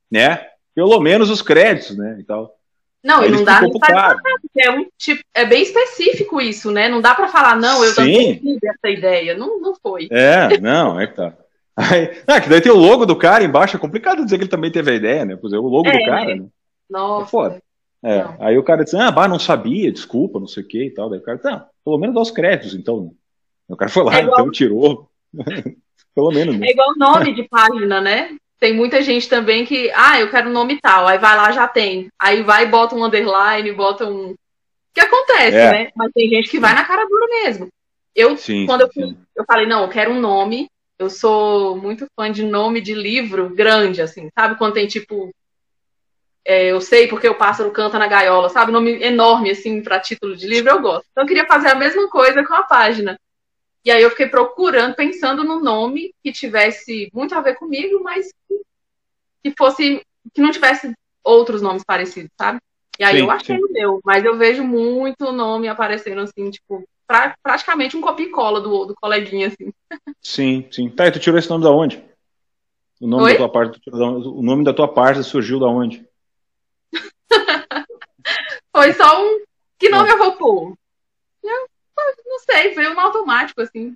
né? 0.09 0.47
Pelo 0.73 0.99
menos 1.01 1.29
os 1.29 1.41
créditos, 1.41 1.97
né? 1.97 2.17
E 2.19 2.23
tal. 2.23 2.55
Não, 3.03 3.19
Aí 3.19 3.27
e 3.27 3.31
não 3.31 3.43
dá 3.43 3.61
nem 3.61 3.77
pra 3.77 4.15
é 4.55 4.71
um 4.71 4.85
tipo, 4.97 5.21
é 5.33 5.45
bem 5.45 5.61
específico 5.61 6.39
isso, 6.39 6.71
né? 6.71 6.87
Não 6.87 7.01
dá 7.01 7.13
para 7.13 7.27
falar, 7.27 7.57
não, 7.57 7.83
eu 7.83 7.89
Sim. 7.89 7.95
também 7.95 8.35
tive 8.37 8.67
essa 8.67 8.89
ideia. 8.89 9.35
Não, 9.35 9.59
não 9.59 9.75
foi. 9.75 10.07
É, 10.09 10.57
não, 10.61 10.97
é 10.97 11.07
que 11.07 11.15
tá. 11.15 11.33
Aí, 11.75 12.21
ah, 12.27 12.39
que 12.39 12.47
daí 12.47 12.61
tem 12.61 12.71
o 12.71 12.77
logo 12.77 13.05
do 13.05 13.15
cara 13.15 13.43
embaixo, 13.43 13.75
é 13.75 13.79
complicado 13.79 14.23
dizer 14.23 14.37
que 14.37 14.43
ele 14.43 14.49
também 14.49 14.71
teve 14.71 14.91
a 14.91 14.95
ideia, 14.95 15.25
né? 15.25 15.35
Pois 15.35 15.51
é, 15.51 15.57
o 15.57 15.67
logo 15.67 15.89
é, 15.89 15.97
do 15.97 16.05
cara, 16.05 16.35
né? 16.35 16.45
Nossa. 16.89 17.25
É 17.25 17.29
foda. 17.29 17.63
É, 18.05 18.25
aí 18.39 18.57
o 18.57 18.63
cara 18.63 18.83
disse, 18.83 18.95
ah, 18.95 19.11
bah, 19.11 19.27
não 19.27 19.39
sabia, 19.39 19.91
desculpa, 19.91 20.39
não 20.39 20.47
sei 20.47 20.63
o 20.63 20.67
que 20.67 20.85
e 20.85 20.91
tal. 20.91 21.09
Daí 21.09 21.19
o 21.19 21.23
cara, 21.23 21.37
tá, 21.37 21.67
pelo 21.83 21.97
menos 21.97 22.15
dá 22.15 22.21
os 22.21 22.31
créditos, 22.31 22.73
então. 22.73 23.05
Né? 23.05 23.11
O 23.69 23.77
cara 23.77 23.91
foi 23.91 24.03
lá, 24.03 24.15
é 24.17 24.23
igual... 24.23 24.39
então 24.39 24.51
tirou. 24.51 25.09
pelo 26.13 26.31
menos. 26.31 26.57
Né? 26.57 26.67
É 26.67 26.71
igual 26.71 26.93
nome 26.97 27.33
de 27.33 27.43
página, 27.47 28.01
né? 28.01 28.35
Tem 28.59 28.73
muita 28.73 29.01
gente 29.01 29.27
também 29.27 29.65
que, 29.65 29.91
ah, 29.93 30.19
eu 30.21 30.29
quero 30.29 30.49
nome 30.49 30.79
tal, 30.79 31.05
aí 31.05 31.17
vai 31.17 31.35
lá, 31.35 31.51
já 31.51 31.67
tem. 31.67 32.09
Aí 32.17 32.43
vai 32.43 32.63
e 32.63 32.69
bota 32.69 32.95
um 32.95 33.03
underline, 33.03 33.69
bota 33.73 34.07
um. 34.07 34.33
que 34.93 35.01
acontece, 35.01 35.57
é. 35.57 35.71
né? 35.71 35.91
Mas 35.95 36.11
tem 36.13 36.29
gente 36.29 36.49
que 36.49 36.59
vai 36.59 36.73
na 36.73 36.85
cara 36.85 37.05
dura 37.05 37.25
mesmo. 37.27 37.67
Eu, 38.15 38.37
sim, 38.37 38.65
quando 38.65 38.81
eu, 38.81 38.89
eu 39.35 39.43
falei, 39.45 39.65
não, 39.65 39.81
eu 39.83 39.89
quero 39.89 40.11
um 40.11 40.21
nome 40.21 40.69
Eu 40.99 41.09
sou 41.09 41.75
muito 41.75 42.05
fã 42.15 42.31
de 42.31 42.43
nome 42.43 42.79
de 42.79 42.93
livro 42.93 43.49
grande, 43.49 44.01
assim, 44.01 44.29
sabe? 44.37 44.57
Quando 44.57 44.75
tem 44.75 44.87
tipo. 44.87 45.31
É, 46.45 46.65
eu 46.65 46.81
sei 46.81 47.07
porque 47.07 47.27
o 47.27 47.37
pássaro 47.37 47.71
canta 47.71 47.97
na 47.97 48.07
gaiola, 48.07 48.49
sabe? 48.49 48.71
Nome 48.71 49.01
enorme, 49.01 49.51
assim, 49.51 49.81
para 49.81 49.99
título 49.99 50.35
de 50.35 50.45
livro, 50.45 50.71
eu 50.71 50.81
gosto. 50.81 51.05
Então 51.11 51.23
eu 51.23 51.27
queria 51.27 51.45
fazer 51.45 51.69
a 51.69 51.75
mesma 51.75 52.09
coisa 52.09 52.45
com 52.45 52.53
a 52.53 52.63
página. 52.63 53.17
E 53.85 53.91
aí 53.91 54.01
eu 54.01 54.09
fiquei 54.09 54.27
procurando, 54.27 54.95
pensando 54.95 55.43
no 55.43 55.59
nome 55.59 56.13
que 56.23 56.31
tivesse 56.31 57.09
muito 57.13 57.35
a 57.35 57.41
ver 57.41 57.55
comigo, 57.55 58.01
mas 58.03 58.29
que, 59.43 59.53
fosse. 59.57 60.01
que 60.33 60.41
não 60.41 60.51
tivesse 60.51 60.93
outros 61.23 61.61
nomes 61.61 61.83
parecidos, 61.83 62.31
sabe? 62.37 62.59
E 62.99 63.03
aí 63.03 63.15
sim, 63.15 63.21
eu 63.21 63.31
achei 63.31 63.57
sim. 63.57 63.63
o 63.63 63.71
meu, 63.71 63.99
mas 64.03 64.23
eu 64.23 64.37
vejo 64.37 64.63
muito 64.63 65.31
nome 65.31 65.67
aparecendo 65.67 66.21
assim, 66.21 66.49
tipo, 66.51 66.83
pra, 67.07 67.35
praticamente 67.41 67.97
um 67.97 68.01
copia 68.01 68.25
e 68.25 68.29
cola 68.29 68.61
do, 68.61 68.85
do 68.85 68.95
coleguinha, 68.95 69.47
assim. 69.47 69.73
Sim, 70.21 70.67
sim. 70.71 70.89
Tá, 70.89 71.07
e 71.07 71.11
tu 71.11 71.19
tirou 71.19 71.39
esse 71.39 71.49
nome 71.49 71.63
da 71.63 71.71
onde? 71.71 72.03
O 73.01 73.07
nome 73.07 73.23
Oi? 73.23 73.31
da 73.31 73.37
tua 73.37 73.49
parte, 73.49 73.81
o 73.89 74.41
nome 74.41 74.63
da 74.63 74.73
tua 74.73 74.87
parte 74.87 75.23
surgiu 75.23 75.59
da 75.59 75.67
onde? 75.67 76.05
Foi 78.75 78.91
só 78.93 79.23
um. 79.23 79.43
Que 79.77 79.89
nome 79.89 80.09
ah. 80.09 80.13
eu 80.13 80.17
vou 80.17 80.31
pôr? 80.33 80.73
Eu, 81.43 81.67
não 82.25 82.39
sei, 82.39 82.73
veio 82.73 82.93
um 82.93 82.99
automático, 82.99 83.61
assim. 83.61 83.95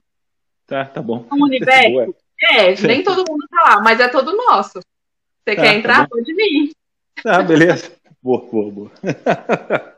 Tá, 0.67 0.85
tá 0.85 1.01
bom. 1.01 1.25
Um 1.31 1.43
universo. 1.43 2.15
é, 2.51 2.75
nem 2.85 3.03
todo 3.03 3.25
mundo 3.29 3.45
tá 3.49 3.69
lá, 3.69 3.81
mas 3.81 3.99
é 3.99 4.07
todo 4.07 4.35
nosso. 4.35 4.79
Você 4.79 5.55
tá, 5.55 5.61
quer 5.61 5.71
tá 5.71 5.73
entrar? 5.73 6.01
Tá 6.01 6.07
Pode 6.09 6.33
vir. 6.33 6.71
Ah, 7.25 7.41
beleza. 7.41 7.91
boa, 8.21 8.45
boa, 8.45 8.71
boa. 8.71 8.91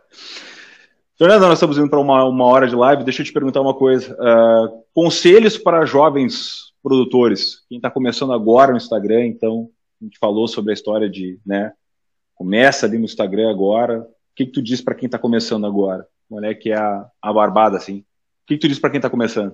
Fernanda, 1.18 1.48
nós 1.48 1.58
estamos 1.58 1.78
indo 1.78 1.90
para 1.90 2.00
uma, 2.00 2.24
uma 2.24 2.46
hora 2.46 2.66
de 2.66 2.76
live. 2.76 3.04
Deixa 3.04 3.22
eu 3.22 3.26
te 3.26 3.34
perguntar 3.34 3.60
uma 3.60 3.74
coisa. 3.74 4.14
Uh, 4.14 4.84
conselhos 4.94 5.58
para 5.58 5.86
jovens 5.86 6.74
produtores. 6.82 7.66
Quem 7.68 7.78
está 7.78 7.92
começando 7.92 8.32
agora 8.32 8.72
no 8.72 8.78
Instagram, 8.78 9.26
então, 9.26 9.70
a 10.02 10.06
gente 10.06 10.18
falou 10.18 10.48
sobre 10.48 10.72
a 10.72 10.74
história 10.74 11.10
de, 11.10 11.38
né, 11.46 11.74
começa 12.36 12.86
ali 12.86 12.98
no 12.98 13.04
Instagram 13.04 13.50
agora. 13.50 14.08
Que, 14.40 14.46
que 14.46 14.52
tu 14.54 14.62
diz 14.62 14.82
para 14.82 14.96
quem 14.96 15.08
está 15.08 15.20
começando 15.20 15.68
agora? 15.68 16.08
É 16.44 16.54
que 16.54 16.72
é 16.72 16.78
a, 16.78 17.06
a 17.22 17.34
barbada, 17.34 17.76
assim? 17.76 18.00
O 18.00 18.06
que, 18.48 18.56
que 18.56 18.60
tu 18.60 18.68
diz 18.70 18.80
para 18.80 18.90
quem 18.90 19.00
está 19.00 19.10
começando? 19.10 19.54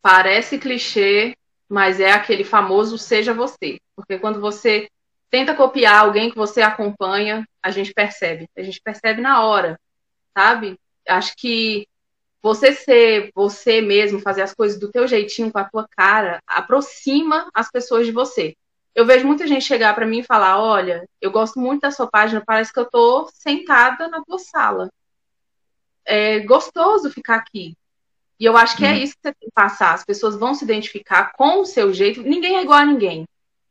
Parece 0.00 0.58
clichê, 0.58 1.36
mas 1.68 2.00
é 2.00 2.12
aquele 2.12 2.42
famoso 2.42 2.96
seja 2.96 3.34
você. 3.34 3.78
Porque 3.94 4.18
quando 4.18 4.40
você 4.40 4.88
tenta 5.28 5.54
copiar 5.54 6.00
alguém 6.00 6.30
que 6.30 6.36
você 6.36 6.62
acompanha, 6.62 7.46
a 7.62 7.70
gente 7.70 7.92
percebe. 7.92 8.48
A 8.56 8.62
gente 8.62 8.80
percebe 8.80 9.20
na 9.20 9.44
hora 9.44 9.78
sabe? 10.38 10.78
Acho 11.08 11.34
que 11.36 11.86
você 12.40 12.72
ser 12.72 13.30
você 13.34 13.80
mesmo, 13.80 14.20
fazer 14.20 14.42
as 14.42 14.54
coisas 14.54 14.78
do 14.78 14.90
teu 14.90 15.06
jeitinho, 15.06 15.52
com 15.52 15.58
a 15.58 15.68
tua 15.68 15.86
cara, 15.88 16.40
aproxima 16.46 17.50
as 17.52 17.68
pessoas 17.68 18.06
de 18.06 18.12
você. 18.12 18.54
Eu 18.98 19.06
vejo 19.06 19.24
muita 19.24 19.46
gente 19.46 19.64
chegar 19.64 19.94
para 19.94 20.04
mim 20.04 20.18
e 20.18 20.24
falar: 20.24 20.60
Olha, 20.60 21.08
eu 21.20 21.30
gosto 21.30 21.60
muito 21.60 21.82
da 21.82 21.90
sua 21.92 22.08
página, 22.08 22.42
parece 22.44 22.72
que 22.72 22.80
eu 22.80 22.84
tô 22.84 23.30
sentada 23.32 24.08
na 24.08 24.20
tua 24.24 24.40
sala. 24.40 24.90
É 26.04 26.40
gostoso 26.40 27.08
ficar 27.08 27.36
aqui. 27.36 27.76
E 28.40 28.44
eu 28.44 28.56
acho 28.56 28.76
que 28.76 28.84
é 28.84 28.90
uhum. 28.90 28.96
isso 28.96 29.12
que 29.12 29.20
você 29.22 29.34
tem 29.38 29.48
que 29.48 29.54
passar. 29.54 29.94
As 29.94 30.04
pessoas 30.04 30.34
vão 30.34 30.52
se 30.52 30.64
identificar 30.64 31.30
com 31.34 31.60
o 31.60 31.64
seu 31.64 31.92
jeito. 31.92 32.22
Ninguém 32.22 32.56
é 32.56 32.62
igual 32.62 32.80
a 32.80 32.84
ninguém. 32.84 33.24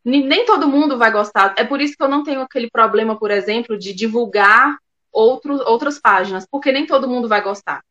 Nem 0.05 0.45
todo 0.45 0.65
mundo 0.65 0.97
vai 0.97 1.11
gostar. 1.11 1.53
É 1.57 1.65
por 1.65 1.81
isso 1.81 1.97
que 1.97 2.03
eu 2.03 2.07
não 2.07 2.23
tenho 2.23 2.39
aquele 2.39 2.69
problema, 2.69 3.19
por 3.19 3.29
exemplo, 3.29 3.77
de 3.77 3.93
divulgar 3.93 4.77
outro, 5.11 5.55
outras 5.69 5.99
páginas, 5.99 6.47
porque 6.49 6.71
nem 6.71 6.85
todo 6.85 7.09
mundo 7.09 7.27
vai 7.27 7.41
gostar. 7.41 7.81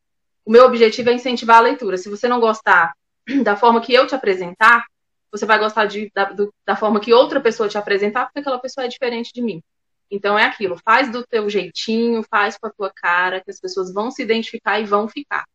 O 0.43 0.51
meu 0.51 0.65
objetivo 0.65 1.11
é 1.11 1.13
incentivar 1.13 1.57
a 1.57 1.61
leitura. 1.61 1.99
Se 1.99 2.09
você 2.09 2.27
não 2.27 2.39
gostar 2.39 2.93
da 3.43 3.55
forma 3.55 3.79
que 3.79 3.93
eu 3.93 4.07
te 4.07 4.15
apresentar, 4.15 4.83
você 5.31 5.45
vai 5.45 5.59
gostar 5.59 5.85
de, 5.85 6.11
da, 6.13 6.25
do, 6.25 6.53
da 6.65 6.75
forma 6.75 6.99
que 6.99 7.13
outra 7.13 7.41
pessoa 7.41 7.69
te 7.69 7.77
apresentar, 7.77 8.25
porque 8.25 8.39
aquela 8.39 8.59
pessoa 8.59 8.85
é 8.85 8.87
diferente 8.87 9.31
de 9.33 9.41
mim. 9.41 9.61
Então 10.09 10.39
é 10.39 10.45
aquilo, 10.45 10.77
faz 10.83 11.11
do 11.11 11.25
teu 11.25 11.49
jeitinho, 11.49 12.23
faz 12.23 12.57
com 12.57 12.67
a 12.67 12.71
tua 12.71 12.91
cara, 12.93 13.41
que 13.41 13.51
as 13.51 13.59
pessoas 13.59 13.93
vão 13.93 14.09
se 14.09 14.21
identificar 14.23 14.79
e 14.79 14.85
vão 14.85 15.07
ficar. 15.07 15.45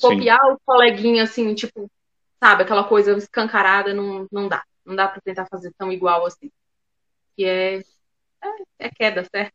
Copiar 0.00 0.40
Sim. 0.40 0.52
o 0.52 0.58
coleguinha 0.66 1.22
assim, 1.22 1.54
tipo, 1.54 1.88
sabe, 2.42 2.64
aquela 2.64 2.82
coisa 2.82 3.12
escancarada, 3.16 3.94
não, 3.94 4.26
não 4.32 4.48
dá. 4.48 4.64
Não 4.84 4.96
dá 4.96 5.06
para 5.06 5.20
tentar 5.20 5.46
fazer 5.46 5.72
tão 5.78 5.92
igual 5.92 6.26
assim. 6.26 6.50
Que 7.36 7.44
é, 7.44 7.76
é, 7.78 8.48
é 8.80 8.90
queda, 8.90 9.24
certo? 9.24 9.54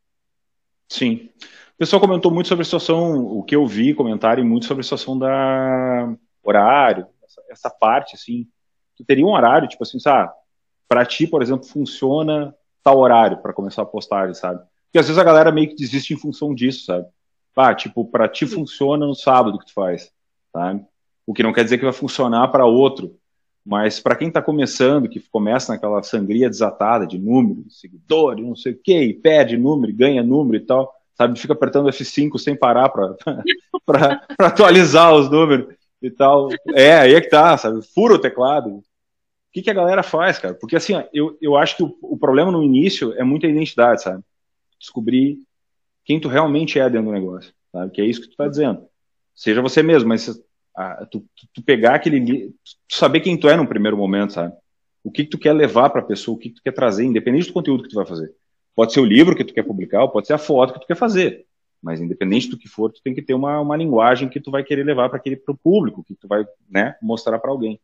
Sim. 0.88 1.30
O 1.74 1.78
pessoal 1.78 2.00
comentou 2.00 2.32
muito 2.32 2.48
sobre 2.48 2.62
a 2.62 2.64
situação, 2.64 3.14
o 3.14 3.42
que 3.42 3.54
eu 3.54 3.66
vi, 3.66 3.94
comentarem 3.94 4.44
muito 4.44 4.64
sobre 4.64 4.80
a 4.80 4.84
situação 4.84 5.18
da 5.18 6.16
horário, 6.42 7.06
essa, 7.22 7.42
essa 7.50 7.70
parte, 7.70 8.16
assim. 8.16 8.48
Tu 8.98 9.04
teria 9.04 9.24
um 9.24 9.32
horário, 9.32 9.68
tipo 9.68 9.82
assim, 9.84 10.00
sabe? 10.00 10.32
Pra 10.88 11.06
ti, 11.06 11.26
por 11.26 11.40
exemplo, 11.40 11.64
funciona 11.64 12.54
tal 12.82 12.98
horário 12.98 13.38
para 13.38 13.52
começar 13.52 13.82
a 13.82 13.86
postagem, 13.86 14.34
sabe? 14.34 14.60
Porque 14.86 14.98
às 14.98 15.06
vezes 15.06 15.18
a 15.18 15.24
galera 15.24 15.52
meio 15.52 15.68
que 15.68 15.76
desiste 15.76 16.12
em 16.12 16.18
função 16.18 16.52
disso, 16.52 16.84
sabe? 16.84 17.06
Ah, 17.56 17.74
tipo, 17.74 18.04
pra 18.04 18.28
ti 18.28 18.46
funciona 18.46 19.06
no 19.06 19.14
sábado 19.14 19.58
que 19.58 19.66
tu 19.66 19.72
faz, 19.72 20.10
sabe? 20.52 20.84
O 21.26 21.32
que 21.32 21.42
não 21.42 21.52
quer 21.52 21.64
dizer 21.64 21.78
que 21.78 21.84
vai 21.84 21.92
funcionar 21.92 22.48
para 22.48 22.64
outro. 22.64 23.16
Mas 23.64 24.00
para 24.00 24.16
quem 24.16 24.28
está 24.28 24.40
começando, 24.40 25.08
que 25.08 25.20
começa 25.30 25.72
naquela 25.72 26.02
sangria 26.02 26.48
desatada 26.48 27.06
de 27.06 27.18
número, 27.18 27.64
seguidores, 27.68 28.44
não 28.44 28.56
sei 28.56 28.72
o 28.72 28.80
quê, 28.82 29.02
e 29.02 29.12
perde 29.12 29.56
número, 29.56 29.92
ganha 29.92 30.22
número 30.22 30.56
e 30.56 30.60
tal, 30.64 30.92
sabe? 31.14 31.38
Fica 31.38 31.52
apertando 31.52 31.88
F5 31.88 32.38
sem 32.38 32.56
parar 32.56 32.88
para 32.88 33.14
atualizar 34.38 35.14
os 35.14 35.30
números 35.30 35.74
e 36.00 36.10
tal. 36.10 36.48
É, 36.74 36.94
aí 36.98 37.14
é 37.14 37.20
que 37.20 37.28
tá, 37.28 37.58
sabe? 37.58 37.82
Fura 37.82 38.14
o 38.14 38.18
teclado. 38.18 38.82
Que, 39.58 39.62
que 39.62 39.70
a 39.70 39.74
galera 39.74 40.04
faz, 40.04 40.38
cara? 40.38 40.54
Porque 40.54 40.76
assim, 40.76 40.94
eu, 41.12 41.36
eu 41.40 41.56
acho 41.56 41.76
que 41.76 41.82
o, 41.82 41.96
o 42.00 42.16
problema 42.16 42.52
no 42.52 42.62
início 42.62 43.12
é 43.14 43.24
muita 43.24 43.48
identidade, 43.48 44.02
sabe? 44.02 44.22
Descobrir 44.78 45.38
quem 46.04 46.20
tu 46.20 46.28
realmente 46.28 46.78
é 46.78 46.88
dentro 46.88 47.06
do 47.06 47.12
negócio, 47.12 47.52
sabe? 47.72 47.90
Que 47.90 48.00
é 48.00 48.04
isso 48.04 48.20
que 48.22 48.28
tu 48.28 48.36
tá 48.36 48.46
dizendo. 48.46 48.86
Seja 49.34 49.60
você 49.60 49.82
mesmo, 49.82 50.08
mas 50.08 50.40
a, 50.76 51.04
tu, 51.06 51.24
tu, 51.52 51.62
pegar 51.62 51.96
aquele 51.96 52.50
tu 52.88 52.96
saber 52.96 53.20
quem 53.20 53.36
tu 53.36 53.48
é 53.48 53.56
no 53.56 53.66
primeiro 53.66 53.96
momento, 53.96 54.34
sabe? 54.34 54.54
O 55.02 55.10
que, 55.10 55.24
que 55.24 55.30
tu 55.30 55.38
quer 55.38 55.52
levar 55.52 55.90
para 55.90 56.02
a 56.02 56.04
pessoa, 56.04 56.36
o 56.36 56.38
que, 56.38 56.50
que 56.50 56.56
tu 56.56 56.62
quer 56.62 56.72
trazer, 56.72 57.04
independente 57.04 57.48
do 57.48 57.52
conteúdo 57.52 57.82
que 57.82 57.88
tu 57.88 57.96
vai 57.96 58.06
fazer. 58.06 58.32
Pode 58.76 58.92
ser 58.92 59.00
o 59.00 59.04
livro 59.04 59.34
que 59.34 59.44
tu 59.44 59.52
quer 59.52 59.64
publicar, 59.64 60.02
ou 60.02 60.08
pode 60.08 60.28
ser 60.28 60.34
a 60.34 60.38
foto 60.38 60.74
que 60.74 60.80
tu 60.80 60.86
quer 60.86 60.96
fazer. 60.96 61.46
Mas 61.82 62.00
independente 62.00 62.48
do 62.48 62.58
que 62.58 62.68
for, 62.68 62.92
tu 62.92 63.00
tem 63.02 63.14
que 63.14 63.22
ter 63.22 63.34
uma, 63.34 63.60
uma 63.60 63.76
linguagem 63.76 64.28
que 64.28 64.40
tu 64.40 64.50
vai 64.50 64.62
querer 64.62 64.84
levar 64.84 65.08
para 65.08 65.18
aquele 65.18 65.36
pro 65.36 65.56
público, 65.56 66.04
que 66.04 66.14
tu 66.14 66.28
vai, 66.28 66.46
né, 66.68 66.96
mostrar 67.02 67.38
para 67.38 67.50
alguém. 67.50 67.80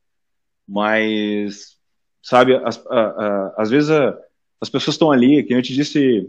Mas 0.66 1.76
sabe, 2.22 2.54
as, 2.56 2.84
a, 2.86 3.00
a, 3.00 3.54
às 3.58 3.70
vezes 3.70 3.90
a, 3.90 4.16
as 4.60 4.70
pessoas 4.70 4.94
estão 4.94 5.12
ali, 5.12 5.42
que 5.42 5.52
eu 5.52 5.62
te 5.62 5.74
disse 5.74 6.28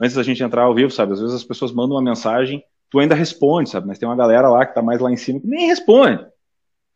antes 0.00 0.16
da 0.16 0.22
gente 0.22 0.42
entrar 0.42 0.62
ao 0.62 0.74
vivo, 0.74 0.90
sabe? 0.90 1.12
Às 1.12 1.20
vezes 1.20 1.36
as 1.36 1.44
pessoas 1.44 1.72
mandam 1.72 1.96
uma 1.96 2.02
mensagem 2.02 2.64
tu 2.90 2.98
ainda 2.98 3.14
responde, 3.14 3.70
sabe? 3.70 3.86
Mas 3.86 3.98
tem 3.98 4.08
uma 4.08 4.16
galera 4.16 4.48
lá 4.48 4.66
que 4.66 4.74
tá 4.74 4.82
mais 4.82 5.00
lá 5.00 5.10
em 5.10 5.16
cima 5.16 5.40
que 5.40 5.46
nem 5.46 5.68
responde. 5.68 6.26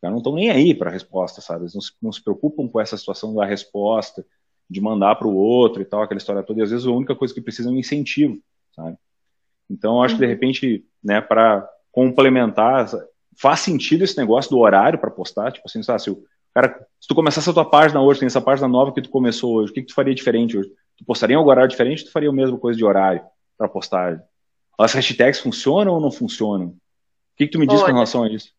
Já 0.03 0.11
não 0.11 0.19
estão 0.19 0.35
nem 0.35 0.51
aí 0.51 0.75
para 0.75 0.91
a 0.91 0.93
resposta, 0.93 1.41
sabe? 1.41 1.63
Eles 1.63 1.75
não 1.75 1.81
se, 1.81 1.93
não 2.03 2.13
se, 2.13 2.23
preocupam 2.23 2.69
com 2.69 2.81
essa 2.81 2.97
situação 2.97 3.35
da 3.35 3.47
resposta, 3.47 4.27
de 4.69 4.81
mandar 4.81 5.15
para 5.15 5.29
o 5.29 5.35
outro 5.35 5.81
e 5.81 5.85
tal, 5.85 6.03
aquela 6.03 6.19
história 6.19 6.43
toda. 6.43 6.61
E 6.61 6.63
às 6.63 6.71
vezes 6.71 6.87
a 6.87 6.91
única 6.91 7.15
coisa 7.15 7.33
que 7.33 7.41
precisa 7.41 7.71
é 7.71 7.73
um 7.73 7.79
incentivo, 7.79 8.39
sabe? 8.75 8.99
Então, 9.71 9.97
eu 9.97 10.03
acho 10.03 10.15
que 10.15 10.19
de 10.19 10.27
uhum. 10.27 10.31
repente, 10.31 10.85
né, 11.03 11.21
para 11.21 11.67
complementar, 11.91 12.87
faz 13.41 13.61
sentido 13.61 14.05
esse 14.05 14.17
negócio 14.19 14.51
do 14.51 14.59
horário 14.59 14.99
para 14.99 15.11
postar, 15.11 15.53
tipo 15.53 15.67
assim, 15.67 15.83
sabe, 15.83 16.03
se 16.03 16.11
o 16.11 16.23
cara, 16.55 16.87
se 17.01 17.09
tu 17.09 17.15
começasse 17.15 17.51
a 17.51 17.53
tua 17.53 17.69
página 17.69 18.01
hoje, 18.01 18.21
tem 18.21 18.27
essa 18.27 18.41
página 18.41 18.69
nova 18.69 18.93
que 18.93 19.03
tu 19.03 19.11
começou 19.11 19.57
hoje, 19.57 19.73
o 19.73 19.75
que, 19.75 19.83
que 19.83 19.89
tu 19.89 19.95
faria 19.95 20.15
diferente 20.15 20.57
hoje? 20.57 20.71
Tu 20.97 21.05
postaria 21.05 21.35
em 21.35 21.37
algum 21.37 21.51
horário 21.51 21.69
diferente, 21.69 22.01
ou 22.01 22.07
tu 22.07 22.13
faria 22.13 22.31
a 22.31 22.33
mesma 22.33 22.57
coisa 22.57 22.79
de 22.79 22.85
horário 22.85 23.23
para 23.59 23.69
postagem? 23.69 24.23
As 24.79 24.93
hashtags 24.93 25.41
funcionam 25.41 25.95
ou 25.95 26.01
não 26.01 26.11
funcionam? 26.11 26.69
O 26.69 26.77
que, 27.37 27.47
que 27.47 27.53
tu 27.53 27.59
me 27.59 27.67
diz 27.67 27.81
Olha, 27.81 27.87
com 27.87 27.93
relação 27.95 28.23
a 28.23 28.29
isso? 28.29 28.53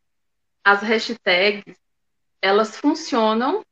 As 0.64 0.82
hashtags, 0.82 1.76
elas 2.42 2.76
funcionam, 2.76 3.64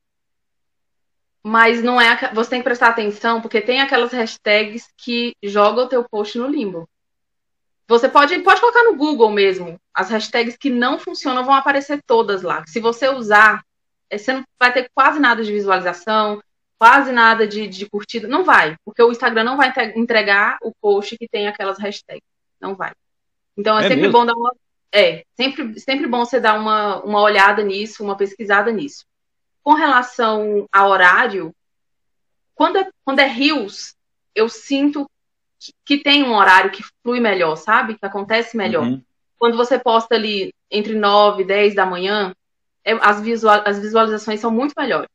mas 1.44 1.84
não 1.84 2.00
é. 2.00 2.34
Você 2.34 2.52
tem 2.52 2.60
que 2.60 2.66
prestar 2.66 2.90
atenção, 2.90 3.42
porque 3.42 3.60
tem 3.60 3.82
aquelas 3.82 4.14
hashtags 4.14 4.88
que 4.98 5.36
jogam 5.44 5.86
o 5.86 5.90
teu 5.90 6.08
post 6.08 6.38
no 6.38 6.48
limbo. 6.48 6.88
Você 7.88 8.08
pode, 8.08 8.40
pode 8.40 8.62
colocar 8.62 8.84
no 8.86 8.96
Google 8.96 9.30
mesmo. 9.30 9.78
As 9.94 10.10
hashtags 10.10 10.56
que 10.56 10.70
não 10.70 10.98
funcionam 10.98 11.44
vão 11.44 11.54
aparecer 11.54 12.02
todas 12.08 12.42
lá. 12.42 12.64
Se 12.66 12.80
você 12.80 13.10
usar, 13.10 13.62
você 14.18 14.34
não 14.34 14.44
vai 14.60 14.72
ter 14.74 14.90
quase 14.94 15.20
nada 15.20 15.44
de 15.44 15.52
visualização, 15.52 16.42
quase 16.80 17.12
nada 17.12 17.48
de, 17.48 17.68
de 17.68 17.90
curtida. 17.90 18.28
Não 18.28 18.44
vai, 18.44 18.76
porque 18.86 19.02
o 19.02 19.12
Instagram 19.12 19.44
não 19.44 19.58
vai 19.58 19.74
entregar 19.96 20.58
o 20.62 20.74
post 20.82 21.18
que 21.18 21.28
tem 21.28 21.48
aquelas 21.48 21.78
hashtags 21.80 22.34
não 22.64 22.74
vai. 22.74 22.94
Então 23.58 23.78
é, 23.78 23.82
é 23.86 23.88
sempre 23.90 24.04
mesmo? 24.04 24.14
bom 24.14 24.26
dar 24.26 24.34
uma. 24.34 24.56
É, 24.92 25.26
sempre, 25.36 25.80
sempre 25.80 26.08
bom 26.08 26.24
você 26.24 26.40
dar 26.40 26.58
uma, 26.60 27.04
uma 27.04 27.22
olhada 27.22 27.62
nisso, 27.62 28.04
uma 28.04 28.16
pesquisada 28.16 28.72
nisso. 28.72 29.06
Com 29.62 29.74
relação 29.74 30.68
a 30.72 30.88
horário, 30.88 31.54
quando 32.56 32.78
é, 32.78 32.90
quando 33.04 33.20
é 33.20 33.28
rios, 33.28 33.96
eu 34.34 34.48
sinto 34.48 35.10
que, 35.60 35.74
que 35.86 36.04
tem 36.04 36.24
um 36.24 36.36
horário 36.36 36.72
que 36.72 36.84
flui 37.02 37.20
melhor, 37.20 37.56
sabe? 37.56 37.98
Que 37.98 38.06
acontece 38.06 38.56
melhor. 38.56 38.84
Uhum. 38.84 39.02
Quando 39.38 39.58
você 39.58 39.78
posta 39.78 40.16
ali 40.16 40.54
entre 40.70 40.96
9 40.96 41.42
e 41.42 41.46
10 41.46 41.76
da 41.76 41.86
manhã, 41.86 42.32
é, 42.32 42.34
as, 43.02 43.22
visual, 43.22 43.62
as 43.66 43.80
visualizações 43.80 44.40
são 44.40 44.52
muito 44.52 44.74
melhores. 44.78 45.10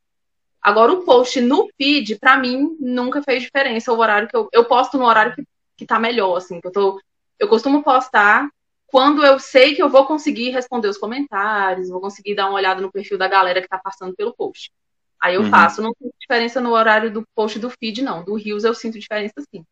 Agora, 0.61 0.91
o 0.91 1.03
post 1.03 1.39
no 1.39 1.69
feed, 1.77 2.17
para 2.17 2.37
mim, 2.37 2.75
nunca 2.79 3.21
fez 3.23 3.43
diferença 3.43 3.93
o 3.93 3.97
horário 3.97 4.27
que 4.27 4.35
eu, 4.35 4.49
eu 4.51 4.65
posto 4.65 4.97
no 4.97 5.05
horário 5.05 5.33
que, 5.33 5.43
que 5.77 5.85
tá 5.85 5.97
melhor, 5.99 6.35
assim, 6.35 6.59
que 6.59 6.67
eu 6.67 6.71
tô. 6.71 7.01
Eu 7.37 7.47
costumo 7.47 7.81
postar 7.81 8.49
quando 8.87 9.23
eu 9.23 9.39
sei 9.39 9.75
que 9.75 9.81
eu 9.81 9.89
vou 9.89 10.05
conseguir 10.05 10.49
responder 10.49 10.87
os 10.87 10.97
comentários, 10.97 11.89
vou 11.89 12.01
conseguir 12.01 12.35
dar 12.35 12.47
uma 12.47 12.55
olhada 12.55 12.81
no 12.81 12.91
perfil 12.91 13.17
da 13.17 13.27
galera 13.27 13.61
que 13.61 13.67
tá 13.67 13.77
passando 13.77 14.15
pelo 14.15 14.33
post. 14.33 14.71
Aí 15.19 15.35
eu 15.35 15.41
uhum. 15.41 15.49
faço. 15.49 15.81
Não 15.81 15.93
tem 15.93 16.11
diferença 16.19 16.59
no 16.59 16.71
horário 16.71 17.11
do 17.11 17.23
post 17.35 17.59
do 17.59 17.69
feed, 17.69 18.01
não. 18.01 18.23
Do 18.23 18.35
Rios 18.35 18.63
eu 18.63 18.73
sinto 18.73 18.99
diferença 18.99 19.41
sim. 19.53 19.63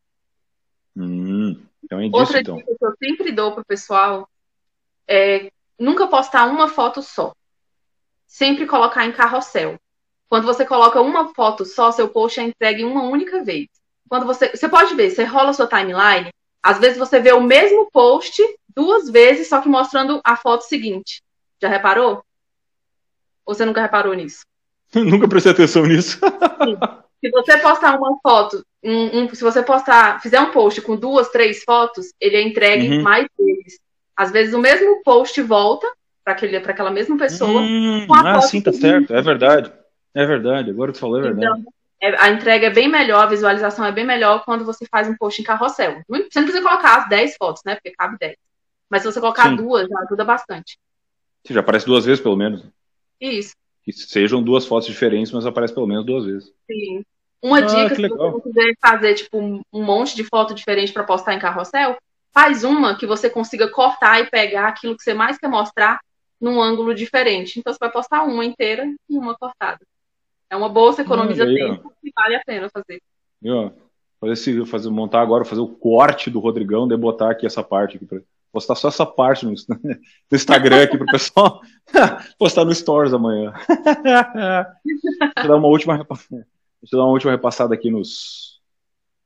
Hum, 0.96 1.60
então 1.84 2.00
é 2.00 2.06
disso, 2.06 2.18
Outra 2.18 2.40
então. 2.42 2.58
dica 2.58 2.76
que 2.78 2.86
eu 2.86 2.94
sempre 2.98 3.32
dou 3.32 3.54
pro 3.54 3.66
pessoal 3.66 4.28
é 5.08 5.52
nunca 5.80 6.08
postar 6.08 6.46
uma 6.48 6.68
foto 6.68 7.02
só. 7.02 7.34
Sempre 8.28 8.68
colocar 8.68 9.06
em 9.06 9.12
carrossel. 9.12 9.80
Quando 10.30 10.46
você 10.46 10.66
coloca 10.66 11.02
uma 11.02 11.34
foto 11.34 11.64
só, 11.64 11.92
seu 11.92 12.10
post 12.10 12.40
é 12.40 12.44
entregue 12.44 12.84
uma 12.84 13.04
única 13.04 13.44
vez. 13.44 13.68
Quando 14.10 14.26
você, 14.26 14.50
você 14.50 14.68
pode 14.68 14.94
ver, 14.94 15.10
você 15.10 15.24
rola 15.24 15.54
sua 15.54 15.68
timeline, 15.68 16.30
às 16.62 16.80
vezes 16.80 16.98
você 16.98 17.20
vê 17.20 17.32
o 17.32 17.42
mesmo 17.42 17.90
post 17.92 18.42
duas 18.76 19.10
vezes, 19.10 19.48
só 19.48 19.62
que 19.62 19.70
mostrando 19.70 20.22
a 20.24 20.36
foto 20.36 20.64
seguinte. 20.64 21.24
Já 21.62 21.70
reparou? 21.70 22.24
Ou 23.46 23.56
você 23.56 23.66
nunca 23.66 23.82
reparou 23.82 24.14
nisso? 24.14 24.42
nunca 24.94 25.28
prestei 25.28 25.52
atenção 25.52 25.86
nisso. 25.86 26.20
se 27.24 27.32
você 27.32 27.58
postar 27.58 27.98
uma 27.98 28.18
foto, 28.22 28.64
um, 28.84 29.22
um, 29.22 29.34
se 29.34 29.44
você 29.44 29.64
postar, 29.64 30.22
fizer 30.22 30.40
um 30.40 30.52
post 30.52 30.82
com 30.82 30.96
duas, 30.96 31.30
três 31.30 31.64
fotos, 31.64 32.14
ele 32.20 32.36
é 32.36 32.42
entregue 32.42 32.98
uhum. 32.98 33.02
mais 33.02 33.28
vezes. 33.38 33.80
Às 34.16 34.32
vezes 34.32 34.54
o 34.54 34.60
mesmo 34.60 35.02
post 35.04 35.42
volta 35.42 35.88
para 36.36 36.72
aquela 36.72 36.92
mesma 36.92 37.18
pessoa. 37.18 37.62
Hum, 37.62 38.08
ah, 38.12 38.42
sim, 38.42 38.62
tá 38.62 38.74
certo. 38.74 39.14
É 39.14 39.22
verdade. 39.22 39.72
É 40.14 40.26
verdade, 40.26 40.72
agora 40.72 40.92
tu 40.92 40.98
falou 40.98 41.20
é 41.20 41.22
verdade. 41.22 41.46
Então, 41.46 41.74
a 42.20 42.30
entrega 42.30 42.68
é 42.68 42.70
bem 42.72 42.88
melhor, 42.88 43.24
a 43.24 43.28
visualização 43.28 43.86
é 43.86 43.92
bem 43.92 44.06
melhor 44.06 44.44
quando 44.44 44.66
você 44.66 44.86
faz 44.90 45.08
um 45.08 45.16
post 45.16 45.42
em 45.42 45.46
carrossel. 45.46 46.02
Você 46.08 46.40
não 46.40 46.48
precisa 46.48 46.62
colocar 46.62 46.98
as 46.98 47.10
10 47.10 47.36
fotos, 47.38 47.62
né? 47.66 47.76
Porque 47.76 47.92
cabe 47.92 48.18
10. 48.20 48.36
Mas 48.90 49.02
se 49.02 49.12
você 49.12 49.20
colocar 49.20 49.50
Sim. 49.50 49.58
duas, 49.58 49.88
já 49.88 50.00
ajuda 50.00 50.24
bastante. 50.24 50.78
Você 51.44 51.54
já 51.54 51.60
aparece 51.60 51.86
duas 51.86 52.06
vezes, 52.06 52.22
pelo 52.22 52.36
menos. 52.36 52.64
Isso. 53.20 53.54
Que 53.84 53.94
sejam 53.94 54.42
duas 54.42 54.66
fotos 54.66 54.88
diferentes, 54.88 55.32
mas 55.32 55.46
aparece 55.46 55.74
pelo 55.74 55.88
menos 55.88 56.06
duas 56.06 56.26
vezes. 56.26 56.52
Sim. 56.66 57.04
Uma 57.42 57.60
ah, 57.60 57.62
dica, 57.62 57.96
se 57.96 58.02
legal. 58.02 58.32
você 58.32 58.42
quiser 58.42 58.74
fazer 58.82 59.14
tipo, 59.14 59.38
um 59.40 59.84
monte 59.84 60.16
de 60.16 60.24
foto 60.24 60.54
diferente 60.54 60.92
para 60.92 61.04
postar 61.04 61.36
em 61.36 61.40
carrossel, 61.40 61.96
faz 62.34 62.64
uma 62.64 62.98
que 62.98 63.06
você 63.06 63.30
consiga 63.30 63.70
cortar 63.70 64.20
e 64.22 64.30
pegar 64.30 64.68
aquilo 64.68 64.98
que 64.98 65.04
você 65.04 65.14
mais 65.14 65.38
quer 65.38 65.48
mostrar 65.48 66.00
num 66.40 66.62
ângulo 66.62 66.94
diferente. 66.94 67.60
Então 67.60 67.74
você 67.74 67.80
vai 67.80 67.92
postar 67.92 68.24
uma 68.24 68.46
inteira 68.46 68.86
e 69.10 69.18
uma 69.18 69.36
cortada. 69.36 69.80
É 70.50 70.56
uma 70.56 70.70
boa, 70.70 70.94
você 70.94 71.02
economiza 71.02 71.44
aí, 71.44 71.56
tempo 71.56 71.88
ó. 71.88 71.92
e 72.04 72.12
vale 72.16 72.36
a 72.36 72.44
pena 72.46 72.70
fazer. 72.70 73.02
E, 73.42 73.52
ó, 73.52 73.72
fazer, 74.20 74.34
esse, 74.34 74.66
fazer, 74.66 74.90
montar 74.90 75.22
agora, 75.22 75.44
fazer 75.44 75.62
o 75.62 75.68
corte 75.68 76.30
do 76.30 76.40
Rodrigão, 76.40 76.88
de 76.88 76.96
botar 76.96 77.32
aqui 77.32 77.46
essa 77.46 77.64
parte 77.64 77.98
aqui 77.98 78.06
pra, 78.06 78.20
postar 78.52 78.76
só 78.76 78.88
essa 78.88 79.06
parte 79.06 79.46
no, 79.46 79.52
no 79.52 79.78
Instagram 80.32 80.84
aqui 80.84 80.98
pro 80.98 81.06
pessoal 81.08 81.62
postar 82.40 82.66
no 82.66 82.74
Stories 82.74 83.14
amanhã. 83.14 83.54
Deixa 84.86 85.44
eu 85.44 85.48
dar 85.48 85.56
uma 85.58 85.68
última 85.68 85.98
Deixa 85.98 86.96
eu 86.96 87.00
dar 87.00 87.06
uma 87.06 87.14
última 87.14 87.32
repassada 87.32 87.74
aqui 87.74 87.92
nos 87.92 88.58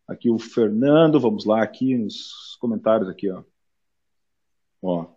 aqui 0.07 0.29
o 0.29 0.37
Fernando, 0.37 1.19
vamos 1.19 1.45
lá 1.45 1.63
aqui 1.63 1.95
nos 1.95 2.57
comentários 2.59 3.07
aqui, 3.07 3.29
ó. 3.29 3.43
Ó, 4.81 5.07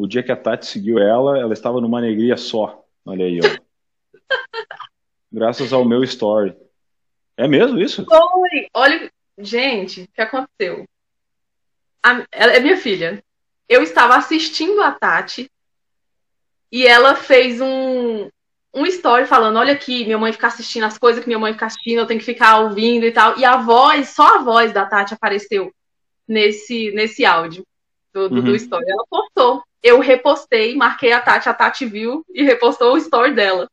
o 0.00 0.06
dia 0.06 0.22
que 0.22 0.32
a 0.32 0.36
Tati 0.36 0.64
seguiu 0.64 0.98
ela, 0.98 1.38
ela 1.38 1.52
estava 1.52 1.78
numa 1.78 1.98
alegria 1.98 2.34
só. 2.34 2.82
Olha 3.04 3.26
aí, 3.26 3.38
ó. 3.38 4.14
Graças 5.30 5.74
ao 5.74 5.84
meu 5.84 6.02
story. 6.02 6.56
É 7.36 7.46
mesmo 7.46 7.78
isso? 7.78 8.06
Foi! 8.06 8.66
Olha, 8.72 9.12
gente, 9.36 10.04
o 10.04 10.08
que 10.08 10.22
aconteceu? 10.22 10.86
A, 12.02 12.26
ela 12.32 12.54
é 12.54 12.60
minha 12.60 12.78
filha. 12.78 13.22
Eu 13.68 13.82
estava 13.82 14.16
assistindo 14.16 14.80
a 14.80 14.90
Tati 14.90 15.50
e 16.72 16.86
ela 16.86 17.14
fez 17.14 17.60
um, 17.60 18.30
um 18.72 18.86
story 18.86 19.26
falando: 19.26 19.58
Olha 19.58 19.74
aqui, 19.74 20.06
minha 20.06 20.18
mãe 20.18 20.32
fica 20.32 20.46
assistindo 20.46 20.84
as 20.84 20.96
coisas 20.96 21.22
que 21.22 21.28
minha 21.28 21.38
mãe 21.38 21.52
fica 21.52 21.66
assistindo, 21.66 21.98
eu 21.98 22.06
tenho 22.06 22.20
que 22.20 22.26
ficar 22.26 22.60
ouvindo 22.60 23.04
e 23.04 23.12
tal. 23.12 23.38
E 23.38 23.44
a 23.44 23.58
voz, 23.58 24.08
só 24.08 24.38
a 24.38 24.42
voz 24.42 24.72
da 24.72 24.86
Tati 24.86 25.12
apareceu 25.12 25.70
nesse, 26.26 26.90
nesse 26.92 27.26
áudio 27.26 27.66
do, 28.14 28.30
do, 28.30 28.36
uhum. 28.36 28.44
do 28.44 28.56
story. 28.56 28.86
Ela 28.88 29.04
postou. 29.10 29.62
Eu 29.82 30.00
repostei, 30.00 30.74
marquei 30.76 31.12
a 31.12 31.20
Tati, 31.20 31.48
a 31.48 31.54
Tati 31.54 31.86
viu 31.86 32.24
e 32.34 32.42
repostou 32.42 32.94
o 32.94 32.98
story 32.98 33.34
dela. 33.34 33.68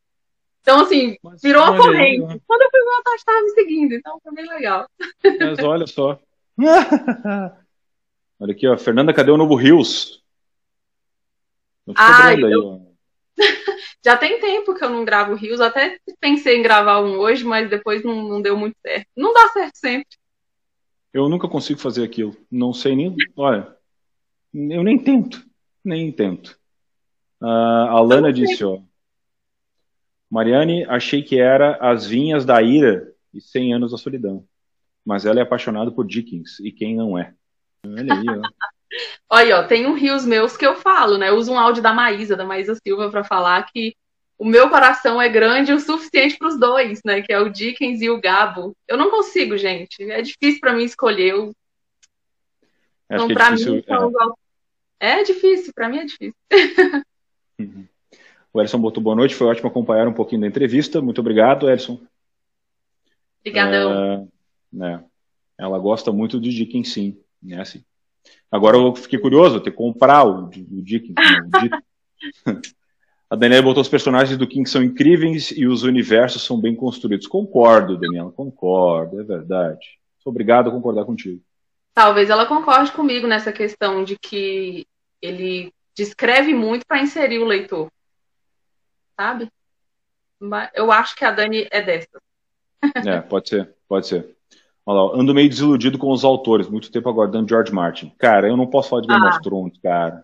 Então, 0.61 0.81
assim, 0.81 1.17
Mas, 1.23 1.41
virou 1.41 1.63
uma 1.63 1.77
corrente. 1.77 2.25
Aí, 2.29 2.41
Quando 2.45 2.61
eu 2.61 2.69
fui 2.69 2.81
ver, 2.81 2.89
a 2.89 3.03
Tati 3.03 3.17
estava 3.17 3.41
me 3.41 3.49
seguindo, 3.51 3.93
então 3.93 4.19
foi 4.21 4.33
bem 4.33 4.47
legal. 4.47 4.85
Mas 5.39 5.59
olha 5.59 5.87
só. 5.87 6.19
olha 8.39 8.51
aqui, 8.51 8.67
ó. 8.67 8.77
Fernanda, 8.77 9.13
cadê 9.13 9.31
o 9.31 9.37
novo 9.37 9.55
Rios? 9.55 10.23
Ah, 11.95 12.33
eu... 12.33 12.85
Já 14.03 14.17
tem 14.17 14.39
tempo 14.39 14.73
que 14.75 14.83
eu 14.83 14.89
não 14.89 15.05
gravo 15.05 15.35
Rios. 15.35 15.61
Até 15.61 15.97
pensei 16.19 16.57
em 16.57 16.63
gravar 16.63 17.01
um 17.01 17.17
hoje, 17.19 17.43
mas 17.43 17.69
depois 17.69 18.03
não, 18.03 18.27
não 18.27 18.41
deu 18.41 18.57
muito 18.57 18.75
certo. 18.81 19.07
Não 19.15 19.33
dá 19.33 19.49
certo 19.49 19.77
sempre. 19.77 20.17
Eu 21.13 21.29
nunca 21.29 21.47
consigo 21.47 21.79
fazer 21.79 22.03
aquilo. 22.03 22.35
Não 22.51 22.73
sei 22.73 22.95
nem. 22.95 23.15
Olha, 23.35 23.75
eu 24.53 24.83
nem 24.83 24.97
tento. 24.97 25.45
Nem 25.87 26.11
tento. 26.11 26.59
Uh, 27.41 27.47
a 27.47 28.01
Lana 28.01 28.33
disse, 28.33 28.61
ó. 28.65 28.81
Mariane, 30.29 30.83
achei 30.83 31.23
que 31.23 31.39
era 31.39 31.77
As 31.77 32.05
Vinhas 32.05 32.43
da 32.43 32.61
Ira 32.61 33.13
e 33.33 33.39
100 33.39 33.75
Anos 33.75 33.91
da 33.91 33.97
Solidão. 33.97 34.45
Mas 35.05 35.25
ela 35.25 35.39
é 35.39 35.43
apaixonada 35.43 35.89
por 35.89 36.05
Dickens, 36.05 36.59
e 36.59 36.73
quem 36.73 36.93
não 36.93 37.17
é? 37.17 37.33
Olha 37.85 38.13
aí, 38.13 38.25
ó. 38.27 38.41
Olha, 39.29 39.59
ó, 39.59 39.63
tem 39.63 39.85
um 39.85 39.93
rios 39.93 40.25
meus 40.25 40.57
que 40.57 40.65
eu 40.65 40.75
falo, 40.75 41.17
né? 41.17 41.29
Eu 41.29 41.35
uso 41.35 41.53
um 41.53 41.59
áudio 41.59 41.81
da 41.81 41.93
Maísa, 41.93 42.35
da 42.35 42.43
Maísa 42.43 42.75
Silva, 42.75 43.09
para 43.09 43.23
falar 43.23 43.65
que 43.71 43.95
o 44.37 44.45
meu 44.45 44.69
coração 44.69 45.21
é 45.21 45.29
grande 45.29 45.71
o 45.71 45.79
suficiente 45.79 46.37
para 46.37 46.49
os 46.49 46.59
dois, 46.59 47.01
né? 47.05 47.21
Que 47.21 47.31
é 47.31 47.39
o 47.39 47.49
Dickens 47.49 48.01
e 48.01 48.09
o 48.09 48.19
Gabo. 48.19 48.75
Eu 48.87 48.97
não 48.97 49.09
consigo, 49.09 49.57
gente. 49.57 50.03
É 50.09 50.21
difícil 50.21 50.59
para 50.59 50.73
mim 50.73 50.83
escolher. 50.83 51.31
Eu... 51.31 51.53
Então, 53.09 53.29
é 53.29 53.33
para 53.33 53.51
mim, 53.51 53.83
é. 53.85 54.46
É 54.99 55.23
difícil. 55.23 55.73
Para 55.73 55.89
mim 55.89 55.99
é 55.99 56.05
difícil. 56.05 56.35
Uhum. 57.59 57.85
O 58.53 58.61
Elson 58.61 58.79
botou 58.79 59.03
boa 59.03 59.15
noite, 59.15 59.35
foi 59.35 59.47
ótimo 59.47 59.67
acompanhar 59.67 60.07
um 60.07 60.13
pouquinho 60.13 60.41
da 60.41 60.47
entrevista. 60.47 61.01
Muito 61.01 61.21
obrigado, 61.21 61.69
Elson. 61.69 61.99
Obrigadão. 63.39 63.93
É, 63.93 64.27
né, 64.71 65.03
ela 65.57 65.77
gosta 65.79 66.11
muito 66.11 66.39
de 66.39 66.49
Dickens, 66.49 66.91
sim. 66.91 67.19
Né, 67.41 67.59
assim. 67.59 67.83
Agora 68.51 68.77
eu 68.77 68.95
fiquei 68.95 69.19
curioso, 69.19 69.59
ter 69.59 69.71
que 69.71 69.77
comprar 69.77 70.25
o, 70.25 70.45
o 70.47 70.81
Dickens. 70.81 71.15
Né, 71.15 71.81
A 73.29 73.35
Daniela 73.35 73.63
botou 73.63 73.81
os 73.81 73.89
personagens 73.89 74.37
do 74.37 74.47
King 74.47 74.67
são 74.69 74.81
incríveis 74.81 75.51
e 75.51 75.67
os 75.67 75.83
universos 75.83 76.43
são 76.43 76.59
bem 76.59 76.73
construídos. 76.73 77.27
Concordo, 77.27 77.97
Daniela, 77.97 78.31
concordo, 78.31 79.19
é 79.19 79.23
verdade. 79.23 79.99
Sou 80.19 80.31
obrigado 80.31 80.69
a 80.69 80.71
concordar 80.71 81.03
contigo. 81.03 81.41
Talvez 81.97 82.29
ela 82.29 82.45
concorde 82.45 82.91
comigo 82.91 83.25
nessa 83.25 83.51
questão 83.51 84.03
de 84.03 84.17
que 84.19 84.85
ele 85.19 85.73
descreve 85.95 86.53
muito 86.53 86.85
para 86.85 87.01
inserir 87.01 87.39
o 87.39 87.45
leitor 87.45 87.89
sabe? 89.17 89.51
Eu 90.75 90.91
acho 90.91 91.15
que 91.15 91.25
a 91.25 91.31
Dani 91.31 91.67
é 91.71 91.81
dessa. 91.81 92.21
É, 93.03 93.19
pode 93.19 93.49
ser, 93.49 93.73
pode 93.89 94.07
ser. 94.07 94.35
Olha 94.85 95.01
lá, 95.01 95.19
ando 95.19 95.33
meio 95.33 95.49
desiludido 95.49 95.97
com 95.97 96.11
os 96.11 96.23
autores, 96.23 96.69
muito 96.69 96.91
tempo 96.91 97.09
aguardando 97.09 97.49
George 97.49 97.73
Martin. 97.73 98.13
Cara, 98.17 98.47
eu 98.47 98.55
não 98.55 98.67
posso 98.67 98.89
falar 98.89 99.01
de 99.01 99.07
Game 99.07 99.25
ah. 99.25 99.29
of 99.29 99.41
Thrones, 99.41 99.77
cara. 99.81 100.23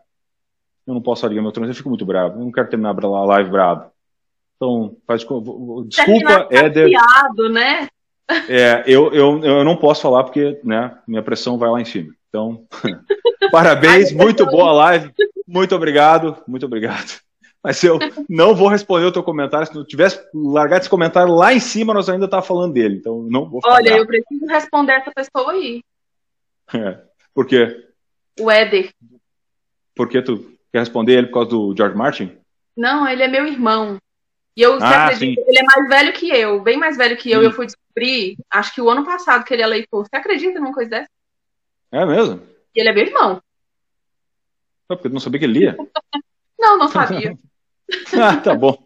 Eu 0.85 0.93
não 0.93 1.01
posso 1.01 1.21
falar 1.21 1.29
de 1.29 1.35
Game 1.35 1.47
of 1.47 1.53
Thrones, 1.53 1.69
eu 1.69 1.75
fico 1.75 1.89
muito 1.89 2.05
bravo. 2.05 2.39
Eu 2.39 2.45
não 2.45 2.51
quero 2.51 2.69
terminar 2.69 2.95
a 3.03 3.25
live 3.25 3.49
bravo. 3.49 3.91
Então, 4.55 4.95
faz 5.05 5.25
desculpa, 5.87 6.47
Éder. 6.51 6.89
né? 7.51 7.87
É, 8.49 8.83
eu, 8.87 9.13
eu, 9.13 9.43
eu 9.43 9.63
não 9.63 9.75
posso 9.75 10.01
falar 10.01 10.23
porque, 10.23 10.59
né, 10.63 10.97
minha 11.07 11.21
pressão 11.21 11.57
vai 11.57 11.69
lá 11.69 11.81
em 11.81 11.85
cima. 11.85 12.13
Então, 12.29 12.65
parabéns, 13.51 14.11
muito 14.11 14.45
boa 14.45 14.71
live. 14.71 15.13
Muito 15.47 15.75
obrigado, 15.75 16.37
muito 16.47 16.65
obrigado. 16.65 17.21
Mas 17.63 17.81
eu 17.81 17.97
não 18.27 18.53
vou 18.53 18.67
responder 18.67 19.05
o 19.05 19.11
teu 19.11 19.23
comentário. 19.23 19.65
Se 19.65 19.71
tu 19.71 19.85
tivesse 19.85 20.21
largado 20.33 20.81
esse 20.81 20.89
comentário 20.89 21.33
lá 21.33 21.53
em 21.53 21.61
cima, 21.61 21.93
nós 21.93 22.09
ainda 22.09 22.27
tá 22.27 22.41
falando 22.41 22.73
dele. 22.73 22.97
Então 22.97 23.23
não 23.29 23.49
vou. 23.49 23.61
Olha, 23.65 23.97
eu 23.97 24.05
preciso 24.05 24.45
responder 24.47 24.93
essa 24.93 25.11
pessoa 25.11 25.51
aí. 25.51 25.81
É. 26.73 26.97
Por 27.35 27.45
quê? 27.45 27.87
O 28.39 28.49
Éder. 28.49 28.89
Por 29.93 30.07
que 30.07 30.21
tu 30.21 30.49
quer 30.71 30.79
responder 30.79 31.17
ele 31.17 31.27
por 31.27 31.33
causa 31.33 31.49
do 31.51 31.75
George 31.77 31.95
Martin? 31.95 32.31
Não, 32.75 33.05
ele 33.07 33.21
é 33.21 33.27
meu 33.27 33.45
irmão. 33.45 33.97
E 34.55 34.61
eu 34.61 34.77
ah, 34.81 35.05
acredito, 35.05 35.39
sim. 35.39 35.45
ele 35.47 35.59
é 35.59 35.63
mais 35.63 35.87
velho 35.87 36.13
que 36.13 36.29
eu, 36.29 36.61
bem 36.61 36.77
mais 36.77 36.95
velho 36.95 37.17
que 37.17 37.31
eu. 37.31 37.39
Hum. 37.39 37.43
Eu 37.43 37.51
fui 37.51 37.65
descobrir, 37.65 38.37
acho 38.49 38.73
que 38.73 38.81
o 38.81 38.89
ano 38.89 39.03
passado 39.03 39.43
que 39.43 39.53
ele 39.53 39.63
é 39.63 39.67
leitor. 39.67 40.05
Você 40.05 40.15
acredita 40.15 40.59
numa 40.59 40.73
coisa 40.73 40.89
dessa? 40.89 41.09
É 41.91 42.05
mesmo? 42.05 42.41
E 42.75 42.79
ele 42.79 42.89
é 42.89 42.93
meu 42.93 43.05
irmão. 43.05 43.41
É 44.89 44.95
porque 44.95 45.07
eu 45.07 45.11
não 45.11 45.19
sabia 45.19 45.39
que 45.39 45.45
ele 45.45 45.59
lia. 45.59 45.77
não, 46.59 46.77
não 46.77 46.87
sabia. 46.87 47.37
ah, 48.19 48.37
tá 48.37 48.53
bom. 48.53 48.77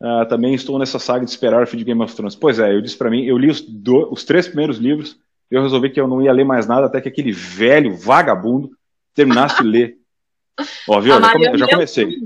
Ah, 0.00 0.26
também 0.26 0.54
estou 0.54 0.78
nessa 0.78 0.98
saga 0.98 1.24
de 1.24 1.30
esperar 1.30 1.62
o 1.62 1.66
fim 1.66 1.76
de 1.76 1.84
Game 1.84 2.02
of 2.02 2.14
Thrones. 2.14 2.36
Pois 2.36 2.58
é, 2.58 2.74
eu 2.74 2.80
disse 2.80 2.96
para 2.96 3.10
mim, 3.10 3.24
eu 3.24 3.36
li 3.36 3.50
os, 3.50 3.60
do, 3.60 4.12
os 4.12 4.24
três 4.24 4.46
primeiros 4.46 4.78
livros, 4.78 5.18
eu 5.50 5.62
resolvi 5.62 5.90
que 5.90 6.00
eu 6.00 6.08
não 6.08 6.22
ia 6.22 6.32
ler 6.32 6.44
mais 6.44 6.66
nada 6.66 6.86
até 6.86 7.00
que 7.00 7.08
aquele 7.08 7.32
velho 7.32 7.96
vagabundo 7.96 8.70
terminasse 9.14 9.62
de 9.62 9.68
ler. 9.68 9.98
Ó, 10.88 11.00
viu? 11.00 11.20
Já, 11.20 11.32
come, 11.32 11.58
já, 11.58 11.68
comecei. 11.68 12.18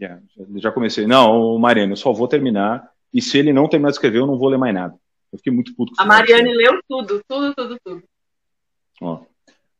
Já, 0.00 0.18
já, 0.56 0.72
comecei. 0.72 1.06
Não, 1.06 1.58
Mariana, 1.58 1.92
eu 1.92 1.96
só 1.96 2.12
vou 2.12 2.28
terminar. 2.28 2.90
E 3.12 3.20
se 3.20 3.38
ele 3.38 3.52
não 3.52 3.68
terminar 3.68 3.90
de 3.90 3.96
escrever, 3.96 4.18
eu 4.18 4.26
não 4.26 4.38
vou 4.38 4.48
ler 4.48 4.58
mais 4.58 4.74
nada. 4.74 4.94
Eu 5.32 5.38
fiquei 5.38 5.52
muito 5.52 5.74
puto 5.74 5.92
com 5.94 6.02
A 6.02 6.06
Mariane 6.06 6.52
leu 6.54 6.80
tudo, 6.88 7.22
tudo, 7.28 7.54
tudo, 7.54 7.78
tudo. 7.84 8.02
Ó, 9.00 9.20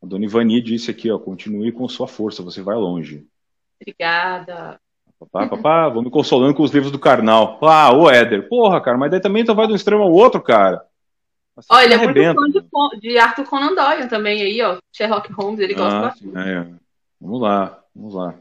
a 0.03 0.07
dona 0.07 0.25
Ivani 0.25 0.61
disse 0.61 0.91
aqui, 0.91 1.11
ó, 1.11 1.19
continue 1.19 1.73
com 1.73 1.89
sua 1.89 2.07
força, 2.07 2.43
você 2.43 2.61
vai 2.61 2.77
longe. 2.77 3.27
Obrigada. 3.81 4.79
Papá, 5.19 5.47
papá, 5.49 5.89
vou 5.89 6.03
me 6.03 6.11
consolando 6.11 6.55
com 6.55 6.63
os 6.63 6.73
livros 6.73 6.93
do 6.93 6.99
Karnal. 6.99 7.59
Ah, 7.63 7.93
o 7.93 8.11
Éder. 8.11 8.49
Porra, 8.49 8.81
cara, 8.81 8.99
mas 8.99 9.11
daí 9.11 9.21
também 9.21 9.45
tu 9.45 9.55
vai 9.55 9.67
de 9.67 9.73
um 9.73 9.77
extremo 9.77 10.03
ao 10.03 10.13
outro, 10.13 10.43
cara. 10.43 10.85
Você 11.57 11.69
Olha, 11.71 11.95
ele 11.95 11.95
é 11.95 12.35
muito 12.35 12.65
fã 12.69 12.89
de, 12.95 13.01
de, 13.01 13.19
Arthur 13.19 13.45
Conan 13.45 13.75
Doyle 13.75 14.09
também 14.09 14.43
aí, 14.43 14.61
ó. 14.61 14.77
Sherlock 14.93 15.33
Holmes, 15.33 15.61
ele 15.61 15.75
gosta 15.75 15.99
ah, 15.99 16.03
bastante. 16.03 16.37
É. 16.37 16.67
Vamos 17.21 17.41
lá, 17.41 17.84
vamos 17.95 18.15
lá. 18.15 18.35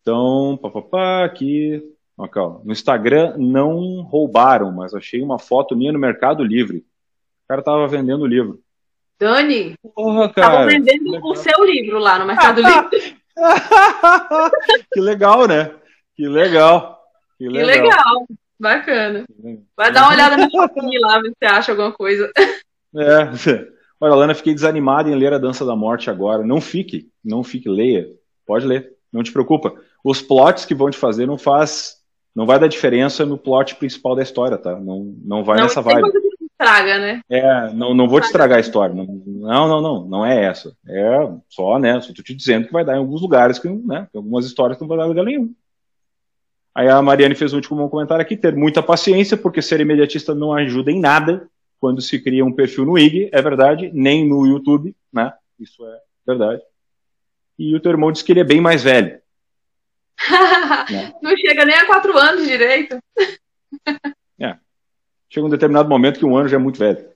Então, 0.00 0.58
papapá, 0.60 1.24
aqui. 1.24 1.82
Ó. 2.16 2.60
No 2.64 2.72
Instagram 2.72 3.34
não 3.38 4.02
roubaram, 4.02 4.70
mas 4.70 4.94
achei 4.94 5.22
uma 5.22 5.38
foto 5.38 5.76
minha 5.76 5.92
no 5.92 5.98
Mercado 5.98 6.44
Livre. 6.44 6.78
O 6.78 7.48
cara 7.48 7.62
tava 7.62 7.86
vendendo 7.88 8.22
o 8.22 8.26
livro. 8.26 8.60
Dani, 9.18 9.74
Porra, 9.94 10.28
cara, 10.32 10.52
tava 10.52 10.66
vendendo 10.66 11.18
o 11.24 11.34
seu 11.34 11.64
livro 11.64 11.98
lá 11.98 12.18
no 12.18 12.26
Mercado 12.26 12.60
Livre. 12.62 13.16
que 14.92 15.00
legal, 15.00 15.46
né? 15.46 15.74
Que 16.14 16.28
legal. 16.28 17.00
Que 17.38 17.48
legal. 17.48 17.66
Que 17.66 17.80
legal. 17.80 18.26
Bacana. 18.58 19.24
Vai 19.76 19.92
dar 19.92 20.02
uma 20.02 20.12
olhada 20.12 20.36
no 20.36 20.50
shopping 20.50 20.98
lá, 20.98 21.20
ver 21.20 21.30
se 21.30 21.36
você 21.38 21.44
acha 21.46 21.72
alguma 21.72 21.92
coisa. 21.92 22.30
É. 22.36 22.52
Olha, 24.00 24.14
Lana, 24.14 24.34
fiquei 24.34 24.54
desanimada 24.54 25.08
em 25.08 25.14
ler 25.14 25.32
A 25.32 25.38
Dança 25.38 25.64
da 25.64 25.76
Morte 25.76 26.10
agora. 26.10 26.44
Não 26.44 26.60
fique, 26.60 27.08
não 27.24 27.44
fique, 27.44 27.68
leia. 27.68 28.08
Pode 28.46 28.66
ler, 28.66 28.92
não 29.12 29.22
te 29.22 29.32
preocupa. 29.32 29.74
Os 30.04 30.20
plots 30.20 30.64
que 30.64 30.74
vão 30.74 30.90
te 30.90 30.98
fazer 30.98 31.26
não 31.26 31.38
faz, 31.38 31.96
não 32.34 32.46
vai 32.46 32.58
dar 32.58 32.66
diferença 32.66 33.24
no 33.24 33.38
plot 33.38 33.76
principal 33.76 34.16
da 34.16 34.22
história, 34.22 34.58
tá? 34.58 34.78
Não, 34.78 35.14
não 35.24 35.44
vai 35.44 35.58
não, 35.58 35.64
nessa 35.64 35.80
vibe. 35.80 36.00
Coisa 36.00 36.20
que 36.20 36.44
estraga, 36.50 36.98
né? 36.98 37.20
É, 37.28 37.72
não, 37.72 37.94
não 37.94 38.08
vou 38.08 38.20
te 38.20 38.26
estragar 38.26 38.58
a 38.58 38.60
história. 38.60 38.94
Não, 38.94 39.06
não, 39.68 39.80
não, 39.80 40.08
não, 40.08 40.26
é 40.26 40.44
essa. 40.44 40.74
É 40.86 41.28
só, 41.48 41.78
né? 41.78 42.00
Só 42.00 42.12
tô 42.12 42.22
te 42.22 42.34
dizendo 42.34 42.66
que 42.66 42.72
vai 42.72 42.84
dar 42.84 42.94
em 42.94 42.98
alguns 42.98 43.20
lugares 43.20 43.58
que, 43.58 43.68
né? 43.68 44.08
Algumas 44.14 44.44
histórias 44.44 44.76
que 44.76 44.82
não 44.82 44.88
vai 44.88 44.98
dar 44.98 45.06
lugar 45.06 45.24
nenhum. 45.24 45.52
Aí 46.74 46.88
a 46.88 47.02
Mariane 47.02 47.34
fez 47.34 47.52
um 47.52 47.56
último 47.56 47.88
comentário 47.90 48.22
aqui, 48.22 48.36
ter 48.36 48.56
muita 48.56 48.82
paciência, 48.82 49.36
porque 49.36 49.60
ser 49.60 49.80
imediatista 49.80 50.34
não 50.34 50.52
ajuda 50.54 50.90
em 50.90 51.00
nada 51.00 51.46
quando 51.78 52.00
se 52.00 52.18
cria 52.18 52.44
um 52.44 52.52
perfil 52.52 52.86
no 52.86 52.96
IG, 52.96 53.28
é 53.32 53.42
verdade, 53.42 53.90
nem 53.92 54.26
no 54.26 54.46
YouTube, 54.46 54.94
né? 55.12 55.32
Isso 55.58 55.84
é 55.84 55.98
verdade. 56.26 56.62
E 57.58 57.74
o 57.76 57.80
teu 57.80 57.92
irmão 57.92 58.10
disse 58.10 58.24
que 58.24 58.32
ele 58.32 58.40
é 58.40 58.44
bem 58.44 58.60
mais 58.60 58.82
velho. 58.82 59.20
né? 60.90 61.12
Não 61.22 61.36
chega 61.36 61.64
nem 61.64 61.74
a 61.76 61.86
quatro 61.86 62.16
anos 62.16 62.46
direito. 62.46 62.98
é. 64.40 64.56
Chega 65.28 65.46
um 65.46 65.50
determinado 65.50 65.88
momento 65.88 66.18
que 66.18 66.26
um 66.26 66.36
ano 66.36 66.48
já 66.48 66.56
é 66.56 66.60
muito 66.60 66.78
velho. 66.78 67.12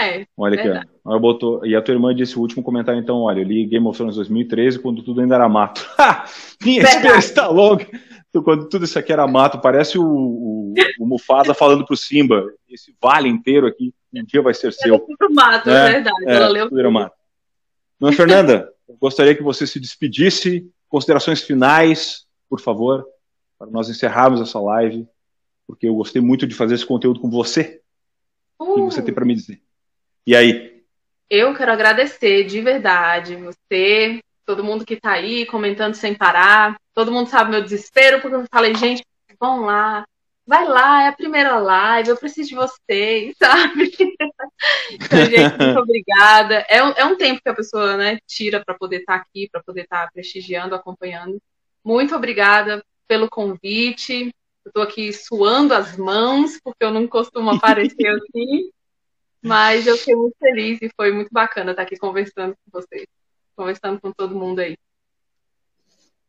É, 0.00 0.26
olha 0.36 0.58
aqui, 0.58 0.86
ó. 1.04 1.18
Botou, 1.18 1.66
e 1.66 1.76
a 1.76 1.82
tua 1.82 1.94
irmã 1.94 2.14
disse 2.14 2.38
o 2.38 2.40
último 2.40 2.62
comentário, 2.62 2.98
então, 3.00 3.20
olha, 3.20 3.40
eu 3.40 3.44
li 3.44 3.66
Game 3.66 3.86
of 3.86 3.96
Thrones 3.96 4.16
2013 4.16 4.78
quando 4.78 5.02
tudo 5.02 5.20
ainda 5.20 5.34
era 5.34 5.48
mato. 5.48 5.86
Minha 6.64 6.82
espera 6.82 7.18
está 7.18 7.48
longa. 7.48 7.86
Quando 8.42 8.68
tudo 8.68 8.86
isso 8.86 8.98
aqui 8.98 9.12
era 9.12 9.26
mato, 9.26 9.60
parece 9.60 9.98
o, 9.98 10.04
o, 10.04 10.74
o 10.98 11.06
Mufasa 11.06 11.52
falando 11.52 11.84
pro 11.84 11.96
Simba, 11.96 12.46
esse 12.70 12.94
vale 13.00 13.28
inteiro 13.28 13.66
aqui, 13.66 13.92
um 14.14 14.24
dia 14.24 14.40
vai 14.40 14.54
ser 14.54 14.72
seu. 14.72 14.98
Tudo 14.98 15.34
mato, 15.34 15.68
é, 15.68 15.88
é 15.88 15.92
verdade. 15.92 16.24
É, 16.26 16.34
ela 16.36 16.48
leu 16.48 16.70
tudo. 16.70 16.90
mato. 16.90 17.14
Dona 18.00 18.12
Fernanda, 18.16 18.72
gostaria 19.02 19.34
que 19.34 19.42
você 19.42 19.66
se 19.66 19.80
despedisse, 19.80 20.70
considerações 20.88 21.42
finais, 21.42 22.24
por 22.48 22.60
favor, 22.60 23.04
para 23.58 23.68
nós 23.68 23.90
encerrarmos 23.90 24.40
essa 24.40 24.60
live, 24.60 25.08
porque 25.66 25.88
eu 25.88 25.94
gostei 25.96 26.22
muito 26.22 26.46
de 26.46 26.54
fazer 26.54 26.76
esse 26.76 26.86
conteúdo 26.86 27.18
com 27.18 27.28
você. 27.28 27.80
Uh. 28.60 28.64
O 28.64 28.74
que 28.74 28.94
você 28.94 29.02
tem 29.02 29.12
para 29.12 29.24
me 29.24 29.34
dizer? 29.34 29.60
E 30.24 30.36
aí? 30.36 30.84
Eu 31.28 31.52
quero 31.52 31.72
agradecer 31.72 32.44
de 32.44 32.60
verdade 32.60 33.34
você, 33.34 34.20
todo 34.46 34.62
mundo 34.62 34.86
que 34.86 34.94
está 34.94 35.14
aí 35.14 35.46
comentando 35.46 35.94
sem 35.94 36.14
parar. 36.14 36.76
Todo 36.94 37.10
mundo 37.10 37.28
sabe 37.28 37.50
meu 37.50 37.62
desespero, 37.62 38.20
porque 38.20 38.36
eu 38.36 38.44
falei, 38.52 38.72
gente, 38.76 39.02
vão 39.40 39.62
lá, 39.62 40.04
vai 40.52 40.68
lá, 40.68 41.04
é 41.04 41.08
a 41.08 41.16
primeira 41.16 41.58
live, 41.58 42.10
eu 42.10 42.16
preciso 42.18 42.50
de 42.50 42.54
vocês, 42.54 43.34
sabe? 43.42 43.90
então, 44.90 45.24
gente, 45.24 45.56
muito 45.58 45.80
obrigada. 45.80 46.66
É 46.68 46.84
um, 46.84 46.90
é 46.90 47.04
um 47.06 47.16
tempo 47.16 47.40
que 47.42 47.48
a 47.48 47.54
pessoa 47.54 47.96
né, 47.96 48.18
tira 48.26 48.62
para 48.62 48.74
poder 48.74 48.98
estar 48.98 49.18
tá 49.18 49.24
aqui, 49.26 49.48
para 49.50 49.62
poder 49.62 49.84
estar 49.84 50.04
tá 50.04 50.10
prestigiando, 50.12 50.74
acompanhando. 50.74 51.40
Muito 51.82 52.14
obrigada 52.14 52.84
pelo 53.08 53.30
convite. 53.30 54.30
Eu 54.62 54.68
estou 54.68 54.82
aqui 54.82 55.10
suando 55.10 55.72
as 55.72 55.96
mãos, 55.96 56.60
porque 56.62 56.84
eu 56.84 56.90
não 56.90 57.08
costumo 57.08 57.50
aparecer 57.50 58.06
assim. 58.12 58.70
Mas 59.42 59.86
eu 59.86 59.96
fiquei 59.96 60.14
muito 60.14 60.36
feliz 60.38 60.78
e 60.82 60.90
foi 60.94 61.12
muito 61.12 61.30
bacana 61.32 61.70
estar 61.70 61.82
aqui 61.82 61.96
conversando 61.96 62.54
com 62.54 62.80
vocês, 62.80 63.06
conversando 63.56 63.98
com 63.98 64.12
todo 64.12 64.38
mundo 64.38 64.60
aí. 64.60 64.76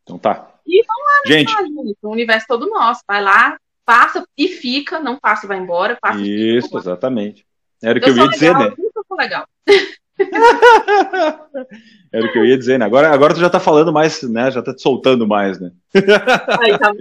Então 0.02 0.18
tá. 0.18 0.50
E 0.66 0.82
vamos 0.82 1.04
lá, 1.04 1.20
né, 1.26 1.38
gente. 1.38 1.84
gente. 1.84 1.98
O 2.02 2.10
universo 2.10 2.46
todo 2.48 2.68
nosso. 2.68 3.02
Vai 3.06 3.22
lá, 3.22 3.56
passa 3.84 4.26
e 4.36 4.48
fica, 4.48 5.00
não 5.00 5.18
passa 5.18 5.46
e 5.46 5.48
vai 5.48 5.58
embora. 5.58 5.96
Passa 6.00 6.20
Isso, 6.20 6.68
fica, 6.68 6.78
exatamente. 6.78 7.44
Era 7.82 7.98
o 7.98 8.02
que 8.02 8.08
eu, 8.08 8.16
eu 8.16 8.24
ia 8.24 8.30
dizer, 8.30 8.54
né? 8.54 8.72
Eu 8.76 9.04
sou 9.06 9.16
legal. 9.16 9.46
Era 12.12 12.26
o 12.26 12.32
que 12.32 12.38
eu 12.38 12.44
ia 12.44 12.56
dizer, 12.56 12.78
né? 12.78 12.84
Agora, 12.86 13.12
agora 13.12 13.34
tu 13.34 13.40
já 13.40 13.50
tá 13.50 13.58
falando 13.58 13.92
mais, 13.92 14.22
né? 14.22 14.50
Já 14.50 14.62
tá 14.62 14.72
te 14.74 14.80
soltando 14.80 15.26
mais, 15.26 15.58
né? 15.60 15.72
Aí, 16.62 16.78
tá. 16.78 16.92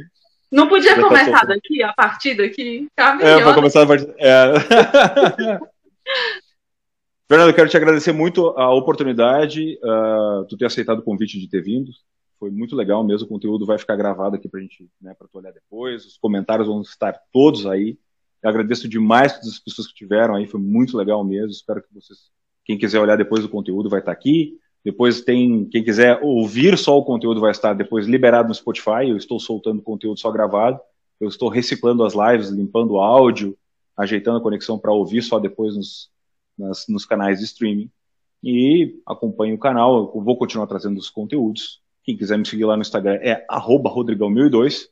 Não 0.51 0.68
podia 0.68 0.95
já 0.95 1.01
tá 1.01 1.07
começar 1.07 1.41
tá 1.41 1.47
daqui, 1.47 1.84
a 1.84 1.93
partir 1.93 2.35
daqui? 2.35 2.88
É, 2.97 3.41
pra 3.41 3.53
começar 3.53 3.84
a 3.84 3.88
partir. 3.88 4.14
É. 4.19 4.53
Fernando, 7.27 7.49
eu 7.49 7.55
quero 7.55 7.69
te 7.69 7.77
agradecer 7.77 8.11
muito 8.11 8.49
a 8.49 8.72
oportunidade, 8.72 9.80
uh, 9.84 10.45
tu 10.47 10.57
ter 10.57 10.65
aceitado 10.65 10.99
o 10.99 11.03
convite 11.03 11.39
de 11.39 11.49
ter 11.49 11.61
vindo. 11.61 11.89
Foi 12.44 12.52
muito 12.52 12.76
legal 12.76 13.06
mesmo, 13.06 13.26
o 13.26 13.30
conteúdo 13.30 13.65
vai 13.65 13.78
ficar 13.78 13.95
gravado 13.95 14.36
aqui 14.36 14.49
para 14.49 14.60
gente, 14.60 14.86
né, 15.02 15.14
para 15.18 15.30
tu 15.30 15.38
olhar 15.38 15.53
depois. 15.53 16.06
Os 16.06 16.18
comentários 16.18 16.68
vão 16.68 16.82
estar 16.82 17.18
todos 17.32 17.65
aí. 17.65 17.98
Eu 18.44 18.49
agradeço 18.49 18.90
demais 18.90 19.32
todas 19.32 19.48
as 19.53 19.60
pessoas 19.60 19.88
que 19.88 19.94
tiveram 19.94 20.36
aí, 20.36 20.45
foi 20.45 20.60
muito 20.60 20.98
legal 20.98 21.24
mesmo. 21.24 21.52
Espero 21.52 21.82
que 21.82 21.88
vocês, 21.94 22.20
quem 22.65 22.78
quiser 22.78 22.99
olhar 22.99 23.15
depois 23.15 23.44
do 23.44 23.48
conteúdo, 23.48 23.90
vai 23.90 24.02
estar 24.02 24.11
aqui. 24.11 24.60
Depois 24.84 25.22
tem, 25.22 25.64
quem 25.70 25.86
quiser 25.86 26.20
ouvir 26.22 26.78
só 26.78 26.98
o 26.98 27.06
conteúdo 27.06 27.40
vai 27.40 27.52
estar 27.52 27.74
depois 27.74 28.07
liberado 28.07 28.49
no 28.49 28.53
Spotify. 28.53 29.07
Eu 29.07 29.15
estou 29.15 29.40
soltando 29.40 29.82
conteúdo 29.82 30.20
só 30.20 30.30
gravado. 30.30 30.82
Eu 31.22 31.30
estou 31.30 31.48
reciclando 31.48 32.03
as 32.03 32.14
lives, 32.14 32.49
limpando 32.49 32.95
o 32.95 32.99
áudio, 32.99 33.57
ajeitando 33.95 34.40
a 34.40 34.41
conexão 34.41 34.78
para 34.78 34.91
ouvir 34.91 35.22
só 35.22 35.40
depois 35.40 35.78
nos, 35.78 36.11
nas, 36.57 36.90
nos 36.90 37.06
canais 37.06 37.40
de 37.40 37.45
streaming. 37.45 37.90
E 38.44 39.02
acompanhe 39.06 39.53
o 39.53 39.57
canal, 39.57 40.11
eu 40.14 40.22
vou 40.22 40.36
continuar 40.36 40.68
trazendo 40.68 40.98
os 40.98 41.10
conteúdos. 41.10 41.82
Quem 42.04 42.18
quiser 42.18 42.38
me 42.38 42.46
seguir 42.46 42.66
lá 42.66 42.76
no 42.76 42.82
Instagram 42.82 43.14
é 43.22 43.46
rodrigão1002. 43.50 44.88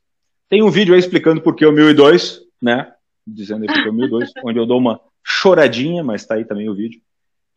Tem 0.49 0.61
um 0.61 0.69
vídeo 0.69 0.93
aí 0.93 0.99
explicando 0.99 1.41
por 1.41 1.55
que 1.55 1.65
o 1.65 1.71
1002, 1.71 2.41
né? 2.61 2.93
Dizendo 3.25 3.63
aí 3.63 3.67
por 3.67 3.83
que 3.83 3.89
o 3.89 3.93
1002, 3.93 4.31
onde 4.45 4.59
eu 4.59 4.65
dou 4.65 4.77
uma 4.77 4.99
choradinha, 5.23 6.03
mas 6.03 6.25
tá 6.25 6.35
aí 6.35 6.45
também 6.45 6.69
o 6.69 6.75
vídeo. 6.75 7.01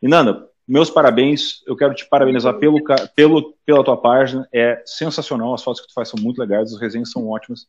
E 0.03 0.09
Nanda, 0.09 0.49
meus 0.67 0.91
parabéns. 0.91 1.63
Eu 1.67 1.77
quero 1.77 1.95
te 1.95 2.07
parabenizar 2.09 2.55
pelo, 2.55 2.81
pelo, 3.15 3.55
pela 3.65 3.85
tua 3.85 3.97
página. 3.97 4.49
É 4.53 4.83
sensacional. 4.85 5.55
As 5.55 5.63
fotos 5.63 5.81
que 5.81 5.89
tu 5.89 5.95
faz 5.95 6.09
são 6.09 6.21
muito 6.21 6.39
legais, 6.39 6.73
as 6.73 6.81
resenhas 6.81 7.11
são 7.11 7.29
ótimas. 7.29 7.67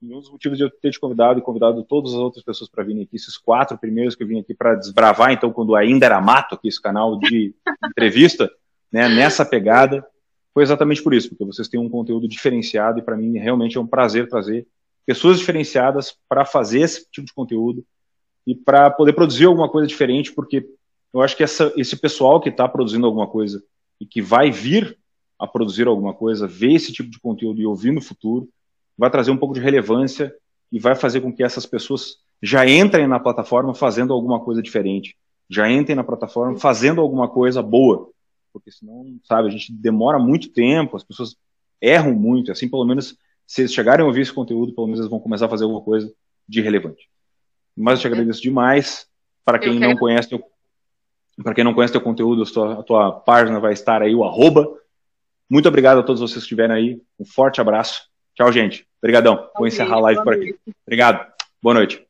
E 0.00 0.14
um 0.14 0.20
dos 0.20 0.30
motivos 0.30 0.56
de 0.56 0.64
eu 0.64 0.70
ter 0.70 0.92
te 0.92 1.00
convidado 1.00 1.40
e 1.40 1.42
convidado 1.42 1.82
todas 1.82 2.12
as 2.12 2.18
outras 2.18 2.44
pessoas 2.44 2.70
para 2.70 2.84
virem 2.84 3.02
aqui, 3.02 3.16
esses 3.16 3.36
quatro 3.36 3.76
primeiros 3.76 4.14
que 4.14 4.22
eu 4.22 4.28
vim 4.28 4.38
aqui 4.38 4.54
para 4.54 4.76
desbravar, 4.76 5.32
então, 5.32 5.52
quando 5.52 5.74
ainda 5.74 6.06
era 6.06 6.20
mato 6.20 6.54
aqui, 6.54 6.68
esse 6.68 6.80
canal 6.80 7.18
de 7.18 7.52
entrevista, 7.84 8.48
né, 8.92 9.08
nessa 9.08 9.44
pegada, 9.44 10.06
foi 10.58 10.64
exatamente 10.64 11.00
por 11.04 11.14
isso, 11.14 11.28
porque 11.28 11.44
vocês 11.44 11.68
têm 11.68 11.78
um 11.78 11.88
conteúdo 11.88 12.26
diferenciado 12.26 12.98
e 12.98 13.02
para 13.02 13.16
mim 13.16 13.38
realmente 13.38 13.78
é 13.78 13.80
um 13.80 13.86
prazer 13.86 14.28
trazer 14.28 14.66
pessoas 15.06 15.38
diferenciadas 15.38 16.16
para 16.28 16.44
fazer 16.44 16.80
esse 16.80 17.08
tipo 17.12 17.28
de 17.28 17.32
conteúdo 17.32 17.84
e 18.44 18.56
para 18.56 18.90
poder 18.90 19.12
produzir 19.12 19.44
alguma 19.44 19.68
coisa 19.68 19.86
diferente, 19.86 20.32
porque 20.32 20.68
eu 21.14 21.22
acho 21.22 21.36
que 21.36 21.44
essa, 21.44 21.72
esse 21.76 21.96
pessoal 21.96 22.40
que 22.40 22.48
está 22.48 22.68
produzindo 22.68 23.06
alguma 23.06 23.28
coisa 23.28 23.62
e 24.00 24.04
que 24.04 24.20
vai 24.20 24.50
vir 24.50 24.98
a 25.38 25.46
produzir 25.46 25.86
alguma 25.86 26.12
coisa, 26.12 26.48
ver 26.48 26.72
esse 26.72 26.92
tipo 26.92 27.08
de 27.08 27.20
conteúdo 27.20 27.60
e 27.60 27.64
ouvir 27.64 27.92
no 27.92 28.02
futuro, 28.02 28.48
vai 28.98 29.08
trazer 29.10 29.30
um 29.30 29.36
pouco 29.36 29.54
de 29.54 29.60
relevância 29.60 30.34
e 30.72 30.80
vai 30.80 30.96
fazer 30.96 31.20
com 31.20 31.32
que 31.32 31.44
essas 31.44 31.66
pessoas 31.66 32.16
já 32.42 32.68
entrem 32.68 33.06
na 33.06 33.20
plataforma 33.20 33.76
fazendo 33.76 34.12
alguma 34.12 34.40
coisa 34.40 34.60
diferente, 34.60 35.16
já 35.48 35.70
entrem 35.70 35.94
na 35.94 36.02
plataforma 36.02 36.58
fazendo 36.58 37.00
alguma 37.00 37.28
coisa 37.28 37.62
boa, 37.62 38.10
porque 38.58 38.72
senão, 38.72 39.18
sabe, 39.24 39.48
a 39.48 39.50
gente 39.50 39.72
demora 39.72 40.18
muito 40.18 40.50
tempo, 40.50 40.96
as 40.96 41.04
pessoas 41.04 41.36
erram 41.80 42.14
muito, 42.14 42.52
assim, 42.52 42.68
pelo 42.68 42.84
menos, 42.84 43.16
se 43.46 43.62
eles 43.62 43.72
chegarem 43.72 44.04
a 44.04 44.06
ouvir 44.06 44.22
esse 44.22 44.32
conteúdo, 44.32 44.74
pelo 44.74 44.86
menos 44.86 45.00
eles 45.00 45.10
vão 45.10 45.20
começar 45.20 45.46
a 45.46 45.48
fazer 45.48 45.64
alguma 45.64 45.82
coisa 45.82 46.12
de 46.48 46.60
relevante. 46.60 47.08
Mas 47.76 47.98
eu 47.98 48.02
te 48.02 48.06
agradeço 48.08 48.42
demais. 48.42 49.06
Para 49.44 49.58
quem 49.58 49.78
não 49.78 49.96
conhece 49.96 50.28
teu, 50.28 50.44
para 51.42 51.54
quem 51.54 51.64
não 51.64 51.72
conhece 51.72 51.92
teu 51.92 52.02
conteúdo, 52.02 52.42
a 52.42 52.46
tua, 52.46 52.72
a 52.80 52.82
tua 52.82 53.12
página 53.12 53.58
vai 53.58 53.72
estar 53.72 54.02
aí, 54.02 54.14
o 54.14 54.24
arroba. 54.24 54.68
Muito 55.48 55.68
obrigado 55.68 55.98
a 55.98 56.02
todos 56.02 56.20
vocês 56.20 56.40
que 56.40 56.40
estiveram 56.40 56.74
aí. 56.74 57.00
Um 57.18 57.24
forte 57.24 57.60
abraço. 57.60 58.08
Tchau, 58.34 58.52
gente. 58.52 58.86
Obrigadão. 59.00 59.48
Vou 59.56 59.66
encerrar 59.66 59.96
a 59.96 60.00
live 60.00 60.22
por 60.22 60.34
aqui. 60.34 60.54
Obrigado. 60.84 61.32
Boa 61.62 61.74
noite. 61.74 62.07